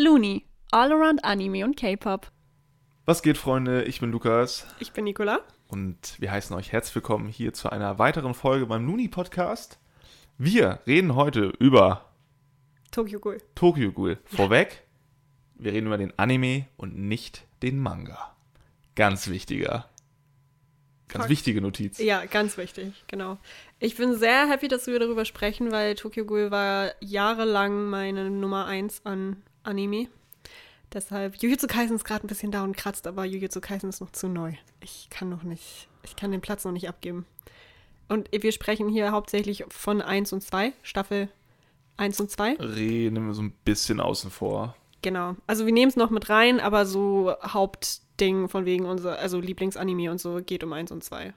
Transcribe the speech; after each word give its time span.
Looney, 0.00 0.44
all 0.70 0.92
around 0.92 1.24
Anime 1.24 1.64
und 1.64 1.76
K-Pop. 1.76 2.30
Was 3.04 3.20
geht, 3.20 3.36
Freunde? 3.36 3.82
Ich 3.82 3.98
bin 3.98 4.12
Lukas 4.12 4.64
Ich 4.78 4.92
bin 4.92 5.02
Nicola. 5.02 5.40
und 5.66 6.14
wir 6.20 6.30
heißen 6.30 6.54
euch 6.54 6.70
herzlich 6.70 6.94
willkommen 6.94 7.26
hier 7.26 7.52
zu 7.52 7.70
einer 7.70 7.98
weiteren 7.98 8.32
Folge 8.34 8.66
beim 8.66 8.86
Looney 8.86 9.08
Podcast. 9.08 9.80
Wir 10.36 10.78
reden 10.86 11.16
heute 11.16 11.52
über 11.58 12.04
Tokyo 12.92 13.18
Ghoul. 13.18 13.38
Tokyo 13.56 13.90
Ghoul. 13.90 14.18
Vorweg, 14.24 14.84
wir 15.56 15.72
reden 15.72 15.88
über 15.88 15.98
den 15.98 16.16
Anime 16.16 16.66
und 16.76 16.96
nicht 16.96 17.44
den 17.64 17.80
Manga. 17.80 18.36
Ganz 18.94 19.26
wichtiger, 19.26 19.88
ganz 21.08 21.24
Fuck. 21.24 21.28
wichtige 21.30 21.60
Notiz. 21.60 21.98
Ja, 21.98 22.24
ganz 22.26 22.56
wichtig, 22.56 22.92
genau. 23.08 23.38
Ich 23.80 23.96
bin 23.96 24.14
sehr 24.14 24.48
happy, 24.48 24.68
dass 24.68 24.86
wir 24.86 25.00
darüber 25.00 25.24
sprechen, 25.24 25.72
weil 25.72 25.96
Tokyo 25.96 26.24
Ghoul 26.24 26.52
war 26.52 26.92
jahrelang 27.00 27.86
meine 27.90 28.30
Nummer 28.30 28.66
1 28.66 29.04
an 29.04 29.42
Anime. 29.68 30.08
Deshalb, 30.92 31.36
Jujutsu 31.36 31.66
Kaisen 31.66 31.96
ist 31.96 32.04
gerade 32.04 32.24
ein 32.24 32.28
bisschen 32.28 32.50
da 32.50 32.64
und 32.64 32.76
kratzt, 32.76 33.06
aber 33.06 33.24
Jujutsu 33.24 33.60
Kaisen 33.60 33.90
ist 33.90 34.00
noch 34.00 34.10
zu 34.10 34.28
neu. 34.28 34.54
Ich 34.80 35.08
kann 35.10 35.28
noch 35.28 35.42
nicht, 35.42 35.88
ich 36.02 36.16
kann 36.16 36.32
den 36.32 36.40
Platz 36.40 36.64
noch 36.64 36.72
nicht 36.72 36.88
abgeben. 36.88 37.26
Und 38.08 38.30
wir 38.32 38.52
sprechen 38.52 38.88
hier 38.88 39.12
hauptsächlich 39.12 39.64
von 39.68 40.00
1 40.00 40.32
und 40.32 40.42
2, 40.42 40.72
Staffel 40.82 41.28
1 41.98 42.20
und 42.20 42.30
2. 42.30 42.54
Reden 42.54 43.26
wir 43.26 43.34
so 43.34 43.42
ein 43.42 43.52
bisschen 43.64 44.00
außen 44.00 44.30
vor. 44.30 44.74
Genau. 45.02 45.36
Also 45.46 45.66
wir 45.66 45.72
nehmen 45.72 45.90
es 45.90 45.96
noch 45.96 46.10
mit 46.10 46.30
rein, 46.30 46.58
aber 46.58 46.86
so 46.86 47.34
Hauptding 47.42 48.48
von 48.48 48.64
wegen 48.64 48.86
unser, 48.86 49.18
also 49.18 49.40
Lieblingsanime 49.40 50.10
und 50.10 50.20
so 50.20 50.40
geht 50.42 50.64
um 50.64 50.72
1 50.72 50.90
und 50.90 51.04
2. 51.04 51.34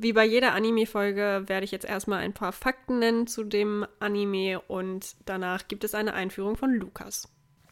Wie 0.00 0.12
bei 0.12 0.24
jeder 0.24 0.54
Anime-Folge 0.54 1.42
werde 1.46 1.64
ich 1.64 1.72
jetzt 1.72 1.84
erstmal 1.84 2.20
ein 2.20 2.32
paar 2.32 2.52
Fakten 2.52 3.00
nennen 3.00 3.26
zu 3.26 3.42
dem 3.42 3.84
Anime 3.98 4.60
und 4.60 5.16
danach 5.26 5.66
gibt 5.66 5.82
es 5.82 5.94
eine 5.94 6.14
Einführung 6.14 6.56
von 6.56 6.72
Lukas. 6.72 7.28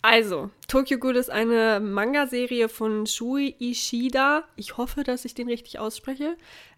Also, 0.09 0.51
Tokyo 0.69 0.98
Ghoul 0.98 1.16
ist 1.16 1.30
eine 1.33 1.80
Manga-Serie 1.80 2.68
von 2.68 3.07
Shui 3.09 3.57
Ishida. 3.59 4.45
Ich 4.54 4.76
hoffe, 4.76 5.02
dass 5.02 5.24
ich 5.24 5.35
den 5.35 5.48
richtig 5.48 5.80
ausspreche. 5.80 6.37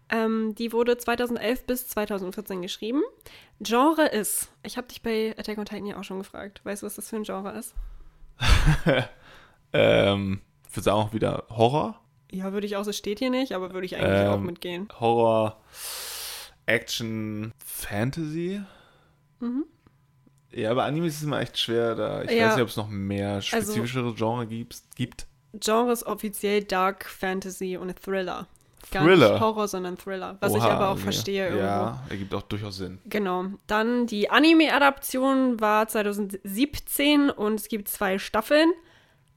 Ähm, 0.09 0.55
die 0.55 0.73
wurde 0.73 0.97
2011 0.97 1.65
bis 1.65 1.87
2014 1.89 2.63
geschrieben. 2.63 3.03
Genre 3.61 4.07
ist, 4.07 4.49
ich 4.63 4.77
habe 4.77 4.87
dich 4.87 5.03
bei 5.03 5.35
Attack 5.37 5.59
on 5.59 5.65
Titan 5.65 5.85
ja 5.85 5.99
auch 5.99 6.03
schon 6.03 6.17
gefragt. 6.17 6.61
Weißt 6.63 6.81
du, 6.81 6.87
was 6.87 6.95
das 6.95 7.07
für 7.09 7.17
ein 7.17 7.23
Genre 7.23 7.51
ist? 7.57 7.75
Ähm, 9.71 10.41
ich 10.67 10.75
würde 10.75 10.83
sagen 10.85 10.97
auch 10.97 11.13
wieder 11.13 11.43
Horror. 11.51 12.01
Ja, 12.31 12.51
würde 12.53 12.65
ich 12.65 12.75
auch, 12.77 12.87
es 12.87 12.97
steht 12.97 13.19
hier 13.19 13.29
nicht, 13.29 13.51
aber 13.51 13.71
würde 13.71 13.85
ich 13.85 13.95
eigentlich 13.97 14.27
auch 14.27 14.37
Ähm, 14.37 14.45
mitgehen. 14.47 14.87
Horror, 14.99 15.61
Action, 16.65 17.53
Fantasy. 17.63 18.61
Ja, 20.51 20.71
aber 20.71 20.83
Animes 20.85 21.17
ist 21.17 21.23
immer 21.23 21.39
echt 21.39 21.57
schwer 21.59 21.95
da. 21.95 22.23
Ich. 22.23 22.31
Ja. 22.31 22.37
Also 22.37 22.45
weiß 22.45 22.55
nicht, 22.55 22.63
ob 22.63 22.69
es 22.69 22.77
noch 22.77 22.89
mehr 22.89 23.41
spezifischere 23.41 24.13
Genre 24.13 24.47
gibt. 24.47 25.27
Genre 25.53 25.91
ist 25.91 26.05
offiziell 26.05 26.63
Dark 26.63 27.05
Fantasy 27.05 27.77
und 27.77 27.93
Thriller. 28.01 28.47
Gar 28.91 29.03
Thriller? 29.03 29.31
nicht 29.33 29.41
Horror, 29.41 29.67
sondern 29.67 29.97
Thriller. 29.97 30.37
Was 30.39 30.53
ich 30.53 30.59
Oha, 30.59 30.69
aber 30.69 30.87
auch 30.89 30.93
okay. 30.93 31.03
verstehe 31.03 31.45
irgendwo. 31.45 31.65
Ja, 31.65 32.03
ergibt 32.09 32.33
auch 32.33 32.41
durchaus 32.43 32.77
Sinn. 32.77 32.99
Genau. 33.05 33.45
Dann 33.67 34.07
die 34.07 34.29
Anime-Adaption 34.29 35.59
war 35.59 35.87
2017 35.87 37.29
und 37.29 37.59
es 37.59 37.67
gibt 37.67 37.87
zwei 37.87 38.17
Staffeln. 38.17 38.71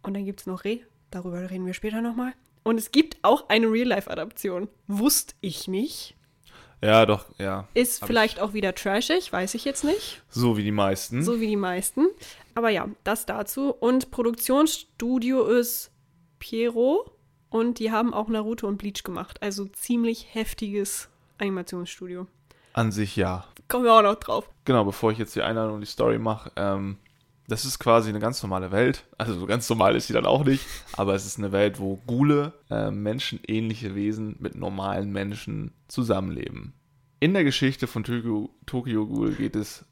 Und 0.02 0.14
dann 0.14 0.24
gibt 0.24 0.40
es 0.40 0.46
noch 0.46 0.64
Re. 0.64 0.80
Darüber 1.10 1.50
reden 1.50 1.66
wir 1.66 1.74
später 1.74 2.00
nochmal. 2.00 2.32
Und 2.62 2.78
es 2.78 2.92
gibt 2.92 3.18
auch 3.22 3.48
eine 3.48 3.66
Real-Life-Adaption. 3.66 4.68
Wusste 4.86 5.34
ich 5.40 5.68
nicht. 5.68 6.16
Ja, 6.82 7.06
doch, 7.06 7.26
ja. 7.38 7.68
Ist 7.74 8.04
vielleicht 8.04 8.40
auch 8.40 8.54
wieder 8.54 8.74
trashig, 8.74 9.32
weiß 9.32 9.54
ich 9.54 9.64
jetzt 9.64 9.84
nicht. 9.84 10.20
So 10.28 10.56
wie 10.56 10.64
die 10.64 10.72
meisten. 10.72 11.22
So 11.22 11.40
wie 11.40 11.46
die 11.46 11.56
meisten. 11.56 12.06
Aber 12.54 12.70
ja, 12.70 12.88
das 13.04 13.24
dazu. 13.24 13.70
Und 13.70 14.10
Produktionsstudio 14.10 15.44
ist 15.44 15.92
Piero. 16.40 17.10
Und 17.50 17.78
die 17.78 17.92
haben 17.92 18.14
auch 18.14 18.28
Naruto 18.28 18.66
und 18.66 18.78
Bleach 18.78 19.04
gemacht. 19.04 19.42
Also 19.42 19.66
ziemlich 19.66 20.34
heftiges 20.34 21.08
Animationsstudio. 21.38 22.26
An 22.72 22.90
sich 22.90 23.14
ja. 23.14 23.44
Kommen 23.68 23.84
wir 23.84 23.92
auch 23.92 24.02
noch 24.02 24.16
drauf. 24.16 24.48
Genau, 24.64 24.84
bevor 24.84 25.12
ich 25.12 25.18
jetzt 25.18 25.36
die 25.36 25.42
Einladung 25.42 25.74
und 25.74 25.80
die 25.82 25.86
Story 25.86 26.18
mache, 26.18 26.50
ähm, 26.56 26.96
das 27.48 27.64
ist 27.64 27.78
quasi 27.78 28.08
eine 28.08 28.20
ganz 28.20 28.42
normale 28.42 28.70
Welt. 28.70 29.04
Also 29.18 29.38
so 29.38 29.46
ganz 29.46 29.68
normal 29.68 29.96
ist 29.96 30.06
sie 30.06 30.12
dann 30.12 30.26
auch 30.26 30.44
nicht, 30.44 30.64
aber 30.92 31.14
es 31.14 31.26
ist 31.26 31.38
eine 31.38 31.52
Welt, 31.52 31.78
wo 31.78 31.96
Gule, 32.06 32.52
äh, 32.70 32.90
menschenähnliche 32.90 33.94
Wesen 33.94 34.36
mit 34.38 34.54
normalen 34.54 35.10
Menschen 35.12 35.72
zusammenleben. 35.88 36.72
In 37.20 37.34
der 37.34 37.44
Geschichte 37.44 37.86
von 37.86 38.04
Tokyo, 38.04 38.50
Tokyo 38.66 39.06
Ghoul 39.06 39.34
geht 39.34 39.56
es 39.56 39.84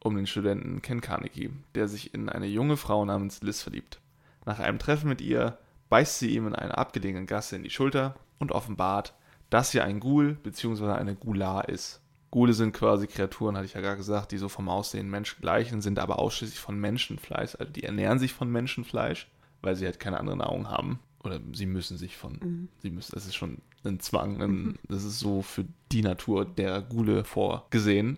um 0.00 0.16
den 0.16 0.26
Studenten 0.26 0.82
Ken 0.82 1.00
Kaneki, 1.00 1.50
der 1.74 1.86
sich 1.88 2.12
in 2.14 2.28
eine 2.28 2.46
junge 2.46 2.76
Frau 2.76 3.04
namens 3.04 3.42
Liz 3.42 3.62
verliebt. 3.62 4.00
Nach 4.44 4.58
einem 4.58 4.78
Treffen 4.78 5.08
mit 5.08 5.20
ihr 5.20 5.58
beißt 5.90 6.18
sie 6.18 6.34
ihm 6.34 6.46
in 6.48 6.54
einer 6.54 6.78
abgelegenen 6.78 7.26
Gasse 7.26 7.54
in 7.56 7.62
die 7.62 7.70
Schulter 7.70 8.16
und 8.38 8.50
offenbart, 8.50 9.14
dass 9.50 9.70
sie 9.70 9.80
ein 9.80 10.00
Ghoul 10.00 10.34
bzw. 10.34 10.92
eine 10.92 11.14
Gular 11.14 11.68
ist. 11.68 12.00
Ghule 12.32 12.54
sind 12.54 12.72
quasi 12.72 13.06
Kreaturen, 13.06 13.56
hatte 13.56 13.66
ich 13.66 13.74
ja 13.74 13.80
gerade 13.82 13.98
gesagt, 13.98 14.32
die 14.32 14.38
so 14.38 14.48
vom 14.48 14.68
Aussehen 14.68 15.08
Menschen 15.08 15.40
gleichen, 15.42 15.82
sind 15.82 15.98
aber 15.98 16.18
ausschließlich 16.18 16.58
von 16.58 16.80
Menschenfleisch. 16.80 17.56
Also 17.56 17.70
die 17.70 17.84
ernähren 17.84 18.18
sich 18.18 18.32
von 18.32 18.50
Menschenfleisch, 18.50 19.30
weil 19.60 19.76
sie 19.76 19.84
halt 19.84 20.00
keine 20.00 20.18
andere 20.18 20.38
Nahrung 20.38 20.68
haben. 20.68 20.98
Oder 21.22 21.40
sie 21.52 21.66
müssen 21.66 21.98
sich 21.98 22.16
von, 22.16 22.68
sie 22.78 22.90
müssen, 22.90 23.12
das 23.14 23.26
ist 23.26 23.36
schon 23.36 23.58
ein 23.84 24.00
Zwang, 24.00 24.42
ein, 24.42 24.78
das 24.88 25.04
ist 25.04 25.20
so 25.20 25.42
für 25.42 25.66
die 25.92 26.02
Natur 26.02 26.44
der 26.44 26.80
Ghule 26.80 27.22
vorgesehen, 27.22 28.16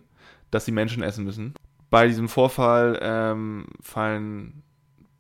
dass 0.51 0.65
sie 0.65 0.73
Menschen 0.73 1.03
essen 1.03 1.25
müssen. 1.25 1.55
Bei 1.91 2.07
diesem 2.07 2.29
Vorfall 2.29 2.99
ähm, 3.03 3.67
fallen 3.81 4.63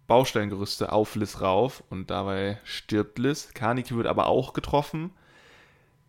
Baustellengerüste 0.06 0.92
auf 0.92 1.16
Liz 1.16 1.40
rauf 1.40 1.82
und 1.90 2.10
dabei 2.10 2.58
stirbt 2.62 3.18
Liz. 3.18 3.50
Kaneki 3.54 3.96
wird 3.96 4.06
aber 4.06 4.28
auch 4.28 4.52
getroffen. 4.52 5.10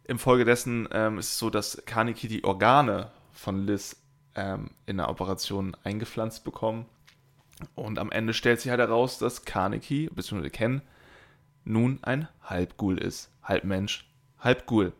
Infolgedessen 0.07 0.87
ähm, 0.91 1.17
ist 1.17 1.29
es 1.29 1.39
so, 1.39 1.49
dass 1.49 1.81
Kaneki 1.85 2.27
die 2.27 2.43
Organe 2.43 3.11
von 3.31 3.65
Liz 3.65 3.97
ähm, 4.35 4.71
in 4.85 4.97
der 4.97 5.09
Operation 5.09 5.75
eingepflanzt 5.83 6.43
bekommen. 6.43 6.85
Und 7.73 7.99
am 7.99 8.11
Ende 8.11 8.33
stellt 8.33 8.61
sich 8.61 8.69
halt 8.69 8.79
heraus, 8.81 9.17
dass 9.17 9.45
Kaneki, 9.45 10.09
beziehungsweise 10.13 10.51
Ken, 10.51 10.81
nun 11.63 11.99
ein 12.03 12.27
Halbghoul 12.43 12.97
ist. 12.97 13.31
Halb 13.41 13.63
Mensch, 13.63 14.07
halb 14.39 14.67
Ghoul. 14.67 14.93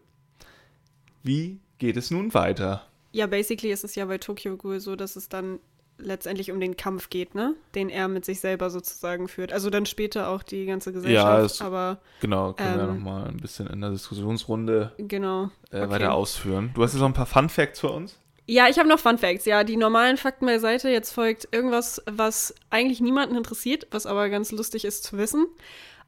Wie 1.22 1.59
geht 1.77 1.97
es 1.97 2.11
nun 2.11 2.33
weiter? 2.33 2.87
Ja, 3.11 3.27
basically 3.27 3.72
ist 3.72 3.83
es 3.83 3.95
ja 3.95 4.05
bei 4.05 4.17
Tokyo 4.17 4.57
Ghoul 4.57 4.79
so, 4.79 4.95
dass 4.95 5.16
es 5.16 5.29
dann 5.29 5.59
letztendlich 5.97 6.51
um 6.51 6.59
den 6.59 6.75
Kampf 6.78 7.09
geht, 7.09 7.35
ne? 7.35 7.53
Den 7.73 7.89
er 7.89 8.07
mit 8.07 8.25
sich 8.25 8.39
selber 8.39 8.69
sozusagen 8.69 9.28
führt. 9.28 9.53
Also 9.53 9.69
dann 9.69 9.85
später 9.85 10.29
auch 10.29 10.44
die 10.44 10.66
ganze 10.66 10.91
Gesellschaft, 10.91 11.45
es- 11.56 11.61
aber 11.61 12.00
Genau, 12.19 12.53
können 12.53 12.75
wir 12.78 12.83
Ähm. 12.83 12.95
nochmal 12.97 13.28
ein 13.28 13.38
bisschen 13.38 13.67
in 13.67 13.81
der 13.81 13.91
Diskussionsrunde 13.91 14.91
genau. 14.97 15.50
äh, 15.72 15.81
Okay. 15.81 15.89
weiter 15.89 16.13
ausführen. 16.13 16.72
Du 16.73 16.84
hast 16.84 16.94
jetzt 16.94 17.00
noch 17.01 17.07
ein 17.07 17.13
paar 17.13 17.25
Fun 17.25 17.50
Facts 17.50 17.79
für 17.79 17.89
uns? 17.91 18.19
Ja, 18.47 18.67
ich 18.69 18.78
habe 18.78 18.88
noch 18.89 19.00
Fun 19.00 19.17
Facts. 19.17 19.45
Ja, 19.45 19.63
die 19.63 19.78
normalen 19.78 20.17
Fakten 20.17 20.45
beiseite. 20.45 20.89
Jetzt 20.89 21.11
folgt 21.11 21.47
irgendwas, 21.51 22.03
was 22.05 22.53
eigentlich 22.69 23.00
niemanden 23.01 23.35
interessiert, 23.35 23.88
was 23.91 24.05
aber 24.05 24.29
ganz 24.29 24.51
lustig 24.51 24.85
ist 24.85 25.03
zu 25.03 25.17
wissen. 25.17 25.47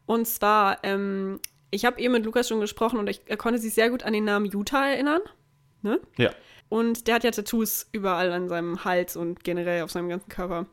Und 0.05 0.27
zwar, 0.27 0.77
ähm, 0.83 1.39
ich 1.71 1.83
habe 1.85 1.99
eben 1.99 2.13
mit 2.13 2.25
Lukas 2.25 2.47
schon 2.47 2.59
gesprochen 2.59 2.99
und 2.99 3.09
ich, 3.09 3.21
er 3.25 3.37
konnte 3.37 3.57
sich 3.59 3.73
sehr 3.73 3.89
gut 3.89 4.03
an 4.03 4.13
den 4.13 4.23
Namen 4.25 4.45
Utah 4.45 4.87
erinnern. 4.87 5.21
Ne? 5.81 5.99
Ja. 6.17 6.31
Und 6.69 7.07
der 7.07 7.15
hat 7.15 7.23
ja 7.23 7.31
Tattoos 7.31 7.87
überall 7.93 8.31
an 8.31 8.49
seinem 8.49 8.83
Hals 8.83 9.15
und 9.15 9.43
generell 9.43 9.83
auf 9.83 9.91
seinem 9.91 10.09
ganzen 10.09 10.29
Körper. 10.29 10.65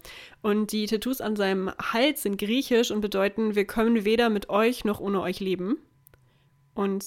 Und 0.42 0.72
die 0.72 0.86
Tattoos 0.86 1.20
an 1.20 1.36
seinem 1.36 1.70
Hals 1.92 2.22
sind 2.22 2.36
griechisch 2.36 2.90
und 2.90 3.00
bedeuten, 3.00 3.54
wir 3.54 3.64
können 3.64 4.04
weder 4.04 4.28
mit 4.28 4.48
euch 4.48 4.84
noch 4.84 4.98
ohne 4.98 5.20
euch 5.20 5.38
leben. 5.38 5.78
Und 6.74 7.06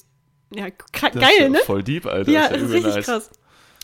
ja, 0.54 0.68
Das 0.94 1.12
geil, 1.12 1.32
ja 1.40 1.50
ne? 1.50 1.60
Voll 1.66 1.84
deep, 1.84 2.06
Alter. 2.06 2.32
Ja, 2.32 2.46
ist 2.46 2.52
ja 2.52 2.66
ist 2.66 2.74
richtig 2.74 2.96
nice. 2.96 3.06
krass. 3.06 3.32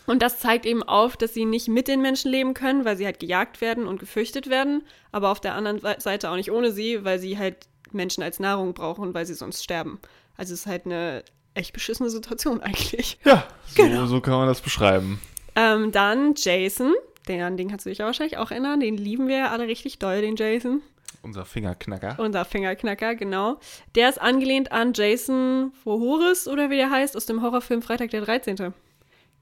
Und 0.06 0.22
das 0.22 0.38
zeigt 0.38 0.66
eben 0.66 0.82
auf, 0.82 1.16
dass 1.16 1.32
sie 1.32 1.44
nicht 1.44 1.68
mit 1.68 1.88
den 1.88 2.02
Menschen 2.02 2.30
leben 2.30 2.54
können, 2.54 2.84
weil 2.84 2.96
sie 2.96 3.06
halt 3.06 3.20
gejagt 3.20 3.60
werden 3.60 3.86
und 3.86 3.98
gefürchtet 3.98 4.50
werden, 4.50 4.82
aber 5.12 5.30
auf 5.30 5.40
der 5.40 5.54
anderen 5.54 5.80
Seite 6.00 6.30
auch 6.30 6.36
nicht 6.36 6.50
ohne 6.50 6.72
sie, 6.72 7.04
weil 7.04 7.18
sie 7.18 7.38
halt 7.38 7.68
Menschen 7.90 8.22
als 8.22 8.38
Nahrung 8.38 8.74
brauchen, 8.74 9.14
weil 9.14 9.24
sie 9.24 9.34
sonst 9.34 9.64
sterben. 9.64 9.98
Also 10.36 10.52
es 10.52 10.60
ist 10.60 10.66
halt 10.66 10.84
eine 10.84 11.24
echt 11.54 11.72
beschissene 11.72 12.10
Situation 12.10 12.60
eigentlich. 12.60 13.18
Ja, 13.24 13.46
so, 13.66 13.82
Genau. 13.82 14.06
so 14.06 14.20
kann 14.20 14.34
man 14.34 14.48
das 14.48 14.60
beschreiben. 14.60 15.20
Ähm, 15.56 15.92
dann 15.92 16.34
Jason, 16.36 16.92
den, 17.28 17.40
an 17.42 17.56
den 17.56 17.68
kannst 17.68 17.86
du 17.86 17.90
dich 17.90 17.98
ja 17.98 18.06
wahrscheinlich 18.06 18.38
auch 18.38 18.50
erinnern, 18.50 18.80
den 18.80 18.96
lieben 18.96 19.28
wir 19.28 19.36
ja 19.38 19.50
alle 19.50 19.66
richtig 19.66 19.98
doll, 19.98 20.20
den 20.20 20.36
Jason. 20.36 20.82
Unser 21.22 21.44
Fingerknacker. 21.46 22.16
Unser 22.18 22.44
Fingerknacker, 22.44 23.14
genau. 23.14 23.58
Der 23.94 24.08
ist 24.10 24.20
angelehnt 24.20 24.72
an 24.72 24.92
Jason 24.94 25.72
Voorhees 25.82 26.46
oder 26.48 26.68
wie 26.70 26.76
der 26.76 26.90
heißt, 26.90 27.16
aus 27.16 27.24
dem 27.24 27.40
Horrorfilm 27.40 27.80
Freitag 27.82 28.10
der 28.10 28.20
13. 28.22 28.56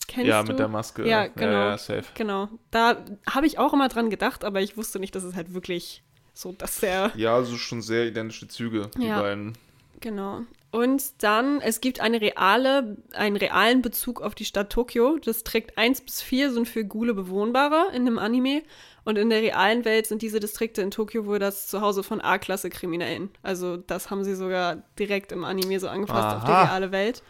Kennst 0.09 0.29
ja, 0.29 0.43
du? 0.43 0.49
mit 0.53 0.59
der 0.61 0.69
Maske. 0.69 1.09
Ja, 1.09 1.27
genau. 1.27 1.53
Ja, 1.53 1.71
ja, 1.71 1.79
safe. 1.79 2.05
Genau. 2.15 2.49
Da 2.71 2.99
habe 3.29 3.47
ich 3.47 3.59
auch 3.59 3.73
immer 3.73 3.89
dran 3.89 4.11
gedacht, 4.11 4.45
aber 4.45 4.61
ich 4.61 4.77
wusste 4.77 5.01
nicht, 5.01 5.15
dass 5.15 5.25
es 5.25 5.35
halt 5.35 5.55
wirklich 5.55 6.03
so, 6.35 6.53
dass 6.53 6.81
der. 6.81 7.11
Ja, 7.17 7.35
also 7.35 7.57
schon 7.57 7.83
sehr 7.83 8.07
identische 8.07 8.47
Züge, 8.49 8.91
die 8.97 9.07
Ja. 9.07 9.21
beiden. 9.21 9.55
Genau. 10.01 10.43
Und 10.73 11.23
dann, 11.23 11.61
es 11.61 11.83
gibt 11.83 12.01
eine 12.01 12.23
reale, 12.23 12.97
einen 13.13 13.37
realen 13.37 13.83
Bezug 13.83 14.23
auf 14.23 14.35
die 14.35 14.47
Stadt 14.47 14.73
Tokio. 14.73 15.19
Das 15.19 15.45
trägt 15.45 15.77
1 15.77 16.01
bis 16.01 16.23
4 16.23 16.51
sind 16.51 16.67
für 16.67 16.83
Gule 16.83 17.13
bewohnbarer 17.13 17.91
in 17.93 18.03
einem 18.03 18.19
Anime. 18.19 18.63
Und 19.05 19.19
in 19.19 19.29
der 19.29 19.43
realen 19.43 19.85
Welt 19.85 20.07
sind 20.07 20.23
diese 20.23 20.41
Distrikte 20.41 20.81
in 20.81 20.91
Tokio 20.91 21.27
wohl 21.27 21.39
das 21.39 21.67
Zuhause 21.67 22.03
von 22.03 22.23
A-Klasse-Kriminellen. 22.23 23.29
Also 23.43 23.77
das 23.77 24.11
haben 24.11 24.25
sie 24.25 24.35
sogar 24.35 24.77
direkt 24.99 25.31
im 25.31 25.45
Anime 25.45 25.79
so 25.79 25.89
angepasst 25.89 26.37
auf 26.39 26.45
die 26.45 26.51
Aha. 26.51 26.65
reale 26.65 26.91
Welt. 26.91 27.23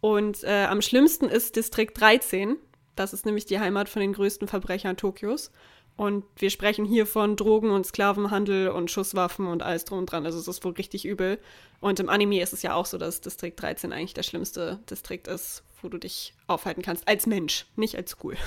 Und 0.00 0.42
äh, 0.42 0.64
am 0.64 0.82
schlimmsten 0.82 1.26
ist 1.26 1.54
Distrikt 1.54 2.00
13. 2.00 2.56
Das 2.96 3.12
ist 3.12 3.24
nämlich 3.26 3.46
die 3.46 3.60
Heimat 3.60 3.88
von 3.88 4.00
den 4.00 4.12
größten 4.12 4.48
Verbrechern 4.48 4.96
Tokios. 4.96 5.52
Und 5.96 6.24
wir 6.36 6.50
sprechen 6.50 6.84
hier 6.84 7.06
von 7.06 7.36
Drogen- 7.36 7.70
und 7.70 7.86
Sklavenhandel 7.86 8.68
und 8.70 8.90
Schusswaffen 8.90 9.46
und 9.46 9.62
alles 9.62 9.84
drum 9.84 9.98
und 10.00 10.06
dran. 10.06 10.24
Also 10.26 10.38
es 10.38 10.48
ist 10.48 10.64
wohl 10.64 10.72
richtig 10.72 11.04
übel. 11.04 11.38
Und 11.80 12.00
im 12.00 12.08
Anime 12.08 12.40
ist 12.40 12.52
es 12.52 12.62
ja 12.62 12.74
auch 12.74 12.86
so, 12.86 12.98
dass 12.98 13.20
Distrikt 13.20 13.60
13 13.60 13.92
eigentlich 13.92 14.14
der 14.14 14.22
schlimmste 14.22 14.80
Distrikt 14.90 15.28
ist, 15.28 15.62
wo 15.82 15.88
du 15.88 15.98
dich 15.98 16.34
aufhalten 16.46 16.82
kannst. 16.82 17.06
Als 17.06 17.26
Mensch, 17.26 17.66
nicht 17.76 17.96
als 17.96 18.18
Ghoul. 18.18 18.36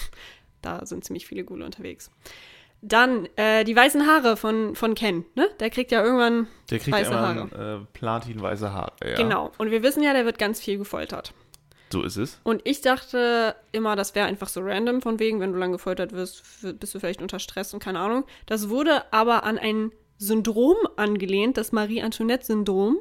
Da 0.61 0.83
sind 0.83 1.05
ziemlich 1.05 1.27
viele 1.27 1.43
Ghule 1.43 1.63
unterwegs. 1.63 2.09
Dann 2.81 3.27
äh, 3.35 3.63
die 3.63 3.75
weißen 3.75 4.07
Haare 4.07 4.35
von, 4.35 4.73
von 4.75 4.95
Ken, 4.95 5.23
ne? 5.35 5.47
Der 5.59 5.69
kriegt 5.69 5.91
ja 5.91 6.03
irgendwann 6.03 6.47
Der 6.71 6.79
kriegt 6.79 6.97
weiße 6.97 7.11
immer 7.11 7.21
Haare. 7.21 7.81
äh, 7.83 7.85
platinweiße 7.93 8.73
Haare. 8.73 8.93
Ja. 9.03 9.15
Genau. 9.15 9.51
Und 9.59 9.69
wir 9.69 9.83
wissen 9.83 10.01
ja, 10.01 10.13
der 10.13 10.25
wird 10.25 10.39
ganz 10.39 10.59
viel 10.59 10.79
gefoltert. 10.79 11.33
So 11.95 12.03
ist 12.03 12.17
es. 12.17 12.41
Und 12.43 12.61
ich 12.65 12.81
dachte 12.81 13.55
immer, 13.71 13.95
das 13.95 14.15
wäre 14.15 14.27
einfach 14.27 14.49
so 14.49 14.59
random, 14.59 15.01
von 15.01 15.17
wegen, 15.17 15.39
wenn 15.39 15.53
du 15.53 15.57
lang 15.57 15.71
gefoltert 15.71 16.11
wirst, 16.11 16.43
bist 16.77 16.93
du 16.93 16.99
vielleicht 16.99 17.21
unter 17.21 17.39
Stress 17.39 17.73
und 17.73 17.81
keine 17.81 17.99
Ahnung. 17.99 18.25
Das 18.47 18.67
wurde 18.67 19.13
aber 19.13 19.45
an 19.45 19.57
ein 19.57 19.93
Syndrom 20.17 20.75
angelehnt, 20.97 21.55
das 21.55 21.71
Marie-Antoinette-Syndrom 21.71 22.97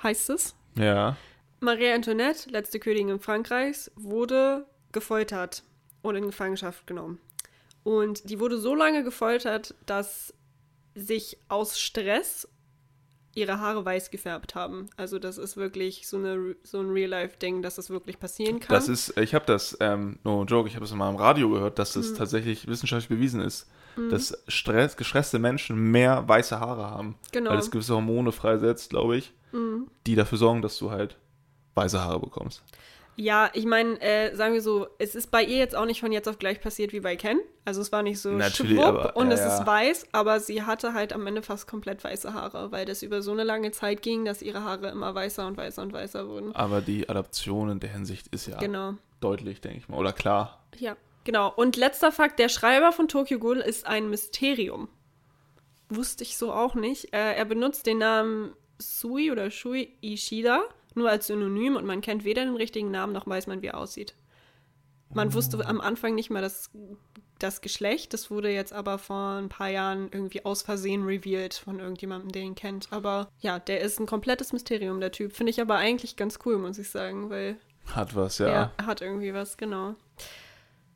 heißt 0.00 0.30
es. 0.30 0.54
Ja. 0.78 1.16
Marie 1.58 1.90
Antoinette, 1.90 2.48
letzte 2.50 2.78
Königin 2.78 3.18
Frankreichs, 3.18 3.90
wurde 3.96 4.64
gefoltert 4.92 5.64
und 6.02 6.14
in 6.14 6.26
Gefangenschaft 6.26 6.86
genommen. 6.86 7.18
Und 7.82 8.30
die 8.30 8.38
wurde 8.38 8.58
so 8.58 8.76
lange 8.76 9.02
gefoltert, 9.02 9.74
dass 9.86 10.32
sich 10.94 11.36
aus 11.48 11.80
Stress 11.80 12.48
ihre 13.36 13.60
Haare 13.60 13.84
weiß 13.84 14.10
gefärbt 14.10 14.54
haben. 14.54 14.88
Also 14.96 15.18
das 15.18 15.38
ist 15.38 15.56
wirklich 15.56 16.08
so, 16.08 16.16
eine, 16.16 16.56
so 16.62 16.80
ein 16.80 16.90
Real-Life-Ding, 16.90 17.62
dass 17.62 17.76
das 17.76 17.90
wirklich 17.90 18.18
passieren 18.18 18.58
kann. 18.58 18.74
Das 18.74 18.88
ist, 18.88 19.16
ich 19.18 19.34
habe 19.34 19.44
das, 19.46 19.76
ähm, 19.80 20.18
no 20.24 20.44
joke, 20.44 20.68
ich 20.68 20.74
habe 20.74 20.84
es 20.84 20.94
mal 20.94 21.10
im 21.10 21.16
Radio 21.16 21.50
gehört, 21.50 21.78
dass 21.78 21.92
das 21.92 22.14
tatsächlich 22.14 22.66
wissenschaftlich 22.66 23.08
bewiesen 23.08 23.40
ist, 23.40 23.68
dass 24.10 24.36
Stress, 24.48 24.96
gestresste 24.96 25.38
Menschen 25.38 25.90
mehr 25.90 26.26
weiße 26.28 26.58
Haare 26.60 26.90
haben. 26.90 27.14
Genau. 27.32 27.50
Weil 27.50 27.58
es 27.58 27.70
gewisse 27.70 27.94
Hormone 27.94 28.32
freisetzt, 28.32 28.90
glaube 28.90 29.16
ich, 29.16 29.32
die 30.06 30.14
dafür 30.14 30.38
sorgen, 30.38 30.60
dass 30.60 30.76
du 30.78 30.90
halt 30.90 31.16
weiße 31.74 32.02
Haare 32.02 32.20
bekommst. 32.20 32.62
Ja, 33.18 33.48
ich 33.54 33.64
meine, 33.64 33.98
äh, 34.02 34.34
sagen 34.36 34.52
wir 34.52 34.60
so, 34.60 34.88
es 34.98 35.14
ist 35.14 35.30
bei 35.30 35.42
ihr 35.42 35.56
jetzt 35.56 35.74
auch 35.74 35.86
nicht 35.86 36.00
von 36.00 36.12
jetzt 36.12 36.28
auf 36.28 36.38
gleich 36.38 36.60
passiert 36.60 36.92
wie 36.92 37.00
bei 37.00 37.16
Ken. 37.16 37.38
Also 37.64 37.80
es 37.80 37.90
war 37.90 38.02
nicht 38.02 38.20
so 38.20 38.30
Natürlich, 38.30 38.74
schwupp 38.76 38.84
aber- 38.86 39.16
und 39.16 39.28
ja, 39.28 39.34
es 39.34 39.40
ja. 39.40 39.58
ist 39.58 39.66
weiß, 39.66 40.06
aber 40.12 40.38
sie 40.38 40.62
hatte 40.64 40.92
halt 40.92 41.14
am 41.14 41.26
Ende 41.26 41.40
fast 41.42 41.66
komplett 41.66 42.04
weiße 42.04 42.34
Haare, 42.34 42.70
weil 42.72 42.84
das 42.84 43.02
über 43.02 43.22
so 43.22 43.32
eine 43.32 43.42
lange 43.42 43.70
Zeit 43.72 44.02
ging, 44.02 44.26
dass 44.26 44.42
ihre 44.42 44.62
Haare 44.62 44.88
immer 44.90 45.14
weißer 45.14 45.46
und 45.46 45.56
weißer 45.56 45.80
und 45.82 45.94
weißer 45.94 46.28
wurden. 46.28 46.54
Aber 46.54 46.82
die 46.82 47.08
Adaption 47.08 47.70
in 47.70 47.80
der 47.80 47.90
Hinsicht 47.90 48.28
ist 48.28 48.46
ja 48.48 48.58
Genau. 48.58 48.94
deutlich, 49.20 49.62
denke 49.62 49.78
ich 49.78 49.88
mal. 49.88 49.96
Oder 49.98 50.12
klar. 50.12 50.62
Ja, 50.76 50.94
genau. 51.24 51.50
Und 51.56 51.76
letzter 51.76 52.12
Fakt, 52.12 52.38
der 52.38 52.50
Schreiber 52.50 52.92
von 52.92 53.08
Tokyo 53.08 53.38
Ghoul 53.38 53.58
ist 53.60 53.86
ein 53.86 54.10
Mysterium. 54.10 54.88
Wusste 55.88 56.22
ich 56.22 56.36
so 56.36 56.52
auch 56.52 56.74
nicht. 56.74 57.14
Äh, 57.14 57.34
er 57.34 57.44
benutzt 57.46 57.86
den 57.86 57.98
Namen 57.98 58.52
Sui 58.78 59.30
oder 59.32 59.50
Shui 59.50 59.88
Ishida 60.02 60.60
nur 60.96 61.10
als 61.10 61.26
Synonym 61.26 61.76
und 61.76 61.86
man 61.86 62.00
kennt 62.00 62.24
weder 62.24 62.44
den 62.44 62.56
richtigen 62.56 62.90
Namen 62.90 63.12
noch 63.12 63.26
weiß 63.26 63.46
man, 63.46 63.62
wie 63.62 63.68
er 63.68 63.78
aussieht. 63.78 64.14
Man 65.14 65.32
wusste 65.34 65.64
am 65.66 65.80
Anfang 65.80 66.14
nicht 66.14 66.30
mal 66.30 66.42
das, 66.42 66.70
das 67.38 67.60
Geschlecht. 67.60 68.12
Das 68.12 68.30
wurde 68.30 68.50
jetzt 68.50 68.72
aber 68.72 68.98
vor 68.98 69.36
ein 69.36 69.48
paar 69.48 69.68
Jahren 69.68 70.08
irgendwie 70.10 70.44
aus 70.44 70.62
Versehen 70.62 71.04
revealed 71.04 71.54
von 71.54 71.78
irgendjemandem, 71.78 72.32
der 72.32 72.42
ihn 72.42 72.54
kennt. 72.54 72.88
Aber 72.90 73.28
ja, 73.40 73.58
der 73.58 73.80
ist 73.80 74.00
ein 74.00 74.06
komplettes 74.06 74.52
Mysterium, 74.52 75.00
der 75.00 75.12
Typ. 75.12 75.32
Finde 75.32 75.50
ich 75.50 75.60
aber 75.60 75.76
eigentlich 75.76 76.16
ganz 76.16 76.38
cool, 76.44 76.58
muss 76.58 76.78
ich 76.78 76.90
sagen, 76.90 77.30
weil 77.30 77.56
Hat 77.94 78.16
was, 78.16 78.38
ja. 78.38 78.48
ja, 78.48 78.72
hat 78.84 79.00
irgendwie 79.00 79.32
was, 79.32 79.56
genau. 79.56 79.94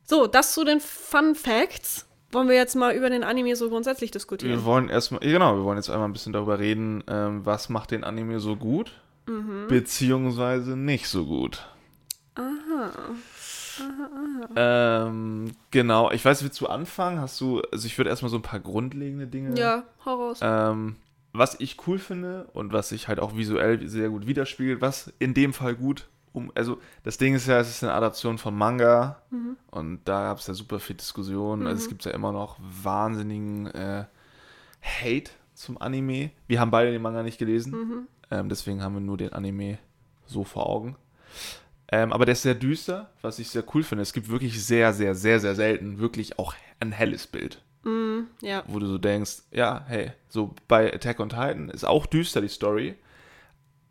So, 0.03 0.27
das 0.27 0.53
zu 0.53 0.65
den 0.65 0.81
Fun 0.81 1.33
Facts. 1.35 2.05
Wollen 2.33 2.47
wir 2.47 2.55
jetzt 2.55 2.75
mal 2.75 2.93
über 2.95 3.09
den 3.09 3.23
Anime 3.23 3.55
so 3.55 3.69
grundsätzlich 3.69 4.09
Wir 4.09 4.13
diskutieren? 4.13 4.63
wollen 4.65 4.87
erstmal, 4.89 5.19
genau, 5.21 5.55
wir 5.55 5.63
wollen 5.63 5.77
jetzt 5.77 5.89
einmal 5.89 6.07
ein 6.07 6.13
bisschen 6.13 6.31
darüber 6.31 6.59
reden, 6.59 7.03
ähm, 7.07 7.45
was 7.45 7.67
macht 7.69 7.91
den 7.91 8.03
Anime 8.05 8.39
so 8.39 8.55
gut, 8.55 8.93
Mhm. 9.25 9.67
beziehungsweise 9.67 10.75
nicht 10.75 11.07
so 11.07 11.25
gut. 11.25 11.65
Aha. 12.35 12.91
Ähm, 14.55 15.51
genau, 15.71 16.11
ich 16.11 16.23
weiß, 16.23 16.43
willst 16.43 16.59
du 16.61 16.67
anfangen? 16.67 17.19
Hast 17.19 17.39
du, 17.41 17.61
also 17.71 17.85
ich 17.85 17.97
würde 17.97 18.09
erstmal 18.09 18.29
so 18.29 18.37
ein 18.37 18.41
paar 18.41 18.59
grundlegende 18.59 19.27
Dinge. 19.27 19.57
Ja, 19.57 19.83
hau 20.05 20.27
raus. 20.27 20.39
Ähm, 20.41 20.95
was 21.33 21.59
ich 21.59 21.77
cool 21.87 21.97
finde 21.97 22.49
und 22.53 22.73
was 22.73 22.89
sich 22.89 23.07
halt 23.07 23.19
auch 23.19 23.37
visuell 23.37 23.87
sehr 23.87 24.09
gut 24.09 24.27
widerspiegelt, 24.27 24.81
was 24.81 25.13
in 25.19 25.33
dem 25.33 25.53
Fall 25.53 25.75
gut 25.75 26.07
um, 26.33 26.49
also 26.55 26.79
das 27.03 27.17
Ding 27.17 27.35
ist 27.35 27.47
ja, 27.47 27.59
es 27.59 27.69
ist 27.69 27.83
eine 27.83 27.93
Adaption 27.93 28.37
von 28.37 28.57
Manga 28.57 29.21
und 29.69 29.99
da 30.05 30.23
gab 30.23 30.37
es 30.37 30.47
ja 30.47 30.53
super 30.53 30.79
viel 30.79 30.95
Diskussionen. 30.95 31.67
Also 31.67 31.83
es 31.83 31.89
gibt 31.89 32.05
ja 32.05 32.11
immer 32.11 32.31
noch 32.31 32.57
wahnsinnigen 32.59 33.67
äh, 33.67 34.05
Hate 34.81 35.31
zum 35.53 35.81
Anime. 35.81 36.31
Wir 36.47 36.61
haben 36.61 36.71
beide 36.71 36.91
den 36.91 37.01
Manga 37.01 37.21
nicht 37.23 37.37
gelesen, 37.37 38.07
ähm, 38.31 38.49
deswegen 38.49 38.81
haben 38.81 38.95
wir 38.95 39.01
nur 39.01 39.17
den 39.17 39.33
Anime 39.33 39.77
so 40.25 40.43
vor 40.43 40.67
Augen. 40.67 40.95
Ähm, 41.91 42.13
aber 42.13 42.25
der 42.25 42.33
ist 42.33 42.43
sehr 42.43 42.55
düster, 42.55 43.11
was 43.21 43.37
ich 43.39 43.49
sehr 43.49 43.63
cool 43.73 43.83
finde. 43.83 44.01
Es 44.01 44.13
gibt 44.13 44.29
wirklich 44.29 44.63
sehr, 44.65 44.93
sehr, 44.93 45.13
sehr, 45.13 45.39
sehr 45.39 45.55
selten 45.55 45.99
wirklich 45.99 46.39
auch 46.39 46.55
ein 46.79 46.91
helles 46.91 47.27
Bild 47.27 47.61
ja, 48.41 48.63
wo 48.67 48.79
du 48.79 48.87
so 48.87 48.97
denkst, 48.97 49.43
ja, 49.51 49.83
hey, 49.87 50.11
so 50.29 50.53
bei 50.67 50.93
Attack 50.93 51.19
on 51.19 51.29
Titan 51.29 51.69
ist 51.69 51.85
auch 51.85 52.05
düster 52.05 52.41
die 52.41 52.47
Story, 52.47 52.95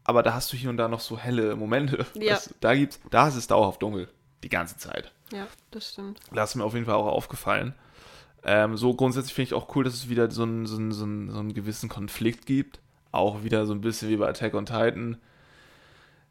aber 0.05 0.23
da 0.23 0.35
hast 0.35 0.53
du 0.53 0.57
hier 0.57 0.71
und 0.71 0.77
da 0.77 0.89
noch 0.89 1.01
so 1.01 1.19
helle 1.19 1.57
Momente. 1.57 2.07
Ja. 2.15 2.35
Das, 2.35 2.55
da 2.61 2.75
gibt's, 2.75 3.01
da 3.11 3.29
ist 3.29 3.37
es 3.37 3.47
dauerhaft 3.47 3.83
dunkel, 3.83 4.09
die 4.43 4.49
ganze 4.49 4.77
Zeit. 4.77 5.13
ja, 5.33 5.47
das 5.71 5.91
stimmt. 5.91 6.21
Das 6.33 6.51
ist 6.51 6.57
mir 6.57 6.65
auf 6.65 6.75
jeden 6.75 6.87
Fall 6.87 6.97
auch 6.97 7.07
aufgefallen. 7.07 7.75
Ähm, 8.43 8.77
so 8.77 8.95
grundsätzlich 8.95 9.35
finde 9.35 9.49
ich 9.49 9.55
auch 9.55 9.75
cool, 9.75 9.85
dass 9.85 9.95
es 9.95 10.09
wieder 10.09 10.31
so 10.31 10.43
einen, 10.43 10.67
so, 10.67 10.77
so, 10.91 11.05
einen, 11.05 11.31
so 11.31 11.39
einen 11.39 11.55
gewissen 11.55 11.89
Konflikt 11.89 12.47
gibt. 12.47 12.81
Auch 13.13 13.43
wieder 13.45 13.67
so 13.67 13.73
ein 13.75 13.81
bisschen 13.81 14.09
wie 14.09 14.17
bei 14.17 14.29
Attack 14.29 14.55
on 14.55 14.67
Titan. 14.67 15.19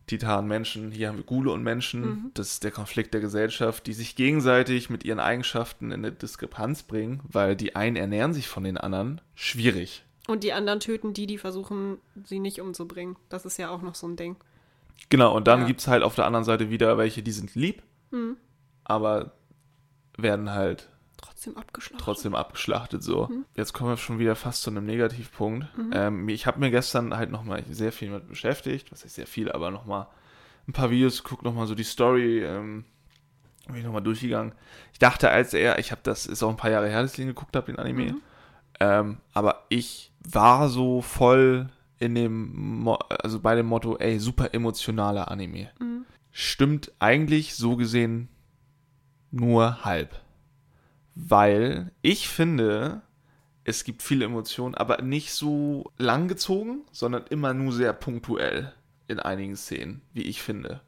Titan, 0.08 0.48
Menschen, 0.48 0.92
hier 0.92 1.08
haben 1.10 1.18
wir 1.18 1.24
Gule 1.24 1.52
und 1.52 1.62
Menschen. 1.62 2.32
Das 2.34 2.54
ist 2.54 2.64
der 2.64 2.72
Konflikt 2.72 3.14
der 3.14 3.22
Gesellschaft, 3.22 3.86
die 3.86 3.94
sich 3.94 4.16
gegenseitig 4.16 4.90
mit 4.90 5.04
ihren 5.04 5.20
Eigenschaften 5.20 5.92
in 5.92 6.04
eine 6.04 6.12
Diskrepanz 6.12 6.82
bringen, 6.84 7.20
weil 7.30 7.56
die 7.56 7.76
einen 7.76 7.96
ernähren 7.96 8.34
sich 8.34 8.48
von 8.48 8.64
den 8.64 8.78
anderen. 8.78 9.22
Schwierig. 9.36 10.04
Und 10.28 10.44
die 10.44 10.54
anderen 10.54 10.80
töten 10.80 11.14
die, 11.14 11.28
die 11.28 11.38
versuchen, 11.38 11.98
sie 12.24 12.40
nicht 12.40 12.60
umzubringen. 12.60 13.18
Das 13.30 13.46
ist 13.46 13.58
ja 13.58 13.70
auch 13.70 13.82
noch 13.84 13.94
so 13.96 14.08
ein 14.08 14.16
Ding. 14.16 14.36
Genau, 15.10 15.36
und 15.36 15.48
dann 15.48 15.62
Ja. 15.62 15.68
gibt 15.68 15.80
es 15.82 15.88
halt 15.88 16.02
auf 16.04 16.16
der 16.16 16.26
anderen 16.26 16.44
Seite 16.46 16.70
wieder 16.72 16.98
welche, 16.98 17.22
die 17.22 17.32
sind 17.32 17.54
lieb, 17.56 17.84
aber 18.84 19.32
werden 20.18 20.52
halt 20.52 20.90
Trotzdem 21.22 21.58
abgeschlachtet. 21.58 22.06
trotzdem 22.06 22.36
abgeschlachtet 22.36 23.04
so. 23.04 23.30
Jetzt 23.56 23.74
kommen 23.74 23.90
wir 23.90 23.98
schon 23.98 24.20
wieder 24.20 24.36
fast 24.36 24.62
zu 24.62 24.70
einem 24.70 24.86
Negativpunkt. 24.86 25.68
Ähm, 25.94 26.30
ich 26.30 26.48
habe 26.48 26.60
mir 26.60 26.72
gestern 26.72 27.16
halt 27.16 27.32
nochmal 27.32 27.64
sehr 27.70 27.92
viel 27.92 28.10
mit 28.10 28.28
beschäftigt, 28.28 28.92
was 28.92 29.04
ist 29.04 29.16
sehr 29.16 29.28
viel, 29.28 29.52
aber 29.52 29.72
nochmal 29.72 30.08
ein 30.68 30.74
paar 30.74 30.92
Videos 30.92 31.24
geguckt, 31.24 31.44
nochmal 31.44 31.68
so 31.68 31.76
die 31.76 31.84
Story, 31.84 32.44
ähm, 32.44 32.86
bin 33.68 33.78
ich 33.78 33.84
nochmal 33.84 34.02
durchgegangen. 34.02 34.54
Ich 34.94 35.00
dachte, 35.00 35.30
als 35.30 35.54
er, 35.54 35.80
ich 35.80 35.92
habe 35.92 36.02
das, 36.04 36.26
ist 36.26 36.44
auch 36.44 36.50
ein 36.50 36.58
paar 36.58 36.72
Jahre 36.72 36.90
her, 36.90 37.02
dass 37.02 37.12
ich 37.12 37.18
den 37.18 37.28
geguckt 37.28 37.56
habe, 37.56 37.68
den 37.68 37.80
Anime, 37.80 38.16
ähm, 38.80 39.18
aber 39.34 39.66
ich 39.70 40.12
war 40.20 40.70
so 40.70 41.02
voll 41.02 41.70
in 41.98 42.16
dem, 42.16 42.82
Mo 42.84 42.96
also 42.96 43.40
bei 43.40 43.56
dem 43.56 43.66
Motto, 43.66 43.98
ey, 43.98 44.20
super 44.20 44.54
emotionaler 44.54 45.30
Anime. 45.30 45.70
Stimmt 46.32 46.92
eigentlich 47.00 47.56
so 47.56 47.76
gesehen 47.76 48.30
nur 49.32 49.84
halb 49.84 50.22
weil 51.28 51.92
ich 52.02 52.30
finde, 52.30 53.02
es 53.66 53.84
gibt 53.84 54.02
viele 54.02 54.26
Emotionen, 54.26 54.76
aber 54.76 55.02
nicht 55.02 55.34
so 55.34 55.92
langgezogen, 55.98 56.84
sondern 56.92 57.26
immer 57.30 57.54
nur 57.54 57.74
sehr 57.74 57.94
punktuell 57.94 58.74
in 59.08 59.20
einigen 59.20 59.56
Szenen, 59.56 60.02
wie 60.14 60.24
ich 60.24 60.42
finde. 60.42 60.82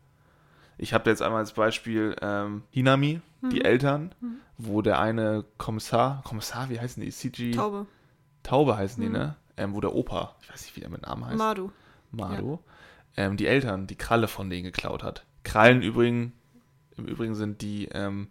Ich 0.77 0.93
habe 0.93 1.09
jetzt 1.09 1.21
einmal 1.21 1.39
als 1.39 1.51
Beispiel 1.51 2.15
ähm, 2.21 2.63
Hinami, 2.71 3.21
die 3.51 3.65
Eltern, 3.65 4.15
wo 4.57 4.81
der 4.81 5.00
eine 5.00 5.43
Kommissar, 5.57 6.21
Kommissar, 6.23 6.69
wie 6.69 6.79
heißen 6.79 7.03
die? 7.03 7.11
CG? 7.11 7.51
Taube. 7.51 7.88
Taube 8.43 8.77
heißen 8.77 9.01
die, 9.01 9.09
ne? 9.09 9.35
Ähm, 9.57 9.73
wo 9.73 9.81
der 9.81 9.93
Opa, 9.93 10.35
ich 10.41 10.51
weiß 10.51 10.61
nicht, 10.61 10.75
wie 10.75 10.81
der 10.81 10.89
mit 10.89 11.01
Namen 11.01 11.25
heißt. 11.25 11.38
Madu. 11.38 11.71
Mado, 12.11 12.63
ähm, 13.17 13.38
die 13.38 13.47
Eltern 13.47 13.88
die 13.88 13.95
Kralle 13.95 14.27
von 14.27 14.50
denen 14.50 14.63
geklaut 14.63 15.03
hat. 15.03 15.25
Krallen 15.43 15.81
übrigens, 15.81 16.31
im 16.97 17.05
Übrigen 17.05 17.35
sind 17.35 17.61
die 17.61 17.89
ähm, 17.91 18.29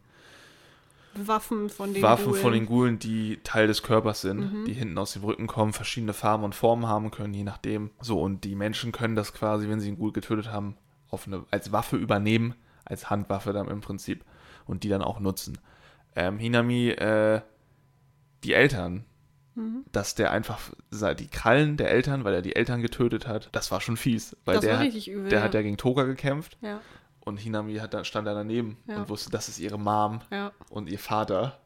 Waffen 1.14 1.69
von 1.71 1.93
den 1.93 2.02
Waffen 2.02 2.26
Ghulen. 2.26 2.40
von 2.40 2.52
den 2.52 2.67
Ghoulen, 2.67 2.99
die 2.99 3.40
Teil 3.43 3.67
des 3.67 3.83
Körpers 3.83 4.21
sind, 4.21 4.67
die 4.67 4.73
hinten 4.73 4.97
aus 4.99 5.12
dem 5.14 5.25
Rücken 5.25 5.47
kommen, 5.47 5.73
verschiedene 5.73 6.12
Farben 6.12 6.45
und 6.45 6.55
Formen 6.55 6.87
haben 6.87 7.11
können, 7.11 7.35
je 7.35 7.43
nachdem. 7.45 7.90
So, 8.00 8.21
und 8.21 8.45
die 8.45 8.55
Menschen 8.55 8.93
können 8.93 9.17
das 9.17 9.33
quasi, 9.33 9.69
wenn 9.69 9.81
sie 9.81 9.88
einen 9.88 9.99
Ghoul 9.99 10.12
getötet 10.12 10.50
haben, 10.52 10.76
eine, 11.26 11.45
als 11.50 11.73
Waffe 11.73 11.97
übernehmen, 11.97 12.55
als 12.85 13.11
Handwaffe 13.11 13.52
dann 13.52 13.69
im 13.69 13.81
Prinzip, 13.81 14.25
und 14.67 14.85
die 14.85 14.88
dann 14.88 15.02
auch 15.02 15.19
nutzen. 15.21 15.59
Ähm, 16.14 16.38
Hinami 16.38 16.90
äh, 16.90 17.40
die 18.45 18.52
Eltern, 18.55 19.05
Mhm. 19.57 19.85
dass 19.90 20.14
der 20.14 20.31
einfach 20.31 20.61
die 21.19 21.26
Krallen 21.26 21.76
der 21.76 21.90
Eltern, 21.90 22.23
weil 22.23 22.35
er 22.35 22.40
die 22.40 22.55
Eltern 22.55 22.83
getötet 22.83 23.26
hat, 23.26 23.49
das 23.50 23.73
war 23.73 23.81
schon 23.81 23.97
fies. 23.97 24.37
Weil 24.45 24.55
Das 24.55 24.64
der, 24.64 24.75
war 24.75 24.81
richtig 24.81 25.11
übel. 25.11 25.29
der 25.29 25.40
ja. 25.40 25.45
hat 25.45 25.55
ja 25.55 25.62
gegen 25.62 25.76
Toga 25.76 26.05
gekämpft 26.05 26.57
ja, 26.62 26.81
und 27.30 27.38
Hinami 27.38 27.76
hat 27.76 28.06
stand 28.06 28.26
da 28.26 28.34
daneben 28.34 28.76
Ja. 28.87 28.96
und 28.99 29.08
wusste, 29.08 29.30
das 29.30 29.49
ist 29.49 29.58
ihre 29.58 29.78
Mom 29.78 30.20
ja. 30.30 30.52
und 30.68 30.88
ihr 30.90 30.99
Vater, 30.99 31.58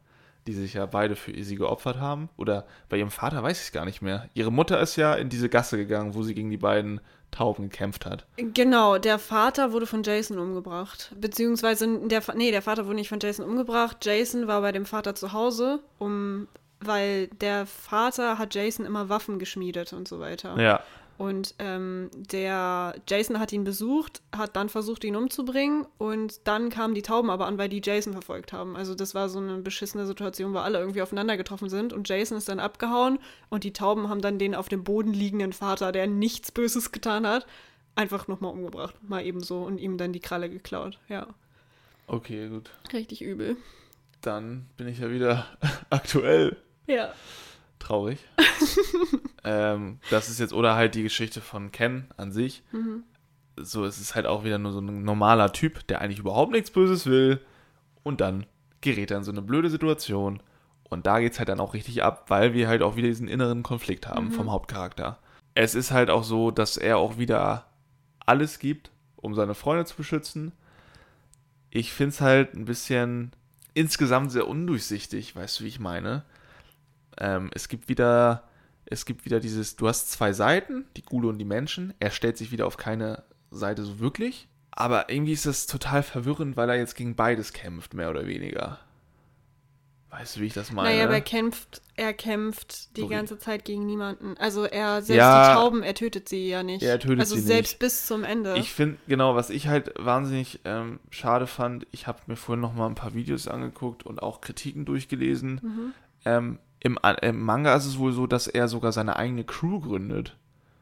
die 0.47 0.53
sich 0.53 0.75
ja 0.75 0.87
beide 0.87 1.17
für 1.17 1.33
sie 1.43 1.57
geopfert 1.57 1.99
haben. 1.99 2.29
Oder 2.37 2.67
bei 2.89 2.99
ihrem 2.99 3.11
Vater 3.11 3.43
weiß 3.43 3.59
ich 3.59 3.67
es 3.67 3.73
gar 3.73 3.85
nicht 3.85 4.03
mehr. 4.03 4.29
Ihre 4.35 4.53
Mutter 4.53 4.79
ist 4.81 4.97
ja 4.97 5.15
in 5.15 5.29
diese 5.29 5.49
Gasse 5.49 5.77
gegangen, 5.77 6.15
wo 6.15 6.23
sie 6.23 6.35
gegen 6.35 6.51
die 6.51 6.59
beiden 6.59 7.01
Tauben 7.31 7.65
gekämpft 7.71 8.07
hat. 8.07 8.27
Genau, 8.37 8.99
der 8.99 9.19
Vater 9.19 9.73
wurde 9.73 9.87
von 9.87 10.03
Jason 10.05 10.39
umgebracht. 10.39 11.13
Beziehungsweise, 11.19 11.99
der, 12.07 12.23
nee, 12.37 12.53
der 12.53 12.63
Vater 12.63 12.87
wurde 12.87 12.97
nicht 12.97 13.09
von 13.09 13.19
Jason 13.21 13.45
umgebracht. 13.45 14.05
Jason 14.05 14.47
war 14.47 14.61
bei 14.61 14.71
dem 14.71 14.87
Vater 14.87 15.15
zu 15.17 15.33
Hause, 15.33 15.81
um, 15.99 16.47
weil 16.81 17.27
der 17.29 17.67
Vater 17.67 18.39
hat 18.39 18.55
Jason 18.55 18.87
immer 18.87 19.09
Waffen 19.09 19.39
geschmiedet 19.41 19.93
und 19.93 20.07
so 20.07 20.21
weiter. 20.21 20.61
Ja, 20.61 20.81
Und 21.17 21.55
ähm, 21.61 22.11
der 22.15 22.97
Jason 23.09 23.39
hat 23.39 23.53
ihn 23.53 23.63
besucht, 23.63 24.21
hat 24.37 24.57
dann 24.57 24.69
versucht, 24.69 25.05
ihn 25.05 25.15
umzubringen 25.15 25.87
und 25.97 26.47
dann 26.47 26.71
kamen 26.71 26.95
die 26.95 27.03
Tauben 27.03 27.31
aber 27.31 27.47
an, 27.47 27.57
weil 27.57 27.69
die 27.69 27.83
Jason 27.85 28.13
verfolgt 28.13 28.53
haben. 28.53 28.77
Also 28.77 28.97
das 28.97 29.15
war 29.15 29.29
so 29.29 29.39
eine 29.39 29.59
beschissene 29.59 30.07
Situation, 30.07 30.55
wo 30.55 30.59
alle 30.59 30.79
irgendwie 30.79 31.03
aufeinander 31.03 31.37
getroffen 31.37 31.69
sind 31.69 31.93
und 31.93 32.09
Jason 32.09 32.37
ist 32.37 32.49
dann 32.49 32.59
abgehauen 32.59 33.21
und 33.49 33.63
die 33.63 33.73
Tauben 33.73 34.09
haben 34.09 34.23
dann 34.23 34.39
den 34.41 34.57
auf 34.57 34.69
dem 34.69 34.83
Boden 34.83 35.13
liegenden 35.13 35.53
Vater, 35.53 35.93
der 35.93 36.09
nichts 36.09 36.51
Böses 36.51 36.91
getan 36.91 37.27
hat, 37.27 37.47
einfach 37.95 38.27
nochmal 38.27 38.53
umgebracht. 38.53 38.97
Mal 39.03 39.25
ebenso 39.25 39.63
und 39.63 39.79
ihm 39.79 39.99
dann 39.99 40.13
die 40.13 40.21
Kralle 40.21 40.51
geklaut. 40.51 40.99
Ja, 41.09 41.29
okay, 42.09 42.49
gut. 42.49 42.71
richtig 42.93 43.23
übel. 43.23 43.57
Dann 44.21 44.67
bin 44.77 44.89
ich 44.89 44.99
ja 44.99 45.11
wieder 45.11 45.47
aktuell 45.91 46.57
Ja. 46.87 47.13
Traurig. 47.85 48.19
ähm, 49.45 49.99
das 50.11 50.29
ist 50.29 50.41
jetzt, 50.41 50.53
oder 50.53 50.75
halt 50.75 50.95
die 50.95 51.03
Geschichte 51.03 51.41
von 51.41 51.73
Ken 51.73 52.09
an 52.17 52.33
sich. 52.33 52.63
Mhm. 52.73 53.05
So, 53.57 53.85
es 53.85 54.01
ist 54.01 54.15
halt 54.15 54.27
auch 54.27 54.45
wieder 54.45 54.59
nur 54.59 54.73
so 54.73 54.81
ein 54.81 55.05
normaler 55.05 55.53
Typ, 55.53 55.87
der 55.87 56.01
eigentlich 56.01 56.19
überhaupt 56.19 56.53
nichts 56.53 56.71
Böses 56.71 57.07
will. 57.07 57.41
Und 58.03 58.21
dann 58.21 58.47
gerät 58.81 59.11
er 59.11 59.19
in 59.19 59.25
so 59.25 59.31
eine 59.31 59.43
blöde 59.43 59.71
Situation. 59.71 60.43
Und 60.91 61.07
da 61.07 61.21
geht's 61.21 61.39
halt 61.39 61.49
dann 61.49 61.61
auch 61.61 61.75
richtig 61.75 62.03
ab, 62.03 62.25
weil 62.29 62.53
wir 62.53 62.69
halt 62.69 62.83
auch 62.83 62.97
wieder 62.97 63.09
diesen 63.09 63.29
inneren 63.29 63.63
Konflikt 63.63 64.09
haben 64.09 64.27
Mhm. 64.27 64.33
vom 64.33 64.51
Hauptcharakter. 64.53 65.19
Es 65.55 65.75
ist 65.75 65.93
halt 65.93 66.11
auch 66.11 66.25
so, 66.25 66.51
dass 66.51 66.77
er 66.77 66.99
auch 66.99 67.17
wieder 67.19 67.67
alles 68.27 68.59
gibt, 68.59 68.91
um 69.17 69.35
seine 69.35 69.55
Freunde 69.55 69.85
zu 69.85 69.97
beschützen. 69.97 70.53
Ich 71.71 71.93
find's 71.93 72.21
halt 72.21 72.55
ein 72.55 72.65
bisschen 72.65 73.33
insgesamt 73.73 74.31
sehr 74.33 74.47
undurchsichtig, 74.49 75.35
weißt 75.35 75.61
du, 75.61 75.65
wie 75.65 75.69
ich 75.69 75.81
meine? 75.81 76.25
Ähm, 77.19 77.51
es 77.55 77.69
gibt 77.69 77.89
wieder, 77.89 78.45
es 78.87 79.05
gibt 79.07 79.25
wieder 79.25 79.41
dieses, 79.41 79.77
du 79.77 79.89
hast 79.89 80.11
zwei 80.11 80.33
Seiten, 80.33 80.87
die 80.97 81.03
Gule 81.03 81.29
und 81.29 81.39
die 81.39 81.45
Menschen. 81.45 81.95
Er 82.01 82.11
stellt 82.11 82.37
sich 82.37 82.53
wieder 82.53 82.67
auf 82.67 82.77
keine 82.77 83.25
Seite 83.51 83.83
so 83.85 84.01
wirklich. 84.01 84.49
Aber 84.73 85.09
irgendwie 85.11 85.33
ist 85.33 85.47
das 85.47 85.67
total 85.67 86.03
verwirrend, 86.03 86.57
weil 86.57 86.69
er 86.69 86.77
jetzt 86.77 86.97
gegen 86.97 87.15
beides 87.15 87.53
kämpft, 87.53 87.95
mehr 87.95 88.11
oder 88.11 88.27
weniger. 88.27 88.81
Weißt 90.11 90.37
du, 90.37 90.41
wie 90.41 90.47
ich 90.47 90.53
das 90.55 90.71
meine? 90.71 90.91
Naja, 90.91 91.05
aber 91.07 91.15
er 91.15 91.21
kämpft, 91.23 91.83
er 91.97 92.13
kämpft 92.13 92.97
die 92.97 93.01
Sorry. 93.01 93.15
ganze 93.17 93.37
Zeit 93.39 93.65
gegen 93.65 93.85
niemanden. 93.85 94.37
Also 94.39 94.65
er, 94.65 95.03
selbst 95.03 95.19
Ja. 95.19 95.49
die 95.49 95.55
Tauben, 95.61 95.83
er 95.83 95.95
tötet 95.95 96.29
sie 96.29 96.49
ja 96.49 96.63
nicht. 96.63 96.85
Er 96.85 97.01
tötet 97.01 97.21
also 97.21 97.35
sie 97.35 97.41
selbst 97.41 97.73
nicht. 97.73 97.79
bis 97.81 98.07
zum 98.07 98.23
Ende. 98.23 98.57
Ich 98.57 98.73
finde, 98.73 98.99
genau, 99.09 99.35
was 99.35 99.51
ich 99.51 99.67
halt 99.67 99.93
wahnsinnig 99.99 100.61
ähm, 100.65 101.01
schade 101.11 101.49
fand, 101.49 101.89
ich 101.91 102.07
habe 102.07 102.21
mir 102.27 102.37
vorhin 102.37 102.61
noch 102.61 102.75
mal 102.75 102.87
ein 102.87 102.95
paar 102.95 103.15
Videos 103.15 103.49
angeguckt 103.49 104.07
und 104.07 104.23
auch 104.23 104.41
Kritiken 104.41 104.85
durchgelesen. 104.85 105.61
Mhm. 105.63 105.93
Ähm, 106.25 106.59
im, 106.85 106.99
Im 107.23 107.41
Manga 107.43 107.75
ist 107.75 107.87
es 107.87 107.99
wohl 107.99 108.13
so, 108.13 108.29
dass 108.29 108.47
er 108.47 108.69
sogar 108.69 108.93
seine 108.93 109.17
eigene 109.17 109.43
Crew 109.43 109.81
gründet. 109.81 110.37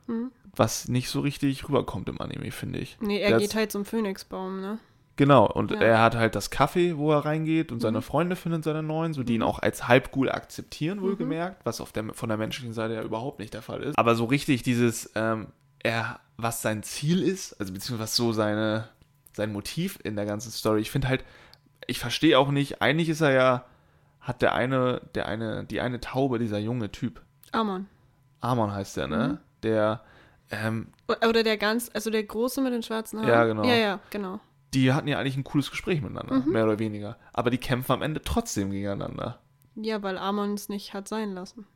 Mhm. 0.06 0.30
Was 0.54 0.88
nicht 0.88 1.09
so 1.09 1.21
richtig 1.21 1.66
rüberkommt 1.68 2.09
im 2.11 2.21
Anime, 2.21 2.50
finde 2.50 2.78
ich. 2.80 2.99
Nee, 3.00 3.21
er 3.21 3.30
Der 3.30 3.38
geht 3.38 3.54
halt 3.54 3.73
zum 3.73 3.87
Phönixbaum, 3.87 4.61
ne? 4.61 4.78
Genau, 5.16 5.47
und 5.47 5.71
Ja. 5.71 5.80
er 5.80 6.00
hat 6.02 6.14
halt 6.16 6.35
das 6.35 6.50
Café, 6.50 6.97
wo 6.97 7.12
er 7.12 7.25
reingeht 7.25 7.71
und 7.73 7.80
seine 7.80 7.99
Mhm. 7.99 8.02
Freunde 8.02 8.37
findet 8.37 8.64
seine 8.64 8.82
neuen, 8.82 9.12
so 9.14 9.23
die 9.23 9.35
ihn 9.35 9.40
Mhm. 9.40 9.47
auch 9.47 9.59
als 9.61 9.87
Halbghoul 9.88 10.30
akzeptieren, 10.30 10.99
Mhm. 10.99 11.02
wohlgemerkt, 11.02 11.64
was 11.64 11.80
auf 11.80 11.92
der, 11.92 12.12
von 12.14 12.28
der 12.28 12.38
menschlichen 12.38 12.73
Seite 12.75 12.94
ja 12.94 13.02
überhaupt 13.02 13.38
nicht 13.38 13.54
der 13.54 13.62
Fall 13.62 13.82
ist. 13.82 13.99
Aber 13.99 14.14
so 14.14 14.25
richtig 14.25 14.62
dieses, 14.62 15.11
ähm, 15.14 15.49
er, 15.78 16.21
was 16.37 16.62
sein 16.62 16.82
Ziel 16.82 17.23
ist, 17.23 17.52
also 17.61 17.73
beziehungsweise 17.73 18.02
was 18.02 18.16
so 18.16 18.32
seine, 18.32 18.88
sein 19.35 19.52
Motiv 19.52 19.99
in 20.02 20.16
der 20.16 20.26
ganzen 20.26 20.50
Story, 20.50 20.80
ich 20.80 20.90
finde 20.90 21.09
halt, 21.09 21.25
ich 21.87 21.99
verstehe 21.99 22.38
auch 22.38 22.50
nicht, 22.50 22.80
eigentlich 22.82 23.09
ist 23.09 23.21
er 23.21 23.32
ja, 23.32 23.64
hat 24.23 24.41
der 24.43 24.55
eine, 24.55 25.02
der 25.14 25.26
eine, 25.26 25.64
die 25.64 25.81
eine 25.83 26.00
Taube, 26.00 26.38
dieser 26.38 26.59
junge 26.59 26.91
Typ, 26.91 27.21
Amon. 27.52 27.87
Amon 28.41 28.73
heißt 28.73 28.97
der, 28.97 29.07
ne? 29.09 29.29
Mhm. 29.29 29.38
Der, 29.62 30.02
ähm, 30.50 30.88
Oder 31.09 31.43
der 31.43 31.57
ganz, 31.59 31.91
also 31.93 32.09
der 32.11 32.25
Große 32.25 32.61
mit 32.62 32.73
den 32.73 32.83
schwarzen 32.83 33.19
Haaren. 33.21 33.29
Ja, 33.29 33.45
genau. 33.45 33.64
Ja, 33.64 33.75
ja, 33.75 34.00
genau. 34.11 34.41
die 34.75 34.93
hatten 34.93 35.07
ja 35.09 35.19
eigentlich 35.19 35.37
ein 35.37 35.45
cooles 35.45 35.71
Gespräch 35.71 36.00
miteinander, 36.00 36.37
Mhm. 36.41 36.52
mehr 36.52 36.64
oder 36.64 36.79
weniger. 36.79 37.19
Aber 37.35 37.50
die 37.50 37.59
kämpfen 37.59 37.93
am 37.93 38.02
Ende 38.02 38.23
trotzdem 38.23 38.71
gegeneinander. 38.71 39.38
Ja, 39.75 40.02
weil 40.02 40.17
Amon 40.19 40.55
es 40.55 40.69
nicht 40.71 40.95
hat 40.95 41.09
sein 41.09 41.33
lassen. 41.33 41.67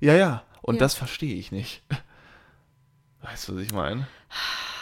Ja, 0.00 0.14
ja. 0.14 0.42
Und 0.62 0.74
Ja. 0.76 0.80
das 0.80 0.94
verstehe 0.94 1.34
ich 1.36 1.52
nicht. 1.52 1.82
Weißt 3.22 3.48
du, 3.48 3.56
was 3.56 3.62
ich 3.62 3.72
meine? 3.72 4.06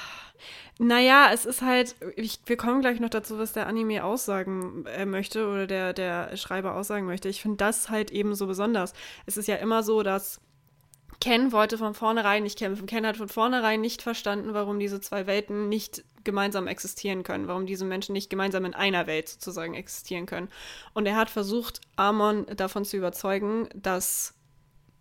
Naja, 0.79 1.31
es 1.33 1.45
ist 1.45 1.63
halt, 1.63 1.95
ich, 2.17 2.41
wir 2.47 2.57
kommen 2.57 2.81
gleich 2.81 2.99
noch 2.99 3.11
dazu, 3.11 3.39
was 3.39 3.53
der 3.53 3.67
Anime 3.67 4.05
aussagen 4.05 4.87
äh, 4.87 5.05
möchte 5.05 5.47
oder 5.47 5.67
der, 5.67 5.93
der 5.93 6.37
Schreiber 6.37 6.75
aussagen 6.75 7.07
möchte. 7.07 7.29
Ich 7.29 7.43
finde 7.43 7.59
das 7.59 7.91
halt 7.91 8.11
eben 8.11 8.35
so 8.35 8.47
besonders. 8.47 8.95
Es 9.27 9.37
ist 9.37 9.49
ja 9.49 9.57
immer 9.57 9.83
so, 9.83 10.03
dass 10.03 10.41
Ken 11.21 11.53
wollte 11.53 11.79
von 11.79 11.95
vornherein 11.95 12.43
nicht 12.43 12.59
kämpfen. 12.59 12.87
Ken 12.87 13.07
hat 13.07 13.17
von 13.17 13.29
vornherein 13.29 13.81
nicht 13.81 14.03
verstanden, 14.03 14.55
warum 14.55 14.81
diese 14.81 15.01
zwei 15.01 15.29
Welten 15.29 15.69
nicht 15.69 16.05
gemeinsam 16.25 16.67
existieren 16.67 17.23
können, 17.23 17.49
warum 17.49 17.67
diese 17.67 17.85
Menschen 17.85 18.13
nicht 18.13 18.29
gemeinsam 18.29 18.65
in 18.65 18.75
einer 18.75 19.07
Welt 19.07 19.29
sozusagen 19.29 19.75
existieren 19.75 20.27
können. 20.27 20.49
Und 20.95 21.07
er 21.07 21.17
hat 21.17 21.31
versucht, 21.31 21.81
Amon 21.97 22.47
davon 22.57 22.85
zu 22.85 22.97
überzeugen, 22.97 23.69
dass 23.75 24.35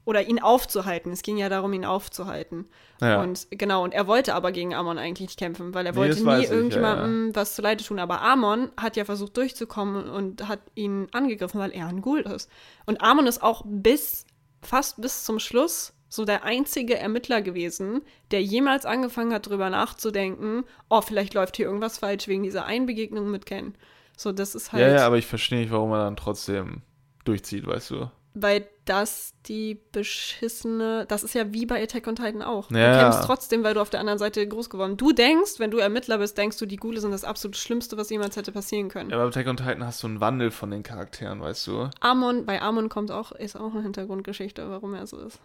oder 0.05 0.27
ihn 0.27 0.39
aufzuhalten. 0.39 1.11
Es 1.11 1.21
ging 1.21 1.37
ja 1.37 1.49
darum, 1.49 1.73
ihn 1.73 1.85
aufzuhalten. 1.85 2.65
Ja. 2.99 3.21
Und 3.21 3.47
genau, 3.51 3.83
und 3.83 3.93
er 3.93 4.07
wollte 4.07 4.33
aber 4.33 4.51
gegen 4.51 4.73
Amon 4.73 4.97
eigentlich 4.97 5.29
nicht 5.29 5.39
kämpfen, 5.39 5.73
weil 5.73 5.85
er 5.85 5.91
Nee, 5.93 5.97
wollte 5.97 6.23
nie 6.23 6.43
ich, 6.43 6.49
ja, 6.49 6.55
irgendjemandem 6.55 7.35
was 7.35 7.55
zuleide 7.55 7.83
tun. 7.83 7.99
Aber 7.99 8.21
Amon 8.21 8.71
hat 8.77 8.95
ja 8.97 9.05
versucht 9.05 9.37
durchzukommen 9.37 10.09
und 10.09 10.47
hat 10.47 10.59
ihn 10.75 11.07
angegriffen, 11.11 11.59
weil 11.59 11.71
er 11.71 11.87
ein 11.87 12.01
Ghoul 12.01 12.21
ist. 12.21 12.49
Und 12.85 13.01
Amon 13.01 13.27
ist 13.27 13.43
auch 13.43 13.63
bis, 13.65 14.25
fast 14.61 15.01
bis 15.01 15.23
zum 15.23 15.39
Schluss 15.39 15.93
so 16.09 16.25
der 16.25 16.43
einzige 16.43 16.97
Ermittler 16.97 17.41
gewesen, 17.41 18.01
der 18.31 18.43
jemals 18.43 18.85
angefangen 18.85 19.33
hat, 19.33 19.47
drüber 19.47 19.69
nachzudenken, 19.69 20.65
oh, 20.89 20.99
vielleicht 21.01 21.33
läuft 21.33 21.55
hier 21.55 21.67
irgendwas 21.67 21.99
falsch 21.99 22.27
wegen 22.27 22.43
dieser 22.43 22.65
Einbegegnung 22.65 23.31
mit 23.31 23.45
Ken. 23.45 23.75
So, 24.17 24.33
das 24.33 24.53
ist 24.53 24.73
halt, 24.73 24.81
Ja, 24.81 24.89
ja, 24.89 25.05
aber 25.07 25.17
ich 25.17 25.25
verstehe 25.25 25.61
nicht, 25.61 25.71
warum 25.71 25.91
er 25.93 26.03
dann 26.03 26.17
trotzdem 26.17 26.81
durchzieht, 27.23 27.65
weißt 27.65 27.91
du? 27.91 28.11
Weil 28.33 28.67
das 28.85 29.33
die 29.47 29.79
beschissene, 29.91 31.05
das 31.07 31.23
ist 31.23 31.35
ja 31.35 31.53
wie 31.53 31.65
bei 31.65 31.81
Attack 31.83 32.07
on 32.07 32.15
Titan 32.15 32.41
auch. 32.41 32.71
Ja. 32.71 32.93
Du 32.93 32.99
kämpfst 32.99 33.23
trotzdem, 33.25 33.63
weil 33.63 33.73
du 33.73 33.81
auf 33.81 33.89
der 33.89 33.99
anderen 33.99 34.19
Seite 34.19 34.47
groß 34.47 34.69
geworden 34.69 34.97
Du 34.97 35.11
denkst, 35.11 35.59
wenn 35.59 35.71
du 35.71 35.77
Ermittler 35.77 36.17
bist, 36.17 36.37
denkst 36.37 36.57
du, 36.57 36.65
die 36.65 36.77
Ghule 36.77 37.01
sind 37.01 37.11
das 37.11 37.23
absolut 37.23 37.57
Schlimmste, 37.57 37.97
was 37.97 38.09
jemals 38.09 38.35
hätte 38.35 38.51
passieren 38.51 38.89
können. 38.89 39.09
Ja, 39.09 39.17
bei 39.17 39.25
Attack 39.25 39.47
on 39.47 39.57
Titan 39.57 39.85
hast 39.85 40.01
du 40.03 40.07
einen 40.07 40.21
Wandel 40.21 40.51
von 40.51 40.71
den 40.71 40.83
Charakteren, 40.83 41.41
weißt 41.41 41.67
du? 41.67 41.89
Amon, 41.99 42.45
bei 42.45 42.61
Amon 42.61 42.89
kommt 42.89 43.11
auch, 43.11 43.31
ist 43.31 43.55
auch 43.55 43.73
eine 43.73 43.83
Hintergrundgeschichte, 43.83 44.69
warum 44.69 44.93
er 44.93 45.07
so 45.07 45.17
ist. 45.19 45.39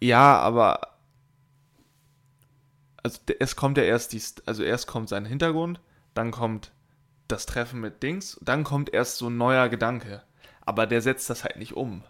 Ja, 0.00 0.38
aber 0.38 0.80
also 3.02 3.20
es 3.38 3.54
kommt 3.54 3.78
ja 3.78 3.84
erst 3.84 4.12
die, 4.12 4.22
also 4.46 4.64
erst 4.64 4.88
kommt 4.88 5.08
sein 5.08 5.24
Hintergrund, 5.24 5.80
dann 6.14 6.32
kommt 6.32 6.72
das 7.28 7.46
Treffen 7.46 7.80
mit 7.80 8.02
Dings, 8.02 8.38
dann 8.42 8.64
kommt 8.64 8.92
erst 8.92 9.18
so 9.18 9.28
ein 9.28 9.36
neuer 9.36 9.68
Gedanke. 9.68 10.22
Aber 10.64 10.86
der 10.86 11.00
setzt 11.00 11.30
das 11.30 11.44
halt 11.44 11.56
nicht 11.56 11.74
um. 11.74 12.02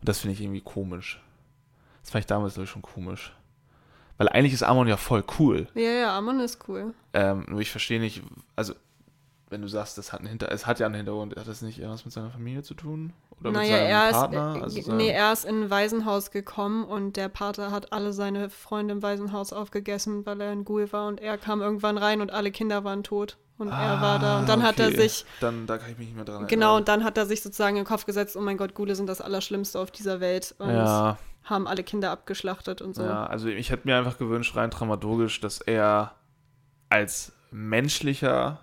Und 0.00 0.08
das 0.08 0.20
finde 0.20 0.34
ich 0.34 0.40
irgendwie 0.40 0.60
komisch. 0.60 1.20
Das 2.02 2.10
fand 2.10 2.22
ich 2.22 2.26
damals 2.26 2.56
ich, 2.56 2.70
schon 2.70 2.82
komisch. 2.82 3.34
Weil 4.16 4.28
eigentlich 4.28 4.52
ist 4.52 4.62
Amon 4.62 4.88
ja 4.88 4.96
voll 4.96 5.24
cool. 5.38 5.68
Ja, 5.74 5.90
ja, 5.90 6.18
Amon 6.18 6.40
ist 6.40 6.68
cool. 6.68 6.92
Ähm, 7.12 7.44
nur 7.48 7.60
ich 7.60 7.70
verstehe 7.70 8.00
nicht, 8.00 8.22
also 8.56 8.74
wenn 9.50 9.62
du 9.62 9.68
sagst, 9.68 9.96
das 9.96 10.12
hat 10.12 10.20
einen 10.20 10.28
Hinter, 10.28 10.50
es 10.52 10.66
hat 10.66 10.78
ja 10.80 10.86
einen 10.86 10.96
Hintergrund, 10.96 11.36
hat 11.36 11.48
das 11.48 11.62
nicht 11.62 11.78
irgendwas 11.78 12.04
mit 12.04 12.12
seiner 12.12 12.30
Familie 12.30 12.62
zu 12.62 12.74
tun? 12.74 13.12
Oder 13.40 13.50
mit 13.50 13.60
naja, 13.60 13.76
seinem 13.76 13.86
er 13.86 14.08
ist, 14.08 14.16
Partner? 14.16 14.56
äh, 14.56 14.62
Also 14.62 14.92
nee, 14.92 15.08
er 15.10 15.32
ist 15.32 15.44
in 15.44 15.62
ein 15.64 15.70
Waisenhaus 15.70 16.30
gekommen 16.30 16.84
und 16.84 17.16
der 17.16 17.28
Pater 17.28 17.70
hat 17.70 17.92
alle 17.92 18.12
seine 18.12 18.50
Freunde 18.50 18.92
im 18.92 19.02
Waisenhaus 19.02 19.52
aufgegessen, 19.52 20.26
weil 20.26 20.40
er 20.40 20.50
ein 20.50 20.64
Ghoul 20.64 20.92
war 20.92 21.06
und 21.06 21.20
er 21.20 21.38
kam 21.38 21.60
irgendwann 21.60 21.96
rein 21.98 22.20
und 22.20 22.30
alle 22.32 22.50
Kinder 22.50 22.84
waren 22.84 23.04
tot 23.04 23.38
und 23.58 23.68
er 23.68 24.00
war 24.00 24.18
da 24.18 24.38
und 24.40 24.48
dann 24.48 24.62
hat 24.62 24.78
er 24.78 24.86
Ah, 24.86 24.88
okay. 24.88 25.08
sich 25.08 25.24
Dann, 25.40 25.66
da 25.66 25.78
kann 25.78 25.90
ich 25.90 25.98
mich 25.98 26.06
nicht 26.08 26.16
mehr 26.16 26.24
dran 26.24 26.46
Genau, 26.46 26.66
erinnern. 26.66 26.76
und 26.80 26.88
dann 26.88 27.04
hat 27.04 27.16
er 27.18 27.26
sich 27.26 27.42
sozusagen 27.42 27.76
in 27.76 27.82
den 27.84 27.88
Kopf 27.88 28.06
gesetzt, 28.06 28.36
oh 28.36 28.40
mein 28.40 28.56
Gott, 28.56 28.74
Ghule 28.74 28.94
sind 28.94 29.06
das 29.08 29.20
Allerschlimmste 29.20 29.78
auf 29.80 29.90
dieser 29.90 30.20
Welt 30.20 30.54
und 30.58 30.70
Ja, 30.70 31.18
haben 31.44 31.66
alle 31.66 31.82
Kinder 31.82 32.10
abgeschlachtet 32.10 32.80
und 32.82 32.94
so. 32.94 33.02
ja, 33.02 33.26
also 33.26 33.48
ich 33.48 33.70
hätte 33.70 33.86
mir 33.88 33.96
einfach 33.96 34.18
gewünscht, 34.18 34.54
rein 34.56 34.70
dramaturgisch, 34.70 35.40
dass 35.40 35.60
er 35.60 36.14
als 36.90 37.32
menschlicher 37.50 38.60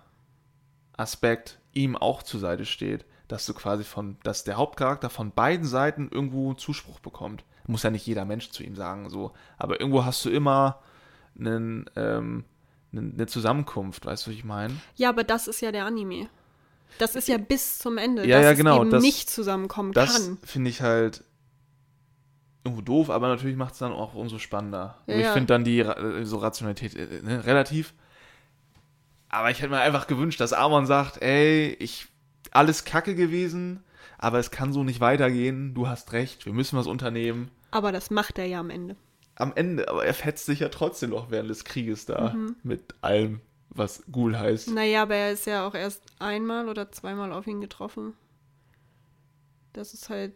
Aspekt 0.96 1.58
ihm 1.72 1.96
auch 1.96 2.22
zur 2.22 2.40
Seite 2.40 2.64
steht. 2.64 3.04
dass 3.28 3.44
du 3.44 3.54
quasi 3.54 3.82
von, 3.82 4.18
dass 4.22 4.44
der 4.44 4.56
Hauptcharakter 4.56 5.10
von 5.10 5.32
beiden 5.32 5.66
Seiten 5.66 6.08
irgendwo 6.12 6.54
Zuspruch 6.54 7.00
bekommt. 7.00 7.42
Muss 7.66 7.82
ja 7.82 7.90
nicht 7.90 8.06
jeder 8.06 8.24
Mensch 8.24 8.50
zu 8.50 8.62
ihm 8.62 8.76
sagen, 8.76 9.10
so. 9.10 9.32
Aber 9.58 9.80
irgendwo 9.80 10.04
hast 10.04 10.24
du 10.24 10.30
immer 10.30 10.78
einen, 11.36 11.90
ähm, 11.96 12.44
eine 13.00 13.26
Zusammenkunft, 13.26 14.06
weißt 14.06 14.26
du, 14.26 14.30
was 14.30 14.36
ich 14.36 14.44
meine? 14.44 14.74
Ja, 14.96 15.08
aber 15.08 15.24
das 15.24 15.48
ist 15.48 15.60
ja 15.60 15.72
der 15.72 15.84
Anime. 15.86 16.28
Das 16.98 17.14
ist 17.14 17.28
ja 17.28 17.36
bis 17.38 17.78
zum 17.78 17.98
Ende, 17.98 18.26
Ja, 18.26 18.36
dass 18.36 18.44
ja, 18.44 18.50
es 18.52 18.58
genau, 18.58 18.80
eben 18.80 18.90
das- 18.90 19.02
nicht 19.02 19.28
zusammenkommen 19.28 19.92
Das 19.92 20.14
kann. 20.26 20.38
finde 20.44 20.70
ich 20.70 20.80
halt 20.80 21.24
irgendwo 22.64 22.82
doof, 22.82 23.10
aber 23.10 23.28
natürlich 23.28 23.56
macht 23.56 23.74
es 23.74 23.78
dann 23.78 23.92
auch 23.92 24.14
umso 24.14 24.38
spannender. 24.38 24.98
Ja, 25.06 25.14
Und 25.14 25.20
ich 25.20 25.26
finde 25.28 25.46
dann 25.46 25.64
die 25.64 25.80
äh, 25.80 26.24
so 26.24 26.38
Rationalität 26.38 26.94
äh, 26.96 27.20
ne, 27.22 27.44
relativ. 27.46 27.94
Aber 29.28 29.50
ich 29.50 29.60
hätte 29.60 29.70
mir 29.70 29.80
einfach 29.80 30.06
gewünscht, 30.06 30.40
dass 30.40 30.52
Amon 30.52 30.86
sagt, 30.86 31.22
ey, 31.22 31.76
ich 31.80 32.06
alles 32.52 32.84
Kacke 32.84 33.14
gewesen, 33.14 33.82
aber 34.18 34.38
es 34.38 34.50
kann 34.50 34.72
so 34.72 34.82
nicht 34.82 35.00
weitergehen. 35.00 35.74
Du 35.74 35.88
hast 35.88 36.12
recht, 36.12 36.46
wir 36.46 36.52
müssen 36.52 36.76
was 36.78 36.86
unternehmen. 36.86 37.50
Aber 37.70 37.92
das 37.92 38.10
macht 38.10 38.38
er 38.38 38.46
ja 38.46 38.60
am 38.60 38.70
Ende. 38.70 38.96
Am 39.36 39.52
Ende, 39.54 39.88
aber 39.88 40.04
er 40.04 40.14
fetzt 40.14 40.46
sich 40.46 40.60
ja 40.60 40.68
trotzdem 40.70 41.10
noch 41.10 41.30
während 41.30 41.50
des 41.50 41.64
Krieges 41.64 42.06
da 42.06 42.30
Mhm. 42.34 42.56
mit 42.62 42.94
allem, 43.02 43.40
was 43.70 44.02
Ghoul 44.10 44.36
heißt. 44.38 44.70
Naja, 44.70 45.02
aber 45.02 45.14
er 45.14 45.32
ist 45.32 45.46
ja 45.46 45.66
auch 45.66 45.74
erst 45.74 46.02
einmal 46.18 46.68
oder 46.68 46.90
zweimal 46.90 47.32
auf 47.32 47.46
ihn 47.46 47.60
getroffen. 47.60 48.14
Das 49.74 49.92
ist 49.92 50.08
halt, 50.08 50.32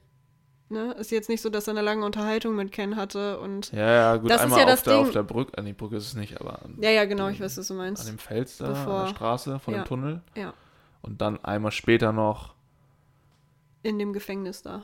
ne? 0.69 0.92
Ist 0.99 1.11
jetzt 1.11 1.30
nicht 1.30 1.40
so, 1.40 1.49
dass 1.49 1.66
er 1.66 1.71
eine 1.73 1.80
lange 1.80 2.04
Unterhaltung 2.04 2.54
mit 2.57 2.73
Ken 2.73 2.97
hatte 2.97 3.40
und. 3.40 3.73
Ja, 3.73 3.90
ja, 3.90 4.16
gut, 4.16 4.30
Das 4.30 4.37
ist 4.38 4.42
einmal 4.45 4.59
ja 4.59 4.64
auf, 4.66 4.71
das 4.71 4.83
der, 4.83 4.97
auf 4.99 5.04
Ding. 5.07 5.12
der 5.14 5.23
Brücke, 5.23 5.57
an 5.59 5.64
die 5.64 5.73
Brücke 5.73 5.97
ist 5.97 6.07
es 6.07 6.14
nicht, 6.14 6.38
aber 6.40 6.62
an, 6.62 6.76
Ja, 6.83 6.90
ja, 6.90 7.07
genau, 7.07 7.28
ich 7.28 7.40
weiß, 7.40 7.57
was 7.57 7.66
du 7.69 7.75
an 7.75 7.78
meinst. 7.78 8.07
dem 8.07 8.19
Fels 8.19 8.59
da, 8.59 8.66
an 8.66 8.73
Bevor- 8.75 9.04
der 9.04 9.09
Straße 9.14 9.59
von 9.61 9.75
ja. 9.75 9.83
dem 9.83 9.87
Tunnel. 9.87 10.21
Ja, 10.37 10.52
Und 11.00 11.23
dann 11.23 11.42
einmal 11.42 11.73
später 11.73 12.12
noch, 12.12 12.54
in 13.83 13.99
dem 13.99 14.12
Gefängnis 14.12 14.61
da. 14.62 14.83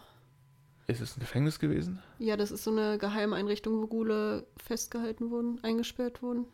Ist 0.86 1.00
es 1.00 1.16
ein 1.16 1.20
Gefängnis 1.20 1.58
gewesen? 1.58 2.02
Ja, 2.18 2.36
das 2.36 2.50
ist 2.50 2.64
so 2.64 2.70
eine 2.70 2.98
Geheimeinrichtung, 2.98 3.80
wo 3.82 3.86
Gule 3.86 4.46
festgehalten 4.56 5.30
wurden, 5.30 5.58
eingesperrt 5.62 6.22
wurden. 6.22 6.46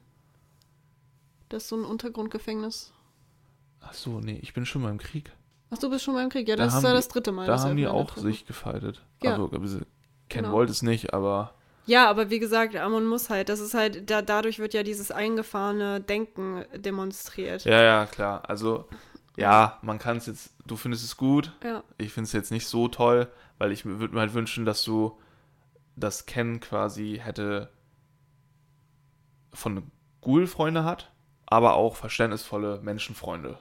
Das 1.49 1.65
ist 1.65 1.69
so 1.69 1.77
ein 1.77 1.85
Untergrundgefängnis. 1.85 2.93
Ach 3.81 3.93
so, 3.95 4.21
nee, 4.21 4.39
ich 4.43 4.55
bin 4.55 4.65
schon 4.65 4.83
mal 4.83 4.91
im 4.91 4.99
Krieg. 4.99 5.33
Ach, 5.71 5.79
du 5.79 5.91
bist 5.91 6.05
schon 6.05 6.15
mal 6.15 6.23
im 6.23 6.31
Krieg. 6.31 6.49
Ja, 6.49 6.57
Da 6.57 6.65
das 6.65 6.77
ist 6.77 6.83
ja 6.83 6.93
das 6.93 7.09
dritte 7.09 7.33
Mal. 7.33 7.47
da 7.47 7.59
haben 7.61 7.77
die 7.77 7.87
auch 7.87 8.11
treffen. 8.11 8.23
sich 8.31 8.47
gefightet. 8.47 9.03
Ja. 9.23 9.33
Also, 9.33 9.51
also 9.51 9.79
Ken 10.29 10.45
Genau. 10.45 10.53
wollte 10.53 10.73
es 10.73 10.83
nicht, 10.83 11.13
aber 11.13 11.55
Ja, 11.85 12.09
aber 12.09 12.31
wie 12.31 12.39
gesagt, 12.39 12.77
Amon 12.77 13.07
muss 13.07 13.29
halt. 13.29 13.49
Das 13.49 13.61
ist 13.61 13.75
halt, 13.75 14.09
da, 14.09 14.23
dadurch 14.23 14.59
wird 14.61 14.73
ja 14.73 14.83
dieses 14.83 15.11
eingefahrene 15.11 16.01
Denken 16.01 16.65
demonstriert. 16.77 17.65
ja, 17.65 17.83
ja, 17.83 18.07
klar. 18.07 18.49
Also, 18.49 18.87
ja, 19.37 19.79
man 19.83 19.99
kann 19.99 20.19
es 20.19 20.27
jetzt, 20.27 20.55
du 20.67 20.77
findest 20.77 21.05
es 21.05 21.17
gut, 21.17 21.53
Ja. 21.65 21.83
ich 21.99 22.13
finde 22.13 22.27
es 22.29 22.33
jetzt 22.33 22.51
nicht 22.53 22.67
so 22.69 22.89
toll, 22.89 23.29
weil 23.63 23.71
ich 23.71 23.85
würde 23.85 24.13
mir 24.13 24.19
halt 24.19 24.35
wünschen, 24.35 24.65
dass 24.65 24.83
du 24.83 25.21
das 25.95 26.27
Ken 26.27 26.59
quasi 26.59 27.21
hätte 27.23 27.69
von 29.53 29.89
Ghoul-Freunde 30.21 30.83
hat, 30.83 31.13
aber 31.47 31.75
auch 31.75 31.95
verständnisvolle 31.95 32.81
Menschenfreunde. 32.83 33.61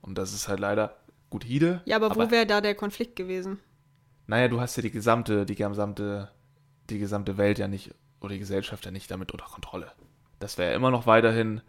Und 0.00 0.16
das 0.16 0.32
ist 0.32 0.48
halt 0.48 0.60
leider 0.60 0.96
gut 1.28 1.44
Hide. 1.44 1.82
Ja, 1.84 1.96
aber, 1.96 2.16
wo 2.16 2.30
wäre 2.30 2.46
da 2.46 2.62
der 2.62 2.74
Konflikt 2.74 3.16
gewesen? 3.16 3.60
Naja, 4.26 4.48
du 4.48 4.62
hast 4.62 4.76
ja 4.76 4.82
die 4.82 4.90
gesamte, 4.90 5.44
die 5.44 5.56
gesamte, 5.56 6.30
die 6.88 6.98
gesamte 6.98 7.36
Welt 7.36 7.58
ja 7.58 7.68
nicht, 7.68 7.94
oder 8.20 8.32
die 8.32 8.38
Gesellschaft 8.38 8.86
ja 8.86 8.90
nicht 8.90 9.10
damit 9.10 9.30
unter 9.30 9.44
Kontrolle. 9.44 9.92
Das 10.38 10.56
wäre 10.56 10.70
ja 10.70 10.76
immer 10.76 10.90
noch 10.90 11.06
weiterhin, 11.06 11.60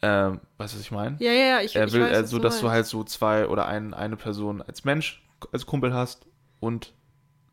ähm, 0.00 0.40
weißt 0.56 0.72
du, 0.72 0.78
was 0.78 0.82
ich 0.82 0.92
meine? 0.92 1.18
Ja, 1.20 1.30
ja, 1.30 1.44
ja, 1.44 1.60
ich, 1.60 1.76
er 1.76 1.88
ich 1.88 1.92
will, 1.92 2.00
weiß, 2.00 2.10
äh, 2.10 2.22
was 2.22 2.30
so, 2.30 2.38
dass 2.38 2.60
du 2.62 2.70
halt 2.70 2.86
so 2.86 3.04
zwei 3.04 3.48
oder 3.48 3.66
ein, 3.66 3.92
eine 3.92 4.16
Person 4.16 4.62
als 4.62 4.84
Mensch, 4.84 5.22
als 5.52 5.66
Kumpel 5.66 5.92
hast 5.92 6.26
und 6.60 6.92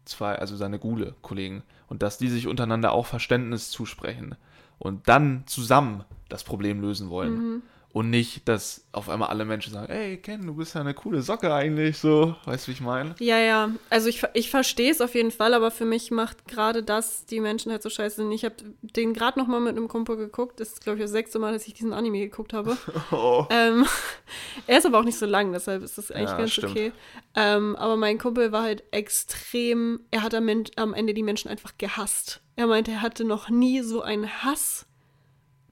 zwei, 0.06 0.36
also 0.36 0.56
seine 0.56 0.80
Gule-Kollegen. 0.80 1.64
Und 1.88 2.04
dass 2.04 2.18
die 2.18 2.30
sich 2.30 2.48
untereinander 2.48 2.92
auch 2.92 3.06
Verständnis 3.06 3.72
zusprechen 3.72 4.36
und 4.78 5.08
dann 5.08 5.44
zusammen 5.48 6.04
das 6.30 6.44
Problem 6.44 6.82
lösen 6.82 7.10
wollen. 7.10 7.34
Mhm. 7.34 7.62
Und 7.94 8.10
nicht, 8.12 8.48
dass 8.48 8.86
auf 8.92 9.10
einmal 9.10 9.30
alle 9.30 9.44
Menschen 9.46 9.74
sagen, 9.74 9.92
ey, 9.92 10.18
Ken, 10.18 10.46
du 10.46 10.54
bist 10.54 10.76
ja 10.76 10.82
eine 10.82 10.94
coole 10.94 11.22
Socke 11.24 11.52
eigentlich, 11.52 11.98
so, 11.98 12.36
weißt 12.46 12.68
du, 12.68 12.70
wie 12.70 12.74
ich 12.74 12.82
meine? 12.82 13.16
Ja, 13.20 13.40
ja. 13.40 13.72
Also 13.90 14.08
ich, 14.10 14.22
ich 14.34 14.52
verstehe 14.52 14.92
es 14.92 15.02
auf 15.02 15.16
jeden 15.16 15.32
Fall, 15.32 15.54
aber 15.56 15.72
für 15.72 15.86
mich 15.86 16.12
macht 16.12 16.48
gerade 16.48 16.84
das 16.84 17.26
die 17.26 17.40
Menschen 17.40 17.72
halt 17.72 17.82
so 17.82 17.90
scheiße. 17.90 18.18
sind. 18.18 18.32
Ich 18.34 18.46
habe 18.46 18.56
den 18.82 19.14
gerade 19.14 19.40
noch 19.40 19.48
mal 19.48 19.60
mit 19.62 19.78
einem 19.78 19.88
Kumpel 19.88 20.16
geguckt. 20.18 20.60
Das 20.60 20.74
ist, 20.74 20.82
glaube 20.84 20.98
ich, 21.00 21.04
das 21.06 21.12
sechste 21.12 21.40
Mal, 21.40 21.54
dass 21.54 21.66
ich 21.66 21.74
diesen 21.74 21.94
Anime 21.94 22.20
geguckt 22.20 22.54
habe. 22.54 22.78
Oh. 23.12 23.46
ähm, 23.50 23.86
er 24.68 24.78
ist 24.80 24.86
aber 24.86 25.00
auch 25.00 25.04
nicht 25.06 25.18
so 25.18 25.26
lang, 25.26 25.54
deshalb 25.54 25.82
ist 25.82 25.98
das 25.98 26.12
eigentlich 26.12 26.30
Ja, 26.30 26.38
ganz 26.38 26.52
stimmt. 26.52 26.72
okay. 26.74 26.92
Ähm, 27.36 27.76
aber 27.78 27.96
mein 27.96 28.18
Kumpel 28.18 28.52
war 28.52 28.64
halt 28.64 28.84
extrem, 28.92 30.02
er 30.12 30.24
hat 30.24 30.34
am, 30.36 30.48
am 30.76 30.94
Ende 30.94 31.14
die 31.14 31.24
Menschen 31.24 31.50
einfach 31.50 31.74
gehasst. 31.78 32.42
Er 32.56 32.68
meinte, 32.68 32.92
er 32.92 33.02
hatte 33.02 33.24
noch 33.24 33.50
nie 33.50 33.82
so 33.82 34.02
einen 34.02 34.28
Hass 34.44 34.86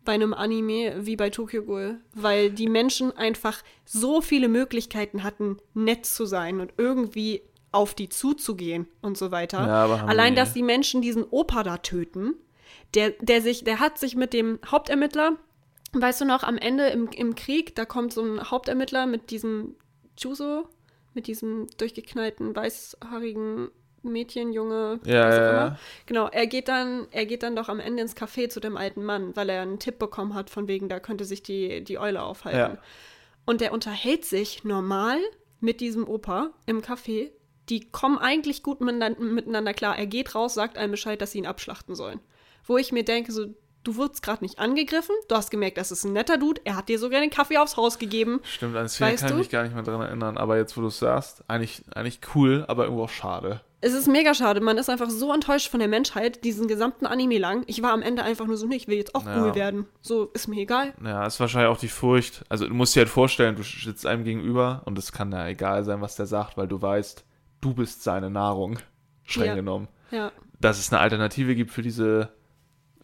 bei 0.05 0.13
einem 0.13 0.33
Anime 0.33 1.05
wie 1.05 1.15
bei 1.15 1.29
Tokyo 1.29 1.63
Ghoul, 1.63 1.99
weil 2.13 2.51
die 2.51 2.69
Menschen 2.69 3.15
einfach 3.15 3.61
so 3.83 4.21
viele 4.21 4.47
Möglichkeiten 4.47 5.23
hatten, 5.23 5.57
nett 5.73 6.05
zu 6.05 6.25
sein 6.25 6.59
und 6.59 6.73
irgendwie 6.77 7.41
auf 7.71 7.93
die 7.93 8.07
zuzugehen 8.07 8.87
und 9.01 9.17
so 9.17 9.31
weiter. 9.31 9.59
Ja, 9.67 10.05
Allein, 10.05 10.35
dass 10.35 10.53
die 10.53 10.63
Menschen 10.63 11.01
diesen 11.01 11.25
Opa 11.25 11.63
da 11.63 11.77
töten, 11.77 12.35
der, 12.93 13.11
der 13.19 13.41
sich, 13.41 13.65
der 13.65 13.79
hat 13.79 13.97
sich 13.97 14.15
mit 14.15 14.31
dem 14.33 14.59
Hauptermittler, 14.65 15.33
weißt 15.91 16.21
du 16.21 16.25
noch, 16.25 16.43
am 16.43 16.57
Ende 16.57 16.87
im, 16.87 17.09
im 17.09 17.35
Krieg, 17.35 17.75
da 17.75 17.83
kommt 17.85 18.13
so 18.13 18.21
ein 18.23 18.49
Hauptermittler 18.49 19.05
mit 19.05 19.29
diesem 19.29 19.75
Chuso, 20.15 20.69
mit 21.13 21.27
diesem 21.27 21.67
durchgeknallten, 21.77 22.55
weißhaarigen 22.55 23.69
Mädchen, 24.11 24.53
Junge, 24.53 24.99
Ja, 25.05 25.27
was 25.27 25.35
auch 25.35 25.39
ja, 25.39 25.49
immer. 25.49 25.59
ja. 25.67 25.79
Genau, 26.05 26.27
er 26.27 26.47
geht 26.47 26.67
dann, 26.67 27.07
er 27.11 27.25
geht 27.25 27.43
dann 27.43 27.55
doch 27.55 27.69
am 27.69 27.79
Ende 27.79 28.01
ins 28.01 28.15
Café 28.15 28.49
zu 28.49 28.59
dem 28.59 28.77
alten 28.77 29.03
Mann, 29.03 29.35
weil 29.35 29.49
er 29.49 29.61
einen 29.61 29.79
Tipp 29.79 29.99
bekommen 29.99 30.33
hat, 30.33 30.49
von 30.49 30.67
wegen, 30.67 30.89
da 30.89 30.99
könnte 30.99 31.25
sich 31.25 31.43
die, 31.43 31.83
die 31.83 31.99
Eule 31.99 32.23
aufhalten. 32.23 32.75
Ja. 32.75 32.77
Und 33.45 33.61
der 33.61 33.73
unterhält 33.73 34.25
sich 34.25 34.63
normal 34.63 35.19
mit 35.59 35.81
diesem 35.81 36.07
Opa 36.07 36.49
im 36.65 36.81
Café. 36.81 37.31
Die 37.69 37.89
kommen 37.89 38.17
eigentlich 38.17 38.63
gut 38.63 38.81
miteinander, 38.81 39.73
klar. 39.73 39.97
Er 39.97 40.05
geht 40.05 40.35
raus, 40.35 40.53
sagt 40.53 40.77
einem 40.77 40.91
Bescheid, 40.91 41.21
dass 41.21 41.31
sie 41.31 41.39
ihn 41.39 41.45
abschlachten 41.47 41.95
sollen. 41.95 42.19
Wo 42.65 42.77
ich 42.77 42.91
mir 42.91 43.03
denke, 43.03 43.31
so, 43.31 43.47
du 43.83 43.95
wurdest 43.95 44.23
gerade 44.23 44.43
nicht 44.43 44.59
angegriffen, 44.59 45.15
du 45.27 45.35
hast 45.35 45.51
gemerkt, 45.51 45.77
das 45.77 45.91
ist 45.91 46.03
ein 46.03 46.13
netter 46.13 46.37
Dude, 46.37 46.61
er 46.65 46.75
hat 46.75 46.89
dir 46.89 46.99
sogar 46.99 47.21
den 47.21 47.29
Kaffee 47.29 47.57
aufs 47.57 47.77
Haus 47.77 47.97
gegeben. 47.99 48.41
Stimmt, 48.43 48.75
an 48.75 48.85
Weißt 48.85 48.99
kann 48.99 49.13
ich 49.13 49.35
mich 49.35 49.49
gar 49.49 49.63
nicht 49.63 49.73
mehr 49.73 49.83
dran 49.83 50.01
erinnern, 50.01 50.37
aber 50.37 50.57
jetzt, 50.57 50.75
wo 50.75 50.81
du 50.81 50.87
es 50.87 50.99
sagst, 50.99 51.43
eigentlich, 51.47 51.83
eigentlich 51.93 52.19
cool, 52.35 52.65
aber 52.67 52.85
irgendwo 52.85 53.03
auch 53.03 53.09
schade. 53.09 53.61
Es 53.81 53.93
ist 53.93 54.07
mega 54.07 54.33
schade, 54.33 54.61
man 54.61 54.77
ist 54.77 54.89
einfach 54.89 55.09
so 55.09 55.31
enttäuscht 55.33 55.69
von 55.69 55.79
der 55.79 55.89
Menschheit, 55.89 56.43
diesen 56.43 56.67
gesamten 56.67 57.05
Anime 57.05 57.37
lang. 57.37 57.63
Ich 57.67 57.81
war 57.83 57.91
am 57.91 58.01
Ende 58.01 58.23
einfach 58.23 58.47
nur 58.47 58.57
so, 58.57 58.65
nee, 58.65 58.77
ich 58.77 58.87
will 58.87 58.97
jetzt 58.97 59.13
auch 59.13 59.25
Ja. 59.25 59.37
cool 59.43 59.55
werden. 59.55 59.85
So, 60.01 60.25
ist 60.33 60.47
mir 60.47 60.61
egal. 60.61 60.93
Ja, 61.03 61.25
ist 61.25 61.39
wahrscheinlich 61.39 61.69
auch 61.69 61.77
die 61.79 61.87
Furcht. 61.89 62.43
Also 62.49 62.67
du 62.67 62.73
musst 62.73 62.95
dir 62.95 63.01
halt 63.01 63.09
vorstellen, 63.09 63.55
du 63.55 63.63
sitzt 63.63 64.05
einem 64.05 64.23
gegenüber 64.23 64.81
und 64.85 64.97
es 64.97 65.11
kann 65.11 65.31
ja 65.31 65.47
egal 65.47 65.83
sein, 65.83 66.01
was 66.01 66.15
der 66.15 66.25
sagt, 66.25 66.57
weil 66.57 66.67
du 66.67 66.81
weißt, 66.81 67.25
du 67.61 67.73
bist 67.73 68.01
seine 68.03 68.29
Nahrung, 68.29 68.79
streng 69.23 69.47
Ja. 69.49 69.55
genommen. 69.55 69.87
Ja. 70.09 70.31
Dass 70.59 70.79
es 70.79 70.91
eine 70.91 71.01
Alternative 71.01 71.53
gibt 71.53 71.71
für 71.71 71.81
diese 71.81 72.29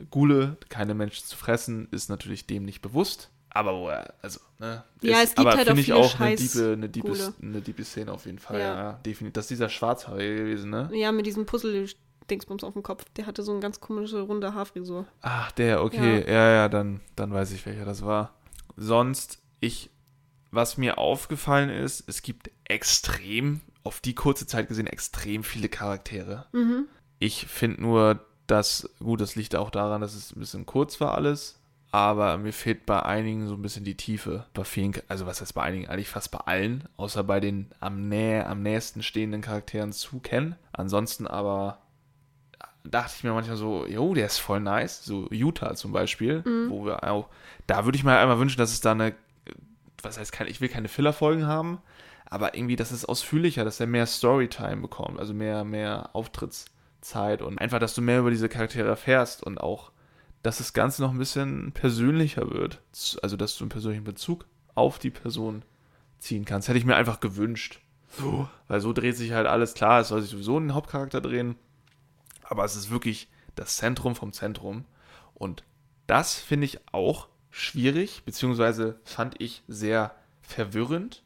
Gule, 0.09 0.57
keine 0.69 0.93
Menschen 0.95 1.25
zu 1.27 1.37
fressen, 1.37 1.87
ist 1.91 2.09
natürlich 2.09 2.47
dem 2.47 2.63
nicht 2.63 2.81
bewusst. 2.81 3.29
Aber 3.53 3.77
wo 3.77 3.89
er, 3.89 4.13
also, 4.21 4.39
ne? 4.59 4.83
Ja, 5.01 5.17
ist, 5.17 5.23
es 5.23 5.35
gibt 5.35 5.39
aber 5.39 5.57
halt 5.57 5.67
auch 5.69 5.75
finde 5.75 5.81
ich 5.81 5.93
auch 5.93 6.19
eine 6.19 6.35
diebe, 6.35 6.71
eine, 6.73 6.89
diebe, 6.89 7.33
eine 7.41 7.61
diebe 7.61 7.83
Szene 7.83 8.11
auf 8.13 8.25
jeden 8.25 8.39
Fall, 8.39 8.59
Ja. 8.59 8.75
ja, 8.75 8.93
definitiv. 9.05 9.33
Das 9.33 9.45
ist 9.45 9.51
dieser 9.51 9.69
Schwarzhaarige 9.69 10.37
gewesen, 10.37 10.69
ne? 10.69 10.89
Ja, 10.93 11.11
mit 11.11 11.25
diesem 11.25 11.45
Puzzle-Dingsbums 11.45 12.63
auf 12.63 12.73
dem 12.73 12.83
Kopf. 12.83 13.03
Der 13.17 13.25
hatte 13.25 13.43
so 13.43 13.51
eine 13.51 13.59
ganz 13.59 13.81
komische, 13.81 14.21
runde 14.21 14.53
Haarfrisur. 14.53 15.05
Ach, 15.21 15.51
der, 15.51 15.83
okay. 15.83 16.23
Ja, 16.25 16.51
ja, 16.51 16.69
dann, 16.69 17.01
dann 17.17 17.33
weiß 17.33 17.51
ich, 17.51 17.65
welcher 17.65 17.83
das 17.83 18.05
war. 18.05 18.33
Sonst, 18.77 19.39
ich, 19.59 19.89
was 20.51 20.77
mir 20.77 20.97
aufgefallen 20.97 21.69
ist, 21.69 22.07
es 22.07 22.21
gibt 22.21 22.51
extrem, 22.63 23.61
auf 23.83 23.99
die 23.99 24.15
kurze 24.15 24.47
Zeit 24.47 24.69
gesehen, 24.69 24.87
extrem 24.87 25.43
viele 25.43 25.67
Charaktere. 25.67 26.45
Mhm. 26.53 26.85
Ich 27.19 27.47
finde 27.47 27.81
nur, 27.81 28.25
dass, 28.47 28.89
gut, 28.99 29.19
das 29.21 29.35
liegt 29.35 29.55
auch 29.55 29.71
daran, 29.71 30.01
dass 30.01 30.15
es 30.15 30.35
ein 30.35 30.39
bisschen 30.39 30.65
kurz 30.65 31.01
war 31.01 31.15
alles, 31.15 31.60
aber 31.91 32.37
mir 32.37 32.53
fehlt 32.53 32.85
bei 32.85 33.03
einigen 33.03 33.47
so 33.47 33.55
ein 33.55 33.61
bisschen 33.61 33.83
die 33.83 33.97
Tiefe. 33.97 34.45
Bei 34.53 34.63
vielen, 34.63 34.93
also 35.09 35.25
was 35.25 35.41
heißt 35.41 35.53
bei 35.53 35.63
einigen, 35.63 35.89
eigentlich 35.89 36.09
fast 36.09 36.31
bei 36.31 36.39
allen, 36.39 36.87
außer 36.95 37.23
bei 37.23 37.39
den 37.39 37.69
am, 37.79 38.07
nä 38.07 38.41
am 38.41 38.63
nächsten 38.63 39.03
stehenden 39.03 39.41
Charakteren 39.41 39.91
zu 39.91 40.19
kennen. 40.19 40.55
Ansonsten 40.71 41.27
aber 41.27 41.79
dachte 42.83 43.13
ich 43.17 43.23
mir 43.23 43.33
manchmal 43.33 43.57
so, 43.57 43.85
jo, 43.85 44.13
der 44.13 44.25
ist 44.25 44.39
voll 44.39 44.61
nice. 44.61 45.03
So 45.03 45.27
Utah 45.31 45.75
zum 45.75 45.91
Beispiel, 45.91 46.43
wo 46.69 46.85
wir 46.85 47.03
auch, 47.03 47.27
da 47.67 47.85
würde 47.85 47.97
ich 47.97 48.03
mir 48.03 48.17
einmal 48.17 48.39
wünschen, 48.39 48.57
dass 48.57 48.71
es 48.71 48.81
da 48.81 48.91
eine, 48.91 49.13
was 50.01 50.17
heißt, 50.17 50.31
keine, 50.31 50.49
ich 50.49 50.61
will 50.61 50.69
keine 50.69 50.87
Filler-Folgen 50.87 51.45
haben, 51.45 51.79
aber 52.25 52.55
irgendwie, 52.55 52.77
dass 52.77 52.91
es 52.91 53.03
ausführlicher, 53.03 53.65
dass 53.65 53.81
er 53.81 53.87
mehr 53.87 54.05
Storytime 54.05 54.77
bekommt, 54.77 55.19
also 55.19 55.33
mehr, 55.33 55.65
mehr 55.65 56.09
Auftrittszeit 56.13 57.41
und 57.41 57.59
einfach, 57.59 57.79
dass 57.79 57.93
du 57.93 58.01
mehr 58.01 58.19
über 58.19 58.31
diese 58.31 58.47
Charaktere 58.47 58.87
erfährst 58.87 59.43
und 59.43 59.59
auch, 59.59 59.91
dass 60.43 60.57
das 60.57 60.73
Ganze 60.73 61.01
noch 61.01 61.11
ein 61.11 61.17
bisschen 61.17 61.71
persönlicher 61.71 62.49
wird. 62.49 62.81
Also, 63.21 63.37
dass 63.37 63.57
du 63.57 63.63
einen 63.63 63.69
persönlichen 63.69 64.03
Bezug 64.03 64.45
auf 64.75 64.99
die 64.99 65.11
Person 65.11 65.63
ziehen 66.19 66.45
kannst. 66.45 66.67
Hätte 66.67 66.79
ich 66.79 66.85
mir 66.85 66.95
einfach 66.95 67.19
gewünscht. 67.19 67.79
So, 68.17 68.49
weil 68.67 68.81
so 68.81 68.91
dreht 68.91 69.15
sich 69.15 69.31
halt 69.31 69.47
alles 69.47 69.73
klar, 69.73 70.01
es 70.01 70.09
soll 70.09 70.21
sich 70.21 70.31
sowieso 70.31 70.57
in 70.57 70.65
den 70.65 70.73
Hauptcharakter 70.73 71.21
drehen, 71.21 71.55
aber 72.43 72.65
es 72.65 72.75
ist 72.75 72.89
wirklich 72.89 73.29
das 73.55 73.77
Zentrum 73.77 74.15
vom 74.15 74.33
Zentrum 74.33 74.83
und 75.33 75.63
das 76.07 76.35
finde 76.35 76.65
ich 76.65 76.79
auch 76.91 77.29
schwierig, 77.51 78.23
beziehungsweise 78.25 78.99
fand 79.05 79.39
ich 79.39 79.63
sehr 79.69 80.13
verwirrend. 80.41 81.23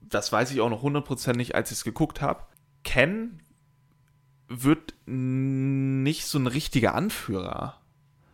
Das 0.00 0.32
weiß 0.32 0.50
ich 0.50 0.62
auch 0.62 0.70
noch 0.70 0.82
hundertprozentig, 0.82 1.54
als 1.54 1.70
ich 1.70 1.78
es 1.78 1.84
geguckt 1.84 2.22
habe. 2.22 2.44
Ken 2.84 3.42
wird 4.48 4.94
nicht 5.06 6.24
so 6.24 6.38
ein 6.38 6.46
richtiger 6.46 6.94
Anführer, 6.94 7.80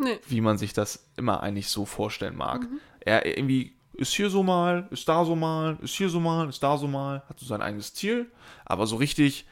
Nee. 0.03 0.19
wie 0.29 0.41
man 0.41 0.59
sich 0.59 0.73
das 0.73 1.07
immer 1.17 1.43
eigentlich 1.43 1.69
so 1.69 1.85
vorstellen 1.85 2.37
mag. 2.37 2.67
Er 3.01 3.27
irgendwie 3.27 3.75
ist 3.95 4.15
hier 4.15 4.31
so 4.31 4.43
mal, 4.43 4.89
ist 4.91 5.09
da 5.09 5.25
so 5.25 5.37
mal, 5.37 5.77
ist 5.83 5.95
hier 5.95 6.09
so 6.09 6.21
mal, 6.21 6.49
ist 6.49 6.63
da 6.63 6.79
so 6.79 6.89
mal, 6.89 7.23
hat 7.29 7.39
so 7.39 7.47
sein 7.47 7.61
eigenes 7.63 7.93
Ziel, 7.95 8.27
aber 8.65 8.87
so 8.87 8.97
richtig 8.97 9.47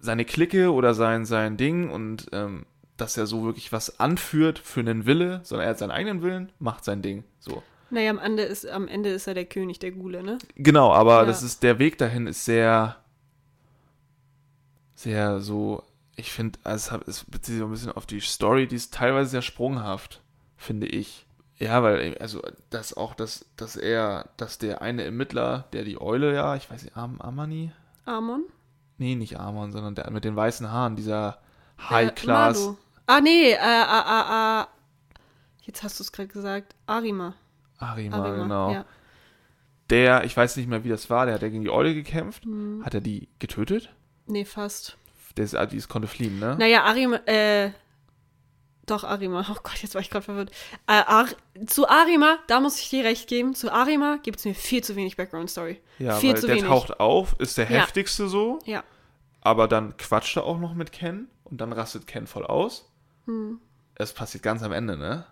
seine 0.00 0.24
Clique 0.24 0.72
oder 0.72 0.94
sein, 0.94 1.24
sein 1.24 1.56
Ding 1.56 1.90
und 1.90 2.26
ähm, 2.32 2.66
dass 2.96 3.16
er 3.16 3.26
so 3.26 3.42
wirklich 3.44 3.72
was 3.72 3.98
anführt 3.98 4.58
für 4.60 4.80
einen 4.80 5.06
Wille, 5.06 5.40
sondern 5.42 5.66
er 5.66 5.70
hat 5.70 5.78
seinen 5.78 5.90
eigenen 5.90 6.22
Willen, 6.22 6.52
macht 6.60 6.84
sein 6.84 7.02
Ding. 7.02 7.24
So. 7.40 7.62
Naja, 7.90 8.10
am 8.10 8.18
Ende 8.18 8.44
ist, 8.44 8.66
am 8.68 8.86
Ende 8.86 9.08
ist 9.10 9.26
er 9.26 9.34
der 9.34 9.46
König 9.46 9.78
der 9.80 9.90
Gule, 9.92 10.22
ne? 10.22 10.38
Genau, 10.56 10.92
aber 10.92 11.20
Ja. 11.20 11.24
das 11.24 11.42
ist, 11.42 11.62
der 11.64 11.78
Weg 11.80 11.98
dahin 11.98 12.26
ist 12.28 12.44
sehr, 12.44 12.96
sehr 14.94 15.40
so, 15.40 15.82
ich 16.16 16.32
finde, 16.32 16.58
es, 16.64 16.90
hat- 16.92 17.06
es 17.08 17.24
bezieht 17.24 17.46
sich 17.54 17.58
so 17.58 17.64
ein 17.66 17.70
bisschen 17.70 17.92
auf 17.92 18.06
die 18.06 18.20
Story, 18.20 18.66
die 18.66 18.76
ist 18.76 18.94
teilweise 18.94 19.30
sehr 19.30 19.42
sprunghaft, 19.42 20.20
finde 20.56 20.86
ich. 20.86 21.26
Ja, 21.56 21.82
weil, 21.82 22.16
also, 22.18 22.42
das 22.70 22.94
auch, 22.96 23.14
dass, 23.14 23.46
dass 23.56 23.76
er, 23.76 24.28
dass 24.36 24.58
der 24.58 24.82
eine 24.82 25.04
Ermittler, 25.04 25.66
der 25.72 25.84
die 25.84 26.00
Eule, 26.00 26.34
ja, 26.34 26.56
ich 26.56 26.70
weiß 26.70 26.82
nicht, 26.82 26.96
Am 26.96 27.20
Amani? 27.20 27.70
Amon? 28.04 28.44
Nee, 28.98 29.14
nicht 29.14 29.38
Amon, 29.38 29.72
sondern 29.72 29.94
der 29.94 30.10
mit 30.10 30.24
den 30.24 30.36
weißen 30.36 30.70
Haaren, 30.70 30.96
dieser 30.96 31.38
Äh, 31.78 31.82
High-Class. 31.90 32.58
Mado. 32.60 32.78
Ah, 33.06 33.20
nee, 33.20 33.52
äh, 33.52 33.58
ah, 33.58 34.02
ah, 34.02 34.24
ah. 34.62 34.68
Jetzt 35.62 35.82
hast 35.82 35.98
du 35.98 36.02
es 36.04 36.12
gerade 36.12 36.28
gesagt. 36.28 36.74
Arima. 36.86 37.34
Arima, 37.78 38.16
Arima, 38.18 38.36
genau. 38.42 38.72
Ja. 38.72 38.84
Der, 39.90 40.24
ich 40.24 40.36
weiß 40.36 40.56
nicht 40.56 40.68
mehr, 40.68 40.84
wie 40.84 40.88
das 40.88 41.10
war, 41.10 41.26
der 41.26 41.34
hat 41.34 41.42
ja 41.42 41.48
gegen 41.48 41.64
die 41.64 41.70
Eule 41.70 41.94
gekämpft. 41.94 42.44
Hm. 42.44 42.82
Hat 42.84 42.94
er 42.94 43.00
die 43.00 43.28
getötet? 43.38 43.92
Nee, 44.26 44.44
fast. 44.44 44.96
Der 45.36 45.44
ist, 45.44 45.56
die 45.72 45.76
ist, 45.76 45.88
konnte 45.88 46.08
fliehen, 46.08 46.38
ne? 46.38 46.56
Naja, 46.58 46.84
Arima, 46.84 47.16
äh, 47.26 47.70
doch, 48.86 49.02
Arima. 49.04 49.44
Oh 49.50 49.56
Gott, 49.62 49.82
jetzt 49.82 49.94
war 49.94 50.00
ich 50.02 50.10
gerade 50.10 50.24
verwirrt. 50.24 50.50
Äh, 50.86 50.92
Ar 51.06 51.26
zu 51.66 51.88
Arima, 51.88 52.38
da 52.48 52.60
muss 52.60 52.78
ich 52.78 52.90
dir 52.90 53.04
recht 53.04 53.28
geben, 53.28 53.54
zu 53.54 53.72
Arima 53.72 54.18
gibt 54.22 54.38
es 54.38 54.44
mir 54.44 54.54
viel 54.54 54.84
zu 54.84 54.94
wenig 54.94 55.16
Background-Story. 55.16 55.80
Ja, 55.98 56.16
viel 56.16 56.34
weil 56.34 56.40
zu 56.40 56.46
der 56.46 56.56
wenig. 56.56 56.68
taucht 56.68 57.00
auf, 57.00 57.34
ist 57.38 57.56
der 57.58 57.64
Ja. 57.70 57.80
heftigste 57.80 58.28
so, 58.28 58.58
Ja. 58.66 58.84
aber 59.40 59.68
dann 59.68 59.96
quatscht 59.96 60.36
er 60.36 60.44
auch 60.44 60.58
noch 60.58 60.74
mit 60.74 60.92
Ken 60.92 61.28
und 61.44 61.60
dann 61.60 61.72
rastet 61.72 62.06
Ken 62.06 62.26
voll 62.26 62.44
aus. 62.46 62.90
Hm. 63.26 63.58
Es 63.94 64.12
passiert 64.12 64.42
ganz 64.42 64.62
am 64.62 64.72
Ende, 64.72 64.96
ne? 64.98 65.26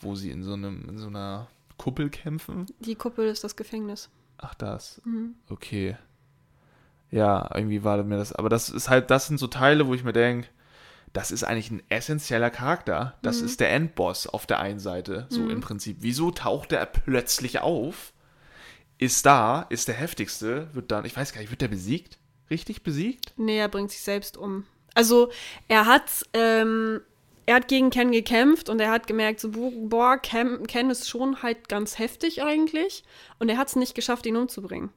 Wo 0.00 0.14
sie 0.14 0.30
in 0.30 0.42
so 0.42 0.54
einem, 0.54 0.88
in 0.88 0.98
so 0.98 1.06
einer 1.08 1.48
Kuppel 1.76 2.08
kämpfen. 2.10 2.66
Die 2.80 2.94
Kuppel 2.94 3.26
ist 3.26 3.44
das 3.44 3.56
Gefängnis. 3.56 4.08
Ach, 4.38 4.54
das. 4.54 5.00
Mhm. 5.04 5.34
Okay. 5.48 5.96
Ja, 7.14 7.48
irgendwie 7.54 7.84
war 7.84 8.02
mir 8.02 8.16
das. 8.16 8.32
Aber 8.32 8.48
das 8.48 8.68
ist 8.70 8.88
halt, 8.90 9.10
das 9.10 9.28
sind 9.28 9.38
so 9.38 9.46
Teile, 9.46 9.86
wo 9.86 9.94
ich 9.94 10.02
mir 10.02 10.12
denke, 10.12 10.48
das 11.12 11.30
ist 11.30 11.44
eigentlich 11.44 11.70
ein 11.70 11.82
essentieller 11.88 12.50
Charakter. 12.50 13.14
Das 13.22 13.40
Mhm. 13.40 13.46
ist 13.46 13.60
der 13.60 13.70
Endboss 13.72 14.26
auf 14.26 14.46
der 14.46 14.58
einen 14.58 14.80
Seite, 14.80 15.26
so 15.28 15.42
Mhm. 15.42 15.50
im 15.50 15.60
Prinzip. 15.60 15.98
Wieso 16.00 16.32
taucht 16.32 16.72
er 16.72 16.84
plötzlich 16.86 17.60
auf? 17.60 18.12
Ist 18.98 19.26
da, 19.26 19.66
ist 19.70 19.86
der 19.88 19.94
heftigste, 19.94 20.68
wird 20.72 20.90
dann, 20.90 21.04
ich 21.04 21.16
weiß 21.16 21.32
gar 21.32 21.40
nicht, 21.40 21.50
wird 21.50 21.60
der 21.60 21.68
besiegt? 21.68 22.18
Richtig 22.50 22.82
besiegt? 22.82 23.32
Nee, 23.36 23.58
er 23.58 23.68
bringt 23.68 23.90
sich 23.92 24.00
selbst 24.02 24.36
um. 24.36 24.64
Also, 24.94 25.30
er 25.68 25.86
hat, 25.86 26.10
ähm, 26.32 27.00
er 27.46 27.56
hat 27.56 27.68
gegen 27.68 27.90
Ken 27.90 28.12
gekämpft 28.12 28.68
und 28.68 28.80
er 28.80 28.90
hat 28.90 29.06
gemerkt, 29.06 29.38
so, 29.40 29.50
bo- 29.50 29.72
boah, 29.88 30.18
Ken, 30.18 30.66
Ken 30.66 30.90
ist 30.90 31.08
schon 31.08 31.42
halt 31.42 31.68
ganz 31.68 31.98
heftig 31.98 32.42
eigentlich. 32.42 33.04
Und 33.38 33.48
er 33.48 33.58
hat 33.58 33.68
es 33.68 33.76
nicht 33.76 33.94
geschafft, 33.94 34.26
ihn 34.26 34.36
umzubringen. 34.36 34.90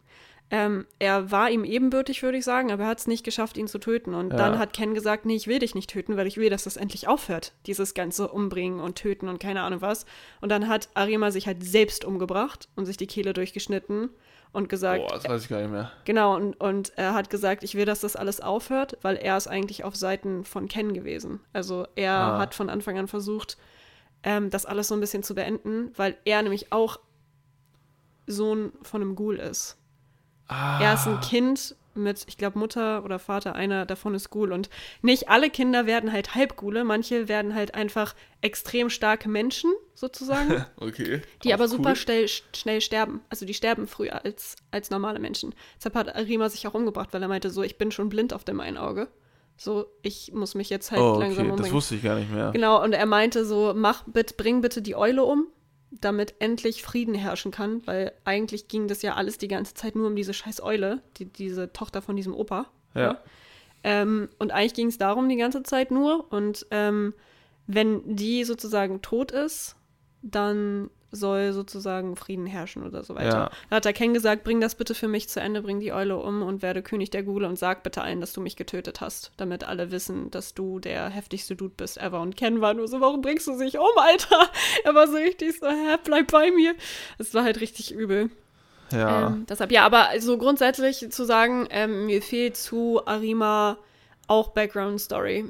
Ähm, 0.49 0.85
er 0.97 1.29
war 1.29 1.49
ihm 1.51 1.65
ebenbürtig, 1.65 2.23
würde 2.23 2.37
ich 2.37 2.45
sagen, 2.45 2.71
aber 2.71 2.83
er 2.83 2.89
hat 2.89 2.99
es 2.99 3.07
nicht 3.07 3.25
geschafft, 3.25 3.57
ihn 3.57 3.67
zu 3.67 3.79
töten. 3.79 4.13
Und 4.13 4.31
Ja. 4.31 4.37
dann 4.37 4.59
hat 4.59 4.71
Ken 4.71 4.93
gesagt, 4.93 5.25
nee, 5.25 5.35
ich 5.35 5.47
will 5.47 5.59
dich 5.59 5.75
nicht 5.75 5.89
töten, 5.89 6.15
weil 6.15 6.25
ich 6.25 6.37
will, 6.37 6.49
dass 6.49 6.63
das 6.63 6.77
endlich 6.77 7.07
aufhört. 7.09 7.51
Dieses 7.65 7.93
ganze 7.93 8.29
Umbringen 8.29 8.79
und 8.79 8.95
Töten 8.95 9.27
und 9.27 9.39
keine 9.39 9.61
Ahnung 9.63 9.81
was. 9.81 10.05
Und 10.39 10.47
dann 10.49 10.69
hat 10.69 10.87
Arima 10.93 11.31
sich 11.31 11.47
halt 11.47 11.63
selbst 11.65 12.05
umgebracht 12.05 12.69
und 12.77 12.85
sich 12.85 12.95
die 12.95 13.07
Kehle 13.07 13.33
durchgeschnitten 13.33 14.09
und 14.53 14.69
gesagt, 14.69 15.05
Boah, 15.05 15.15
das 15.15 15.27
weiß 15.27 15.43
ich 15.43 15.49
gar 15.49 15.59
nicht 15.61 15.71
mehr. 15.71 15.91
Genau, 16.05 16.37
und, 16.37 16.53
und 16.61 16.93
er 16.95 17.13
hat 17.13 17.29
gesagt, 17.29 17.63
ich 17.65 17.75
will, 17.75 17.83
dass 17.83 17.99
das 17.99 18.15
alles 18.15 18.39
aufhört, 18.39 18.97
weil 19.01 19.17
er 19.17 19.35
ist 19.35 19.47
eigentlich 19.47 19.83
auf 19.83 19.97
Seiten 19.97 20.45
von 20.45 20.69
Ken 20.69 20.93
gewesen. 20.93 21.41
Also 21.51 21.85
er 21.95 22.13
Ah. 22.13 22.37
hat 22.37 22.55
von 22.55 22.69
Anfang 22.69 22.97
an 22.97 23.09
versucht, 23.09 23.57
ähm, 24.23 24.49
das 24.49 24.65
alles 24.65 24.87
so 24.87 24.93
ein 24.93 25.01
bisschen 25.01 25.23
zu 25.23 25.35
beenden, 25.35 25.91
weil 25.97 26.15
er 26.23 26.41
nämlich 26.41 26.71
auch 26.71 27.01
Sohn 28.27 28.71
von 28.81 29.01
einem 29.01 29.15
Ghoul 29.15 29.37
ist. 29.37 29.77
Ah, 30.47 30.79
Er 30.81 30.93
ist 30.93 31.07
ein 31.07 31.19
Kind 31.21 31.75
mit, 31.93 32.25
ich 32.27 32.37
glaube, 32.37 32.59
Mutter 32.59 33.03
oder 33.03 33.17
Vater, 33.17 33.55
einer 33.55 33.85
davon 33.87 34.13
ist 34.13 34.29
Ghoul. 34.29 34.51
Und 34.51 34.69
nicht 35.01 35.29
alle 35.29 35.49
Kinder 35.49 35.87
werden 35.87 36.13
halt 36.13 36.35
Halbghule, 36.35 36.83
manche 36.83 37.27
werden 37.27 37.55
halt 37.55 37.73
einfach 37.73 38.13
extrem 38.41 38.89
starke 38.91 39.29
Menschen, 39.29 39.71
sozusagen. 39.95 40.63
okay. 40.77 41.21
Die 41.43 41.49
Auch 41.49 41.55
aber 41.55 41.67
super 41.67 41.89
cool. 41.89 41.95
schnell, 41.95 42.27
schnell 42.55 42.81
sterben. 42.81 43.21
Also 43.29 43.45
die 43.47 43.55
sterben 43.55 43.87
früher 43.87 44.23
als, 44.23 44.55
als 44.69 44.91
normale 44.91 45.19
Menschen. 45.19 45.55
Deshalb 45.77 45.95
hat 45.95 46.15
Arima 46.15 46.49
sich 46.49 46.67
auch 46.67 46.75
umgebracht, 46.75 47.09
weil 47.13 47.21
er 47.23 47.27
meinte 47.29 47.49
so, 47.49 47.63
ich 47.63 47.79
bin 47.79 47.91
schon 47.91 48.09
blind 48.09 48.31
auf 48.31 48.43
dem 48.43 48.59
einen 48.59 48.77
Auge. 48.77 49.07
So, 49.59 49.87
ich 50.03 50.31
muss 50.35 50.53
mich 50.53 50.69
jetzt 50.69 50.91
halt 50.91 51.01
Oh, 51.01 51.13
okay, 51.15 51.19
langsam 51.21 51.45
das 51.45 51.51
umbringen. 51.55 51.73
wusste 51.73 51.95
ich 51.95 52.03
gar 52.03 52.15
nicht 52.19 52.31
mehr. 52.31 52.51
Genau, 52.51 52.83
und 52.83 52.93
er 52.93 53.07
meinte 53.07 53.43
so, 53.43 53.73
mach 53.75 54.03
bitte, 54.05 54.35
bring 54.35 54.61
bitte 54.61 54.83
die 54.83 54.95
Eule 54.95 55.23
um, 55.23 55.47
damit 55.91 56.35
endlich 56.39 56.83
Frieden 56.83 57.15
herrschen 57.15 57.51
kann, 57.51 57.85
weil 57.85 58.11
eigentlich 58.25 58.67
ging 58.67 58.87
das 58.87 59.01
ja 59.01 59.15
alles 59.15 59.37
die 59.37 59.47
ganze 59.47 59.73
Zeit 59.73 59.95
nur 59.95 60.07
um 60.07 60.15
diese 60.15 60.33
scheiß 60.33 60.61
Eule, 60.61 61.01
die, 61.17 61.25
diese 61.25 61.71
Tochter 61.71 62.01
von 62.01 62.15
diesem 62.15 62.35
Opa. 62.35 62.67
Ja. 62.93 63.21
Ähm, 63.83 64.29
und 64.39 64.51
eigentlich 64.51 64.73
ging 64.73 64.87
es 64.87 64.97
darum 64.97 65.29
die 65.29 65.37
ganze 65.37 65.63
Zeit 65.63 65.91
nur. 65.91 66.31
Und 66.31 66.65
ähm, 66.71 67.13
wenn 67.67 68.15
die 68.15 68.43
sozusagen 68.43 69.01
tot 69.01 69.31
ist, 69.31 69.75
dann 70.21 70.89
soll 71.11 71.53
sozusagen 71.53 72.15
Frieden 72.15 72.45
herrschen 72.45 72.83
oder 72.83 73.03
so 73.03 73.15
weiter. 73.15 73.37
Ja. 73.37 73.51
Da 73.69 73.75
hat 73.77 73.85
der 73.85 73.93
Ken 73.93 74.13
gesagt, 74.13 74.43
bring 74.43 74.59
das 74.59 74.75
bitte 74.75 74.93
für 74.93 75.07
mich 75.07 75.29
zu 75.29 75.39
Ende, 75.39 75.61
bring 75.61 75.79
die 75.79 75.93
Eule 75.93 76.17
um 76.17 76.41
und 76.41 76.61
werde 76.61 76.81
König 76.81 77.09
der 77.09 77.23
Gule 77.23 77.47
und 77.47 77.57
sag 77.57 77.83
bitte 77.83 78.01
allen, 78.01 78.19
dass 78.21 78.33
du 78.33 78.41
mich 78.41 78.55
getötet 78.55 79.01
hast, 79.01 79.31
damit 79.37 79.63
alle 79.63 79.91
wissen, 79.91 80.29
dass 80.31 80.53
du 80.53 80.79
der 80.79 81.09
heftigste 81.09 81.55
Dude 81.55 81.73
bist 81.77 81.97
ever. 81.97 82.19
Und 82.21 82.35
Ken 82.35 82.61
war 82.61 82.73
nur 82.73 82.87
so, 82.87 82.99
warum 83.01 83.21
bringst 83.21 83.47
du 83.47 83.57
dich 83.57 83.77
um, 83.77 83.85
Alter? 83.97 84.49
Er 84.83 84.95
war 84.95 85.07
so 85.07 85.15
richtig 85.15 85.59
so, 85.59 85.67
hä, 85.67 85.97
bleib 86.03 86.31
bei 86.31 86.51
mir. 86.51 86.75
Es 87.17 87.33
war 87.33 87.43
halt 87.43 87.61
richtig 87.61 87.93
übel. 87.93 88.29
Ja. 88.91 89.27
Ähm, 89.27 89.45
deshalb, 89.49 89.71
ja, 89.71 89.85
aber 89.85 90.09
so 90.19 90.37
grundsätzlich 90.37 91.11
zu 91.11 91.25
sagen, 91.25 91.67
ähm, 91.69 92.05
mir 92.05 92.21
fehlt 92.21 92.57
zu 92.57 93.05
Arima 93.05 93.77
auch 94.27 94.49
Background 94.49 94.99
Story. 94.99 95.45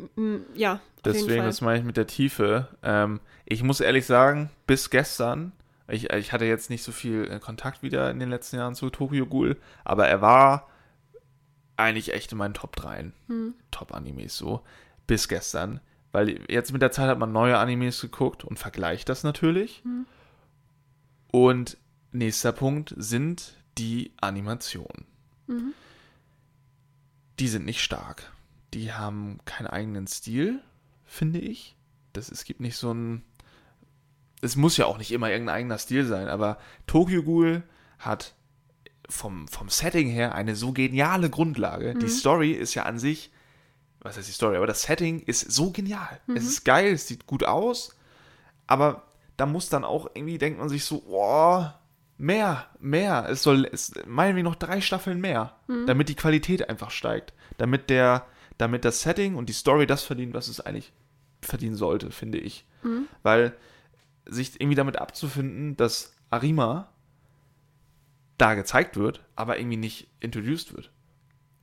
Ja, 0.56 0.82
Deswegen, 1.14 1.44
das 1.44 1.62
meine 1.62 1.80
ich 1.80 1.86
mit 1.86 1.98
der 1.98 2.08
Tiefe. 2.08 2.68
Ähm, 2.84 3.20
ich 3.50 3.64
muss 3.64 3.80
ehrlich 3.80 4.06
sagen, 4.06 4.50
bis 4.66 4.90
gestern, 4.90 5.54
ich, 5.88 6.12
ich 6.12 6.34
hatte 6.34 6.46
jetzt 6.46 6.70
nicht 6.70 6.84
so 6.84 6.92
viel 6.92 7.30
äh, 7.32 7.40
Kontakt 7.40 7.82
wieder 7.82 8.12
in 8.12 8.20
den 8.20 8.30
letzten 8.30 8.58
Jahren 8.58 8.76
zu 8.76 8.90
Tokyo 8.90 9.26
Ghoul, 9.26 9.58
aber 9.86 10.08
er 10.08 10.22
war 10.22 10.70
eigentlich 11.78 12.14
echt 12.14 12.32
in 12.32 12.38
meinen 12.38 12.54
Top 12.54 12.76
3 12.76 13.12
Hm. 13.28 13.54
Top-Animes 13.72 14.38
so. 14.38 14.64
Bis 15.06 15.28
gestern. 15.28 15.80
Weil 16.12 16.42
jetzt 16.50 16.74
mit 16.74 16.82
der 16.82 16.92
Zeit 16.92 17.08
hat 17.08 17.20
man 17.20 17.32
neue 17.32 17.58
Animes 17.58 18.02
geguckt 18.02 18.44
und 18.44 18.58
vergleicht 18.58 19.08
das 19.10 19.24
natürlich. 19.24 19.82
Hm. 19.84 20.06
Und 21.32 21.78
nächster 22.12 22.52
Punkt 22.52 22.94
sind 22.98 23.56
die 23.78 24.12
Animationen. 24.20 25.06
Mhm. 25.48 25.74
Die 27.40 27.48
sind 27.48 27.66
nicht 27.66 27.82
stark. 27.82 28.32
Die 28.74 28.94
haben 28.94 29.40
keinen 29.46 29.68
eigenen 29.68 30.08
Stil, 30.08 30.62
finde 31.06 31.40
ich. 31.40 31.76
Das, 32.14 32.30
es 32.30 32.44
gibt 32.44 32.60
nicht 32.60 32.76
so 32.76 32.94
ein. 32.94 33.24
Es 34.42 34.56
muss 34.56 34.78
ja 34.78 34.86
auch 34.86 34.98
nicht 34.98 35.12
immer 35.12 35.30
irgendein 35.32 35.56
eigener 35.56 35.78
Stil 35.78 36.06
sein, 36.06 36.28
aber 36.28 36.58
Tokyo 36.86 37.24
Ghoul 37.24 37.64
hat 38.00 38.36
vom, 39.10 39.48
vom 39.48 39.70
Setting 39.70 40.10
her 40.10 40.36
eine 40.36 40.56
so 40.56 40.74
geniale 40.74 41.30
Grundlage. 41.30 41.96
Die 41.96 42.06
Mhm. 42.06 42.10
Story 42.10 42.52
ist 42.52 42.76
ja 42.76 42.84
an 42.84 43.00
sich, 43.00 43.32
was 44.02 44.18
heißt 44.18 44.28
die 44.28 44.34
Story, 44.34 44.58
aber 44.58 44.68
das 44.68 44.84
Setting 44.84 45.20
ist 45.22 45.52
so 45.52 45.72
genial. 45.72 46.20
Mhm. 46.28 46.36
Es 46.38 46.44
ist 46.46 46.66
geil, 46.66 46.94
es 46.94 47.08
sieht 47.08 47.26
gut 47.26 47.44
aus, 47.44 47.96
aber 48.68 49.04
da 49.38 49.46
muss 49.46 49.70
dann 49.70 49.84
auch 49.84 50.08
irgendwie, 50.14 50.38
denkt 50.38 50.60
man 50.60 50.70
sich 50.70 50.84
so, 50.86 51.02
boah, 51.02 51.80
mehr, 52.18 52.66
mehr. 52.80 53.28
Es 53.30 53.44
soll, 53.44 53.68
es, 53.72 53.92
meinen 54.06 54.36
wir 54.36 54.44
noch 54.44 54.56
drei 54.56 54.82
Staffeln 54.82 55.22
mehr, 55.22 55.56
Mhm. 55.68 55.86
damit 55.88 56.10
die 56.10 56.16
Qualität 56.16 56.70
einfach 56.70 56.92
steigt. 56.92 57.34
Damit 57.58 57.90
der, 57.90 58.26
damit 58.58 58.86
das 58.86 59.02
Setting 59.02 59.36
und 59.36 59.48
die 59.50 59.54
Story 59.54 59.88
das 59.88 60.04
verdient, 60.04 60.34
was 60.34 60.48
es 60.48 60.60
eigentlich 60.60 60.92
verdienen 61.42 61.76
sollte, 61.76 62.12
finde 62.12 62.40
ich. 62.40 62.66
Mhm. 62.84 63.08
Weil 63.24 63.56
sich 64.30 64.60
irgendwie 64.60 64.76
damit 64.76 64.98
abzufinden, 64.98 65.76
dass 65.78 66.16
Arima 66.30 66.90
da 68.38 68.54
gezeigt 68.54 68.98
wird, 68.98 69.24
aber 69.36 69.58
irgendwie 69.58 69.78
nicht 69.78 70.08
introduced 70.20 70.76
wird. 70.76 70.92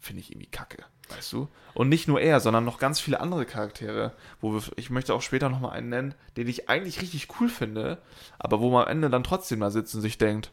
Finde 0.00 0.20
ich 0.20 0.30
irgendwie 0.32 0.50
kacke, 0.50 0.84
weißt 1.08 1.32
du? 1.32 1.48
Und 1.72 1.88
nicht 1.88 2.08
nur 2.08 2.20
er, 2.20 2.40
sondern 2.40 2.64
noch 2.64 2.78
ganz 2.78 3.00
viele 3.00 3.20
andere 3.20 3.46
Charaktere, 3.46 4.12
wo 4.40 4.52
wir, 4.54 4.62
ich 4.76 4.90
möchte 4.90 5.14
auch 5.14 5.22
später 5.22 5.48
nochmal 5.48 5.70
einen 5.72 5.88
nennen, 5.88 6.14
den 6.36 6.48
ich 6.48 6.68
eigentlich 6.68 7.00
richtig 7.00 7.28
cool 7.40 7.48
finde, 7.48 8.02
aber 8.38 8.60
wo 8.60 8.70
man 8.70 8.84
am 8.84 8.90
Ende 8.90 9.08
dann 9.10 9.24
trotzdem 9.24 9.60
da 9.60 9.70
sitzt 9.70 9.94
und 9.94 10.00
sich 10.02 10.18
denkt, 10.18 10.52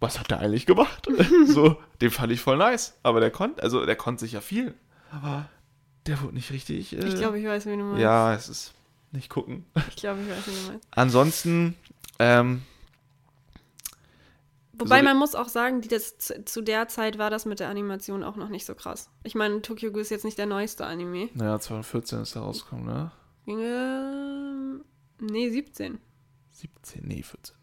was 0.00 0.20
hat 0.20 0.30
der 0.30 0.38
eigentlich 0.40 0.66
gemacht? 0.66 1.08
so, 1.46 1.76
den 2.00 2.10
fand 2.10 2.30
ich 2.32 2.40
voll 2.40 2.56
nice. 2.56 2.96
Aber 3.02 3.18
der 3.20 3.32
konnte, 3.32 3.62
also 3.62 3.84
der 3.84 3.96
konnte 3.96 4.20
sich 4.20 4.32
ja 4.32 4.40
viel. 4.40 4.74
Aber 5.10 5.48
der 6.06 6.20
wurde 6.22 6.34
nicht 6.34 6.52
richtig. 6.52 6.96
Äh, 6.96 7.04
Ich 7.08 7.16
glaube, 7.16 7.40
ich 7.40 7.46
weiß, 7.46 7.66
wie 7.66 7.70
du 7.76 7.82
meinst. 7.82 8.00
Ja, 8.00 8.32
es 8.34 8.48
ist 8.48 8.74
nicht 9.12 9.28
gucken. 9.30 9.64
Ich 9.88 9.96
glaube, 9.96 10.20
ich 10.22 10.28
weiß, 10.28 10.44
du 10.44 10.70
meinst. 10.72 10.88
Ansonsten, 10.90 11.74
ähm, 12.18 12.62
Wobei 14.80 14.98
So- 14.98 15.04
man 15.04 15.16
muss 15.16 15.34
auch 15.34 15.48
sagen, 15.48 15.80
die 15.80 15.88
das, 15.88 16.18
zu, 16.18 16.44
zu 16.44 16.60
der 16.62 16.86
Zeit 16.86 17.18
war 17.18 17.30
das 17.30 17.46
mit 17.46 17.58
der 17.58 17.68
Animation 17.68 18.22
auch 18.22 18.36
noch 18.36 18.48
nicht 18.48 18.64
so 18.64 18.76
krass. 18.76 19.10
Ich 19.24 19.34
meine, 19.34 19.60
Tokyo 19.60 19.90
Ghoul 19.90 20.02
ist 20.02 20.10
jetzt 20.10 20.24
nicht 20.24 20.38
der 20.38 20.46
neueste 20.46 20.86
Anime. 20.86 21.30
naja, 21.34 21.58
2014 21.58 22.20
ist 22.20 22.36
er 22.36 22.42
rausgekommen, 22.42 22.86
ne? 22.86 23.10
Ähm, 23.48 24.84
nee, 25.20 25.50
17. 25.50 25.98
17, 26.52 27.02
nee, 27.08 27.22
14. 27.24 27.56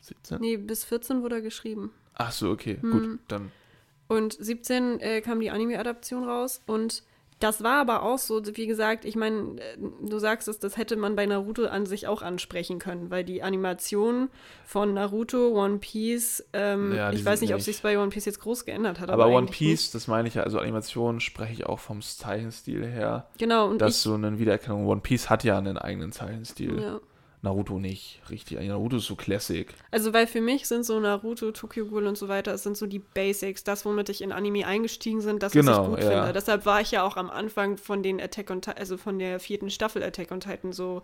17? 0.00 0.40
Nee, 0.40 0.56
bis 0.56 0.84
14 0.84 1.22
wurde 1.22 1.36
er 1.36 1.42
geschrieben. 1.42 1.92
Ach 2.14 2.32
so, 2.32 2.50
okay, 2.50 2.78
Hm. 2.80 2.90
gut, 2.90 3.18
dann. 3.28 3.52
Und 4.08 4.32
17 4.38 4.98
äh, 5.00 5.20
kam 5.20 5.38
die 5.40 5.50
Anime-Adaption 5.50 6.24
raus 6.24 6.62
und 6.66 7.04
das 7.40 7.62
war 7.62 7.80
aber 7.80 8.02
auch 8.02 8.18
so, 8.18 8.40
wie 8.56 8.66
gesagt, 8.66 9.04
ich 9.04 9.16
meine, 9.16 9.60
äh, 9.60 9.76
du 10.02 10.18
sagst 10.18 10.48
es, 10.48 10.58
das 10.58 10.76
hätte 10.76 10.96
man 10.96 11.16
bei 11.16 11.26
Naruto 11.26 11.66
an 11.66 11.84
sich 11.84 12.06
auch 12.06 12.22
ansprechen 12.22 12.78
können, 12.78 13.10
weil 13.10 13.24
die 13.24 13.42
Animation 13.42 14.28
von 14.64 14.94
Naruto, 14.94 15.48
One 15.48 15.78
Piece, 15.78 16.44
ähm, 16.52 16.94
Ja, 16.94 17.12
ich 17.12 17.24
weiß 17.24 17.40
nicht, 17.40 17.52
ob 17.54 17.60
sich 17.60 17.82
bei 17.82 17.98
One 17.98 18.10
Piece 18.10 18.24
jetzt 18.24 18.40
groß 18.40 18.64
geändert 18.64 19.00
hat. 19.00 19.10
Aber, 19.10 19.26
One 19.26 19.38
eigentlich 19.38 19.58
Piece, 19.58 19.82
Nicht. 19.82 19.94
das 19.94 20.06
meine 20.06 20.28
ich 20.28 20.34
ja, 20.34 20.44
also 20.44 20.58
Animation 20.58 21.20
spreche 21.20 21.52
ich 21.52 21.66
auch 21.66 21.80
vom 21.80 22.00
Zeichenstil 22.02 22.86
her, 22.86 23.28
Genau, 23.38 23.68
und 23.68 23.78
dass 23.80 23.96
ich, 23.96 24.02
so 24.02 24.14
eine 24.14 24.38
Wiedererkennung. 24.38 24.86
One 24.86 25.00
Piece 25.00 25.28
hat 25.28 25.44
ja 25.44 25.58
einen 25.58 25.76
eigenen 25.76 26.12
Zeichenstil. 26.12 26.80
ja. 26.80 27.00
Naruto 27.44 27.78
nicht, 27.78 28.20
richtig. 28.30 28.58
Naruto 28.60 28.96
ist 28.96 29.04
so 29.06 29.14
Classic. 29.14 29.72
Also, 29.92 30.12
weil 30.12 30.26
für 30.26 30.40
mich 30.40 30.66
sind 30.66 30.84
so 30.84 30.98
Naruto, 30.98 31.52
Tokyo 31.52 31.86
Ghoul 31.86 32.06
und 32.06 32.18
so 32.18 32.26
weiter, 32.28 32.52
es 32.54 32.64
sind 32.64 32.76
so 32.76 32.86
die 32.86 32.98
Basics, 32.98 33.62
das, 33.62 33.84
womit 33.84 34.08
ich 34.08 34.22
in 34.22 34.32
Anime 34.32 34.66
eingestiegen 34.66 35.22
bin, 35.24 35.38
das, 35.38 35.54
was 35.54 35.64
Genau, 35.64 35.84
ich 35.84 35.88
gut 35.90 35.98
ja. 36.00 36.10
finde. 36.10 36.32
Deshalb 36.32 36.66
war 36.66 36.80
ich 36.80 36.90
ja 36.90 37.04
auch 37.04 37.16
am 37.16 37.30
Anfang 37.30 37.76
von 37.76 38.02
den 38.02 38.20
Attack 38.20 38.50
on 38.50 38.60
also 38.76 38.96
von 38.96 39.18
der 39.18 39.38
vierten 39.38 39.70
Staffel 39.70 40.02
Attack 40.02 40.32
on 40.32 40.40
Titan 40.40 40.72
so 40.72 41.02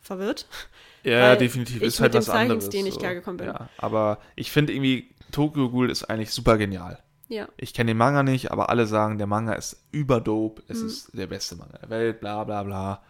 verwirrt. 0.00 0.46
Ja, 1.02 1.34
definitiv. 1.34 1.76
ich 1.78 1.82
Ist 1.82 2.00
halt 2.00 2.12
was 2.12 2.28
anderes. 2.28 2.64
Zeichenstil 2.64 2.82
nicht 2.82 2.92
so. 2.94 3.00
klargekommen 3.00 3.38
bin. 3.38 3.46
Ja, 3.46 3.70
aber 3.78 4.18
ich 4.36 4.50
finde 4.52 4.74
irgendwie, 4.74 5.08
Tokyo 5.32 5.70
Ghoul 5.70 5.88
ist 5.90 6.04
eigentlich 6.04 6.30
super 6.30 6.58
genial. 6.58 6.98
Ja. 7.28 7.48
Ich 7.56 7.72
kenne 7.72 7.92
den 7.92 7.96
Manga 7.96 8.22
nicht, 8.22 8.50
aber 8.50 8.68
alle 8.68 8.86
sagen, 8.86 9.16
der 9.16 9.26
Manga 9.26 9.54
ist 9.54 9.78
überdope, 9.92 10.62
es 10.68 10.80
Mhm. 10.80 10.86
ist 10.88 11.10
der 11.16 11.26
beste 11.26 11.56
Manga 11.56 11.78
der 11.78 11.88
Welt, 11.88 12.20
bla 12.20 12.44
bla 12.44 12.64
bla. 12.64 13.02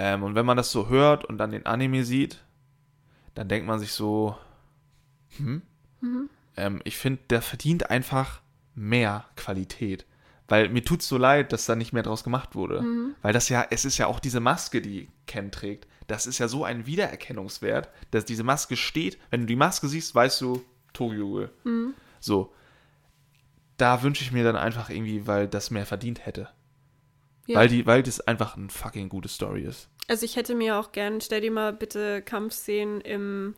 Ähm, 0.00 0.22
und 0.22 0.36
wenn 0.36 0.46
man 0.46 0.56
das 0.56 0.70
so 0.70 0.88
hört 0.88 1.24
und 1.24 1.38
dann 1.38 1.50
den 1.50 1.66
Anime 1.66 2.04
sieht, 2.04 2.38
dann 3.34 3.48
denkt 3.48 3.66
man 3.66 3.80
sich 3.80 3.92
so, 3.92 4.36
hm? 5.36 5.62
Mhm. 6.00 6.30
Ähm, 6.56 6.80
ich 6.84 6.96
finde, 6.96 7.20
der 7.30 7.42
verdient 7.42 7.90
einfach 7.90 8.40
mehr 8.76 9.24
Qualität. 9.34 10.06
Weil 10.46 10.68
mir 10.68 10.84
tut's 10.84 11.08
so 11.08 11.18
leid, 11.18 11.52
dass 11.52 11.66
da 11.66 11.74
nicht 11.74 11.92
mehr 11.92 12.04
draus 12.04 12.22
gemacht 12.22 12.54
wurde. 12.54 12.80
Mhm. 12.80 13.16
Weil 13.22 13.32
das 13.32 13.48
ja, 13.48 13.66
es 13.70 13.84
ist 13.84 13.98
ja 13.98 14.06
auch 14.06 14.20
diese 14.20 14.38
Maske, 14.38 14.80
die 14.80 15.08
Ken 15.26 15.50
trägt. 15.50 15.88
Das 16.06 16.28
ist 16.28 16.38
ja 16.38 16.46
so 16.46 16.62
ein 16.62 16.86
Wiedererkennungswert, 16.86 17.88
dass 18.12 18.24
diese 18.24 18.44
Maske 18.44 18.76
steht. 18.76 19.18
Wenn 19.30 19.40
du 19.40 19.46
die 19.46 19.56
Maske 19.56 19.88
siehst, 19.88 20.14
weißt 20.14 20.40
du, 20.40 20.64
Tokyo. 20.92 21.48
Mhm. 21.64 21.94
So. 22.20 22.54
Da 23.78 24.04
wünsche 24.04 24.22
ich 24.22 24.30
mir 24.30 24.44
dann 24.44 24.56
einfach 24.56 24.90
irgendwie, 24.90 25.26
weil 25.26 25.48
das 25.48 25.72
mehr 25.72 25.86
verdient 25.86 26.24
hätte. 26.24 26.48
Ja. 27.48 27.58
Weil, 27.58 27.68
die, 27.68 27.86
weil 27.86 28.02
das 28.02 28.20
einfach 28.20 28.56
eine 28.56 28.68
fucking 28.68 29.08
gute 29.08 29.28
Story 29.28 29.62
ist. 29.62 29.88
Also 30.06 30.24
ich 30.24 30.36
hätte 30.36 30.54
mir 30.54 30.78
auch 30.78 30.92
gern, 30.92 31.20
stell 31.20 31.40
dir 31.40 31.50
mal 31.50 31.72
bitte 31.72 32.20
Kampfszenen 32.22 33.00
im 33.00 33.54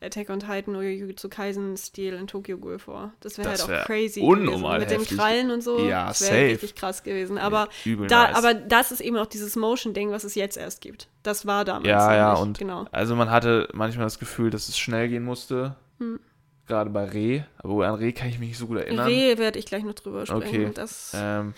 Attack 0.00 0.30
on 0.30 0.40
Titan 0.40 0.76
oder 0.76 0.88
Jujutsu 0.88 1.28
Kaisen-Stil 1.28 2.14
in 2.14 2.26
Tokyo 2.26 2.56
Ghoul 2.56 2.78
vor. 2.78 3.12
Das 3.20 3.36
wäre 3.36 3.50
halt 3.50 3.60
auch 3.62 3.68
wär 3.68 3.82
crazy 3.84 4.20
unnormal 4.20 4.80
gewesen. 4.80 5.00
Mit 5.00 5.10
den 5.10 5.16
Krallen 5.18 5.50
und 5.50 5.60
so. 5.62 5.78
Ja, 5.86 6.08
das 6.08 6.22
wäre 6.30 6.52
richtig 6.52 6.74
krass 6.74 7.02
gewesen. 7.02 7.36
Aber, 7.36 7.68
Übel 7.84 8.06
da, 8.06 8.28
nice. 8.28 8.36
aber 8.36 8.54
das 8.54 8.92
ist 8.92 9.00
eben 9.00 9.16
auch 9.18 9.26
dieses 9.26 9.56
Motion-Ding, 9.56 10.10
was 10.10 10.24
es 10.24 10.34
jetzt 10.34 10.56
erst 10.56 10.80
gibt. 10.80 11.08
Das 11.22 11.46
war 11.46 11.64
damals 11.64 11.88
Ja, 11.88 12.14
ja, 12.14 12.32
nicht. 12.32 12.42
und 12.42 12.58
Genau. 12.58 12.86
also 12.92 13.14
man 13.14 13.30
hatte 13.30 13.68
manchmal 13.74 14.06
das 14.06 14.18
Gefühl, 14.18 14.50
dass 14.50 14.68
es 14.68 14.78
schnell 14.78 15.08
gehen 15.08 15.24
musste. 15.24 15.76
Hm. 15.98 16.20
Gerade 16.66 16.90
bei 16.90 17.04
Reh. 17.06 17.42
Aber 17.58 17.86
an 17.88 17.94
Reh 17.96 18.12
kann 18.12 18.28
ich 18.28 18.38
mich 18.38 18.50
nicht 18.50 18.58
so 18.58 18.66
gut 18.68 18.78
erinnern. 18.78 19.06
Reh 19.06 19.36
werde 19.38 19.58
ich 19.58 19.66
gleich 19.66 19.82
noch 19.82 19.94
drüber 19.94 20.26
sprechen. 20.26 20.64
Okay. 20.66 20.70
Das, 20.74 21.12
Ähm, 21.16 21.54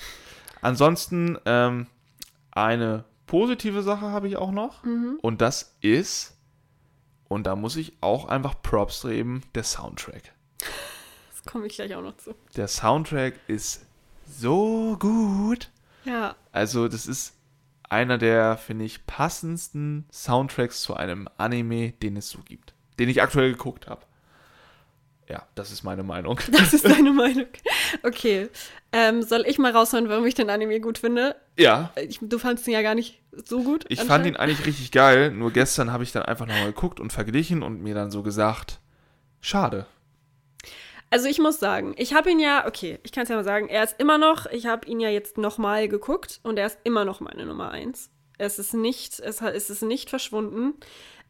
ansonsten 0.62 1.38
ähm, 1.44 1.86
eine 2.50 3.04
positive 3.26 3.82
Sache 3.82 4.06
habe 4.06 4.28
ich 4.28 4.36
auch 4.36 4.50
noch. 4.50 4.82
mhm. 4.84 5.18
Und 5.22 5.40
das 5.40 5.76
ist, 5.80 6.36
und 7.28 7.44
da 7.46 7.56
muss 7.56 7.76
ich 7.76 7.94
auch 8.00 8.26
einfach 8.26 8.60
Props 8.62 9.02
geben, 9.02 9.42
der 9.54 9.64
Soundtrack. 9.64 10.32
das 11.30 11.44
komme 11.50 11.66
ich 11.66 11.74
gleich 11.74 11.94
auch 11.94 12.02
noch 12.02 12.16
zu. 12.16 12.34
Der 12.56 12.68
Soundtrack 12.68 13.34
ist 13.46 13.86
so 14.26 14.96
gut. 14.98 15.70
Ja, 16.04 16.34
Also, 16.52 16.88
das 16.88 17.06
ist 17.06 17.34
einer 17.88 18.18
der, 18.18 18.56
finde 18.56 18.84
ich, 18.84 19.04
passendsten 19.06 20.06
Soundtracks 20.12 20.80
zu 20.82 20.94
einem 20.94 21.28
Anime, 21.36 21.92
den 21.92 22.16
es 22.16 22.30
so 22.30 22.38
gibt. 22.44 22.72
Den 22.98 23.08
ich 23.08 23.20
aktuell 23.20 23.52
geguckt 23.52 23.86
habe. 23.88 24.02
Ja, 25.28 25.46
das 25.54 25.70
ist 25.72 25.82
meine 25.82 26.02
Meinung. 26.02 26.40
das 26.52 26.72
ist 26.72 26.84
deine 26.84 27.12
Meinung. 27.12 27.46
Okay. 28.02 28.48
Ähm, 28.92 29.22
soll 29.22 29.44
ich 29.46 29.58
mal 29.58 29.70
raushören, 29.72 30.08
warum 30.08 30.26
ich 30.26 30.34
den 30.34 30.50
Anime 30.50 30.80
gut 30.80 30.98
finde? 30.98 31.36
Ja, 31.56 31.92
Ich, 32.08 32.18
du 32.20 32.38
fandst 32.38 32.66
ihn 32.66 32.72
ja 32.74 32.82
gar 32.82 32.94
nicht 32.96 33.22
so 33.44 33.62
gut. 33.62 33.84
ich 33.88 34.00
fand 34.00 34.26
ihn 34.26 34.36
eigentlich 34.36 34.66
richtig 34.66 34.90
geil. 34.90 35.30
Nur 35.30 35.52
gestern 35.52 35.92
habe 35.92 36.02
ich 36.02 36.10
dann 36.12 36.24
einfach 36.24 36.46
nochmal 36.46 36.66
geguckt 36.66 36.98
und 36.98 37.12
verglichen 37.12 37.62
und 37.62 37.82
mir 37.82 37.94
dann 37.94 38.10
so 38.10 38.22
gesagt, 38.22 38.80
schade. 39.40 39.86
Also 41.10 41.28
ich 41.28 41.38
muss 41.38 41.58
sagen, 41.58 41.94
ich 41.96 42.14
habe 42.14 42.30
ihn 42.30 42.38
ja, 42.40 42.66
okay, 42.66 42.98
ich 43.02 43.10
kann 43.12 43.24
es 43.24 43.28
ja 43.28 43.36
mal 43.36 43.44
sagen, 43.44 43.68
er 43.68 43.82
ist 43.84 43.96
immer 43.98 44.16
noch, 44.18 44.46
ich 44.46 44.66
habe 44.66 44.86
ihn 44.88 45.00
ja 45.00 45.08
jetzt 45.08 45.38
nochmal 45.38 45.88
geguckt 45.88 46.40
und 46.44 46.58
er 46.58 46.66
ist 46.66 46.78
immer 46.84 47.04
noch 47.04 47.20
meine 47.20 47.46
Nummer 47.46 47.70
eins. 47.72 48.10
Es 48.38 48.58
ist 48.58 48.74
nicht, 48.74 49.18
es, 49.20 49.40
es 49.40 49.70
ist 49.70 49.82
nicht 49.82 50.08
verschwunden, 50.08 50.74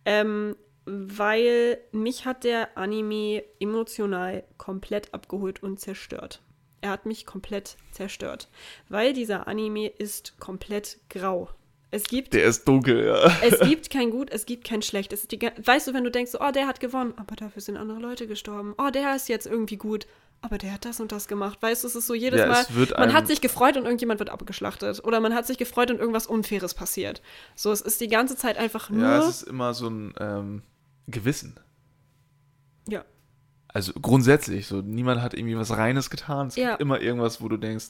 ähm, 0.04 0.54
weil 0.84 1.78
mich 1.92 2.24
hat 2.26 2.44
der 2.44 2.76
Anime 2.76 3.42
emotional 3.58 4.44
komplett 4.58 5.12
abgeholt 5.14 5.62
und 5.62 5.80
zerstört. 5.80 6.40
Er 6.80 6.90
hat 6.90 7.06
mich 7.06 7.26
komplett 7.26 7.76
zerstört, 7.92 8.48
weil 8.88 9.12
dieser 9.12 9.46
Anime 9.46 9.88
ist 9.88 10.38
komplett 10.40 10.98
grau. 11.10 11.50
Es 11.90 12.04
gibt 12.04 12.34
Der 12.34 12.44
ist 12.44 12.66
dunkel, 12.68 13.04
ja. 13.04 13.32
es 13.42 13.58
gibt 13.60 13.90
kein 13.90 14.10
Gut, 14.10 14.30
es 14.30 14.46
gibt 14.46 14.64
kein 14.64 14.80
Schlecht. 14.80 15.12
Es 15.12 15.22
ist 15.22 15.32
die, 15.32 15.40
weißt 15.40 15.88
du, 15.88 15.94
wenn 15.94 16.04
du 16.04 16.10
denkst, 16.10 16.32
so, 16.32 16.40
oh, 16.40 16.52
der 16.52 16.66
hat 16.66 16.78
gewonnen, 16.80 17.14
aber 17.16 17.34
dafür 17.34 17.60
sind 17.60 17.76
andere 17.76 17.98
Leute 17.98 18.26
gestorben. 18.26 18.74
Oh, 18.78 18.90
der 18.90 19.16
ist 19.16 19.28
jetzt 19.28 19.46
irgendwie 19.46 19.76
gut, 19.76 20.06
aber 20.40 20.56
der 20.56 20.72
hat 20.72 20.84
das 20.84 21.00
und 21.00 21.10
das 21.10 21.26
gemacht. 21.26 21.60
Weißt 21.60 21.82
du, 21.82 21.88
es 21.88 21.96
ist 21.96 22.06
so 22.06 22.14
jedes 22.14 22.40
Ja, 22.40 22.46
Mal, 22.46 22.62
es 22.62 22.74
wird 22.74 22.96
man 22.96 23.12
hat 23.12 23.26
sich 23.26 23.40
gefreut 23.40 23.76
und 23.76 23.84
irgendjemand 23.84 24.20
wird 24.20 24.30
abgeschlachtet. 24.30 25.02
Oder 25.04 25.20
man 25.20 25.34
hat 25.34 25.46
sich 25.46 25.58
gefreut 25.58 25.90
und 25.90 25.98
irgendwas 25.98 26.26
Unfaires 26.28 26.74
passiert. 26.74 27.20
So, 27.56 27.72
es 27.72 27.80
ist 27.80 28.00
die 28.00 28.08
ganze 28.08 28.36
Zeit 28.36 28.56
einfach 28.56 28.88
nur. 28.88 29.02
Ja, 29.02 29.18
es 29.18 29.42
ist 29.42 29.42
immer 29.42 29.74
so 29.74 29.88
ein 29.88 30.14
ähm, 30.18 30.62
Gewissen. 31.08 31.58
Also 33.72 33.92
grundsätzlich, 33.94 34.66
so 34.66 34.80
niemand 34.80 35.22
hat 35.22 35.34
irgendwie 35.34 35.56
was 35.56 35.70
Reines 35.76 36.10
getan. 36.10 36.48
Es 36.48 36.56
Ja. 36.56 36.70
gibt 36.70 36.80
immer 36.82 37.00
irgendwas, 37.00 37.40
wo 37.40 37.48
du 37.48 37.56
denkst, 37.56 37.86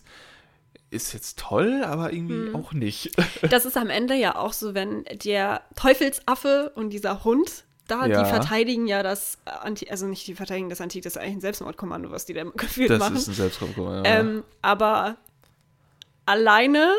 ist 0.91 1.13
jetzt 1.15 1.39
toll, 1.39 1.83
aber 1.85 2.13
irgendwie 2.13 2.49
Hm. 2.49 2.57
auch 2.57 2.73
nicht. 2.73 3.13
Das 3.51 3.65
ist 3.65 3.77
am 3.77 3.91
Ende 3.91 4.15
ja 4.15 4.37
auch 4.37 4.53
so, 4.53 4.75
wenn 4.75 5.05
der 5.25 5.63
Teufelsaffe 5.77 6.73
und 6.75 6.91
dieser 6.91 7.25
Hund 7.25 7.65
da, 7.87 8.07
Ja. 8.07 8.23
die 8.23 8.29
verteidigen 8.31 8.87
ja 8.87 9.03
das 9.03 9.39
Anti, 9.45 9.89
also 9.91 10.07
nicht 10.07 10.27
die 10.27 10.35
verteidigen 10.35 10.69
das 10.69 10.81
Antik, 10.81 11.03
das 11.03 11.17
ist 11.17 11.23
eigentlich 11.23 11.37
ein 11.37 11.41
Selbstmordkommando, 11.41 12.11
was 12.11 12.25
die 12.25 12.35
da 12.35 12.45
gefühlt 12.45 12.91
Das 12.91 12.99
machen. 13.01 13.17
ist 13.17 13.29
ein 13.29 13.35
Selbstkommando. 13.35 14.05
Ja. 14.09 14.21
Ähm, 14.21 14.45
aber 14.63 15.17
alleine, 16.27 16.93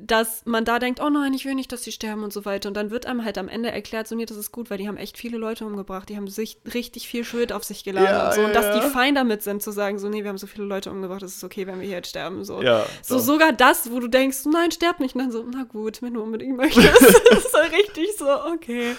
dass 0.00 0.44
man 0.44 0.64
da 0.64 0.80
denkt, 0.80 1.00
oh 1.00 1.08
nein, 1.08 1.32
ich 1.34 1.44
will 1.44 1.54
nicht, 1.54 1.70
dass 1.70 1.84
sie 1.84 1.92
sterben 1.92 2.24
und 2.24 2.32
so 2.32 2.44
weiter. 2.44 2.68
Und 2.68 2.74
dann 2.76 2.90
wird 2.90 3.06
einem 3.06 3.24
halt 3.24 3.38
am 3.38 3.48
Ende 3.48 3.70
erklärt, 3.70 4.08
so 4.08 4.16
nee, 4.16 4.26
das 4.26 4.36
ist 4.36 4.50
gut, 4.50 4.68
weil 4.68 4.76
die 4.78 4.88
haben 4.88 4.96
echt 4.96 5.16
viele 5.16 5.38
Leute 5.38 5.64
umgebracht. 5.64 6.08
Die 6.08 6.16
haben 6.16 6.26
sich 6.26 6.58
richtig 6.74 7.06
viel 7.08 7.24
Schuld 7.24 7.52
auf 7.52 7.62
sich 7.62 7.84
geladen 7.84 8.08
Ja, 8.08 8.26
und 8.28 8.34
so. 8.34 8.40
Und 8.40 8.48
ja, 8.48 8.52
dass 8.54 8.76
ja. 8.76 8.80
die 8.80 8.90
fein 8.90 9.14
damit 9.14 9.42
sind, 9.44 9.62
zu 9.62 9.70
sagen, 9.70 9.98
so 10.00 10.08
nee, 10.08 10.22
wir 10.24 10.28
haben 10.30 10.38
so 10.38 10.48
viele 10.48 10.64
Leute 10.64 10.90
umgebracht, 10.90 11.22
es 11.22 11.36
ist 11.36 11.44
okay, 11.44 11.66
wenn 11.68 11.78
wir 11.80 11.86
hier 11.86 11.96
jetzt 11.98 12.08
sterben. 12.10 12.44
So. 12.44 12.60
ja, 12.60 12.84
So 13.02 13.16
doch. 13.16 13.22
sogar 13.22 13.52
das, 13.52 13.90
wo 13.92 14.00
du 14.00 14.08
denkst, 14.08 14.38
nein, 14.52 14.72
sterb 14.72 14.98
nicht. 14.98 15.14
Und 15.14 15.20
dann 15.22 15.30
so, 15.32 15.44
na 15.48 15.62
gut, 15.62 16.02
wenn 16.02 16.14
du 16.14 16.22
unbedingt 16.22 16.56
möchtest. 16.56 17.00
das 17.30 17.44
ist 17.44 17.54
halt 17.54 17.72
richtig 17.72 18.08
so, 18.18 18.26
okay. 18.52 18.96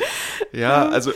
Ja, 0.53 0.87
also 0.87 1.11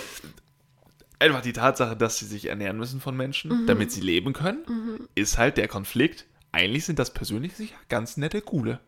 einfach 1.20 1.42
die 1.42 1.54
Tatsache, 1.54 1.96
dass 1.96 2.18
sie 2.18 2.26
sich 2.26 2.48
ernähren 2.48 2.78
müssen 2.78 3.00
von 3.00 3.16
Menschen, 3.16 3.62
Mhm. 3.64 3.68
damit 3.68 3.92
sie 3.92 4.02
leben 4.02 4.34
können, 4.34 5.08
ist 5.16 5.38
halt 5.38 5.58
der 5.58 5.68
Konflikt. 5.68 6.26
Eigentlich 6.52 6.86
sind 6.86 7.00
das 7.00 7.14
persönlich 7.14 7.56
sicher 7.56 7.76
ganz 7.90 8.18
nette 8.18 8.42
Gule. 8.42 8.80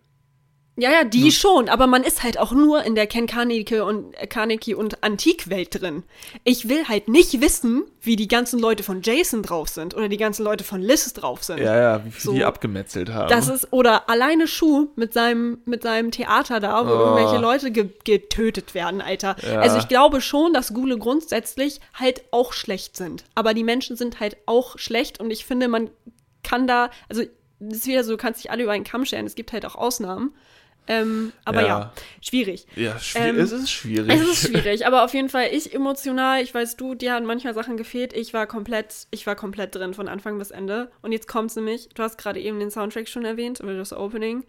Ja, 0.78 0.90
ja, 0.90 1.04
die 1.04 1.32
schon, 1.34 1.68
aber 1.68 1.86
man 1.86 2.02
ist 2.02 2.24
halt 2.24 2.40
auch 2.40 2.54
nur 2.54 2.84
in 2.84 2.96
der 2.96 3.06
Ken 3.06 3.28
Kaneki 3.28 3.82
und 3.82 4.14
äh, 4.16 4.26
Kaneki 4.26 4.74
und 4.74 5.04
Antikwelt 5.04 5.82
drin. 5.82 6.04
Ich 6.46 6.70
will 6.70 6.88
halt 6.88 7.10
nicht 7.10 7.42
wissen, 7.42 7.84
wie 8.00 8.16
die 8.16 8.30
ganzen 8.30 8.58
Leute 8.58 8.82
von 8.82 9.02
Jason 9.02 9.44
drauf 9.44 9.68
sind 9.68 9.94
oder 9.96 10.08
die 10.08 10.16
ganzen 10.18 10.44
Leute 10.46 10.64
von 10.64 10.82
Liz 10.82 11.12
drauf 11.14 11.44
sind. 11.44 11.60
Ja, 11.60 11.76
ja, 11.78 12.06
wie 12.06 12.12
viel 12.12 12.22
So. 12.22 12.32
die 12.34 12.46
abgemetzelt 12.46 13.10
haben. 13.10 13.30
Das 13.30 13.50
ist, 13.50 13.68
oder 13.72 14.10
alleine 14.10 14.48
Schuh 14.48 14.88
mit 14.96 15.14
seinem, 15.14 15.60
mit 15.66 15.84
seinem 15.84 16.10
Theater 16.10 16.62
da, 16.62 16.86
wo 16.88 16.92
Oh. 16.92 17.06
irgendwelche 17.18 17.38
Leute 17.42 17.72
ge 17.72 17.90
getötet 18.06 18.74
werden, 18.74 19.02
Alter. 19.02 19.36
Ja. 19.46 19.60
Also 19.60 19.78
ich 19.78 19.90
glaube 19.90 20.22
schon, 20.22 20.54
dass 20.54 20.74
Gule 20.74 20.98
grundsätzlich 20.98 21.82
halt 21.94 22.24
auch 22.32 22.54
schlecht 22.54 22.96
sind. 22.96 23.26
Aber 23.36 23.54
die 23.54 23.66
Menschen 23.66 23.98
sind 23.98 24.22
halt 24.22 24.38
auch 24.46 24.80
schlecht 24.80 25.20
und 25.20 25.32
ich 25.32 25.46
finde, 25.46 25.68
man 25.68 25.90
kann 26.44 26.66
da, 26.66 26.90
also 27.10 27.24
es 27.60 27.78
ist 27.78 27.88
wieder 27.88 28.04
so, 28.06 28.12
du 28.12 28.18
kannst 28.18 28.42
dich 28.44 28.50
alle 28.52 28.64
über 28.64 28.72
einen 28.72 28.86
Kamm 28.86 29.06
scheren. 29.06 29.26
Es 29.26 29.36
gibt 29.36 29.52
halt 29.52 29.66
auch 29.66 29.76
Ausnahmen. 29.76 30.34
Ähm, 30.92 31.32
aber 31.46 31.62
ja. 31.62 31.68
Ja. 31.68 31.94
schwierig. 32.20 32.68
ja, 32.76 33.00
schwi 33.00 33.20
ähm, 33.20 33.40
es 33.40 33.54
ist 33.54 33.72
schwierig. 33.72 34.12
Es 34.14 34.22
ist 34.22 34.48
schwierig, 34.50 34.86
aber 34.86 35.06
auf 35.06 35.14
jeden 35.14 35.30
Fall 35.30 35.48
ich 35.54 35.74
emotional, 35.74 36.42
ich 36.42 36.54
weiß 36.54 36.76
du, 36.76 36.96
dir 36.96 37.14
haben 37.14 37.26
manchmal 37.26 37.54
Sachen 37.54 37.78
gefehlt. 37.78 38.12
Ich 38.12 38.34
war 38.34 38.46
komplett, 38.46 39.08
ich 39.10 39.26
war 39.26 39.38
komplett 39.38 39.74
drin 39.74 39.94
von 39.94 40.10
Anfang 40.10 40.38
bis 40.38 40.52
Ende. 40.52 40.92
Und 41.02 41.14
jetzt 41.14 41.30
kommt's 41.30 41.56
nämlich, 41.56 41.88
du 41.94 42.04
hast 42.04 42.18
gerade 42.18 42.42
eben 42.42 42.60
den 42.60 42.72
Soundtrack 42.72 43.08
schon 43.08 43.24
erwähnt, 43.24 43.62
oder 43.62 43.78
das 43.78 43.94
Opening. 43.94 44.44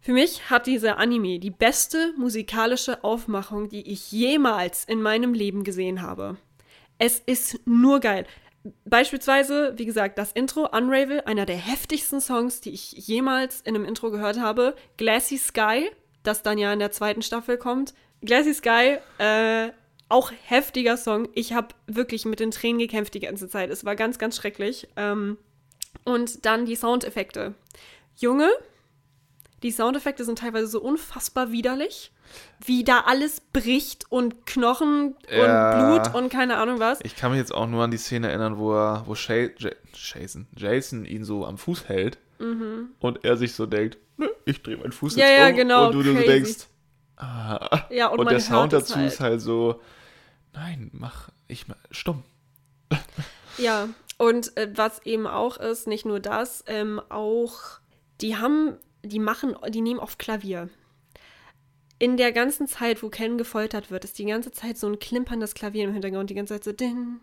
Für 0.00 0.12
mich 0.12 0.50
hat 0.50 0.66
dieser 0.66 0.98
Anime 0.98 1.38
die 1.38 1.50
beste 1.50 2.12
musikalische 2.16 3.04
Aufmachung, 3.04 3.68
die 3.68 3.92
ich 3.92 4.10
jemals 4.10 4.84
in 4.84 5.00
meinem 5.00 5.34
Leben 5.34 5.62
gesehen 5.62 6.02
habe. 6.02 6.36
Es 6.98 7.22
ist 7.24 7.60
nur 7.64 8.00
geil. 8.00 8.26
Beispielsweise, 8.84 9.74
wie 9.76 9.86
gesagt, 9.86 10.18
das 10.18 10.32
Intro 10.32 10.66
Unravel, 10.66 11.22
einer 11.22 11.46
der 11.46 11.56
heftigsten 11.56 12.20
Songs, 12.20 12.60
die 12.60 12.70
ich 12.70 12.92
jemals 12.92 13.60
in 13.60 13.74
einem 13.74 13.84
Intro 13.84 14.10
gehört 14.10 14.38
habe. 14.38 14.74
Glassy 14.96 15.38
Sky, 15.38 15.90
das 16.22 16.42
dann 16.42 16.58
ja 16.58 16.72
in 16.72 16.78
der 16.78 16.90
zweiten 16.90 17.22
Staffel 17.22 17.56
kommt. 17.56 17.94
Glassy 18.20 18.54
Sky, 18.54 18.98
äh, 19.18 19.70
auch 20.08 20.32
heftiger 20.44 20.96
Song. 20.96 21.28
Ich 21.34 21.52
habe 21.52 21.68
wirklich 21.86 22.24
mit 22.24 22.40
den 22.40 22.50
Tränen 22.50 22.78
gekämpft 22.78 23.14
die 23.14 23.20
ganze 23.20 23.48
Zeit. 23.48 23.70
Es 23.70 23.84
war 23.84 23.94
ganz, 23.94 24.18
ganz 24.18 24.36
schrecklich. 24.36 24.88
Ähm, 24.96 25.38
und 26.04 26.44
dann 26.46 26.64
die 26.64 26.76
Soundeffekte. 26.76 27.54
Junge, 28.16 28.50
die 29.62 29.70
Soundeffekte 29.70 30.24
sind 30.24 30.38
teilweise 30.38 30.66
so 30.68 30.80
unfassbar 30.80 31.50
widerlich, 31.52 32.12
wie 32.64 32.84
da 32.84 33.00
alles 33.06 33.40
bricht 33.40 34.10
und 34.10 34.46
Knochen 34.46 35.16
Ja. 35.30 35.72
und 35.94 36.02
Blut 36.04 36.14
und 36.14 36.28
keine 36.30 36.56
Ahnung 36.58 36.78
was. 36.78 37.00
Ich 37.02 37.16
kann 37.16 37.30
mich 37.32 37.38
jetzt 37.40 37.52
auch 37.54 37.66
nur 37.66 37.82
an 37.84 37.90
die 37.90 37.96
Szene 37.98 38.28
erinnern, 38.28 38.58
wo 38.58 38.72
er, 38.74 39.02
wo 39.06 39.14
Shay, 39.14 39.52
J 39.58 39.74
Jason, 39.94 40.46
Jason 40.56 41.04
ihn 41.04 41.24
so 41.24 41.44
am 41.46 41.58
Fuß 41.58 41.88
hält 41.88 42.18
und 43.00 43.24
er 43.24 43.36
sich 43.36 43.52
so 43.54 43.66
denkt, 43.66 43.98
Nö, 44.16 44.28
ich 44.44 44.62
drehe 44.62 44.76
meinen 44.76 44.92
Fuß 44.92 45.14
Mhm. 45.16 45.20
Ja, 45.20 45.26
jetzt 45.26 45.38
ja, 45.40 45.48
um 45.48 45.56
genau, 45.56 45.86
und 45.88 45.92
du 45.94 46.02
dir 46.02 46.14
so 46.14 46.20
denkst, 46.26 46.66
ah. 47.16 47.80
Ja, 47.90 48.08
und 48.08 48.20
und, 48.20 48.30
der 48.30 48.40
Sound 48.40 48.72
dazu 48.72 48.94
halt. 48.96 49.06
ist 49.08 49.20
halt 49.20 49.40
so, 49.40 49.80
nein, 50.52 50.90
mach 50.92 51.30
ich 51.48 51.66
mal 51.68 51.76
stumm. 51.90 52.22
Ja, 53.58 53.88
und 54.18 54.56
äh, 54.56 54.70
was 54.76 55.04
eben 55.04 55.26
auch 55.26 55.56
ist, 55.56 55.88
nicht 55.88 56.06
nur 56.06 56.20
das, 56.20 56.62
ähm, 56.68 57.00
auch, 57.08 57.80
die 58.20 58.36
haben, 58.36 58.76
die 59.08 59.18
machen, 59.18 59.56
die 59.68 59.80
nehmen 59.80 60.00
oft 60.00 60.18
Klavier. 60.18 60.68
In 61.98 62.16
der 62.16 62.32
ganzen 62.32 62.68
Zeit, 62.68 63.02
wo 63.02 63.08
Ken 63.08 63.38
gefoltert 63.38 63.90
wird, 63.90 64.04
ist 64.04 64.18
die 64.18 64.26
ganze 64.26 64.52
Zeit 64.52 64.78
so 64.78 64.86
ein 64.86 64.98
klimperndes 64.98 65.54
Klavier 65.54 65.84
im 65.84 65.92
Hintergrund, 65.92 66.30
die 66.30 66.34
ganze 66.34 66.54
Zeit 66.54 66.64
so 66.64 66.72
din, 66.72 67.20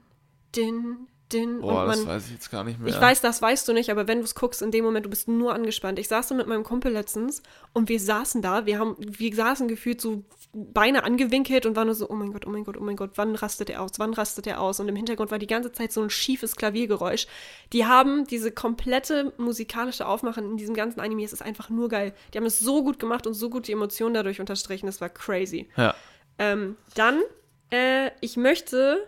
din, 0.55 1.07
din. 1.31 1.61
Boah, 1.61 1.83
und 1.83 1.87
das 1.87 1.97
man, 1.99 2.07
weiß 2.07 2.25
ich 2.27 2.33
jetzt 2.33 2.51
gar 2.51 2.63
nicht 2.63 2.79
mehr. 2.79 2.89
Ich 2.89 2.99
weiß, 2.99 3.21
das 3.21 3.41
weißt 3.41 3.67
du 3.67 3.73
nicht, 3.73 3.89
aber 3.89 4.07
wenn 4.07 4.19
du 4.19 4.25
es 4.25 4.35
guckst, 4.35 4.61
in 4.61 4.71
dem 4.71 4.83
Moment, 4.83 5.05
du 5.05 5.09
bist 5.09 5.27
nur 5.27 5.53
angespannt. 5.53 5.97
Ich 5.99 6.09
saß 6.09 6.27
da 6.27 6.35
mit 6.35 6.47
meinem 6.47 6.63
Kumpel 6.63 6.91
letztens 6.91 7.41
und 7.73 7.87
wir 7.87 7.99
saßen 7.99 8.41
da, 8.41 8.65
wir 8.65 8.79
haben, 8.79 8.95
wir 8.99 9.33
saßen 9.33 9.67
gefühlt 9.67 10.01
so 10.01 10.23
Beine 10.57 11.03
angewinkelt 11.03 11.65
und 11.65 11.75
waren 11.75 11.87
nur 11.87 11.95
so, 11.95 12.09
oh 12.09 12.13
mein 12.13 12.31
Gott, 12.31 12.47
oh 12.47 12.49
mein 12.49 12.63
Gott, 12.63 12.77
oh 12.77 12.83
mein 12.83 12.95
Gott, 12.95 13.11
wann 13.15 13.35
rastet 13.35 13.69
er 13.69 13.81
aus, 13.81 13.91
wann 13.97 14.13
rastet 14.13 14.47
er 14.47 14.61
aus? 14.61 14.79
Und 14.79 14.87
im 14.87 14.95
Hintergrund 14.95 15.29
war 15.29 15.37
die 15.37 15.47
ganze 15.47 15.73
Zeit 15.73 15.91
so 15.91 16.01
ein 16.01 16.09
schiefes 16.09 16.55
Klaviergeräusch. 16.55 17.27
Die 17.73 17.85
haben 17.85 18.25
diese 18.25 18.51
komplette 18.51 19.33
musikalische 19.37 20.07
Aufmachung 20.07 20.51
in 20.51 20.57
diesem 20.57 20.73
ganzen 20.73 21.01
Anime, 21.01 21.25
es 21.25 21.33
ist 21.33 21.41
einfach 21.41 21.69
nur 21.69 21.89
geil. 21.89 22.13
Die 22.33 22.37
haben 22.37 22.45
es 22.45 22.59
so 22.59 22.83
gut 22.83 22.99
gemacht 22.99 23.27
und 23.27 23.33
so 23.33 23.49
gut 23.49 23.67
die 23.67 23.73
Emotionen 23.73 24.13
dadurch 24.13 24.39
unterstrichen, 24.39 24.85
das 24.85 25.01
war 25.01 25.09
crazy. 25.09 25.67
Ja. 25.75 25.93
Ähm, 26.37 26.77
dann, 26.93 27.21
äh, 27.69 28.11
ich 28.21 28.37
möchte 28.37 29.05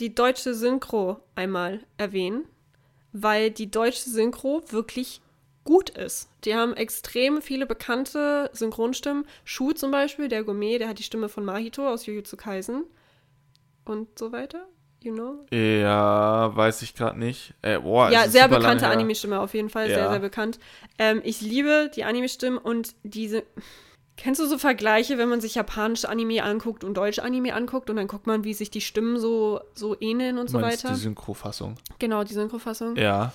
die 0.00 0.12
deutsche 0.12 0.54
Synchro 0.54 1.20
einmal 1.36 1.80
erwähnen, 1.98 2.46
weil 3.12 3.52
die 3.52 3.70
deutsche 3.70 4.10
Synchro 4.10 4.64
wirklich 4.70 5.20
gut 5.68 5.90
ist. 5.90 6.30
Die 6.44 6.54
haben 6.54 6.72
extrem 6.72 7.42
viele 7.42 7.66
bekannte 7.66 8.48
Synchronstimmen. 8.54 9.26
Shu 9.44 9.72
zum 9.72 9.90
Beispiel, 9.90 10.28
der 10.28 10.42
Gourmet, 10.42 10.78
der 10.78 10.88
hat 10.88 10.98
die 10.98 11.02
Stimme 11.02 11.28
von 11.28 11.44
Mahito 11.44 11.86
aus 11.86 12.06
Jujutsu 12.06 12.38
Kaisen 12.38 12.84
und 13.84 14.18
so 14.18 14.32
weiter. 14.32 14.66
You 15.02 15.12
know? 15.12 15.44
Ja, 15.54 16.56
weiß 16.56 16.80
ich 16.80 16.94
gerade 16.94 17.18
nicht. 17.18 17.52
Äh, 17.60 17.80
boah, 17.80 18.10
ja, 18.10 18.30
sehr 18.30 18.48
bekannte. 18.48 18.88
Anime-Stimme 18.88 19.38
auf 19.40 19.52
jeden 19.52 19.68
Fall, 19.68 19.88
sehr, 19.88 19.98
Ja. 19.98 20.10
sehr 20.10 20.20
bekannt. 20.20 20.58
Ähm, 20.98 21.20
ich 21.22 21.42
liebe 21.42 21.90
die 21.94 22.04
Anime-Stimmen 22.04 22.56
und 22.56 22.94
diese. 23.02 23.42
Kennst 24.16 24.40
du 24.40 24.46
so 24.46 24.56
Vergleiche, 24.56 25.18
wenn 25.18 25.28
man 25.28 25.42
sich 25.42 25.54
japanische 25.56 26.08
Anime 26.08 26.42
anguckt 26.44 26.82
und 26.82 26.94
deutsche 26.94 27.22
Anime 27.22 27.52
anguckt 27.54 27.90
und 27.90 27.96
dann 27.96 28.08
guckt 28.08 28.26
man, 28.26 28.42
wie 28.42 28.54
sich 28.54 28.70
die 28.70 28.80
Stimmen 28.80 29.18
so, 29.18 29.60
so 29.74 29.94
ähneln 30.00 30.38
und 30.38 30.48
so 30.48 30.58
meinst 30.58 30.84
weiter? 30.84 30.94
die 30.94 31.00
Synchrofassung. 31.00 31.76
Genau, 31.98 32.24
die 32.24 32.32
Synchrofassung. 32.32 32.96
Ja. 32.96 33.34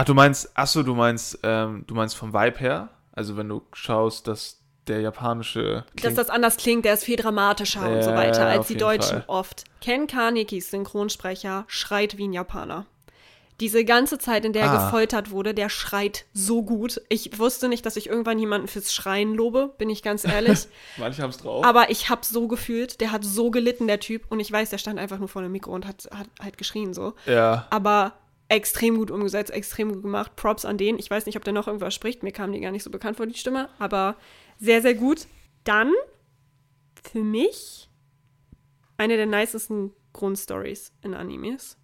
Ach, 0.00 0.04
du 0.04 0.14
meinst, 0.14 0.50
ach 0.54 0.68
so, 0.68 0.84
du 0.84 0.94
meinst, 0.94 1.40
ähm, 1.42 1.82
du 1.88 1.94
meinst 1.96 2.14
vom 2.14 2.32
Vibe 2.32 2.58
her? 2.60 2.88
Also 3.12 3.36
wenn 3.36 3.48
du 3.48 3.62
schaust, 3.72 4.28
dass 4.28 4.60
der 4.86 5.00
japanische 5.00 5.84
Dass 5.94 6.02
klingt- 6.02 6.18
das 6.18 6.30
anders 6.30 6.56
klingt, 6.56 6.84
der 6.84 6.94
ist 6.94 7.02
viel 7.02 7.16
dramatischer 7.16 7.90
und 7.90 8.02
so 8.04 8.10
weiter 8.12 8.46
als 8.46 8.68
die 8.68 8.76
Deutschen 8.76 9.22
Fall. 9.22 9.24
oft. 9.26 9.64
Ken 9.80 10.06
Kanekis 10.06 10.70
Synchronsprecher 10.70 11.64
schreit 11.66 12.16
wie 12.16 12.28
ein 12.28 12.32
Japaner. 12.32 12.86
Diese 13.58 13.84
ganze 13.84 14.18
Zeit, 14.20 14.44
in 14.44 14.52
der 14.52 14.66
er 14.66 14.70
Ah. 14.70 14.84
gefoltert 14.84 15.32
wurde, 15.32 15.52
der 15.52 15.68
schreit 15.68 16.26
so 16.32 16.62
gut. 16.62 17.00
Ich 17.08 17.36
wusste 17.40 17.68
nicht, 17.68 17.84
dass 17.84 17.96
ich 17.96 18.08
irgendwann 18.08 18.38
jemanden 18.38 18.68
fürs 18.68 18.94
Schreien 18.94 19.34
lobe, 19.34 19.74
bin 19.78 19.90
ich 19.90 20.04
ganz 20.04 20.24
ehrlich. 20.24 20.68
Manche 20.96 21.22
haben 21.24 21.30
es 21.30 21.38
drauf. 21.38 21.64
Aber 21.64 21.90
ich 21.90 22.08
hab 22.08 22.24
so 22.24 22.46
gefühlt, 22.46 23.00
der 23.00 23.10
hat 23.10 23.24
so 23.24 23.50
gelitten, 23.50 23.88
der 23.88 23.98
Typ. 23.98 24.26
Und 24.30 24.38
ich 24.38 24.52
weiß, 24.52 24.70
der 24.70 24.78
stand 24.78 25.00
einfach 25.00 25.18
nur 25.18 25.26
vor 25.26 25.42
dem 25.42 25.50
Mikro 25.50 25.72
und 25.72 25.88
hat, 25.88 26.08
hat 26.14 26.28
halt 26.40 26.56
geschrien 26.56 26.94
so. 26.94 27.14
ja. 27.26 27.66
Aber 27.70 28.12
extrem 28.48 28.96
gut 28.96 29.10
umgesetzt, 29.10 29.50
extrem 29.50 29.92
gut 29.92 30.02
gemacht. 30.02 30.36
Props 30.36 30.64
an 30.64 30.78
den. 30.78 30.98
Ich 30.98 31.10
weiß 31.10 31.26
nicht, 31.26 31.36
ob 31.36 31.44
der 31.44 31.52
noch 31.52 31.66
irgendwas 31.66 31.94
spricht. 31.94 32.22
Mir 32.22 32.32
kam 32.32 32.52
die 32.52 32.60
gar 32.60 32.70
nicht 32.72 32.82
so 32.82 32.90
bekannt 32.90 33.16
vor, 33.16 33.26
die 33.26 33.38
Stimme. 33.38 33.68
Aber 33.78 34.16
sehr, 34.58 34.80
sehr 34.82 34.94
gut. 34.94 35.26
Dann 35.64 35.92
für 37.02 37.22
mich 37.22 37.88
eine 38.96 39.16
der 39.16 39.26
nicesten 39.26 39.92
Grundstories 40.12 40.92
in 41.02 41.14
Animes. 41.14 41.76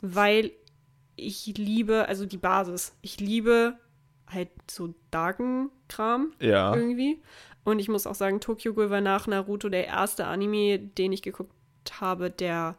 Weil 0.00 0.52
ich 1.16 1.46
liebe, 1.56 2.06
also 2.06 2.26
die 2.26 2.36
Basis. 2.38 2.94
Ich 3.02 3.18
liebe 3.18 3.76
halt 4.28 4.50
so 4.70 4.94
darken 5.10 5.70
Kram 5.88 6.32
Ja. 6.40 6.74
irgendwie. 6.74 7.20
Und 7.64 7.80
ich 7.80 7.88
muss 7.88 8.06
auch 8.06 8.14
sagen, 8.14 8.40
Tokyo 8.40 8.72
Ghoul 8.72 8.90
war 8.90 9.00
nach 9.00 9.26
Naruto 9.26 9.68
der 9.68 9.86
erste 9.88 10.26
Anime, 10.26 10.78
den 10.78 11.12
ich 11.12 11.22
geguckt 11.22 11.50
habe, 12.00 12.30
der 12.30 12.76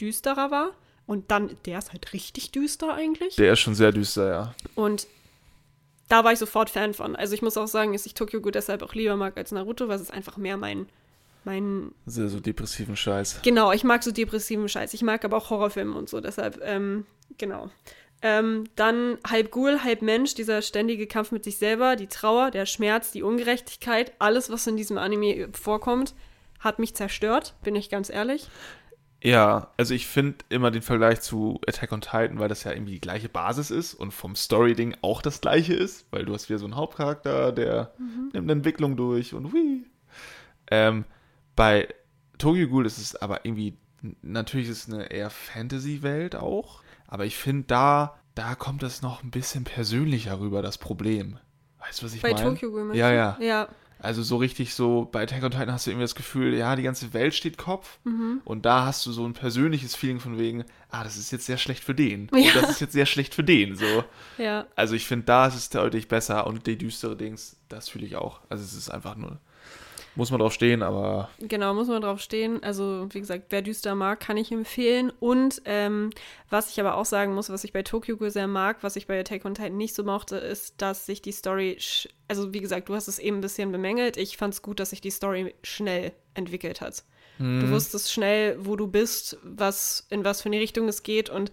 düsterer 0.00 0.50
war. 0.50 0.70
Und 1.06 1.30
dann, 1.30 1.56
der 1.66 1.78
ist 1.78 1.92
halt 1.92 2.12
richtig 2.12 2.52
düster 2.52 2.94
eigentlich. 2.94 3.36
Der 3.36 3.52
ist 3.52 3.60
schon 3.60 3.74
sehr 3.74 3.92
düster, 3.92 4.30
ja. 4.30 4.54
Und 4.74 5.06
da 6.08 6.24
war 6.24 6.32
ich 6.32 6.38
sofort 6.38 6.70
Fan 6.70 6.94
von. 6.94 7.16
Also 7.16 7.34
ich 7.34 7.42
muss 7.42 7.56
auch 7.56 7.66
sagen, 7.66 7.92
dass 7.92 8.06
ich 8.06 8.14
Tokyo 8.14 8.40
Ghoul 8.40 8.52
deshalb 8.52 8.82
auch 8.82 8.94
lieber 8.94 9.16
mag 9.16 9.36
als 9.36 9.50
Naruto, 9.50 9.88
weil 9.88 9.96
es 9.96 10.02
ist 10.02 10.12
einfach 10.12 10.36
mehr 10.36 10.56
mein, 10.56 10.86
mein 11.44 11.92
Sehr 12.06 12.28
so 12.28 12.38
depressiven 12.38 12.96
Scheiß. 12.96 13.40
Genau, 13.42 13.72
ich 13.72 13.82
mag 13.82 14.02
so 14.02 14.12
depressiven 14.12 14.68
Scheiß. 14.68 14.94
Ich 14.94 15.02
mag 15.02 15.24
aber 15.24 15.38
auch 15.38 15.50
Horrorfilme 15.50 15.96
und 15.96 16.08
so, 16.08 16.20
deshalb, 16.20 16.60
ähm, 16.62 17.06
genau. 17.38 17.70
Ähm, 18.20 18.64
dann 18.76 19.18
halb 19.28 19.50
Ghoul, 19.50 19.82
halb 19.82 20.02
Mensch, 20.02 20.34
dieser 20.34 20.62
ständige 20.62 21.06
Kampf 21.08 21.32
mit 21.32 21.42
sich 21.42 21.56
selber, 21.56 21.96
die 21.96 22.06
Trauer, 22.06 22.52
der 22.52 22.66
Schmerz, 22.66 23.10
die 23.10 23.22
Ungerechtigkeit, 23.22 24.12
alles, 24.20 24.48
was 24.50 24.66
in 24.66 24.76
diesem 24.76 24.98
Anime 24.98 25.48
vorkommt, 25.52 26.14
hat 26.60 26.78
mich 26.78 26.94
zerstört, 26.94 27.54
bin 27.64 27.74
ich 27.74 27.90
ganz 27.90 28.10
ehrlich. 28.10 28.48
Ja, 29.22 29.68
also 29.76 29.94
ich 29.94 30.08
finde 30.08 30.38
immer 30.48 30.72
den 30.72 30.82
Vergleich 30.82 31.20
zu 31.20 31.60
Attack 31.68 31.92
on 31.92 32.00
Titan, 32.00 32.40
weil 32.40 32.48
das 32.48 32.64
ja 32.64 32.72
irgendwie 32.72 32.94
die 32.94 33.00
gleiche 33.00 33.28
Basis 33.28 33.70
ist 33.70 33.94
und 33.94 34.10
vom 34.10 34.34
Story-Ding 34.34 34.96
auch 35.00 35.22
das 35.22 35.40
gleiche 35.40 35.74
ist, 35.74 36.06
weil 36.10 36.24
du 36.24 36.34
hast 36.34 36.48
wieder 36.48 36.58
so 36.58 36.64
einen 36.64 36.74
Hauptcharakter, 36.74 37.52
der 37.52 37.94
nimmt 38.32 38.44
eine 38.44 38.52
Entwicklung 38.52 38.96
durch 38.96 39.32
und 39.32 39.52
wie. 39.52 39.86
Ähm, 40.72 41.04
bei 41.54 41.88
Tokyo 42.38 42.66
Ghoul 42.66 42.84
ist 42.84 42.98
es 42.98 43.14
aber 43.14 43.44
irgendwie, 43.44 43.76
natürlich 44.22 44.68
ist 44.68 44.88
es 44.88 44.92
eine 44.92 45.12
eher 45.12 45.30
Fantasy-Welt 45.30 46.34
auch, 46.34 46.82
aber 47.06 47.24
ich 47.24 47.36
finde 47.36 47.64
da, 47.68 48.18
da 48.34 48.56
kommt 48.56 48.82
es 48.82 49.02
noch 49.02 49.22
ein 49.22 49.30
bisschen 49.30 49.62
persönlicher 49.62 50.40
rüber, 50.40 50.62
das 50.62 50.78
Problem. 50.78 51.38
Weißt 51.78 52.00
du, 52.02 52.06
was 52.06 52.14
ich 52.14 52.22
Bei 52.22 52.32
meine? 52.32 52.42
Tokyo 52.42 52.72
Ghoul 52.72 52.96
Ja, 52.96 53.12
ja. 53.12 53.38
Ja, 53.40 53.68
Also 54.02 54.24
so 54.24 54.36
richtig 54.36 54.74
so, 54.74 55.08
bei 55.10 55.22
Attack 55.22 55.44
on 55.44 55.52
Titan 55.52 55.70
hast 55.70 55.86
du 55.86 55.92
irgendwie 55.92 56.04
das 56.04 56.16
Gefühl, 56.16 56.54
ja, 56.54 56.74
die 56.74 56.82
ganze 56.82 57.14
Welt 57.14 57.34
steht 57.34 57.56
Kopf. 57.56 57.98
Mhm. 58.02 58.40
Und 58.44 58.66
da 58.66 58.84
hast 58.84 59.06
du 59.06 59.12
so 59.12 59.24
ein 59.24 59.32
persönliches 59.32 59.94
Feeling 59.94 60.18
von 60.18 60.38
wegen, 60.38 60.64
ah, 60.90 61.04
das 61.04 61.16
ist 61.16 61.30
jetzt 61.30 61.46
sehr 61.46 61.56
schlecht 61.56 61.84
für 61.84 61.94
den. 61.94 62.28
Ja. 62.34 62.38
Und 62.38 62.56
das 62.56 62.70
ist 62.70 62.80
jetzt 62.80 62.94
sehr 62.94 63.06
schlecht 63.06 63.32
für 63.32 63.44
den. 63.44 63.76
So. 63.76 64.04
Ja. 64.38 64.66
Also 64.74 64.96
ich 64.96 65.06
finde, 65.06 65.26
da 65.26 65.46
ist 65.46 65.54
es 65.54 65.70
deutlich 65.70 66.08
besser. 66.08 66.48
Und 66.48 66.66
die 66.66 66.76
düstere 66.76 67.16
Dings, 67.16 67.56
das 67.68 67.88
fühle 67.88 68.04
ich 68.04 68.16
auch. 68.16 68.40
Also 68.48 68.64
es 68.64 68.74
ist 68.74 68.90
einfach 68.90 69.14
nur, 69.14 69.38
muss 70.14 70.30
man 70.30 70.40
drauf 70.40 70.52
stehen, 70.52 70.82
aber 70.82 71.30
Genau, 71.38 71.74
muss 71.74 71.88
man 71.88 72.02
drauf 72.02 72.20
stehen. 72.20 72.62
Also, 72.62 73.06
wie 73.10 73.20
gesagt, 73.20 73.46
wer 73.50 73.62
düster 73.62 73.94
mag, 73.94 74.20
kann 74.20 74.36
ich 74.36 74.52
empfehlen. 74.52 75.12
Und 75.20 75.62
ähm, 75.64 76.10
was 76.50 76.70
ich 76.70 76.80
aber 76.80 76.96
auch 76.96 77.04
sagen 77.04 77.34
muss, 77.34 77.50
was 77.50 77.64
ich 77.64 77.72
bei 77.72 77.82
Tokyo 77.82 78.16
Ghoul 78.16 78.30
sehr 78.30 78.46
mag, 78.46 78.78
was 78.82 78.96
ich 78.96 79.06
bei 79.06 79.18
Attack 79.18 79.44
on 79.44 79.54
Titan 79.54 79.76
nicht 79.76 79.94
so 79.94 80.04
mochte, 80.04 80.36
ist, 80.36 80.80
dass 80.82 81.06
sich 81.06 81.22
die 81.22 81.32
Story, 81.32 81.78
also 82.28 82.52
wie 82.52 82.60
gesagt, 82.60 82.88
du 82.88 82.94
hast 82.94 83.08
es 83.08 83.18
eben 83.18 83.38
ein 83.38 83.42
bisschen 83.42 83.72
bemängelt. 83.72 84.16
Ich 84.16 84.36
fand 84.36 84.54
es 84.54 84.62
gut, 84.62 84.80
dass 84.80 84.90
sich 84.90 85.00
die 85.00 85.10
Story 85.10 85.54
schnell 85.62 86.12
entwickelt 86.34 86.80
hat. 86.80 87.04
Du 87.38 87.70
wusstest 87.70 88.12
schnell, 88.12 88.56
wo 88.60 88.76
du 88.76 88.86
bist, 88.86 89.36
was, 89.42 90.06
in 90.10 90.24
was 90.24 90.42
für 90.42 90.48
eine 90.48 90.60
Richtung 90.60 90.86
es 90.86 91.02
geht 91.02 91.28
und 91.28 91.50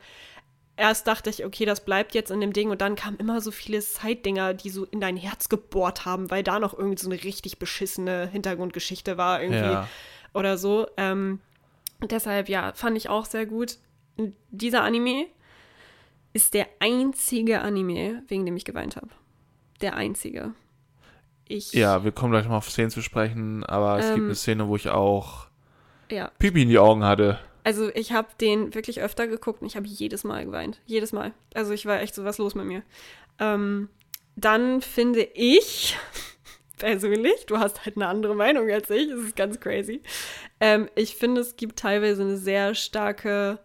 erst 0.80 1.06
dachte 1.08 1.30
ich, 1.30 1.46
okay, 1.46 1.66
das 1.66 1.84
bleibt 1.84 2.16
jetzt 2.16 2.32
in 2.32 2.40
dem 2.42 2.54
Ding 2.54 2.70
und 2.72 2.82
dann 2.82 2.96
kamen 2.96 3.18
immer 3.18 3.42
so 3.42 3.52
viele 3.52 3.82
Side-Dinger, 3.82 4.54
die 4.54 4.70
so 4.70 4.86
in 4.86 5.02
dein 5.02 5.18
Herz 5.18 5.50
gebohrt 5.50 6.06
haben, 6.06 6.32
weil 6.32 6.42
da 6.44 6.60
noch 6.60 6.74
irgendwie 6.78 7.02
so 7.02 7.10
eine 7.10 7.24
richtig 7.24 7.60
beschissene 7.60 8.28
Hintergrundgeschichte 8.28 9.18
war 9.18 9.42
irgendwie 9.42 9.60
Ja. 9.60 9.88
oder 10.34 10.58
so. 10.58 10.88
Ähm, 10.98 11.40
deshalb, 12.02 12.50
ja, 12.50 12.72
fand 12.74 12.98
ich 12.98 13.10
auch 13.10 13.26
sehr 13.26 13.46
gut. 13.46 13.78
Dieser 14.52 14.84
Anime 14.84 15.26
ist 16.34 16.54
der 16.54 16.68
einzige 16.80 17.62
Anime, 17.62 18.24
wegen 18.28 18.46
dem 18.46 18.56
ich 18.56 18.66
geweint 18.66 18.96
habe. 18.96 19.10
Der 19.82 19.96
einzige. 19.96 20.54
Ich, 21.48 21.74
ja, 21.74 22.04
wir 22.04 22.12
kommen 22.12 22.32
gleich 22.32 22.46
noch 22.46 22.54
auf 22.58 22.70
Szenen 22.70 22.92
zu 22.92 23.02
sprechen, 23.02 23.64
aber 23.64 23.98
es 23.98 24.08
gibt 24.08 24.20
Ähm. 24.20 24.26
eine 24.26 24.36
Szene, 24.36 24.68
wo 24.68 24.76
ich 24.76 24.90
auch 24.90 25.48
ja. 26.12 26.30
Pipi 26.38 26.62
in 26.64 26.70
die 26.70 26.78
Augen 26.80 27.04
hatte. 27.04 27.40
Also 27.64 27.90
ich 27.94 28.12
habe 28.12 28.30
den 28.40 28.74
wirklich 28.74 29.02
öfter 29.02 29.28
geguckt 29.28 29.62
und 29.62 29.68
ich 29.68 29.76
habe 29.76 29.88
jedes 29.88 30.24
Mal 30.24 30.46
geweint. 30.46 30.80
Jedes 30.86 31.12
Mal. 31.12 31.34
Also 31.54 31.74
ich 31.74 31.86
war 31.86 32.02
echt 32.02 32.16
so, 32.16 32.24
was 32.24 32.38
los 32.38 32.56
mit 32.56 32.66
mir. 32.66 32.84
Ähm, 33.40 33.90
dann 34.36 34.82
finde 34.82 35.22
ich 35.34 35.98
persönlich, 36.78 37.46
du 37.46 37.60
hast 37.60 37.86
halt 37.86 37.98
eine 37.98 38.08
andere 38.08 38.36
Meinung 38.36 38.70
als 38.70 38.90
ich, 38.90 39.10
das 39.10 39.20
ist 39.20 39.36
ganz 39.36 39.60
crazy. 39.60 40.02
Ähm, 40.60 40.90
ich 40.96 41.16
finde, 41.16 41.42
es 41.42 41.56
gibt 41.56 41.80
teilweise 41.80 42.24
eine 42.24 42.38
sehr 42.38 42.76
starke 42.76 43.60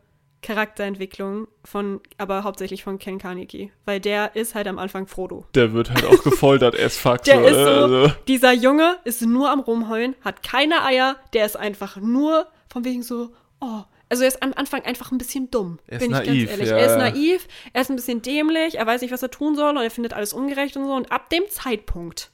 Charakterentwicklung 0.45 1.49
von, 1.64 2.01
aber 2.18 2.45
hauptsächlich 2.45 2.84
von 2.84 2.99
Ken 2.99 3.18
Kaneki, 3.18 3.72
weil 3.86 3.99
der 3.99 4.36
ist 4.36 4.55
halt 4.55 4.68
am 4.68 4.78
Anfang 4.78 5.07
Frodo. 5.07 5.47
Der 5.55 5.72
wird 5.72 5.90
halt 5.90 6.05
auch 6.05 6.22
gefoltert 6.22 6.78
as 6.78 6.99
fuck. 6.99 7.22
Der 7.22 7.40
so, 7.40 7.45
ist 7.47 7.55
so, 7.55 7.61
also. 7.61 8.12
dieser 8.28 8.53
Junge 8.53 8.99
ist 9.05 9.22
nur 9.22 9.51
am 9.51 9.61
Rumheulen, 9.61 10.14
hat 10.20 10.42
keine 10.42 10.84
Eier, 10.84 11.16
der 11.32 11.47
ist 11.47 11.57
einfach 11.57 11.97
nur 11.97 12.47
von 12.70 12.84
wegen 12.84 13.03
so, 13.03 13.30
oh. 13.61 13.82
Also 14.11 14.22
er 14.22 14.28
ist 14.28 14.42
am 14.42 14.52
Anfang 14.55 14.82
einfach 14.82 15.11
ein 15.11 15.18
bisschen 15.18 15.50
dumm, 15.50 15.78
Er 15.86 15.96
ist 15.96 16.00
bin 16.07 16.11
ich 16.12 16.26
naiv, 16.26 16.48
ganz 16.48 16.50
ehrlich. 16.50 16.68
ja, 16.68 16.76
er 16.76 16.86
ist 16.86 16.98
naiv, 16.98 17.48
er 17.72 17.80
ist 17.80 17.90
ein 17.90 17.96
bisschen 17.96 18.22
dämlich, 18.22 18.76
er 18.76 18.86
weiß 18.86 19.00
nicht, 19.00 19.11
was 19.11 19.22
er 19.22 19.30
tun 19.30 19.57
soll 19.57 19.70
und 19.76 19.82
er 19.82 19.90
findet 19.90 20.12
alles 20.12 20.32
ungerecht 20.32 20.76
und 20.76 20.84
so. 20.84 20.92
Und 20.92 21.11
ab 21.11 21.30
dem 21.30 21.42
Zeitpunkt, 21.48 22.30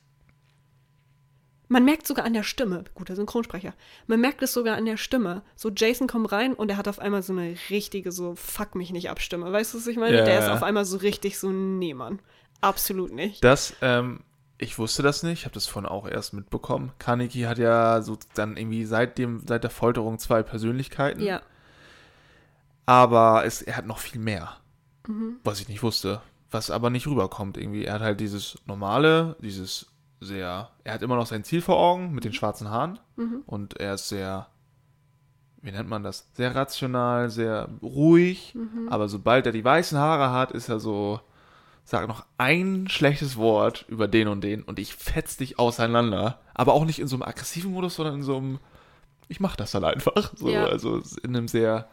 man 1.69 1.85
merkt 1.85 2.07
sogar 2.07 2.25
an 2.25 2.35
der 2.35 2.43
Stimme, 2.43 2.85
guter 2.95 3.15
Synchronsprecher, 3.15 3.73
man 4.09 4.21
merkt 4.21 4.43
es 4.43 4.53
sogar 4.53 4.77
an 4.77 4.85
der 4.85 4.97
Stimme. 4.97 5.43
So 5.55 5.71
Jason 5.75 6.09
kommt 6.09 6.33
rein 6.33 6.55
und 6.55 6.69
er 6.71 6.77
hat 6.77 6.89
auf 6.89 6.99
einmal 6.99 7.23
so 7.23 7.33
eine 7.33 7.55
richtige, 7.71 8.11
so 8.11 8.35
fuck 8.35 8.75
mich 8.75 8.91
nicht 8.91 9.09
ab 9.09 9.21
Stimme. 9.21 9.51
Weißt 9.51 9.73
du, 9.73 9.79
was 9.79 9.87
ich 9.87 9.97
meine? 9.97 10.19
Ja, 10.19 10.25
der 10.25 10.41
ist 10.41 10.49
auf 10.49 10.65
einmal 10.65 10.85
so 10.85 10.97
richtig 10.99 11.39
so, 11.39 11.51
nee, 11.51 11.95
Mann. 11.95 12.19
Absolut 12.61 13.13
nicht. 13.13 13.43
Das, 13.45 13.75
ähm, 13.81 14.21
ich 14.61 14.79
wusste 14.79 15.03
das 15.03 15.23
nicht, 15.23 15.41
ich 15.41 15.45
habe 15.47 15.55
das 15.55 15.67
von 15.67 15.87
auch 15.87 16.07
erst 16.07 16.35
mitbekommen. 16.35 16.93
Kaneki 16.99 17.43
hat 17.43 17.59
ja 17.59 18.03
so 18.03 18.19
dann 18.35 18.59
irgendwie 18.59 18.85
seit 18.85 19.17
dem, 19.17 19.41
seit 19.47 19.65
der 19.65 19.71
Folterung 19.71 20.19
zwei 20.19 20.43
Persönlichkeiten. 20.43 21.23
Ja. 21.23 21.41
Aber 22.85 23.45
es, 23.47 23.63
er 23.63 23.77
hat 23.77 23.87
noch 23.87 23.99
viel 23.99 24.21
mehr. 24.21 24.57
Mhm. 25.09 25.37
Was 25.45 25.61
ich 25.61 25.69
nicht 25.69 25.83
wusste. 25.83 26.21
Was 26.51 26.71
aber 26.71 26.91
nicht 26.91 27.07
rüberkommt 27.07 27.57
irgendwie. 27.57 27.87
Er 27.87 27.95
hat 27.95 28.03
halt 28.03 28.21
dieses 28.21 28.59
normale, 28.67 29.37
dieses 29.41 29.87
sehr. 30.21 30.71
Er 30.85 30.95
hat 30.95 31.03
immer 31.03 31.17
noch 31.17 31.27
sein 31.27 31.45
Ziel 31.45 31.63
vor 31.63 31.79
Augen 31.79 32.13
mit 32.13 32.25
den 32.25 32.35
schwarzen 32.35 32.69
Haaren. 32.69 32.99
Mhm. 33.17 33.43
Und 33.47 33.81
er 33.81 33.95
ist 33.95 34.11
sehr. 34.11 34.49
Wie 35.63 35.73
nennt 35.73 35.89
man 35.89 36.03
das? 36.03 36.31
Sehr 36.35 36.55
rational, 36.55 37.31
sehr 37.31 37.71
ruhig. 37.81 38.55
Mhm. 38.55 38.89
Aber 38.91 39.09
sobald 39.09 39.47
er 39.47 39.53
die 39.53 39.65
weißen 39.65 39.97
Haare 39.97 40.33
hat, 40.33 40.53
ist 40.53 40.69
er 40.69 40.81
so. 40.81 41.21
Sag 41.91 42.07
noch 42.07 42.25
ein 42.39 42.87
schlechtes 42.89 43.37
Wort 43.37 43.85
über 43.89 44.07
den 44.07 44.29
und 44.29 44.43
den 44.43 44.63
und 44.63 44.79
ich 44.79 44.95
fetz 44.95 45.37
dich 45.39 45.59
auseinander. 45.59 46.39
Aber 46.55 46.73
auch 46.75 46.85
nicht 46.85 47.01
in 47.01 47.09
so 47.09 47.17
einem 47.17 47.25
aggressiven 47.25 47.73
Modus, 47.73 47.97
sondern 47.97 48.15
in 48.17 48.23
so 48.23 48.37
einem. 48.37 48.61
Ich 49.29 49.41
mach 49.41 49.57
das 49.57 49.73
dann 49.73 49.83
einfach. 49.85 50.33
So, 50.37 50.49
Ja. 50.51 50.67
Also 50.67 51.03
in 51.25 51.35
einem 51.37 51.49
sehr. 51.49 51.89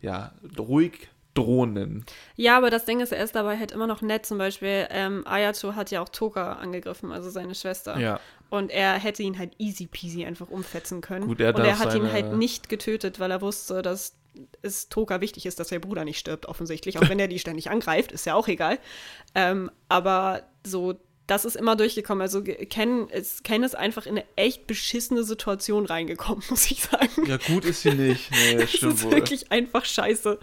Ja, 0.00 0.30
ruhig 0.56 1.08
drohenden. 1.34 2.04
Ja, 2.36 2.56
aber 2.56 2.70
das 2.70 2.84
Ding 2.84 3.00
ist, 3.00 3.12
er 3.12 3.24
ist 3.24 3.34
dabei 3.34 3.58
halt 3.58 3.72
immer 3.72 3.86
noch 3.88 4.00
nett. 4.00 4.26
Zum 4.26 4.38
Beispiel, 4.38 4.86
ähm, 4.90 5.26
Ayato 5.26 5.74
hat 5.74 5.90
ja 5.90 6.00
auch 6.02 6.08
Toka 6.08 6.52
angegriffen, 6.54 7.10
also 7.12 7.28
seine 7.28 7.54
Schwester. 7.56 7.98
Ja. 7.98 8.20
Und 8.48 8.70
er 8.70 8.92
hätte 8.94 9.22
ihn 9.24 9.38
halt 9.38 9.54
easy 9.58 9.86
peasy 9.86 10.24
einfach 10.24 10.48
umfetzen 10.50 11.00
können. 11.00 11.26
Gut, 11.26 11.40
er 11.40 11.54
Und 11.54 11.64
er 11.64 11.78
hat 11.80 11.86
ihn 11.94 12.02
seine- 12.02 12.12
halt 12.12 12.32
nicht 12.36 12.68
getötet, 12.68 13.18
weil 13.18 13.30
er 13.32 13.40
wusste, 13.42 13.82
dass 13.82 14.14
es 14.62 14.88
Toka 14.88 15.20
wichtig 15.20 15.46
ist, 15.46 15.60
dass 15.60 15.68
der 15.68 15.78
Bruder 15.78 16.04
nicht 16.04 16.18
stirbt, 16.18 16.46
offensichtlich. 16.46 16.98
Auch 16.98 17.08
wenn 17.08 17.18
er 17.18 17.28
die 17.28 17.38
ständig 17.38 17.70
angreift, 17.70 18.12
ist 18.12 18.26
ja 18.26 18.34
auch 18.34 18.48
egal. 18.48 18.78
Ähm, 19.34 19.70
aber 19.88 20.42
so, 20.66 20.94
das 21.26 21.44
ist 21.44 21.56
immer 21.56 21.76
durchgekommen. 21.76 22.22
Also 22.22 22.42
Ken 22.42 23.08
ist, 23.08 23.44
Ken 23.44 23.62
ist 23.62 23.74
einfach 23.74 24.06
in 24.06 24.12
eine 24.12 24.24
echt 24.36 24.66
beschissene 24.66 25.24
Situation 25.24 25.86
reingekommen, 25.86 26.42
muss 26.50 26.70
ich 26.70 26.82
sagen. 26.82 27.26
Ja, 27.26 27.36
gut 27.36 27.64
ist 27.64 27.82
sie 27.82 27.92
nicht. 27.92 28.30
Nee, 28.30 28.54
das 28.58 28.70
stimmt 28.70 28.94
ist 28.94 29.04
wohl. 29.04 29.12
wirklich 29.12 29.50
einfach 29.50 29.84
scheiße. 29.84 30.38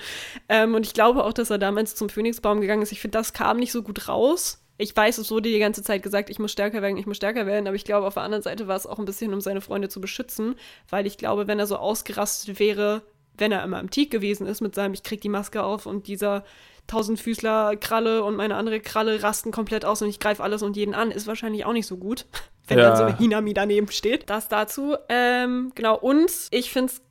Ähm, 0.50 0.76
und 0.76 0.86
ich 0.86 0.94
glaube 0.94 1.24
auch, 1.24 1.34
dass 1.34 1.50
er 1.50 1.58
damals 1.58 1.96
zum 1.96 2.10
Phönixbaum 2.10 2.62
gegangen 2.62 2.82
ist. 2.82 2.92
Ich 2.92 3.00
finde, 3.00 3.18
das 3.18 3.34
kam 3.34 3.58
nicht 3.58 3.72
so 3.72 3.84
gut 3.84 4.08
raus. 4.08 4.60
Ich 4.78 4.96
weiß, 4.96 5.20
es 5.20 5.30
wurde 5.30 5.50
die 5.52 5.60
ganze 5.60 5.84
Zeit 5.84 6.02
gesagt, 6.02 6.32
ich 6.32 6.40
muss 6.40 6.52
stärker 6.52 6.82
werden, 6.82 6.98
ich 6.98 7.06
muss 7.06 7.18
stärker 7.18 7.46
werden, 7.46 7.68
aber 7.68 7.76
ich 7.76 7.86
glaube, 7.86 8.08
auf 8.08 8.16
der 8.16 8.24
anderen 8.24 8.42
Seite 8.42 8.68
war 8.68 8.76
es 8.76 8.88
auch 8.88 8.98
ein 8.98 9.06
bisschen, 9.06 9.32
um 9.32 9.40
seine 9.40 9.62
Freunde 9.62 9.88
zu 9.88 10.02
beschützen, 10.02 10.56
weil 10.90 11.06
ich 11.06 11.18
glaube, 11.18 11.48
wenn 11.48 11.60
er 11.60 11.68
so 11.68 11.78
ausgerastet 11.78 12.60
wäre, 12.60 13.04
wenn 13.38 13.52
er 13.52 13.64
immer 13.64 13.80
im 13.80 13.90
Teak 13.90 14.12
gewesen 14.12 14.46
ist 14.48 14.62
mit 14.62 14.76
seinem, 14.76 14.94
ich 14.94 15.04
krieg 15.04 15.22
die 15.22 15.30
Maske 15.30 15.64
auf 15.64 15.86
und 15.86 16.08
dieser 16.08 16.44
Tausendfüßler-Kralle 16.88 18.24
und 18.24 18.36
meine 18.36 18.56
andere 18.56 18.80
Kralle 18.80 19.24
rasten 19.24 19.52
komplett 19.52 19.86
aus 19.86 20.02
und 20.02 20.10
ich 20.10 20.20
greife 20.20 20.44
alles 20.44 20.62
und 20.64 20.76
jeden 20.76 20.94
an, 20.94 21.12
ist 21.12 21.28
wahrscheinlich 21.28 21.66
auch 21.66 21.74
nicht 21.74 21.88
so 21.88 21.98
gut, 21.98 22.26
wenn 22.68 22.78
Ja. 22.80 22.90
dann 22.90 22.98
so 22.98 23.04
eine 23.04 23.18
Hinami 23.18 23.54
daneben 23.54 23.90
steht. 23.92 24.30
Das 24.30 24.48
dazu. 24.50 24.96
Ähm, 25.10 25.72
genau, 25.76 25.98
und 25.98 26.32
ich 26.52 26.72
finde 26.72 26.92
es 26.94 27.02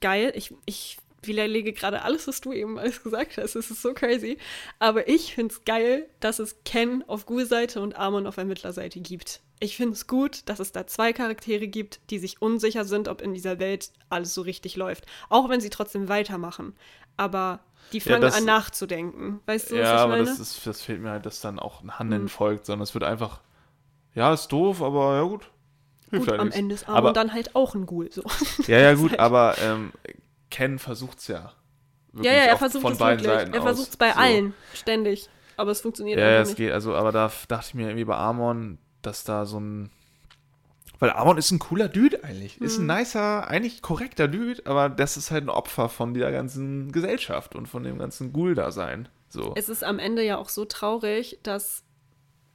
geil. 0.00 0.32
Ich, 0.34 0.54
ich 0.66 0.98
widerlege 1.26 1.72
gerade 1.72 2.02
alles, 2.02 2.26
was 2.28 2.40
du 2.40 2.52
eben 2.52 2.78
alles 2.78 3.02
gesagt 3.02 3.36
hast. 3.38 3.54
Es 3.56 3.70
ist 3.70 3.82
so 3.82 3.92
crazy. 3.94 4.38
Aber 4.78 5.08
ich 5.08 5.34
finde 5.34 5.54
es 5.54 5.64
geil, 5.64 6.06
dass 6.20 6.38
es 6.38 6.56
Ken 6.64 7.04
auf 7.06 7.26
Ghoul-Seite 7.26 7.80
und 7.80 7.96
Amon 7.96 8.26
auf 8.26 8.36
Ermittlerseite 8.36 9.00
gibt. 9.00 9.40
Ich 9.60 9.76
finde 9.76 9.92
es 9.94 10.06
gut, 10.06 10.42
dass 10.48 10.58
es 10.60 10.72
da 10.72 10.86
zwei 10.86 11.12
Charaktere 11.12 11.68
gibt, 11.68 12.00
die 12.10 12.18
sich 12.18 12.42
unsicher 12.42 12.84
sind, 12.84 13.08
ob 13.08 13.22
in 13.22 13.34
dieser 13.34 13.58
Welt 13.58 13.92
alles 14.10 14.34
so 14.34 14.42
richtig 14.42 14.76
läuft. 14.76 15.06
Auch 15.28 15.48
wenn 15.48 15.60
sie 15.60 15.70
trotzdem 15.70 16.08
weitermachen. 16.08 16.74
Aber 17.16 17.60
die 17.92 17.98
Ja, 17.98 18.04
fangen 18.04 18.22
das- 18.22 18.36
an 18.36 18.44
nachzudenken. 18.44 19.40
Weißt 19.46 19.70
du, 19.70 19.74
was 19.76 19.80
ja, 19.82 19.94
ich 19.94 20.00
aber 20.00 20.12
meine? 20.14 20.24
das, 20.24 20.38
ist, 20.40 20.66
das 20.66 20.82
fehlt 20.82 21.00
mir 21.00 21.10
halt, 21.10 21.24
dass 21.26 21.40
dann 21.40 21.58
auch 21.58 21.82
ein 21.82 21.98
Handeln 21.98 22.22
Mhm. 22.22 22.28
folgt, 22.28 22.66
sondern 22.66 22.82
es 22.82 22.94
wird 22.94 23.04
einfach, 23.04 23.40
ja, 24.14 24.32
ist 24.34 24.48
doof, 24.48 24.82
aber 24.82 25.14
ja 25.14 25.22
gut. 25.22 25.50
Hilft 26.10 26.24
gut, 26.26 26.30
halt 26.30 26.40
am 26.40 26.46
nichts. 26.48 26.58
Ende 26.58 26.74
ist 26.74 26.88
Amon 26.88 26.98
aber, 26.98 27.12
dann 27.12 27.32
halt 27.32 27.54
auch 27.54 27.74
ein 27.74 27.86
Ghoul. 27.86 28.10
So. 28.12 28.22
Ja, 28.66 28.78
ja, 28.80 28.94
gut, 28.94 29.10
halt- 29.12 29.20
aber 29.20 29.56
ähm, 29.62 29.92
Ken 30.54 30.78
versucht's 30.78 31.26
ja. 31.28 31.34
Ja, 31.36 31.52
Wirklich 32.12 32.32
ja, 32.32 32.38
er 32.44 32.56
versucht 32.56 32.82
von 32.82 32.92
es 32.92 32.98
beiden 32.98 33.24
wirklich. 33.24 33.40
Seiten 33.40 33.54
Er 33.54 33.62
versucht 33.62 33.88
es 33.90 33.96
bei 33.96 34.12
So. 34.12 34.18
allen, 34.18 34.54
ständig. 34.72 35.28
Aber 35.56 35.70
es 35.72 35.80
funktioniert 35.80 36.18
Ja, 36.18 36.30
ja, 36.30 36.40
es 36.40 36.48
nicht. 36.50 36.56
geht, 36.58 36.72
also, 36.72 36.94
aber 36.94 37.10
da 37.12 37.30
dachte 37.48 37.66
ich 37.68 37.74
mir 37.74 37.86
irgendwie 37.88 38.04
bei 38.04 38.16
Amon, 38.16 38.78
dass 39.02 39.24
da 39.24 39.46
so 39.46 39.58
ein. 39.58 39.90
Weil 41.00 41.10
Amon 41.10 41.38
ist 41.38 41.50
ein 41.50 41.58
cooler 41.58 41.88
Dude 41.88 42.22
eigentlich. 42.22 42.60
Ist 42.60 42.78
Mhm. 42.78 42.88
ein 42.90 42.98
nicer, 42.98 43.48
eigentlich 43.48 43.82
korrekter 43.82 44.28
Dude, 44.28 44.62
aber 44.64 44.88
das 44.88 45.16
ist 45.16 45.30
halt 45.32 45.44
ein 45.44 45.48
Opfer 45.48 45.88
von 45.88 46.14
dieser 46.14 46.30
ganzen 46.30 46.92
Gesellschaft 46.92 47.56
und 47.56 47.66
von 47.66 47.82
dem 47.82 47.98
ganzen 47.98 48.32
Ghoul-Dasein. 48.32 49.08
So. 49.28 49.52
Es 49.56 49.68
ist 49.68 49.82
am 49.82 49.98
Ende 49.98 50.22
ja 50.22 50.38
auch 50.38 50.48
so 50.48 50.64
traurig, 50.64 51.40
dass 51.42 51.82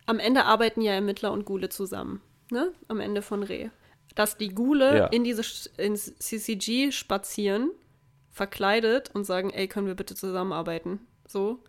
am 0.05 0.19
Ende 0.19 0.45
arbeiten 0.45 0.81
ja 0.81 0.93
Ermittler 0.93 1.31
und 1.33 1.43
Ghule 1.45 1.67
zusammen, 1.69 2.21
ne? 2.49 2.71
Am 2.87 2.99
Ende 3.01 3.21
von 3.21 3.43
Reh. 3.43 3.69
Dass 4.15 4.37
die 4.37 4.49
Ghule 4.55 4.97
Ja. 4.97 5.05
in 5.07 5.23
diese 5.25 5.43
ins 5.77 6.15
CCG 6.17 6.91
spazieren, 6.91 7.71
verkleidet 8.39 9.11
und 9.13 9.25
sagen, 9.25 9.49
ey, 9.49 9.67
können 9.67 9.87
wir 9.87 9.95
bitte 9.95 10.15
zusammenarbeiten? 10.15 11.01
So. 11.27 11.59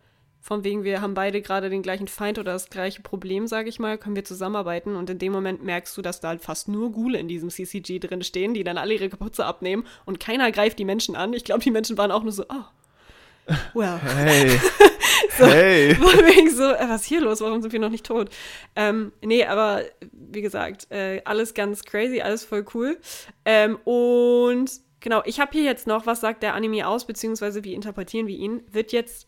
Von 0.40 0.62
wegen, 0.62 0.84
wir 0.84 1.02
haben 1.02 1.14
beide 1.14 1.42
gerade 1.42 1.68
den 1.68 1.82
gleichen 1.82 2.06
Feind 2.06 2.38
oder 2.38 2.52
das 2.52 2.70
gleiche 2.70 3.02
Problem, 3.02 3.48
sage 3.48 3.68
ich 3.68 3.80
mal, 3.80 3.98
können 3.98 4.14
wir 4.14 4.24
zusammenarbeiten? 4.24 4.94
Und 4.94 5.10
in 5.10 5.18
dem 5.18 5.32
Moment 5.32 5.64
merkst 5.64 5.94
du, 5.96 6.00
dass 6.00 6.20
da 6.20 6.28
halt 6.28 6.42
fast 6.42 6.68
nur 6.68 6.92
Ghule 6.92 7.18
in 7.18 7.26
diesem 7.26 7.50
CCG 7.50 7.98
drin 7.98 8.22
stehen, 8.22 8.54
die 8.54 8.62
dann 8.62 8.78
alle 8.78 8.94
ihre 8.94 9.10
Kapuze 9.10 9.44
abnehmen 9.44 9.84
und 10.06 10.20
keiner 10.20 10.52
greift 10.52 10.78
die 10.78 10.84
Menschen 10.84 11.16
an. 11.16 11.32
Ich 11.32 11.44
glaube, 11.44 11.62
die 11.62 11.72
Menschen 11.72 11.98
waren 11.98 12.12
auch 12.12 12.22
nur 12.22 12.32
so, 12.32 12.44
oh, 12.48 13.54
well. 13.74 13.98
Hey, 13.98 14.58
So, 15.36 15.46
Hey! 15.46 15.94
Von 15.96 16.26
wegen 16.26 16.50
so, 16.50 16.64
äh, 16.64 16.88
was 16.88 17.02
ist 17.02 17.08
hier 17.08 17.20
los? 17.20 17.40
Warum 17.40 17.62
sind 17.62 17.72
wir 17.72 17.80
noch 17.80 17.90
nicht 17.90 18.06
tot? 18.06 18.30
Ähm, 18.76 19.12
nee, 19.22 19.44
aber 19.44 19.82
wie 20.12 20.42
gesagt, 20.42 20.90
äh, 20.90 21.22
alles 21.24 21.54
ganz 21.54 21.84
crazy, 21.84 22.20
alles 22.20 22.44
voll 22.44 22.64
cool. 22.74 22.98
Ähm, 23.44 23.76
und 23.84 24.70
genau, 25.01 25.22
ich 25.24 25.40
habe 25.40 25.53
hier 25.53 25.64
jetzt 25.64 25.86
noch, 25.86 26.07
was 26.07 26.20
sagt 26.20 26.42
der 26.42 26.55
Anime 26.55 26.86
aus, 26.86 27.07
beziehungsweise 27.07 27.64
wie 27.64 27.74
interpretieren 27.74 28.26
wir 28.26 28.36
ihn? 28.36 28.62
Wird 28.70 28.92
jetzt, 28.92 29.26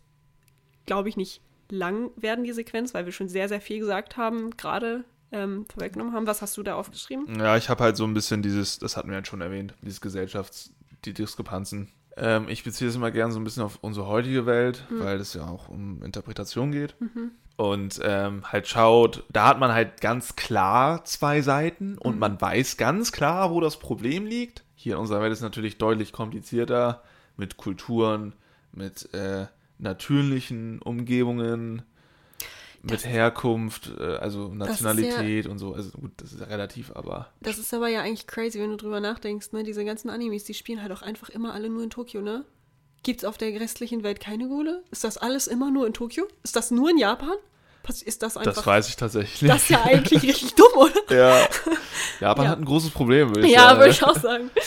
glaube 0.86 1.08
ich, 1.08 1.16
nicht 1.16 1.42
lang 1.68 2.10
werden, 2.16 2.44
die 2.44 2.52
Sequenz, 2.52 2.94
weil 2.94 3.06
wir 3.06 3.12
schon 3.12 3.28
sehr, 3.28 3.48
sehr 3.48 3.60
viel 3.60 3.80
gesagt 3.80 4.16
haben, 4.16 4.50
gerade 4.56 5.04
ähm, 5.32 5.66
vorweggenommen 5.72 6.12
haben. 6.12 6.26
Was 6.26 6.42
hast 6.42 6.56
du 6.56 6.62
da 6.62 6.74
aufgeschrieben? 6.74 7.38
Ja, 7.38 7.56
ich 7.56 7.68
habe 7.68 7.82
halt 7.82 7.96
so 7.96 8.04
ein 8.04 8.14
bisschen 8.14 8.42
dieses, 8.42 8.78
das 8.78 8.96
hatten 8.96 9.08
wir 9.08 9.14
halt 9.14 9.26
schon 9.26 9.40
erwähnt, 9.40 9.74
dieses 9.80 10.00
Gesellschafts-, 10.00 10.70
die 11.04 11.14
Diskrepanzen. 11.14 11.88
Ähm, 12.16 12.46
ich 12.48 12.62
beziehe 12.62 12.90
es 12.90 12.96
immer 12.96 13.10
gerne 13.10 13.32
so 13.32 13.40
ein 13.40 13.44
bisschen 13.44 13.62
auf 13.62 13.78
unsere 13.80 14.06
heutige 14.06 14.44
Welt, 14.44 14.84
weil 14.90 15.18
es 15.18 15.32
ja 15.32 15.46
auch 15.46 15.68
um 15.68 16.02
Interpretation 16.02 16.70
geht. 16.70 16.94
Und 17.56 18.00
ähm, 18.02 18.44
halt 18.50 18.68
schaut, 18.68 19.24
da 19.30 19.48
hat 19.48 19.58
man 19.58 19.72
halt 19.72 20.00
ganz 20.00 20.36
klar 20.36 21.04
zwei 21.04 21.40
Seiten 21.40 21.96
und 21.96 22.18
man 22.18 22.40
weiß 22.40 22.76
ganz 22.76 23.12
klar, 23.12 23.50
wo 23.50 23.60
das 23.60 23.78
Problem 23.78 24.26
liegt. 24.26 24.64
Hier 24.82 24.94
in 24.94 24.98
unserer 25.00 25.20
Welt 25.20 25.30
ist 25.32 25.38
es 25.38 25.42
natürlich 25.44 25.78
deutlich 25.78 26.10
komplizierter 26.12 27.04
mit 27.36 27.56
Kulturen, 27.56 28.32
mit 28.72 29.14
äh, 29.14 29.46
natürlichen 29.78 30.80
Umgebungen, 30.82 31.82
mit 32.82 33.06
Herkunft, 33.06 33.92
äh, 33.96 34.16
also 34.16 34.46
ist 34.46 34.50
ja- 34.50 34.56
Nationalität 34.56 35.46
und 35.46 35.58
so. 35.60 35.72
Also 35.72 35.90
gut, 35.98 36.10
das 36.16 36.32
ist 36.32 36.40
ja 36.40 36.46
relativ, 36.46 36.90
aber 36.96 37.28
Das 37.40 37.58
ist 37.58 37.72
aber 37.72 37.86
ja 37.86 38.02
eigentlich 38.02 38.26
crazy, 38.26 38.58
wenn 38.58 38.70
du 38.70 38.76
drüber 38.76 38.98
nachdenkst, 38.98 39.52
ne? 39.52 39.62
Diese 39.62 39.84
ganzen 39.84 40.10
Animes, 40.10 40.42
die 40.42 40.54
spielen 40.54 40.82
halt 40.82 40.90
auch 40.90 41.02
einfach 41.02 41.28
immer 41.28 41.54
alle 41.54 41.68
nur 41.70 41.84
in 41.84 41.90
Tokio, 41.90 42.20
ne? 42.20 42.44
Gibt's 43.04 43.24
auf 43.24 43.38
der 43.38 43.58
restlichen 43.60 44.02
Welt 44.02 44.18
keine 44.18 44.48
Gule? 44.48 44.82
Ist 44.90 45.04
das 45.04 45.16
alles 45.16 45.46
immer 45.46 45.70
nur 45.70 45.86
in 45.86 45.92
Tokio? 45.92 46.26
Ist 46.42 46.56
das 46.56 46.72
nur 46.72 46.90
in 46.90 46.98
Japan? 46.98 47.36
Ist 48.02 48.22
das 48.22 48.36
einfach. 48.36 48.54
das 48.54 48.66
weiß 48.66 48.88
ich 48.88 48.96
tatsächlich. 48.96 49.48
das 49.50 49.62
ist 49.62 49.70
ja 49.70 49.82
eigentlich 49.82 50.22
richtig 50.22 50.54
dumm, 50.54 50.72
oder? 50.76 50.92
ja. 51.16 51.46
Japan 52.20 52.44
Ja. 52.44 52.50
hat 52.52 52.58
ein 52.58 52.64
großes 52.64 52.90
Problem, 52.90 53.30
würde 53.30 53.46
ich 53.46 53.52
Ja, 53.54 53.68
sagen. 53.70 53.78
würde 53.80 53.90
ich 53.90 54.02
auch 54.04 54.16
sagen. 54.16 54.50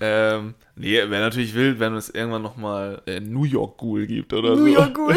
Ähm, 0.00 0.54
nee, 0.74 0.94
wäre 0.96 1.20
natürlich 1.20 1.52
wild, 1.54 1.78
wenn 1.80 1.94
es 1.96 2.08
irgendwann 2.08 2.40
nochmal 2.40 3.02
äh, 3.04 3.20
New 3.20 3.44
York 3.44 3.76
Ghoul 3.76 4.06
gibt 4.06 4.32
oder 4.32 4.50
New 4.56 4.62
so. 4.62 4.66
York 4.68 4.94
Ghoul. 4.94 5.14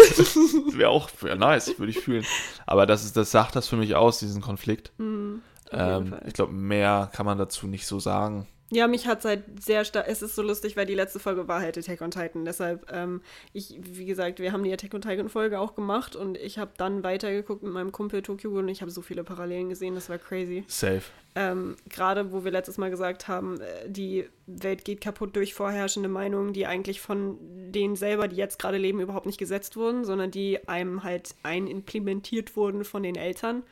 wäre 0.77 0.89
auch 0.89 1.09
wär 1.21 1.37
nice, 1.37 1.75
würde 1.77 1.91
ich 1.91 1.99
fühlen. 1.99 2.25
Aber 2.65 2.85
das, 2.85 3.05
ist, 3.05 3.15
das 3.15 3.31
sagt 3.31 3.55
das 3.55 3.69
für 3.69 3.77
mich 3.77 3.95
aus, 3.95 4.19
diesen 4.19 4.41
Konflikt. 4.41 4.91
Hm, 4.97 5.41
jeden 5.71 5.79
Ähm, 6.13 6.15
ich 6.27 6.33
glaube, 6.33 6.51
mehr 6.51 7.09
kann 7.13 7.25
man 7.25 7.37
dazu 7.37 7.67
nicht 7.67 7.85
so 7.87 7.99
sagen. 8.01 8.47
Ja, 8.71 8.87
mich 8.87 9.07
hat 9.07 9.25
halt 9.25 9.43
sehr 9.63 9.83
stark. 9.83 10.05
Es 10.07 10.21
ist 10.21 10.35
so 10.35 10.43
lustig, 10.43 10.77
weil 10.77 10.85
die 10.85 10.93
letzte 10.93 11.19
Folge 11.19 11.47
war 11.47 11.59
halt 11.59 11.77
Attack 11.77 12.01
on 12.01 12.11
Titan. 12.11 12.45
Deshalb, 12.45 12.91
ähm, 12.91 13.21
ich, 13.51 13.79
wie 13.81 14.05
gesagt, 14.05 14.39
wir 14.39 14.51
haben 14.51 14.63
die 14.63 14.71
Attack 14.71 14.93
on 14.93 15.01
Titan 15.01 15.29
Folge 15.29 15.59
auch 15.59 15.73
gemacht 15.73 16.15
und 16.15 16.37
ich 16.37 16.59
habe 16.59 16.71
dann 16.77 17.03
weitergeguckt 17.03 17.63
mit 17.63 17.73
meinem 17.73 17.91
Kumpel 17.91 18.21
Tokyo 18.21 18.51
und 18.51 18.69
ich 18.69 18.81
habe 18.81 18.91
so 18.91 19.01
viele 19.01 19.23
Parallelen 19.23 19.69
gesehen, 19.69 19.95
das 19.95 20.09
war 20.09 20.19
crazy. 20.19 20.63
Safe. 20.67 21.01
Ähm, 21.35 21.77
Gerade 21.89 22.31
wo 22.31 22.43
wir 22.43 22.51
letztes 22.51 22.77
Mal 22.77 22.91
gesagt 22.91 23.27
haben, 23.27 23.59
äh, 23.59 23.89
die 23.89 24.27
Welt 24.45 24.85
geht 24.85 25.01
kaputt 25.01 25.35
durch 25.35 25.53
vorherrschende 25.55 26.09
Meinungen, 26.09 26.53
die 26.53 26.67
eigentlich 26.67 27.01
von 27.01 27.37
denen 27.71 27.95
selber, 27.95 28.27
die 28.27 28.35
jetzt 28.35 28.59
gerade 28.59 28.77
leben, 28.77 28.99
überhaupt 28.99 29.25
nicht 29.25 29.39
gesetzt 29.39 29.77
wurden, 29.77 30.05
sondern 30.05 30.29
die 30.29 30.67
einem 30.67 31.03
halt 31.03 31.35
einimplementiert 31.41 32.55
wurden 32.55 32.83
von 32.83 33.01
den 33.03 33.15
Eltern 33.15 33.63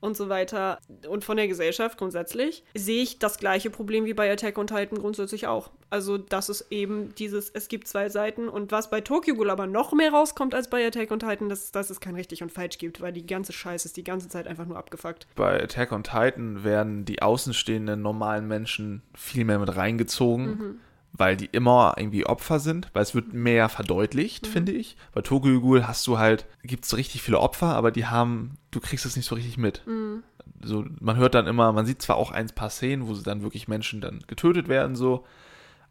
und 0.00 0.16
so 0.16 0.28
weiter 0.28 0.78
und 1.08 1.24
von 1.24 1.36
der 1.36 1.48
Gesellschaft 1.48 1.98
grundsätzlich, 1.98 2.64
sehe 2.74 3.02
ich 3.02 3.18
das 3.18 3.38
gleiche 3.38 3.70
Problem 3.70 4.04
wie 4.04 4.14
bei 4.14 4.30
Attack 4.30 4.58
on 4.58 4.66
Titan 4.66 4.98
grundsätzlich 4.98 5.46
auch. 5.46 5.70
Also, 5.88 6.18
dass 6.18 6.48
es 6.48 6.70
eben 6.70 7.14
dieses, 7.14 7.48
es 7.50 7.68
gibt 7.68 7.86
zwei 7.88 8.08
Seiten 8.08 8.48
und 8.48 8.72
was 8.72 8.90
bei 8.90 9.00
Tokyo 9.00 9.34
Ghoul 9.34 9.50
aber 9.50 9.66
noch 9.66 9.92
mehr 9.92 10.10
rauskommt 10.10 10.54
als 10.54 10.68
bei 10.68 10.86
Attack 10.86 11.10
on 11.12 11.20
Titan, 11.20 11.48
dass, 11.48 11.70
dass 11.72 11.90
es 11.90 12.00
kein 12.00 12.14
richtig 12.14 12.42
und 12.42 12.52
falsch 12.52 12.78
gibt, 12.78 13.00
weil 13.00 13.12
die 13.12 13.26
ganze 13.26 13.52
Scheiße 13.52 13.86
ist 13.88 13.96
die 13.96 14.04
ganze 14.04 14.28
Zeit 14.28 14.46
einfach 14.46 14.66
nur 14.66 14.76
abgefuckt. 14.76 15.26
Bei 15.36 15.62
Attack 15.62 15.92
on 15.92 16.02
Titan 16.02 16.64
werden 16.64 17.04
die 17.04 17.22
außenstehenden 17.22 18.02
normalen 18.02 18.46
Menschen 18.48 19.02
viel 19.14 19.44
mehr 19.44 19.58
mit 19.58 19.74
reingezogen, 19.76 20.46
Mhm. 20.46 20.80
Weil 21.18 21.36
die 21.36 21.46
immer 21.46 21.94
irgendwie 21.96 22.26
Opfer 22.26 22.58
sind, 22.58 22.88
weil 22.92 23.02
es 23.02 23.14
wird 23.14 23.32
mehr 23.32 23.68
verdeutlicht, 23.68 24.46
Mhm. 24.46 24.50
finde 24.50 24.72
ich. 24.72 24.96
Bei 25.12 25.22
Tokyo 25.22 25.60
Ghoul 25.60 25.86
hast 25.86 26.06
du 26.06 26.18
halt, 26.18 26.46
gibt 26.62 26.84
es 26.84 26.96
richtig 26.96 27.22
viele 27.22 27.38
Opfer, 27.40 27.74
aber 27.74 27.90
die 27.90 28.06
haben, 28.06 28.58
du 28.70 28.80
kriegst 28.80 29.06
es 29.06 29.16
nicht 29.16 29.26
so 29.26 29.34
richtig 29.34 29.56
mit. 29.56 29.82
Mhm. 29.86 30.22
So, 30.62 30.84
man 31.00 31.16
hört 31.16 31.34
dann 31.34 31.46
immer, 31.46 31.72
man 31.72 31.86
sieht 31.86 32.02
zwar 32.02 32.16
auch 32.16 32.30
ein 32.30 32.46
paar 32.48 32.70
Szenen, 32.70 33.06
wo 33.08 33.14
sie 33.14 33.22
dann 33.22 33.42
wirklich 33.42 33.68
Menschen 33.68 34.00
dann 34.00 34.20
getötet 34.26 34.68
werden, 34.68 34.96
so, 34.96 35.24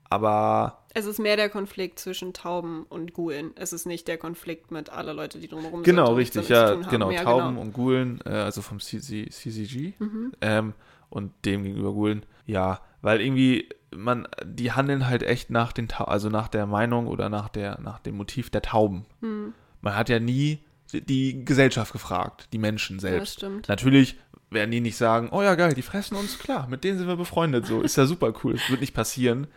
aber 0.10 0.84
Es 0.94 1.06
ist 1.06 1.20
mehr 1.20 1.36
der 1.36 1.50
Konflikt 1.50 2.00
zwischen 2.00 2.34
Tauben 2.34 2.84
und 2.90 3.14
Ghoulen. 3.14 3.52
Es 3.56 3.74
ist 3.74 3.86
nicht 3.86 4.08
der 4.08 4.18
Konflikt 4.18 4.72
mit 4.72 4.90
aller 4.90 5.14
Leute, 5.14 5.40
die 5.40 5.48
drumherum 5.48 5.84
Genau, 5.84 6.06
sind 6.06 6.12
und 6.14 6.18
richtig, 6.20 6.50
ja, 6.50 6.76
genau. 6.76 7.12
Ja, 7.12 7.24
Tauben 7.24 7.40
genau. 7.48 7.52
Mhm. 7.52 7.58
und 7.58 7.74
Gulen, 7.74 8.20
äh, 8.26 8.30
also 8.30 8.62
vom 8.62 8.80
CC, 8.80 9.30
CCG 9.30 9.94
ähm, 10.42 10.74
und 11.10 11.32
dem 11.46 11.64
gegenüber 11.64 11.94
Gulen, 11.94 12.26
ja, 12.46 12.80
weil 13.02 13.22
irgendwie 13.22 13.68
man, 13.96 14.28
die 14.43 14.72
handeln 14.72 15.08
halt 15.08 15.24
echt 15.24 15.50
nach 15.50 15.72
den, 15.72 15.89
also 15.91 16.30
nach 16.30 16.48
der 16.48 16.66
Meinung 16.66 17.08
oder 17.08 17.30
nach 17.30 17.50
der, 17.50 17.80
nach 17.82 18.00
dem 18.00 18.18
Motiv 18.18 18.50
der 18.50 18.62
Tauben. 18.62 19.06
Hm. 19.22 19.54
Man 19.82 19.96
hat 19.96 20.10
ja 20.10 20.20
nie 20.20 20.60
die- 20.93 21.43
Gesellschaft 21.46 21.91
gefragt, 21.93 22.48
die 22.54 22.58
Menschen 22.58 22.98
Ja, 22.98 23.02
selbst. 23.02 23.34
stimmt. 23.36 23.68
Natürlich 23.70 24.18
werden 24.52 24.72
die 24.72 24.82
nicht 24.82 24.98
sagen, 24.98 25.30
oh 25.32 25.41
ja 25.41 25.56
geil, 25.56 25.74
die 25.74 25.82
fressen 25.82 26.16
uns, 26.16 26.39
klar, 26.39 26.68
mit 26.70 26.84
denen 26.84 26.98
sind 26.98 27.08
wir 27.08 27.18
befreundet, 27.18 27.66
so 27.66 27.82
ist 27.82 27.98
ja 27.98 28.06
super 28.06 28.34
cool, 28.43 28.54
das 28.54 28.70
wird 28.70 28.82
nicht 28.82 28.93
passieren. 28.93 29.48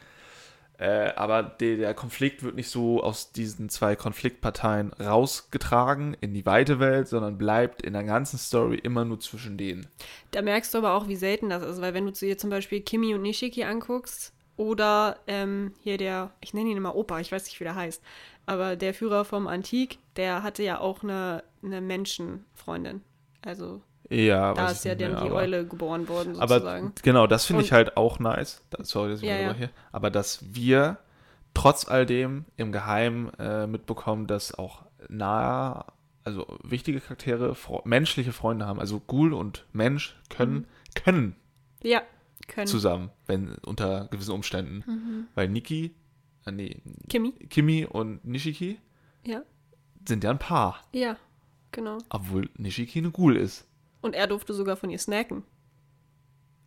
Äh, 0.78 1.12
aber 1.16 1.42
der, 1.42 1.76
der 1.76 1.92
Konflikt 1.92 2.44
wird 2.44 2.54
nicht 2.54 2.70
so 2.70 3.02
aus 3.02 3.32
diesen 3.32 3.68
zwei 3.68 3.96
Konfliktparteien 3.96 4.92
rausgetragen 4.92 6.16
in 6.20 6.34
die 6.34 6.46
weite 6.46 6.78
Welt, 6.78 7.08
sondern 7.08 7.36
bleibt 7.36 7.82
in 7.82 7.94
der 7.94 8.04
ganzen 8.04 8.38
Story 8.38 8.76
immer 8.76 9.04
nur 9.04 9.18
zwischen 9.18 9.58
denen. 9.58 9.88
Da 10.30 10.40
merkst 10.40 10.72
du 10.72 10.78
aber 10.78 10.94
auch, 10.94 11.08
wie 11.08 11.16
selten 11.16 11.50
das 11.50 11.64
ist, 11.64 11.80
weil 11.80 11.94
wenn 11.94 12.06
du 12.06 12.12
dir 12.12 12.38
zum 12.38 12.50
Beispiel 12.50 12.80
Kimi 12.80 13.12
und 13.12 13.22
Nishiki 13.22 13.64
anguckst 13.64 14.32
oder 14.56 15.18
ähm, 15.26 15.72
hier 15.80 15.98
der, 15.98 16.32
ich 16.40 16.54
nenne 16.54 16.70
ihn 16.70 16.76
immer 16.76 16.94
Opa, 16.94 17.18
ich 17.18 17.32
weiß 17.32 17.44
nicht, 17.46 17.58
wie 17.58 17.64
der 17.64 17.74
heißt, 17.74 18.00
aber 18.46 18.76
der 18.76 18.94
Führer 18.94 19.24
vom 19.24 19.48
Antik, 19.48 19.98
der 20.14 20.44
hatte 20.44 20.62
ja 20.62 20.78
auch 20.78 21.02
eine, 21.02 21.42
eine 21.62 21.80
Menschenfreundin. 21.80 23.02
Also 23.42 23.82
Ja, 24.10 24.54
da 24.54 24.70
ist 24.70 24.84
ja 24.86 24.94
dann 24.94 25.12
mehr, 25.12 25.20
die 25.20 25.26
aber- 25.28 25.36
Eule 25.36 25.66
geboren 25.66 26.08
worden, 26.08 26.40
Aber 26.40 26.54
sozusagen. 26.56 26.92
genau, 27.02 27.26
das 27.26 27.44
finde 27.44 27.62
ich 27.62 27.72
halt 27.72 27.96
auch 27.96 28.18
nice. 28.18 28.62
Sorry, 28.80 29.10
dass 29.10 29.20
ich 29.22 29.28
Ja, 29.28 29.36
ja, 29.36 29.42
ja. 29.48 29.54
hier. 29.54 29.70
Aber 29.92 30.10
dass 30.10 30.54
wir 30.54 30.98
trotz 31.54 31.86
all 31.86 32.06
dem 32.06 32.46
im 32.56 32.72
Geheimen 32.72 33.32
äh, 33.38 33.66
mitbekommen, 33.66 34.26
dass 34.26 34.54
auch 34.54 34.84
nahe, 35.08 35.84
also 36.24 36.46
wichtige 36.62 37.00
Charaktere 37.00 37.54
fro 37.54 37.82
menschliche 37.84 38.32
Freunde 38.32 38.66
haben. 38.66 38.80
Also 38.80 38.98
Ghoul 39.00 39.34
und 39.34 39.66
Mensch 39.72 40.16
können, 40.30 40.54
Mhm. 40.54 40.64
können 40.94 41.36
ja, 41.82 42.00
können. 42.46 42.66
zusammen, 42.66 43.10
wenn 43.26 43.56
unter 43.66 44.08
gewissen 44.10 44.32
Umständen. 44.32 44.84
Mhm. 44.86 45.26
Weil 45.34 45.48
Niki, 45.50 45.94
äh, 46.46 46.50
nee, 46.50 46.80
Kimi? 47.10 47.32
Kimi 47.50 47.84
und 47.84 48.24
Nishiki 48.24 48.78
Ja, 49.26 49.42
sind 50.06 50.24
ja 50.24 50.30
ein 50.30 50.38
Paar. 50.38 50.82
ja, 50.92 51.16
genau. 51.72 51.98
Obwohl 52.08 52.48
Nishiki 52.56 53.00
eine 53.00 53.10
Ghoul 53.10 53.36
ist. 53.36 53.66
Und 54.00 54.14
er 54.14 54.26
durfte 54.26 54.54
sogar 54.54 54.76
von 54.76 54.90
ihr 54.90 54.98
snacken. 54.98 55.44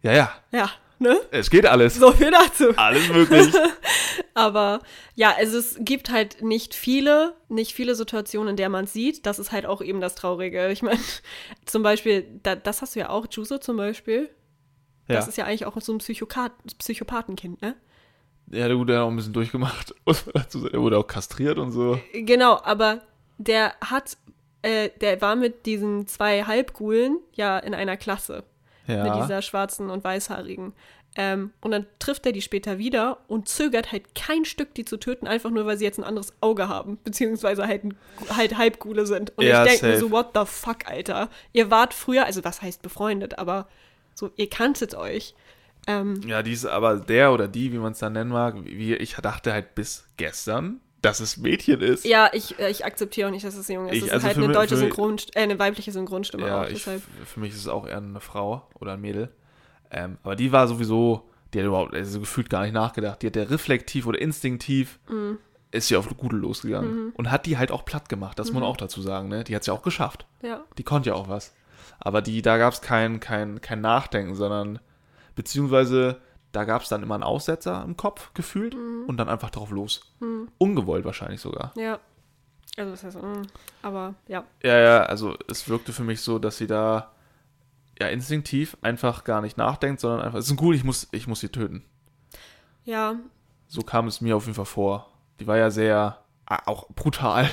Ja, 0.03 0.13
ja, 0.13 0.31
Ja, 0.51 0.69
ne? 0.99 1.17
es 1.31 1.49
geht 1.49 1.65
alles. 1.65 1.95
So 1.95 2.11
viel 2.11 2.31
dazu. 2.31 2.75
Alles 2.75 3.07
möglich. 3.09 3.53
Aber 4.33 4.81
ja, 5.15 5.33
also 5.37 5.57
es 5.57 5.77
gibt 5.79 6.09
halt 6.09 6.41
nicht 6.41 6.73
viele, 6.73 7.35
nicht 7.49 7.73
viele 7.73 7.95
Situationen, 7.95 8.51
in 8.51 8.55
der 8.55 8.69
man 8.69 8.85
es 8.85 8.93
sieht. 8.93 9.25
Das 9.25 9.37
ist 9.39 9.51
halt 9.51 9.65
auch 9.65 9.81
eben 9.81 10.01
das 10.01 10.15
Traurige. 10.15 10.69
Ich 10.71 10.81
meine, 10.81 10.99
zum 11.65 11.83
Beispiel, 11.83 12.25
da, 12.43 12.55
das 12.55 12.81
hast 12.81 12.95
du 12.95 12.99
ja 13.01 13.09
auch, 13.09 13.27
Juso 13.29 13.57
zum 13.59 13.77
Beispiel. 13.77 14.29
ja. 15.07 15.15
Das 15.15 15.27
ist 15.27 15.37
ja 15.37 15.45
eigentlich 15.45 15.65
auch 15.65 15.79
so 15.81 15.93
ein 15.93 15.99
Psychokat 15.99 16.51
Psychopathenkind, 16.79 17.61
ne? 17.61 17.75
Ja, 18.49 18.67
der 18.67 18.77
wurde 18.77 18.93
ja 18.93 19.03
auch 19.03 19.09
ein 19.09 19.15
bisschen 19.15 19.33
durchgemacht. 19.33 19.93
Der 20.07 20.81
wurde 20.81 20.97
auch 20.97 21.07
kastriert 21.07 21.57
und 21.57 21.71
so. 21.71 21.99
Genau, 22.13 22.59
aber 22.63 23.01
der 23.37 23.75
hat, 23.79 24.17
äh, 24.61 24.89
der 25.01 25.21
war 25.21 25.35
mit 25.35 25.65
diesen 25.65 26.07
zwei 26.07 26.43
Halbgulen 26.43 27.17
ja 27.33 27.57
in 27.59 27.73
einer 27.73 27.97
Klasse. 27.97 28.43
Mit 28.87 28.97
Ja. 28.97 29.21
dieser 29.21 29.41
schwarzen 29.41 29.89
und 29.89 30.03
weißhaarigen. 30.03 30.73
Ähm, 31.15 31.51
und 31.61 31.71
dann 31.71 31.85
trifft 31.99 32.25
er 32.25 32.31
die 32.31 32.41
später 32.41 32.77
wieder 32.77 33.19
und 33.27 33.47
zögert 33.49 33.91
halt 33.91 34.15
kein 34.15 34.45
Stück, 34.45 34.73
die 34.73 34.85
zu 34.85 34.97
töten, 34.97 35.27
einfach 35.27 35.49
nur, 35.49 35.65
weil 35.65 35.77
sie 35.77 35.83
jetzt 35.85 35.97
ein 35.99 36.03
anderes 36.05 36.33
Auge 36.41 36.67
haben, 36.69 36.97
beziehungsweise 37.03 37.67
halt, 37.67 37.83
ein- 37.83 37.97
halt 38.29 38.57
Halbgule 38.57 39.05
sind. 39.05 39.37
Und 39.37 39.45
Ja, 39.45 39.63
ich 39.65 39.71
denke 39.71 39.87
mir 39.87 39.99
so, 39.99 40.09
what 40.11 40.29
the 40.33 40.41
fuck, 40.45 40.87
Alter? 40.89 41.29
Ihr 41.53 41.69
wart 41.69 41.93
früher, 41.93 42.25
also 42.25 42.43
was 42.45 42.61
heißt 42.61 42.81
befreundet, 42.81 43.37
aber 43.39 43.67
so, 44.15 44.31
ihr 44.35 44.49
kanntet 44.49 44.95
euch. 44.95 45.35
Ähm, 45.87 46.21
Ja, 46.25 46.43
dies, 46.43 46.65
aber 46.65 46.97
der 46.97 47.33
oder 47.33 47.47
die, 47.49 47.73
wie 47.73 47.77
man 47.77 47.91
es 47.91 47.99
dann 47.99 48.13
nennen 48.13 48.31
mag, 48.31 48.55
wie 48.63 48.95
ich 48.95 49.15
dachte 49.15 49.51
halt 49.51 49.75
bis 49.75 50.05
gestern, 50.17 50.79
dass 51.01 51.19
es 51.19 51.37
Mädchen 51.37 51.81
ist. 51.81 52.05
ja, 52.05 52.29
ich, 52.33 52.59
äh, 52.59 52.69
ich 52.69 52.85
akzeptiere 52.85 53.27
auch 53.27 53.31
nicht, 53.31 53.45
dass 53.45 53.55
es 53.55 53.69
ein 53.69 53.73
Junge 53.75 53.89
ist. 53.89 53.95
Ich- 53.97 54.01
Es 54.03 54.07
ist 54.07 54.13
also 54.13 54.27
halt 54.27 54.37
eine 54.37 54.49
deutsche 54.53 54.77
Synchron, 54.77 55.17
äh, 55.33 55.39
eine 55.41 55.57
weibliche 55.59 55.91
Synchronstimme 55.91 56.45
Ja, 56.47 56.61
auch. 56.63 56.67
ich, 56.67 56.83
für 56.83 57.39
mich 57.39 57.51
ist 57.53 57.59
es 57.59 57.67
auch 57.67 57.87
eher 57.87 57.97
eine 57.97 58.19
Frau 58.19 58.67
oder 58.79 58.93
ein 58.93 59.01
Mädel. 59.01 59.29
Ähm, 59.89 60.17
aber 60.23 60.35
die 60.35 60.51
war 60.51 60.67
sowieso, 60.67 61.27
die 61.53 61.59
hat 61.59 61.65
überhaupt 61.65 61.93
also 61.95 62.19
gefühlt 62.19 62.49
gar 62.49 62.63
nicht 62.63 62.73
nachgedacht. 62.73 63.21
Die 63.21 63.27
hat 63.27 63.35
ja 63.35 63.43
reflektiv 63.43 64.05
oder 64.05 64.21
instinktiv 64.21 64.99
Mhm. 65.09 65.37
ist 65.71 65.87
sie 65.87 65.95
auf 65.97 66.07
Gute 66.17 66.35
losgegangen. 66.35 67.11
Und 67.15 67.31
hat 67.31 67.45
die 67.45 67.57
halt 67.57 67.71
auch 67.71 67.83
platt 67.83 68.07
gemacht, 68.07 68.37
das 68.39 68.47
muss 68.47 68.61
man 68.61 68.63
auch 68.63 68.77
dazu 68.77 69.01
sagen, 69.01 69.27
ne? 69.27 69.43
Die 69.43 69.55
hat 69.55 69.61
es 69.63 69.67
ja 69.67 69.73
auch 69.73 69.81
geschafft. 69.81 70.25
Ja. 70.43 70.63
Die 70.77 70.83
konnte 70.83 71.09
ja 71.09 71.15
auch 71.15 71.27
was. 71.29 71.53
Aber 71.99 72.21
die, 72.21 72.41
da 72.41 72.57
gab 72.57 72.73
es 72.73 72.81
kein, 72.81 73.19
kein, 73.19 73.59
kein 73.61 73.81
Nachdenken, 73.81 74.35
sondern 74.35 74.79
beziehungsweise 75.35 76.21
da 76.51 76.63
gab 76.65 76.81
es 76.81 76.89
dann 76.89 77.03
immer 77.03 77.15
einen 77.15 77.23
Aussetzer 77.23 77.83
im 77.83 77.95
Kopf 77.97 78.33
gefühlt 78.33 78.75
und 78.75 79.17
dann 79.17 79.29
einfach 79.29 79.49
drauf 79.49 79.71
los. 79.71 80.13
Ungewollt 80.57 81.05
wahrscheinlich 81.05 81.41
sogar. 81.41 81.71
Ja. 81.75 81.99
Also 82.77 82.91
das 82.91 83.03
heißt, 83.03 83.21
mm, 83.21 83.47
aber 83.81 84.15
ja. 84.27 84.45
Ja, 84.63 84.77
ja, 84.79 85.03
also 85.03 85.35
es 85.49 85.67
wirkte 85.67 85.91
für 85.91 86.03
mich 86.03 86.21
so, 86.21 86.39
dass 86.39 86.57
sie 86.57 86.67
da 86.67 87.11
ja 87.99 88.07
instinktiv 88.07 88.77
einfach 88.81 89.23
gar 89.25 89.41
nicht 89.41 89.57
nachdenkt, 89.57 89.99
sondern 89.99 90.21
einfach, 90.21 90.39
es 90.39 90.49
ist 90.49 90.55
gut, 90.55 90.75
ich 90.75 90.83
muss, 90.83 91.07
ich 91.11 91.27
muss 91.27 91.41
sie 91.41 91.49
töten. 91.49 91.83
Ja, 92.85 93.15
So 93.67 93.81
kam 93.81 94.07
es 94.07 94.21
mir 94.21 94.35
auf 94.35 94.45
jeden 94.45 94.55
Fall 94.55 94.65
vor. 94.65 95.09
Die 95.39 95.47
war 95.47 95.57
ja 95.57 95.69
sehr, 95.69 96.19
auch 96.45 96.87
brutal. 96.89 97.49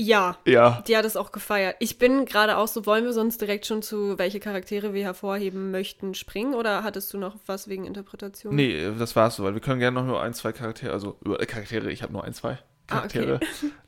Ja. 0.00 0.38
Ja. 0.46 0.82
Die 0.86 0.96
hat 0.96 1.04
es 1.04 1.16
auch 1.16 1.32
gefeiert. 1.32 1.76
Ich 1.80 1.98
bin 1.98 2.24
gerade 2.24 2.56
auch 2.56 2.68
so, 2.68 2.86
wollen 2.86 3.04
wir 3.04 3.12
sonst 3.12 3.40
direkt 3.40 3.66
schon 3.66 3.82
zu 3.82 4.16
welche 4.18 4.38
Charaktere 4.40 4.94
wir 4.94 5.02
hervorheben 5.04 5.70
möchten 5.70 6.14
springen 6.14 6.54
oder 6.54 6.84
hattest 6.84 7.12
du 7.12 7.18
noch 7.18 7.36
was 7.46 7.68
wegen 7.68 7.84
Interpretation? 7.84 8.54
Nee, 8.54 8.90
das 8.98 9.16
war's 9.16 9.36
so, 9.36 9.44
weil 9.44 9.54
wir 9.54 9.60
können 9.60 9.80
gerne 9.80 10.00
noch 10.00 10.06
nur 10.06 10.22
ein, 10.22 10.34
zwei 10.34 10.52
Charaktere, 10.52 10.92
also 10.92 11.16
über 11.24 11.40
äh, 11.40 11.46
Charaktere, 11.46 11.90
ich 11.90 12.02
habe 12.02 12.12
nur 12.12 12.24
ein, 12.24 12.32
zwei 12.34 12.58
Ah, 12.90 13.04
okay. 13.04 13.24
Charaktere, 13.26 13.40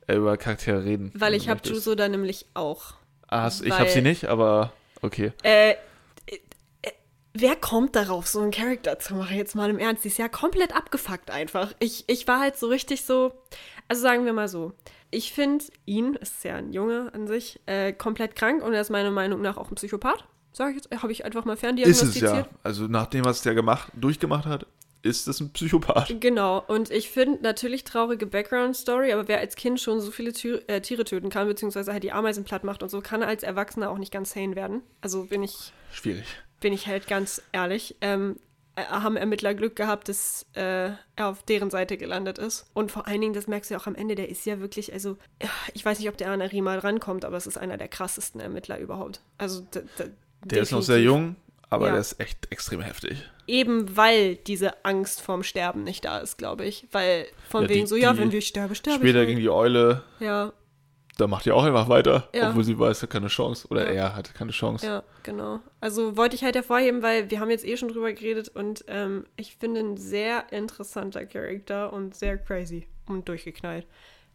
äh, 0.09 0.17
über 0.17 0.37
Charaktere 0.37 0.85
reden. 0.85 1.11
Weil 1.15 1.35
ich 1.35 1.49
habe 1.49 1.57
möchtest. 1.59 1.75
Juso 1.75 1.95
da 1.95 2.09
nämlich 2.09 2.47
auch. 2.55 2.95
Ah, 3.29 3.43
hast- 3.45 3.65
ich 3.65 3.73
habe 3.73 3.89
sie 3.89 4.03
nicht, 4.03 4.27
aber 4.27 4.73
okay. 5.03 5.33
Äh, 5.43 5.71
äh, 5.71 5.77
wer 7.33 7.57
kommt 7.57 7.97
darauf, 7.97 8.27
so 8.27 8.41
einen 8.41 8.51
Charakter 8.51 8.99
zu 8.99 9.15
machen? 9.15 9.37
Jetzt 9.37 9.55
mal 9.55 9.71
im 9.71 9.79
Ernst. 9.79 10.05
Die 10.05 10.09
ist 10.09 10.19
ja 10.19 10.29
komplett 10.29 10.75
abgefuckt 10.77 11.31
einfach. 11.31 11.73
Ich, 11.79 12.05
ich 12.09 12.27
war 12.29 12.41
halt 12.41 12.57
so 12.59 12.67
richtig 12.67 13.05
so. 13.05 13.33
Also 13.89 14.03
sagen 14.03 14.25
wir 14.25 14.33
mal 14.33 14.49
so. 14.49 14.73
Ich 15.11 15.33
finde 15.33 15.65
ihn, 15.87 16.15
ist 16.15 16.45
ja 16.45 16.57
ein 16.57 16.73
Junge 16.73 17.11
an 17.15 17.27
sich, 17.27 17.61
äh, 17.67 17.93
komplett 17.93 18.37
krank 18.37 18.63
und 18.63 18.73
er 18.73 18.81
ist 18.81 18.91
meiner 18.91 19.11
Meinung 19.11 19.41
nach 19.43 19.57
auch 19.57 19.71
ein 19.71 19.75
Psychopath. 19.75 20.25
Sag 20.53 20.71
ich 20.71 20.77
jetzt, 20.77 21.03
habe 21.03 21.13
ich 21.13 21.25
einfach 21.25 21.45
mal 21.45 21.55
Ist 21.55 21.61
ferndiagnostiziert. 21.61 22.25
es 22.25 22.39
ja. 22.39 22.49
Also 22.63 22.87
nach 22.87 23.07
dem, 23.07 23.25
was 23.25 23.43
der 23.43 23.55
gemacht, 23.55 23.93
durchgemacht 23.95 24.47
hat, 24.47 24.67
ist 25.03 25.29
es 25.29 25.41
ein 25.41 25.53
Psychopath. 25.53 26.21
Genau, 26.21 26.63
und 26.67 26.91
ich 26.91 27.11
finde 27.11 27.43
natürlich 27.43 27.85
traurige 27.85 28.27
Background-Story, 28.27 29.13
aber 29.13 29.29
wer 29.29 29.39
als 29.39 29.57
Kind 29.57 29.81
schon 29.81 30.01
so 30.01 30.11
viele 30.11 30.33
Tür, 30.33 30.61
äh, 30.69 30.81
Tiere 30.81 31.05
töten 31.05 31.31
kann, 31.31 31.47
beziehungsweise 31.49 31.93
halt 31.93 32.03
die 32.03 32.13
Ameisen 32.13 32.45
platt 32.45 32.65
macht 32.65 32.83
und 32.83 32.91
so, 32.91 33.01
kann 33.01 33.23
als 33.23 33.43
Erwachsener 33.43 33.91
auch 33.91 33.99
nicht 33.99 34.13
ganz 34.13 34.33
sane 34.33 34.57
werden. 34.57 34.83
Also 35.01 35.25
bin 35.25 35.43
ich, 35.43 35.73
Schwierig. 35.93 36.27
bin 36.61 36.73
ich 36.73 36.87
halt 36.87 37.07
ganz 37.07 37.43
ehrlich. 37.53 37.97
Ähm, 38.01 38.37
äh, 38.37 38.50
haben 38.89 39.17
Ermittler 39.17 39.55
Glück 39.55 39.77
gehabt, 39.77 40.09
dass 40.09 40.47
äh, 40.55 40.91
er 41.17 41.29
auf 41.29 41.43
deren 41.43 41.71
Seite 41.71 41.97
gelandet 41.97 42.39
ist. 42.39 42.67
Und 42.75 42.91
vor 42.93 43.07
allen 43.07 43.21
Dingen, 43.21 43.35
das 43.35 43.47
merkst 43.47 43.71
du 43.71 43.75
ja 43.75 43.81
auch 43.81 43.87
am 43.87 43.95
Ende, 43.95 44.15
der 44.15 44.29
ist 44.29 44.47
ja 44.47 44.61
wirklich, 44.61 44.93
also, 44.93 45.19
äh, 45.39 45.47
ich 45.75 45.85
weiß 45.85 45.99
nicht, 45.99 46.09
ob 46.09 46.17
der 46.17 46.31
an 46.31 46.43
Arima 46.43 46.77
rankommt, 46.77 47.25
aber 47.25 47.37
es 47.37 47.47
ist 47.47 47.59
einer 47.59 47.77
der 47.77 47.89
krassesten 47.89 48.41
Ermittler 48.41 48.79
überhaupt. 48.79 49.21
Also, 49.39 49.67
Der 50.45 50.63
ist 50.63 50.73
noch 50.73 50.83
sehr 50.83 50.97
definitiv. 50.97 51.05
jung, 51.27 51.37
aber 51.69 51.87
Ja. 51.87 51.93
der 51.93 52.01
ist 52.01 52.19
echt 52.21 52.51
extrem 52.51 52.81
heftig. 52.81 53.29
Eben 53.47 53.97
weil 53.97 54.37
diese 54.37 54.85
Angst 54.85 55.21
vorm 55.21 55.43
Sterben 55.43 55.83
nicht 55.85 56.05
da 56.05 56.19
ist, 56.19 56.39
glaube 56.39 56.65
ich. 56.65 56.87
Weil 56.93 57.27
von 57.49 57.63
Ja, 57.63 57.69
die- 57.69 57.75
wegen 57.75 57.87
so, 57.87 57.97
ja, 57.97 58.13
die- 58.13 58.19
wenn 58.21 58.33
ich 58.33 58.47
sterbe, 58.47 58.75
sterbe 58.75 59.01
Später 59.01 59.23
ich. 59.23 59.27
gegen 59.27 59.39
halt. 59.39 59.45
die 59.45 59.51
Eule, 59.51 60.03
Ja, 60.21 60.53
da 61.21 61.27
macht 61.27 61.45
die 61.45 61.53
auch 61.53 61.65
einfach 61.65 61.89
weiter, 61.89 62.29
Ja. 62.35 62.51
obwohl 62.51 62.65
sie 62.65 62.79
weiß, 62.79 62.99
er 62.99 63.03
hat 63.03 63.11
keine 63.11 63.29
Chance. 63.29 63.69
Oder 63.69 63.87
Ja. 63.87 63.93
er 64.09 64.17
hatte 64.17 64.33
keine 64.33 64.51
Chance. 64.53 64.87
ja, 64.87 65.03
genau. 65.23 65.61
Also 65.81 66.17
wollte 66.17 66.35
ich 66.37 66.43
halt 66.45 66.55
hervorheben, 66.57 67.03
weil 67.03 67.31
wir 67.31 67.41
haben 67.41 67.51
jetzt 67.51 67.65
eh 67.65 67.77
schon 67.77 67.89
drüber 67.89 68.13
geredet 68.13 68.49
und 68.49 68.85
ähm, 68.89 69.25
ich 69.37 69.57
finde 69.57 69.81
ein 69.81 69.97
sehr 69.97 70.53
interessanter 70.53 71.27
Charakter 71.27 71.93
und 71.93 72.15
sehr 72.15 72.39
crazy 72.39 72.87
und 73.07 73.29
durchgeknallt. 73.29 73.87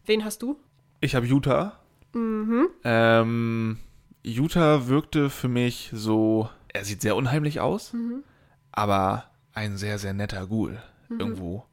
Wen 0.05 0.23
hast 0.23 0.41
du? 0.41 0.59
Ich 1.01 1.15
habe 1.15 1.25
Utah. 1.25 1.79
Mhm. 2.13 2.69
Ähm, 2.83 3.77
Utah 4.23 4.87
wirkte 4.87 5.29
für 5.29 5.47
mich 5.47 5.89
so, 5.93 6.49
er 6.73 6.85
sieht 6.85 7.01
sehr 7.01 7.15
unheimlich 7.15 7.59
aus, 7.59 7.93
Mhm. 7.93 8.23
aber 8.71 9.25
ein 9.53 9.77
sehr, 9.77 9.97
sehr 9.99 10.13
netter 10.13 10.47
Ghoul 10.47 10.81
irgendwo. 11.09 11.65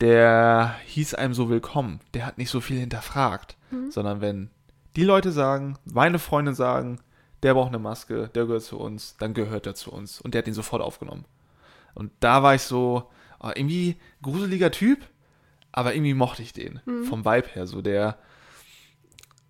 Der 0.00 0.76
hieß 0.86 1.14
einem 1.14 1.34
so 1.34 1.48
willkommen. 1.48 2.00
Der 2.14 2.26
hat 2.26 2.38
nicht 2.38 2.50
so 2.50 2.60
viel 2.60 2.78
hinterfragt, 2.78 3.56
Mhm. 3.70 3.90
sondern 3.90 4.20
wenn 4.20 4.50
die 4.96 5.04
Leute 5.04 5.32
sagen, 5.32 5.78
meine 5.84 6.18
Freunde 6.18 6.54
sagen, 6.54 7.00
der 7.42 7.54
braucht 7.54 7.68
eine 7.68 7.78
Maske, 7.78 8.28
der 8.34 8.46
gehört 8.46 8.62
zu 8.62 8.78
uns, 8.78 9.16
dann 9.18 9.34
gehört 9.34 9.66
er 9.66 9.74
zu 9.74 9.92
uns. 9.92 10.20
Und 10.20 10.34
der 10.34 10.40
hat 10.40 10.48
ihn 10.48 10.54
sofort 10.54 10.82
aufgenommen. 10.82 11.24
Und 11.94 12.10
da 12.20 12.42
war 12.42 12.54
ich 12.54 12.62
so, 12.62 13.10
oh, 13.40 13.50
irgendwie 13.54 13.96
gruseliger 14.22 14.70
Typ, 14.70 15.06
aber 15.72 15.94
irgendwie 15.94 16.14
mochte 16.14 16.42
ich 16.42 16.52
den. 16.52 16.80
Mhm. 16.86 17.04
Vom 17.04 17.24
Vibe 17.24 17.48
her, 17.52 17.66
so 17.66 17.82
der, 17.82 18.18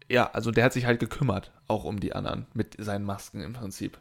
ja, 0.08 0.30
also 0.32 0.50
der 0.50 0.64
hat 0.64 0.72
sich 0.72 0.86
halt 0.86 1.00
gekümmert, 1.00 1.52
auch 1.68 1.84
um 1.84 2.00
die 2.00 2.14
anderen, 2.14 2.46
mit 2.52 2.76
seinen 2.78 3.04
Masken 3.04 3.40
im 3.40 3.52
Prinzip. 3.54 3.98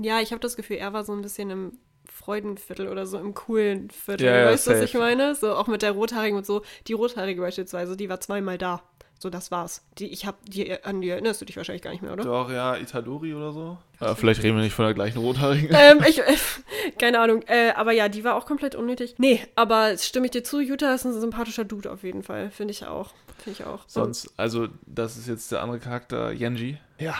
Ja, 0.00 0.20
ich 0.20 0.30
habe 0.32 0.40
das 0.40 0.56
Gefühl, 0.56 0.76
er 0.76 0.92
war 0.92 1.04
so 1.04 1.12
ein 1.12 1.22
bisschen 1.22 1.50
im 1.50 1.72
Freudenviertel 2.08 2.88
oder 2.88 3.06
so 3.06 3.18
im 3.18 3.34
coolen 3.34 3.90
Viertel. 3.90 4.26
Ja, 4.26 4.36
ja, 4.36 4.46
weißt 4.46 4.66
du, 4.66 4.70
was 4.72 4.80
ich 4.82 4.94
meine? 4.94 5.34
So 5.34 5.54
auch 5.54 5.66
mit 5.66 5.82
der 5.82 5.92
Rothaarigen 5.92 6.36
und 6.36 6.46
so. 6.46 6.62
Die 6.86 6.92
Rothaarige 6.92 7.40
beispielsweise, 7.40 7.96
die 7.96 8.08
war 8.08 8.20
zweimal 8.20 8.58
da. 8.58 8.82
So, 9.22 9.28
das 9.28 9.50
war's. 9.50 9.84
Die, 9.98 10.06
ich 10.06 10.24
hab, 10.24 10.42
die, 10.46 10.82
an 10.82 11.02
die 11.02 11.10
erinnerst 11.10 11.42
du 11.42 11.44
dich 11.44 11.54
wahrscheinlich 11.58 11.82
gar 11.82 11.90
nicht 11.90 12.00
mehr, 12.00 12.14
oder? 12.14 12.24
Doch, 12.24 12.50
ja, 12.50 12.76
Itadori 12.78 13.34
oder 13.34 13.52
so. 13.52 13.76
Ja, 14.00 14.14
vielleicht 14.14 14.42
reden 14.42 14.56
wir 14.56 14.62
nicht 14.62 14.72
von 14.72 14.86
der 14.86 14.94
gleichen 14.94 15.18
Rothaarigen. 15.18 15.68
ähm, 15.78 16.02
ich, 16.08 16.20
äh, 16.20 16.36
keine 16.98 17.20
Ahnung. 17.20 17.42
Äh, 17.46 17.72
aber 17.72 17.92
ja, 17.92 18.08
die 18.08 18.24
war 18.24 18.34
auch 18.34 18.46
komplett 18.46 18.74
unnötig. 18.74 19.16
Nee, 19.18 19.46
aber 19.56 19.98
stimme 19.98 20.24
ich 20.24 20.30
dir 20.30 20.42
zu, 20.42 20.60
Jutta 20.60 20.94
ist 20.94 21.04
ein 21.04 21.12
sympathischer 21.12 21.64
Dude 21.66 21.92
auf 21.92 22.02
jeden 22.02 22.22
Fall. 22.22 22.50
Finde 22.50 22.72
ich 22.72 22.86
auch. 22.86 23.12
Finde 23.36 23.60
ich 23.60 23.66
auch. 23.66 23.84
Sonst, 23.86 24.32
also, 24.38 24.68
das 24.86 25.18
ist 25.18 25.28
jetzt 25.28 25.52
der 25.52 25.62
andere 25.62 25.80
Charakter, 25.80 26.32
Yenji. 26.32 26.78
Ja. 26.98 27.14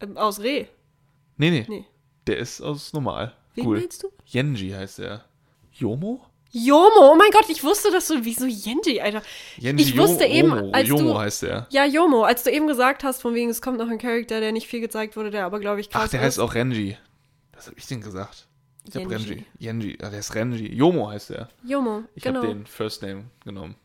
Und, 0.00 0.10
ähm, 0.10 0.16
aus 0.16 0.40
Reh. 0.40 0.66
Nee, 1.36 1.50
nee, 1.50 1.66
Nee. 1.68 1.84
der 2.28 2.38
ist 2.38 2.60
aus 2.60 2.92
normal. 2.92 3.32
Wen 3.54 3.66
cool. 3.66 3.78
meinst 3.80 4.02
du? 4.02 4.08
Yenji 4.26 4.70
heißt 4.70 4.98
er. 5.00 5.24
Yomo? 5.72 6.20
Jomo. 6.54 7.12
Oh 7.12 7.14
mein 7.16 7.30
Gott, 7.30 7.48
ich 7.48 7.64
wusste 7.64 7.90
das 7.90 8.06
so. 8.08 8.14
Wieso 8.22 8.44
Yenji, 8.46 9.00
Alter? 9.00 9.22
Yenji 9.56 9.84
Ich 9.84 9.96
wusste 9.98 10.24
eben, 10.24 10.50
Yomo, 10.50 10.70
als 10.72 10.88
Yomo 10.88 11.12
du- 11.14 11.18
heißt 11.18 11.42
er. 11.44 11.66
Ja, 11.70 11.84
Jomo, 11.86 12.24
als 12.24 12.42
du 12.44 12.50
eben 12.50 12.66
gesagt 12.66 13.04
hast, 13.04 13.22
von 13.22 13.34
wegen, 13.34 13.48
es 13.50 13.62
kommt 13.62 13.78
noch 13.78 13.88
ein 13.88 13.98
Charakter, 13.98 14.40
der 14.40 14.52
nicht 14.52 14.66
viel 14.66 14.80
gezeigt 14.80 15.16
wurde, 15.16 15.30
der 15.30 15.46
aber, 15.46 15.60
glaube 15.60 15.80
ich, 15.80 15.88
krass 15.88 16.02
Ach, 16.06 16.10
der 16.10 16.20
ist. 16.20 16.26
heißt 16.26 16.40
auch 16.40 16.54
Renji. 16.54 16.96
Was 17.54 17.68
hab 17.68 17.78
ich 17.78 17.86
denn 17.86 18.00
gesagt? 18.02 18.46
Ich 18.86 18.94
hab 18.96 19.02
Yenji. 19.10 19.14
Renji. 19.30 19.44
Yenji, 19.58 19.98
ah, 20.02 20.10
der 20.10 20.18
ist 20.18 20.34
Renji. 20.34 20.66
Yomo 20.74 21.08
heißt 21.10 21.30
er. 21.30 21.48
Jomo, 21.64 22.02
Ich 22.14 22.22
genau. 22.22 22.40
hab 22.42 22.48
den 22.48 22.66
First 22.66 23.00
Name 23.02 23.24
genommen. 23.44 23.76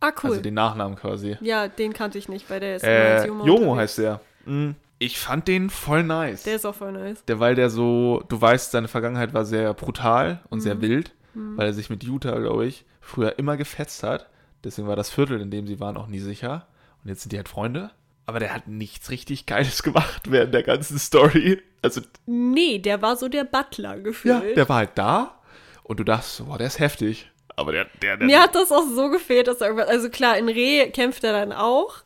ah, 0.00 0.12
cool. 0.22 0.30
Also 0.30 0.42
den 0.42 0.54
Nachnamen 0.54 0.96
quasi. 0.96 1.36
ja, 1.40 1.66
den 1.66 1.92
kannte 1.94 2.18
ich 2.18 2.28
nicht, 2.28 2.48
weil 2.48 2.60
der 2.60 2.76
ist 2.76 2.84
Äh, 2.84 3.26
Jomo. 3.26 3.44
Yomo 3.44 3.58
unterwegs. 3.72 3.78
heißt 3.80 3.98
der. 3.98 4.20
Mhm. 4.44 4.74
Ich 5.04 5.18
fand 5.18 5.48
den 5.48 5.70
voll 5.70 6.02
nice. 6.02 6.44
Der 6.44 6.56
ist 6.56 6.64
auch 6.64 6.74
voll 6.74 6.92
nice. 6.92 7.24
Der, 7.26 7.40
weil 7.40 7.54
der 7.54 7.68
so, 7.70 8.22
du 8.28 8.40
weißt, 8.40 8.70
seine 8.70 8.88
Vergangenheit 8.88 9.34
war 9.34 9.44
sehr 9.44 9.74
brutal 9.74 10.40
und 10.50 10.58
Mhm. 10.58 10.62
sehr 10.62 10.80
wild, 10.80 11.12
weil 11.34 11.66
er 11.66 11.72
sich 11.74 11.90
mit 11.90 12.04
Utah, 12.04 12.38
glaube 12.38 12.66
ich, 12.66 12.84
früher 13.00 13.38
immer 13.38 13.56
gefetzt 13.56 14.02
hat. 14.02 14.28
Deswegen 14.62 14.88
war 14.88 14.96
das 14.96 15.10
Viertel, 15.10 15.40
in 15.40 15.50
dem 15.50 15.66
sie 15.66 15.80
waren, 15.80 15.96
auch 15.96 16.06
nie 16.06 16.20
sicher. 16.20 16.66
Und 17.02 17.10
jetzt 17.10 17.22
sind 17.22 17.32
die 17.32 17.36
halt 17.36 17.48
Freunde. 17.48 17.90
Aber 18.26 18.38
der 18.38 18.54
hat 18.54 18.66
nichts 18.68 19.10
richtig 19.10 19.44
Geiles 19.44 19.82
gemacht 19.82 20.30
während 20.30 20.54
der 20.54 20.62
ganzen 20.62 20.98
Story. 20.98 21.60
Also, 21.82 22.00
Nee, 22.24 22.78
der 22.78 23.02
war 23.02 23.16
so 23.16 23.28
der 23.28 23.44
Butler 23.44 23.96
ja, 23.96 24.02
gefühlt. 24.02 24.56
der 24.56 24.68
war 24.70 24.76
halt 24.76 24.92
da 24.94 25.38
und 25.82 26.00
du 26.00 26.04
dachtest, 26.04 26.46
boah, 26.46 26.56
der 26.56 26.68
ist 26.68 26.78
heftig. 26.78 27.30
Aber 27.56 27.72
der, 27.72 27.84
der, 28.00 28.16
der 28.16 28.26
Mir 28.26 28.40
hat 28.42 28.54
das 28.54 28.72
auch 28.72 28.86
so 28.94 29.10
gefehlt, 29.10 29.46
dass 29.48 29.60
er 29.60 29.66
irgendwas. 29.68 29.88
Also 29.88 30.08
klar, 30.08 30.38
in 30.38 30.48
Reh 30.48 30.88
kämpft 30.90 31.22
er 31.24 31.32
dann 31.34 31.52
auch, 31.52 31.96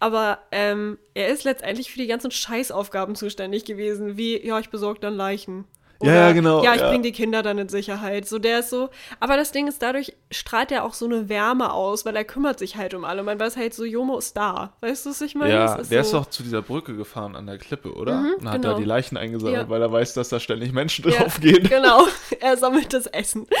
aber 0.00 0.38
ähm, 0.52 0.98
er 1.14 1.28
ist 1.28 1.44
letztendlich 1.44 1.90
für 1.90 1.98
die 1.98 2.06
ganzen 2.06 2.30
Scheißaufgaben 2.30 3.14
zuständig 3.14 3.64
gewesen, 3.64 4.16
wie, 4.16 4.44
ja, 4.46 4.58
ich 4.58 4.70
besorge 4.70 5.00
dann 5.00 5.14
Leichen. 5.14 5.64
Ja, 6.00 6.14
ja, 6.14 6.32
genau, 6.32 6.62
Ja, 6.62 6.74
ich 6.74 6.80
ja. 6.80 6.88
bringe 6.90 7.02
die 7.02 7.12
Kinder 7.12 7.42
dann 7.42 7.58
in 7.58 7.68
Sicherheit. 7.68 8.28
So, 8.28 8.38
der 8.38 8.60
ist 8.60 8.70
so. 8.70 8.88
Aber 9.18 9.36
das 9.36 9.50
Ding 9.50 9.66
ist, 9.66 9.82
dadurch 9.82 10.14
strahlt 10.30 10.70
er 10.70 10.84
auch 10.84 10.94
so 10.94 11.06
eine 11.06 11.28
Wärme 11.28 11.72
aus, 11.72 12.04
weil 12.04 12.14
er 12.14 12.24
kümmert 12.24 12.60
sich 12.60 12.76
halt 12.76 12.94
um 12.94 13.04
alle. 13.04 13.24
Man 13.24 13.40
weiß 13.40 13.56
halt 13.56 13.74
so, 13.74 13.84
Jomo 13.84 14.16
ist 14.16 14.36
da. 14.36 14.74
Weißt 14.80 15.06
du, 15.06 15.10
was 15.10 15.20
ich 15.22 15.34
meine? 15.34 15.52
ja, 15.52 15.76
Das 15.76 15.88
der 15.88 16.02
ist 16.02 16.10
so, 16.10 16.18
doch 16.18 16.26
zu 16.26 16.44
dieser 16.44 16.62
Brücke 16.62 16.94
gefahren 16.96 17.34
an 17.34 17.46
der 17.46 17.58
Klippe, 17.58 17.92
oder? 17.94 18.20
Mhm, 18.20 18.34
und 18.40 18.48
hat 18.48 18.62
genau. 18.62 18.74
da 18.74 18.78
die 18.78 18.84
Leichen 18.84 19.16
eingesammelt, 19.16 19.62
Ja. 19.62 19.68
weil 19.68 19.82
er 19.82 19.90
weiß, 19.90 20.14
dass 20.14 20.28
da 20.28 20.38
ständig 20.38 20.72
Menschen 20.72 21.10
Ja, 21.10 21.18
draufgehen. 21.22 21.62
Genau, 21.68 22.06
er 22.40 22.56
sammelt 22.56 22.92
das 22.92 23.06
Essen. 23.06 23.46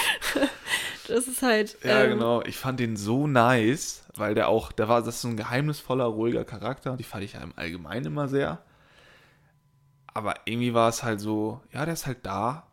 Das 1.08 1.26
ist 1.26 1.40
halt. 1.40 1.78
Ja, 1.82 2.02
ähm, 2.04 2.10
genau. 2.18 2.42
Ich 2.42 2.58
fand 2.58 2.80
den 2.80 2.96
so 2.96 3.26
nice, 3.26 4.02
weil 4.14 4.34
der 4.34 4.48
auch, 4.48 4.72
der 4.72 4.88
war, 4.88 5.00
das 5.00 5.16
ist 5.16 5.22
so 5.22 5.28
ein 5.28 5.38
geheimnisvoller, 5.38 6.04
ruhiger 6.04 6.44
Charakter. 6.44 6.96
Die 6.98 7.02
fand 7.04 7.24
ich 7.24 7.32
ja 7.32 7.40
im 7.40 7.52
Allgemeinen 7.56 8.04
immer 8.06 8.28
sehr. 8.28 8.58
Aber 10.14 10.34
irgendwie 10.44 10.74
war 10.74 10.88
es 10.88 11.02
halt 11.02 11.20
so, 11.20 11.60
ja, 11.72 11.84
der 11.84 11.94
ist 11.94 12.06
halt 12.06 12.24
da. 12.24 12.64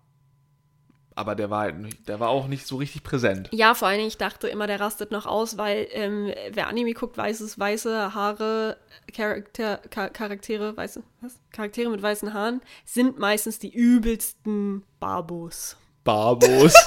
Aber 1.18 1.36
der 1.36 1.50
war 1.50 1.62
halt 1.62 1.78
nicht, 1.78 2.10
der 2.10 2.20
war 2.20 2.28
auch 2.28 2.48
nicht 2.48 2.68
so 2.68 2.76
richtig 2.76 3.04
präsent. 3.04 3.48
Ja, 3.54 3.74
vor 3.74 3.88
allen 3.88 3.98
Dingen, 3.98 4.10
ich 4.10 4.18
dachte 4.18 4.50
immer, 4.50 4.68
der 4.68 4.82
rastet 4.82 5.12
noch 5.12 5.26
aus, 5.26 5.58
weil 5.58 5.88
ähm, 5.92 6.34
wer 6.52 6.68
Anime 6.68 6.94
guckt, 6.94 7.18
weiß 7.18 7.40
es, 7.40 7.58
weiße 7.58 8.14
Haare, 8.14 8.76
Charakter, 9.14 9.80
Char 9.94 10.10
Charaktere, 10.10 10.76
weiße, 10.76 11.02
was? 11.22 11.40
Charaktere 11.52 11.90
mit 11.90 12.02
weißen 12.02 12.34
Haaren 12.34 12.62
sind 12.84 13.18
meistens 13.18 13.60
die 13.60 13.74
übelsten 13.74 14.84
Barbos. 15.00 15.78
Barbos. 16.04 16.74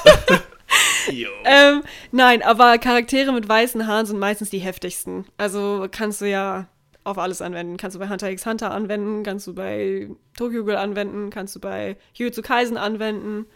Ähm, 1.45 1.83
nein, 2.13 2.43
aber 2.43 2.77
Charaktere 2.77 3.33
mit 3.33 3.49
weißen 3.49 3.87
Haaren 3.87 4.05
sind 4.05 4.19
meistens 4.19 4.51
die 4.51 4.59
heftigsten. 4.59 5.25
Also 5.39 5.89
kannst 5.91 6.21
du 6.21 6.29
ja 6.29 6.69
auf 7.09 7.19
alles 7.19 7.43
anwenden. 7.43 7.77
Kannst 7.77 7.95
du 7.97 7.99
bei 8.01 8.09
Hunter 8.09 8.31
x 8.31 8.47
Hunter 8.47 8.71
anwenden, 8.71 9.23
kannst 9.23 9.47
du 9.47 9.55
bei 9.55 10.09
Tokyo 10.37 10.65
Ghoul 10.65 10.77
anwenden, 10.77 11.31
kannst 11.31 11.57
du 11.57 11.61
bei 11.61 11.97
Jujutsu 12.15 12.43
Kaisen 12.43 12.77
anwenden. 12.77 13.47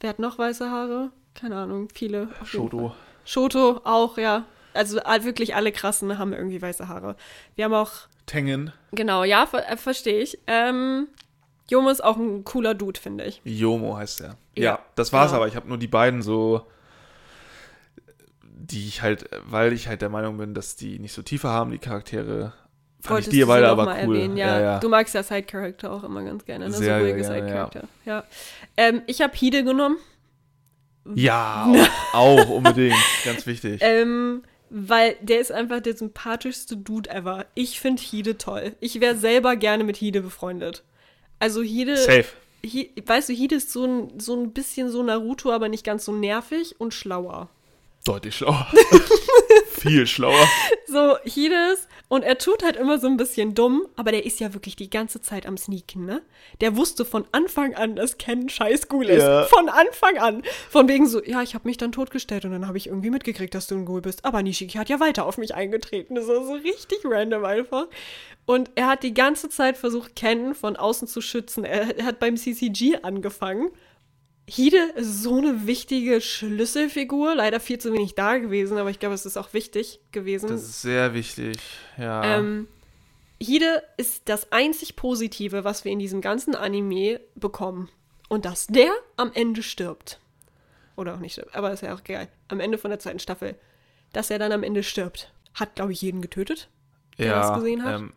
Wer 0.00 0.10
hat 0.10 0.18
noch 0.18 0.38
weiße 0.38 0.70
Haare? 0.70 1.10
Keine 1.34 1.56
Ahnung, 1.56 1.88
viele. 1.94 2.28
Shoto. 2.44 2.94
Shoto 3.24 3.80
auch, 3.84 4.18
ja. 4.18 4.44
Also 4.74 4.96
wirklich 4.98 5.54
alle 5.54 5.72
krassen 5.72 6.18
haben 6.18 6.32
irgendwie 6.32 6.60
weiße 6.60 6.88
Haare. 6.88 7.16
Wir 7.54 7.64
haben 7.64 7.74
auch, 7.74 7.92
Tengen. 8.26 8.72
genau, 8.92 9.24
ja, 9.24 9.46
ver 9.46 9.70
äh, 9.70 9.76
verstehe 9.76 10.20
ich. 10.20 10.38
Ähm, 10.46 11.08
Yomo 11.70 11.88
ist 11.90 12.04
auch 12.04 12.16
ein 12.16 12.44
cooler 12.44 12.74
Dude, 12.74 13.00
finde 13.00 13.24
ich. 13.24 13.40
Yomo 13.44 13.96
heißt 13.96 14.20
er. 14.20 14.36
Ja, 14.54 14.62
Ja, 14.64 14.78
das 14.94 15.12
war's 15.12 15.30
genau. 15.30 15.40
aber. 15.42 15.48
Ich 15.48 15.56
habe 15.56 15.66
nur 15.68 15.78
die 15.78 15.88
beiden 15.88 16.22
so, 16.22 16.66
die 18.42 18.86
ich 18.86 19.02
halt, 19.02 19.28
weil 19.44 19.72
ich 19.72 19.88
halt 19.88 20.02
der 20.02 20.08
Meinung 20.08 20.36
bin, 20.38 20.54
dass 20.54 20.76
die 20.76 20.98
nicht 20.98 21.12
so 21.12 21.22
Tiefe 21.22 21.48
haben, 21.48 21.70
die 21.70 21.78
Charaktere. 21.78 22.52
Wolltest 23.10 23.32
die 23.32 23.40
du 23.40 23.46
noch 23.46 23.52
aber 23.54 23.84
mal 23.84 24.04
cool. 24.06 24.16
erwähnen, 24.16 24.36
ja. 24.36 24.46
ja, 24.46 24.60
ja. 24.60 24.78
Du 24.80 24.88
magst 24.88 25.14
ja 25.14 25.22
Side-Character 25.22 25.92
auch 25.92 26.04
immer 26.04 26.22
ganz 26.22 26.44
gerne, 26.44 26.66
ne? 26.66 26.72
Sehr 26.72 26.98
so 26.98 27.04
ruhige 27.04 27.20
gerne, 27.20 27.40
Side-Character. 27.40 27.82
Ja. 28.04 28.24
Ähm, 28.76 29.02
ich 29.06 29.20
habe 29.20 29.36
Hide 29.36 29.64
genommen, 29.64 29.96
Ja, 31.14 31.72
auch, 32.12 32.38
auch 32.40 32.48
unbedingt. 32.50 32.96
Ganz 33.24 33.46
wichtig. 33.46 33.80
ähm, 33.82 34.42
weil 34.70 35.16
der 35.20 35.40
ist 35.40 35.52
einfach 35.52 35.80
der 35.80 35.96
sympathischste 35.96 36.76
Dude 36.76 37.08
ever. 37.10 37.46
Ich 37.54 37.80
finde 37.80 38.02
Hide 38.02 38.36
toll. 38.38 38.74
Ich 38.80 39.00
wäre 39.00 39.16
selber 39.16 39.56
gerne 39.56 39.84
mit 39.84 39.96
Hide 39.96 40.22
befreundet. 40.22 40.82
Also 41.38 41.62
Hide, 41.62 41.96
Safe. 41.96 42.26
Hi, 42.64 42.90
weißt 43.04 43.28
du, 43.28 43.32
Hide 43.32 43.54
ist 43.56 43.72
so 43.72 43.84
ein, 43.84 44.18
so 44.18 44.34
ein 44.34 44.52
bisschen 44.52 44.90
so 44.90 45.02
Naruto, 45.02 45.52
aber 45.52 45.68
nicht 45.68 45.84
ganz 45.84 46.04
so 46.04 46.12
nervig 46.12 46.74
und 46.80 46.94
schlauer. 46.94 47.48
Deutlich 48.04 48.36
schlauer. 48.36 48.66
Viel 49.68 50.06
schlauer. 50.06 50.48
So, 50.86 51.16
Hide 51.24 51.72
ist, 51.74 51.88
und 52.08 52.22
er 52.22 52.38
tut 52.38 52.62
halt 52.62 52.76
immer 52.76 52.98
so 53.00 53.08
ein 53.08 53.16
bisschen 53.16 53.54
dumm, 53.54 53.86
aber 53.96 54.12
der 54.12 54.24
ist 54.24 54.38
ja 54.38 54.54
wirklich 54.54 54.76
die 54.76 54.90
ganze 54.90 55.20
Zeit 55.20 55.44
am 55.44 55.56
Sneaken, 55.56 56.04
ne? 56.04 56.22
Der 56.60 56.76
wusste 56.76 57.04
von 57.04 57.24
Anfang 57.32 57.74
an, 57.74 57.96
dass 57.96 58.16
Ken 58.16 58.48
scheiß 58.48 58.88
Ghoul 58.88 59.06
ist. 59.06 59.24
Ja. 59.24 59.42
Von 59.44 59.68
Anfang 59.68 60.18
an. 60.18 60.42
Von 60.70 60.88
wegen 60.88 61.08
so, 61.08 61.22
ja, 61.24 61.42
ich 61.42 61.54
habe 61.54 61.66
mich 61.66 61.78
dann 61.78 61.90
totgestellt 61.90 62.44
und 62.44 62.52
dann 62.52 62.68
habe 62.68 62.78
ich 62.78 62.86
irgendwie 62.86 63.10
mitgekriegt, 63.10 63.54
dass 63.54 63.66
du 63.66 63.74
ein 63.74 63.84
Ghoul 63.84 64.02
bist. 64.02 64.24
Aber 64.24 64.42
Nishiki 64.42 64.78
hat 64.78 64.88
ja 64.88 65.00
weiter 65.00 65.26
auf 65.26 65.36
mich 65.36 65.54
eingetreten. 65.54 66.14
Das 66.14 66.28
war 66.28 66.44
so 66.44 66.52
richtig 66.52 67.00
random 67.04 67.44
einfach. 67.44 67.86
Und 68.46 68.70
er 68.76 68.86
hat 68.86 69.02
die 69.02 69.14
ganze 69.14 69.48
Zeit 69.48 69.76
versucht, 69.76 70.14
Ken 70.14 70.54
von 70.54 70.76
außen 70.76 71.08
zu 71.08 71.20
schützen. 71.20 71.64
Er, 71.64 71.98
er 71.98 72.04
hat 72.04 72.20
beim 72.20 72.36
CCG 72.36 72.98
angefangen. 73.02 73.70
Hide 74.48 74.92
ist 74.94 75.22
so 75.22 75.38
eine 75.38 75.66
wichtige 75.66 76.20
Schlüsselfigur. 76.20 77.34
Leider 77.34 77.58
viel 77.58 77.78
zu 77.78 77.92
wenig 77.92 78.14
da 78.14 78.38
gewesen, 78.38 78.78
aber 78.78 78.90
ich 78.90 79.00
glaube, 79.00 79.14
es 79.14 79.26
ist 79.26 79.36
auch 79.36 79.52
wichtig 79.52 80.00
gewesen. 80.12 80.48
Das 80.48 80.62
ist 80.62 80.82
sehr 80.82 81.14
wichtig. 81.14 81.58
Ja. 81.98 82.38
Ähm, 82.38 82.68
Hide 83.40 83.82
ist 83.96 84.28
das 84.28 84.52
einzig 84.52 84.96
Positive, 84.96 85.64
was 85.64 85.84
wir 85.84 85.92
in 85.92 85.98
diesem 85.98 86.20
ganzen 86.20 86.54
Anime 86.54 87.20
bekommen. 87.34 87.88
Und 88.28 88.44
dass 88.44 88.66
der 88.66 88.90
am 89.16 89.32
Ende 89.34 89.62
stirbt. 89.62 90.20
Oder 90.96 91.14
auch 91.14 91.20
nicht 91.20 91.34
stirbt, 91.34 91.54
aber 91.54 91.72
ist 91.72 91.82
ja 91.82 91.94
auch 91.94 92.02
geil. 92.02 92.28
Am 92.48 92.60
Ende 92.60 92.78
von 92.78 92.90
der 92.90 92.98
zweiten 92.98 93.18
Staffel. 93.18 93.56
Dass 94.12 94.30
er 94.30 94.38
dann 94.38 94.52
am 94.52 94.62
Ende 94.62 94.82
stirbt. 94.82 95.32
Hat, 95.54 95.74
glaube 95.74 95.92
ich, 95.92 96.02
jeden 96.02 96.22
getötet. 96.22 96.68
der 97.18 97.26
ja, 97.26 97.40
das 97.40 97.58
gesehen 97.58 97.84
hat? 97.84 98.00
Ähm, 98.00 98.12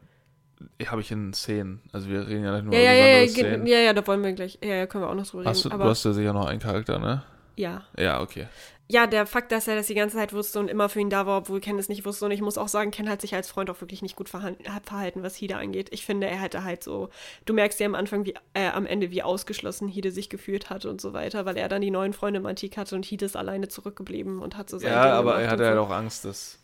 habe 0.86 1.02
ich 1.02 1.12
in 1.12 1.34
Szenen. 1.34 1.82
Also 1.92 2.10
wir 2.10 2.28
reden 2.28 2.44
ja 2.44 2.54
nicht 2.56 2.66
nur 2.66 2.74
Ja, 2.74 2.82
über 2.82 2.94
ja, 2.94 3.08
ja, 3.22 3.28
Szenen. 3.28 3.68
ja, 3.68 3.80
ja, 3.80 3.94
da 3.94 4.06
wollen 4.08 4.24
wir 4.24 4.34
gleich. 4.34 4.60
Ja, 4.64 4.76
ja, 4.76 4.88
können 4.88 5.04
wir 5.04 5.10
auch 5.10 5.16
noch 5.16 5.28
drüber 5.28 5.44
reden. 5.44 5.50
Hast 5.50 5.66
du, 5.66 5.70
du 5.70 5.76
aber 5.76 5.86
hast 5.86 6.04
ja 6.06 6.14
sicher 6.14 6.34
noch 6.34 6.46
einen 6.48 6.60
Charakter, 6.60 7.00
ne? 7.00 7.24
ja. 7.56 7.84
Ja, 7.98 8.22
okay. 8.22 8.48
Ja, 8.92 9.06
der 9.06 9.28
Fakt, 9.28 9.52
dass 9.52 9.68
er 9.68 9.76
das 9.76 9.86
die 9.86 9.94
ganze 9.94 10.18
Zeit 10.18 10.34
wusste 10.34 10.60
und 10.60 10.68
immer 10.68 10.90
für 10.90 11.00
ihn 11.00 11.12
da 11.12 11.28
war, 11.28 11.38
obwohl 11.38 11.60
Ken 11.60 11.78
es 11.78 11.90
nicht 11.90 12.06
wusste. 12.06 12.26
Und 12.26 12.32
ich 12.32 12.42
muss 12.42 12.58
auch 12.58 12.68
sagen, 12.68 12.90
Ken 12.90 13.08
hat 13.08 13.22
sich 13.22 13.36
als 13.36 13.48
Freund 13.48 13.70
auch 13.70 13.80
wirklich 13.82 14.02
nicht 14.02 14.16
gut 14.16 14.30
verhalten, 14.30 15.22
was 15.22 15.36
Hide 15.36 15.58
angeht. 15.58 15.90
Ich 15.92 16.06
finde, 16.08 16.26
er 16.26 16.38
hätte 16.42 16.64
halt 16.64 16.84
so, 16.84 17.10
du 17.46 17.54
merkst 17.54 17.80
ja 17.80 17.86
am 17.86 17.94
Anfang, 17.94 18.26
wie, 18.26 18.34
äh, 18.56 18.70
am 18.70 18.88
Ende, 18.88 19.12
wie 19.12 19.22
ausgeschlossen 19.22 19.88
Hide 19.90 20.12
sich 20.12 20.28
gefühlt 20.30 20.72
hat 20.72 20.86
und 20.86 21.02
so 21.02 21.14
weiter, 21.14 21.46
weil 21.46 21.56
er 21.58 21.70
dann 21.70 21.82
die 21.84 21.92
neuen 21.92 22.14
Freunde 22.14 22.40
im 22.40 22.48
Antik 22.48 22.78
hatte 22.78 22.96
und 22.96 23.06
Hide 23.06 23.26
ist 23.26 23.38
alleine 23.38 23.68
zurückgeblieben 23.68 24.40
und 24.40 24.58
hat 24.58 24.72
so 24.72 24.80
sein 24.80 24.92
Ja, 24.92 25.04
Ding 25.04 25.12
aber 25.12 25.40
er 25.40 25.52
hatte 25.52 25.68
halt 25.68 25.78
auch 25.78 25.92
Angst, 25.92 26.26
dass. 26.26 26.59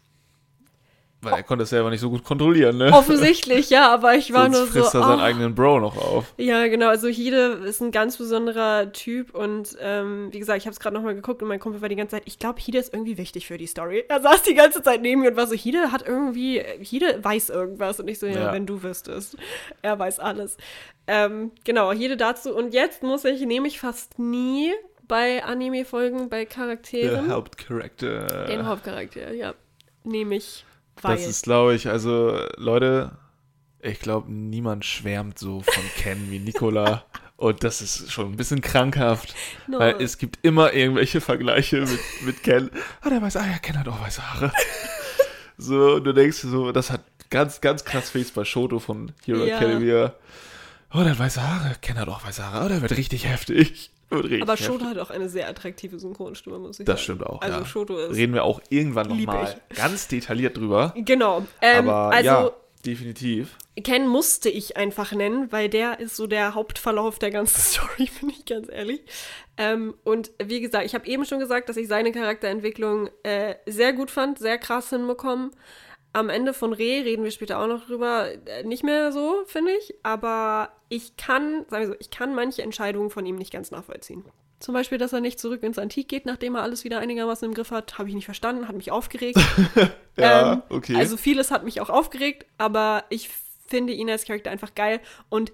Weil 1.25 1.33
er 1.33 1.43
konnte 1.43 1.63
es 1.63 1.69
selber 1.69 1.89
nicht 1.89 1.99
so 1.99 2.09
gut 2.09 2.23
kontrollieren, 2.23 2.77
ne? 2.77 2.91
Offensichtlich, 2.93 3.69
ja, 3.69 3.91
aber 3.93 4.15
ich 4.15 4.31
war 4.31 4.43
Sonst 4.43 4.57
nur 4.57 4.67
frisst 4.67 4.91
so. 4.91 4.99
er 4.99 5.03
seinen 5.05 5.19
oh. 5.19 5.23
eigenen 5.23 5.55
Bro 5.55 5.79
noch 5.81 5.97
auf. 5.97 6.33
Ja, 6.37 6.67
genau. 6.67 6.87
Also 6.89 7.07
Hide 7.07 7.61
ist 7.65 7.81
ein 7.81 7.91
ganz 7.91 8.17
besonderer 8.17 8.91
Typ 8.91 9.33
und 9.35 9.75
ähm, 9.81 10.29
wie 10.31 10.39
gesagt, 10.39 10.59
ich 10.59 10.65
habe 10.65 10.73
es 10.73 10.79
gerade 10.79 10.95
nochmal 10.95 11.15
geguckt 11.15 11.41
und 11.41 11.47
mein 11.47 11.59
Kumpel 11.59 11.81
war 11.81 11.89
die 11.89 11.95
ganze 11.95 12.15
Zeit, 12.15 12.23
ich 12.25 12.39
glaube, 12.39 12.59
Hide 12.59 12.77
ist 12.77 12.93
irgendwie 12.93 13.17
wichtig 13.17 13.47
für 13.47 13.57
die 13.57 13.67
Story. 13.67 14.03
Er 14.07 14.21
saß 14.21 14.43
die 14.43 14.53
ganze 14.55 14.81
Zeit 14.83 15.01
neben 15.01 15.21
mir 15.21 15.31
und 15.31 15.37
war 15.37 15.47
so, 15.47 15.55
Hide 15.55 15.91
hat 15.91 16.07
irgendwie, 16.07 16.61
Hide 16.79 17.19
weiß 17.21 17.49
irgendwas 17.49 17.99
und 17.99 18.07
ich 18.07 18.19
so, 18.19 18.25
ja, 18.27 18.35
Ja. 18.45 18.53
wenn 18.53 18.65
du 18.65 18.83
wüsstest. 18.83 19.37
Er 19.81 19.97
weiß 19.97 20.19
alles. 20.19 20.57
Ähm, 21.07 21.51
genau, 21.63 21.91
Hide 21.91 22.17
dazu. 22.17 22.53
Und 22.55 22.73
jetzt 22.73 23.03
muss 23.03 23.25
ich, 23.25 23.41
nehme 23.41 23.67
ich 23.67 23.79
fast 23.79 24.17
nie 24.19 24.71
bei 25.07 25.43
Anime-Folgen, 25.43 26.29
bei 26.29 26.37
Der 26.37 26.45
Charakteren, 26.47 27.31
Hauptcharakter. 27.31 28.45
den 28.45 28.65
Hauptcharakter, 28.65 29.33
ja, 29.33 29.53
nehme 30.03 30.35
ich. 30.35 30.65
Das 31.01 31.25
ist, 31.25 31.43
glaube 31.43 31.75
ich, 31.75 31.87
also, 31.87 32.39
Leute, 32.57 33.11
ich 33.81 33.99
glaube, 33.99 34.31
niemand 34.31 34.85
schwärmt 34.85 35.37
so 35.37 35.61
von 35.61 35.83
Ken 35.97 36.31
wie 36.31 36.39
Nicola. 36.39 37.03
Und 37.37 37.63
das 37.65 37.81
ist 37.81 38.11
schon 38.13 38.31
ein 38.31 38.37
bisschen 38.37 38.61
krankhaft, 38.61 39.35
No. 39.67 39.79
weil 39.79 40.01
es 40.01 40.17
gibt 40.17 40.39
immer 40.43 40.71
irgendwelche 40.71 41.19
Vergleiche 41.19 41.81
mit, 41.81 41.99
mit 42.25 42.43
Ken. 42.43 42.71
Ah, 43.01 43.09
der 43.09 43.21
weiß, 43.21 43.35
ah 43.35 43.45
ja, 43.45 43.57
Ken 43.57 43.77
hat 43.77 43.87
auch 43.89 44.01
weiße 44.01 44.21
Haare. 44.33 44.53
so, 45.57 45.99
du 45.99 46.13
denkst 46.13 46.37
so, 46.37 46.71
das 46.71 46.91
hat 46.91 47.01
ganz, 47.29 47.59
ganz 47.59 47.83
krass 47.83 48.09
Face 48.09 48.31
bei 48.31 48.45
Shoto 48.45 48.79
von 48.79 49.11
Hero 49.25 49.43
Ja. 49.45 49.57
Academia. 49.57 50.13
Oh, 50.93 50.99
der 50.99 51.09
hat 51.11 51.19
weiße 51.19 51.43
Haare. 51.45 51.75
Ken 51.81 51.99
hat 51.99 52.07
auch 52.07 52.25
weiße 52.25 52.45
Haare. 52.45 52.65
Oh, 52.65 52.69
der 52.69 52.81
wird 52.81 52.95
richtig 52.95 53.27
heftig. 53.27 53.91
Aber 54.09 54.23
heftig. 54.53 54.65
Shoto 54.65 54.85
hat 54.85 54.97
auch 54.99 55.09
eine 55.09 55.29
sehr 55.29 55.47
attraktive 55.49 55.99
Synchronstimme, 55.99 56.59
muss 56.59 56.79
ich 56.79 56.85
Das 56.85 56.99
sagen. 56.99 57.17
stimmt 57.19 57.25
auch, 57.27 57.41
Also 57.41 57.59
ja. 57.59 57.65
Shoto 57.65 57.97
ist. 57.97 58.15
Reden 58.15 58.33
wir 58.33 58.43
auch 58.43 58.61
irgendwann 58.69 59.07
nochmal 59.07 59.59
ganz 59.75 60.07
detailliert 60.07 60.57
drüber. 60.57 60.93
Genau. 60.97 61.45
Ähm, 61.61 61.89
Aber 61.89 62.13
also, 62.15 62.25
ja, 62.29 62.51
definitiv. 62.85 63.57
Ken 63.83 64.07
musste 64.07 64.49
ich 64.49 64.77
einfach 64.77 65.11
nennen, 65.11 65.51
weil 65.51 65.67
der 65.69 65.99
ist 65.99 66.15
so 66.15 66.27
der 66.27 66.53
Hauptverlauf 66.55 67.19
der 67.19 67.31
ganzen 67.31 67.59
Story, 67.61 68.09
bin 68.19 68.29
ich 68.29 68.45
ganz 68.45 68.69
ehrlich. 68.71 69.01
Ähm, 69.57 69.95
und 70.03 70.31
wie 70.43 70.61
gesagt, 70.61 70.85
ich 70.85 70.93
habe 70.95 71.07
eben 71.07 71.25
schon 71.25 71.39
gesagt, 71.39 71.67
dass 71.69 71.77
ich 71.77 71.87
seine 71.87 72.11
Charakterentwicklung 72.11 73.09
äh, 73.23 73.55
sehr 73.65 73.93
gut 73.93 74.11
fand, 74.11 74.39
sehr 74.39 74.57
krass 74.57 74.89
hinbekommen. 74.91 75.51
Am 76.15 76.29
Ende 76.29 76.53
von 76.53 76.71
Re 76.71 77.03
reden 77.03 77.25
wir 77.25 77.31
später 77.31 77.59
auch 77.59 77.67
noch 77.67 77.87
drüber. 77.87 78.29
Äh, 78.45 78.63
nicht 78.63 78.85
mehr 78.85 79.11
so, 79.11 79.43
finde 79.47 79.73
ich. 79.73 79.95
Aber 80.01 80.69
ich 80.87 81.17
kann, 81.17 81.65
sagen 81.67 81.83
wir 81.83 81.87
so, 81.87 81.95
ich 81.99 82.09
kann 82.09 82.33
manche 82.33 82.61
Entscheidungen 82.61 83.09
von 83.09 83.25
ihm 83.25 83.35
nicht 83.35 83.51
ganz 83.51 83.69
nachvollziehen. 83.69 84.23
Zum 84.61 84.73
Beispiel, 84.73 84.97
dass 84.97 85.11
er 85.11 85.19
nicht 85.19 85.41
zurück 85.41 85.61
ins 85.61 85.77
Antik 85.77 86.07
geht, 86.07 86.25
nachdem 86.25 86.55
er 86.55 86.61
alles 86.61 86.85
wieder 86.85 86.99
einigermaßen 86.99 87.45
im 87.45 87.53
Griff 87.53 87.71
hat, 87.71 87.97
habe 87.97 88.07
ich 88.07 88.15
nicht 88.15 88.23
verstanden, 88.23 88.69
hat 88.69 88.77
mich 88.77 88.91
aufgeregt. 88.91 89.39
Ja, 90.17 90.53
Ähm, 90.53 90.63
okay. 90.69 90.95
Also 90.95 91.17
vieles 91.17 91.51
hat 91.51 91.65
mich 91.65 91.81
auch 91.81 91.89
aufgeregt, 91.89 92.45
aber 92.57 93.03
ich 93.09 93.29
finde 93.67 93.91
ihn 93.91 94.09
als 94.09 94.23
Charakter 94.23 94.49
einfach 94.49 94.73
geil. 94.73 95.01
Und 95.27 95.51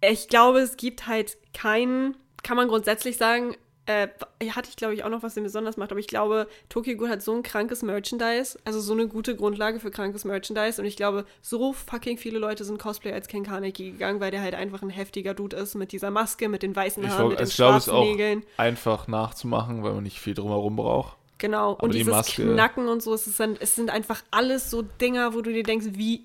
ich 0.00 0.28
glaube, 0.28 0.60
es 0.60 0.76
gibt 0.76 1.08
halt 1.08 1.36
keinen, 1.52 2.16
kann 2.44 2.56
man 2.56 2.68
grundsätzlich 2.68 3.16
sagen, 3.16 3.56
äh, 3.88 4.08
hatte 4.50 4.68
ich 4.68 4.76
glaube 4.76 4.92
ich 4.92 5.02
auch 5.02 5.08
noch, 5.08 5.22
was 5.22 5.32
den 5.34 5.44
besonders 5.44 5.78
macht, 5.78 5.90
aber 5.90 5.98
ich 5.98 6.06
glaube, 6.08 6.46
Tokyo 6.68 6.94
Ghoul 6.96 7.08
hat 7.08 7.22
so 7.22 7.34
ein 7.34 7.42
krankes 7.42 7.82
Merchandise, 7.82 8.58
also 8.64 8.80
so 8.80 8.92
eine 8.92 9.08
gute 9.08 9.34
Grundlage 9.34 9.80
für 9.80 9.90
krankes 9.90 10.24
Merchandise. 10.24 10.80
Und 10.80 10.86
ich 10.86 10.94
glaube, 10.96 11.24
so 11.40 11.72
fucking 11.72 12.18
viele 12.18 12.38
Leute 12.38 12.64
sind 12.64 12.78
Cosplay 12.78 13.12
als 13.12 13.28
Ken 13.28 13.44
Kaneki 13.44 13.92
gegangen, 13.92 14.20
weil 14.20 14.30
der 14.30 14.42
halt 14.42 14.54
einfach 14.54 14.82
ein 14.82 14.90
heftiger 14.90 15.32
Dude 15.32 15.56
ist 15.56 15.74
mit 15.74 15.92
dieser 15.92 16.10
Maske, 16.10 16.48
mit 16.50 16.62
den 16.62 16.76
weißen 16.76 17.02
Haaren, 17.02 17.16
glaub, 17.16 17.30
mit 17.30 17.40
den 17.40 17.48
ich 17.48 17.56
glaube, 17.56 17.72
schwarzen 17.72 17.90
auch 17.94 18.04
Nägeln. 18.04 18.42
einfach 18.58 19.08
nachzumachen, 19.08 19.82
weil 19.82 19.94
man 19.94 20.02
nicht 20.02 20.20
viel 20.20 20.34
drumherum 20.34 20.76
braucht. 20.76 21.16
Genau, 21.38 21.72
und 21.72 21.94
die 21.94 21.98
dieses 21.98 22.12
Maske- 22.12 22.42
Knacken 22.52 22.88
und 22.88 23.02
so, 23.02 23.14
es, 23.14 23.26
ist 23.26 23.40
dann, 23.40 23.56
es 23.58 23.74
sind 23.74 23.90
einfach 23.90 24.22
alles 24.30 24.70
so 24.70 24.82
Dinger, 24.82 25.32
wo 25.34 25.40
du 25.40 25.52
dir 25.52 25.62
denkst, 25.62 25.86
wie, 25.92 26.24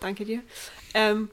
danke 0.00 0.24
dir, 0.24 0.42
ähm, 0.94 1.30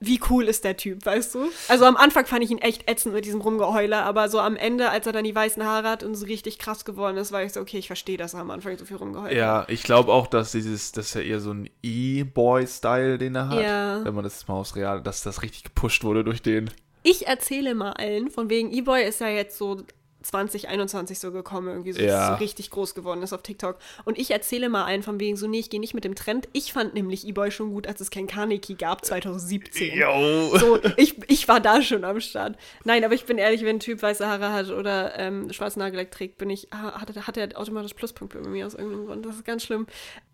wie 0.00 0.20
cool 0.30 0.44
ist 0.44 0.64
der 0.64 0.76
Typ, 0.76 1.04
weißt 1.04 1.34
du? 1.34 1.48
Also 1.68 1.84
am 1.84 1.96
Anfang 1.96 2.26
fand 2.26 2.44
ich 2.44 2.50
ihn 2.50 2.58
echt 2.58 2.88
ätzend 2.88 3.14
mit 3.14 3.24
diesem 3.24 3.40
Rumgeheule, 3.40 3.96
aber 3.96 4.28
so 4.28 4.38
am 4.38 4.56
Ende, 4.56 4.90
als 4.90 5.06
er 5.06 5.12
dann 5.12 5.24
die 5.24 5.34
weißen 5.34 5.64
Haare 5.64 5.88
hat 5.88 6.04
und 6.04 6.14
so 6.14 6.26
richtig 6.26 6.58
krass 6.58 6.84
geworden 6.84 7.16
ist, 7.16 7.32
war 7.32 7.42
ich 7.42 7.52
so, 7.52 7.60
okay, 7.60 7.78
ich 7.78 7.88
verstehe, 7.88 8.16
dass 8.16 8.34
er 8.34 8.40
am 8.40 8.50
Anfang 8.50 8.78
so 8.78 8.84
viel 8.84 8.96
rumgeheult 8.96 9.30
hat. 9.30 9.36
Ja, 9.36 9.64
ich 9.68 9.82
glaube 9.82 10.12
auch, 10.12 10.26
dass 10.26 10.52
dieses, 10.52 10.92
das 10.92 11.06
ist 11.06 11.14
ja 11.14 11.22
eher 11.22 11.40
so 11.40 11.52
ein 11.52 11.68
E-Boy-Style, 11.82 13.18
den 13.18 13.34
er 13.34 13.48
hat. 13.48 13.62
Ja. 13.62 14.04
Wenn 14.04 14.14
man 14.14 14.24
das 14.24 14.46
mal 14.46 14.54
aufs 14.54 14.76
Real, 14.76 15.02
dass 15.02 15.22
das 15.22 15.42
richtig 15.42 15.64
gepusht 15.64 16.04
wurde 16.04 16.22
durch 16.22 16.42
den. 16.42 16.70
Ich 17.02 17.26
erzähle 17.26 17.74
mal 17.74 17.92
allen, 17.92 18.30
von 18.30 18.50
wegen 18.50 18.72
E-Boy 18.72 19.04
ist 19.04 19.20
ja 19.20 19.28
jetzt 19.28 19.58
so 19.58 19.82
2021 20.22 21.18
so 21.18 21.30
gekommen, 21.32 21.68
irgendwie 21.68 21.92
so, 21.92 22.00
Ja. 22.00 22.28
so 22.32 22.34
richtig 22.42 22.70
groß 22.70 22.94
geworden 22.94 23.22
ist 23.22 23.32
auf 23.32 23.42
TikTok. 23.42 23.76
Und 24.04 24.18
ich 24.18 24.30
erzähle 24.30 24.68
mal 24.68 24.84
allen 24.84 25.02
von 25.02 25.20
wegen 25.20 25.36
so, 25.36 25.46
nee, 25.46 25.58
ich 25.60 25.70
gehe 25.70 25.80
nicht 25.80 25.94
mit 25.94 26.04
dem 26.04 26.14
Trend. 26.14 26.48
Ich 26.52 26.72
fand 26.72 26.94
nämlich 26.94 27.26
E-Boy 27.26 27.50
schon 27.50 27.70
gut, 27.72 27.86
als 27.86 28.00
es 28.00 28.10
Ken 28.10 28.26
Kaneki 28.26 28.74
gab, 28.74 29.04
2017. 29.04 29.96
Yo. 29.96 30.56
So, 30.58 30.78
ich, 30.96 31.16
ich 31.30 31.46
war 31.48 31.60
da 31.60 31.80
schon 31.82 32.04
am 32.04 32.20
Start. 32.20 32.56
Nein, 32.84 33.04
aber 33.04 33.14
ich 33.14 33.24
bin 33.26 33.38
ehrlich, 33.38 33.62
wenn 33.62 33.76
ein 33.76 33.80
Typ 33.80 34.02
weiße 34.02 34.26
Haare 34.26 34.52
hat 34.52 34.70
oder 34.70 35.18
ähm, 35.18 35.52
schwarzen 35.52 35.78
Nagellack 35.80 36.10
trägt, 36.10 36.38
bin 36.38 36.50
ich, 36.50 36.68
ha- 36.72 37.00
hat, 37.00 37.14
hat 37.26 37.36
er 37.36 37.58
automatisch 37.58 37.94
Pluspunkte 37.94 38.38
bei 38.40 38.48
mir 38.48 38.66
aus 38.66 38.74
irgendeinem 38.74 39.06
Grund. 39.06 39.24
Das 39.26 39.36
ist 39.36 39.44
ganz 39.44 39.62
schlimm. 39.64 39.86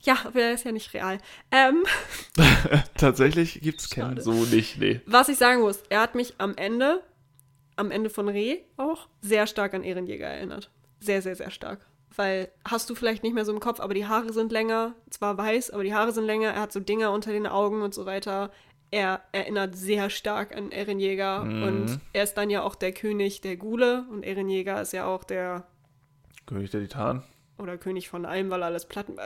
Ja, 0.02 0.16
aber 0.24 0.40
er 0.40 0.54
ist 0.54 0.64
ja 0.64 0.72
nicht 0.72 0.92
real. 0.94 1.18
Ähm, 1.50 1.84
Tatsächlich 2.96 3.60
gibt's 3.60 3.90
Ken 3.90 4.04
Schade. 4.04 4.22
so 4.22 4.32
nicht, 4.32 4.78
nee. 4.78 5.00
was 5.06 5.28
ich 5.28 5.36
sagen 5.36 5.60
muss, 5.60 5.80
er 5.88 6.00
hat 6.00 6.14
mich 6.14 6.34
am 6.38 6.56
Ende, 6.56 7.02
am 7.76 7.90
Ende 7.90 8.10
von 8.10 8.28
Reh 8.28 8.58
auch, 8.76 9.08
sehr 9.20 9.46
stark 9.46 9.74
an 9.74 9.82
Ehrenjäger 9.82 10.26
erinnert. 10.26 10.70
Sehr, 11.00 11.22
sehr, 11.22 11.36
sehr 11.36 11.50
stark. 11.50 11.86
Weil 12.16 12.50
hast 12.64 12.88
du 12.88 12.94
vielleicht 12.94 13.22
nicht 13.22 13.34
mehr 13.34 13.44
so 13.44 13.52
im 13.52 13.60
Kopf, 13.60 13.80
aber 13.80 13.94
die 13.94 14.06
Haare 14.06 14.32
sind 14.32 14.52
länger, 14.52 14.94
zwar 15.10 15.36
weiß, 15.36 15.70
aber 15.70 15.82
die 15.82 15.94
Haare 15.94 16.12
sind 16.12 16.26
länger, 16.26 16.50
er 16.50 16.60
hat 16.60 16.72
so 16.72 16.80
Dinger 16.80 17.10
unter 17.12 17.32
den 17.32 17.46
Augen 17.46 17.82
und 17.82 17.92
so 17.92 18.06
weiter. 18.06 18.50
Er 18.90 19.22
erinnert 19.32 19.74
sehr 19.74 20.08
stark 20.08 20.56
an 20.56 20.70
Ehrenjäger 20.70 21.42
und 21.42 21.98
er 22.12 22.22
ist 22.22 22.34
dann 22.34 22.50
ja 22.50 22.62
auch 22.62 22.76
der 22.76 22.92
König 22.92 23.40
der 23.40 23.56
Gule 23.56 24.04
und 24.10 24.22
Ehrenjäger 24.22 24.80
ist 24.80 24.92
ja 24.92 25.06
auch 25.06 25.24
der 25.24 25.66
König 26.46 26.70
der 26.70 26.82
Titan. 26.82 27.24
Oder 27.58 27.78
König 27.78 28.08
von 28.08 28.26
allem, 28.26 28.50
weil 28.50 28.62
alles 28.62 28.84
platten. 28.86 29.16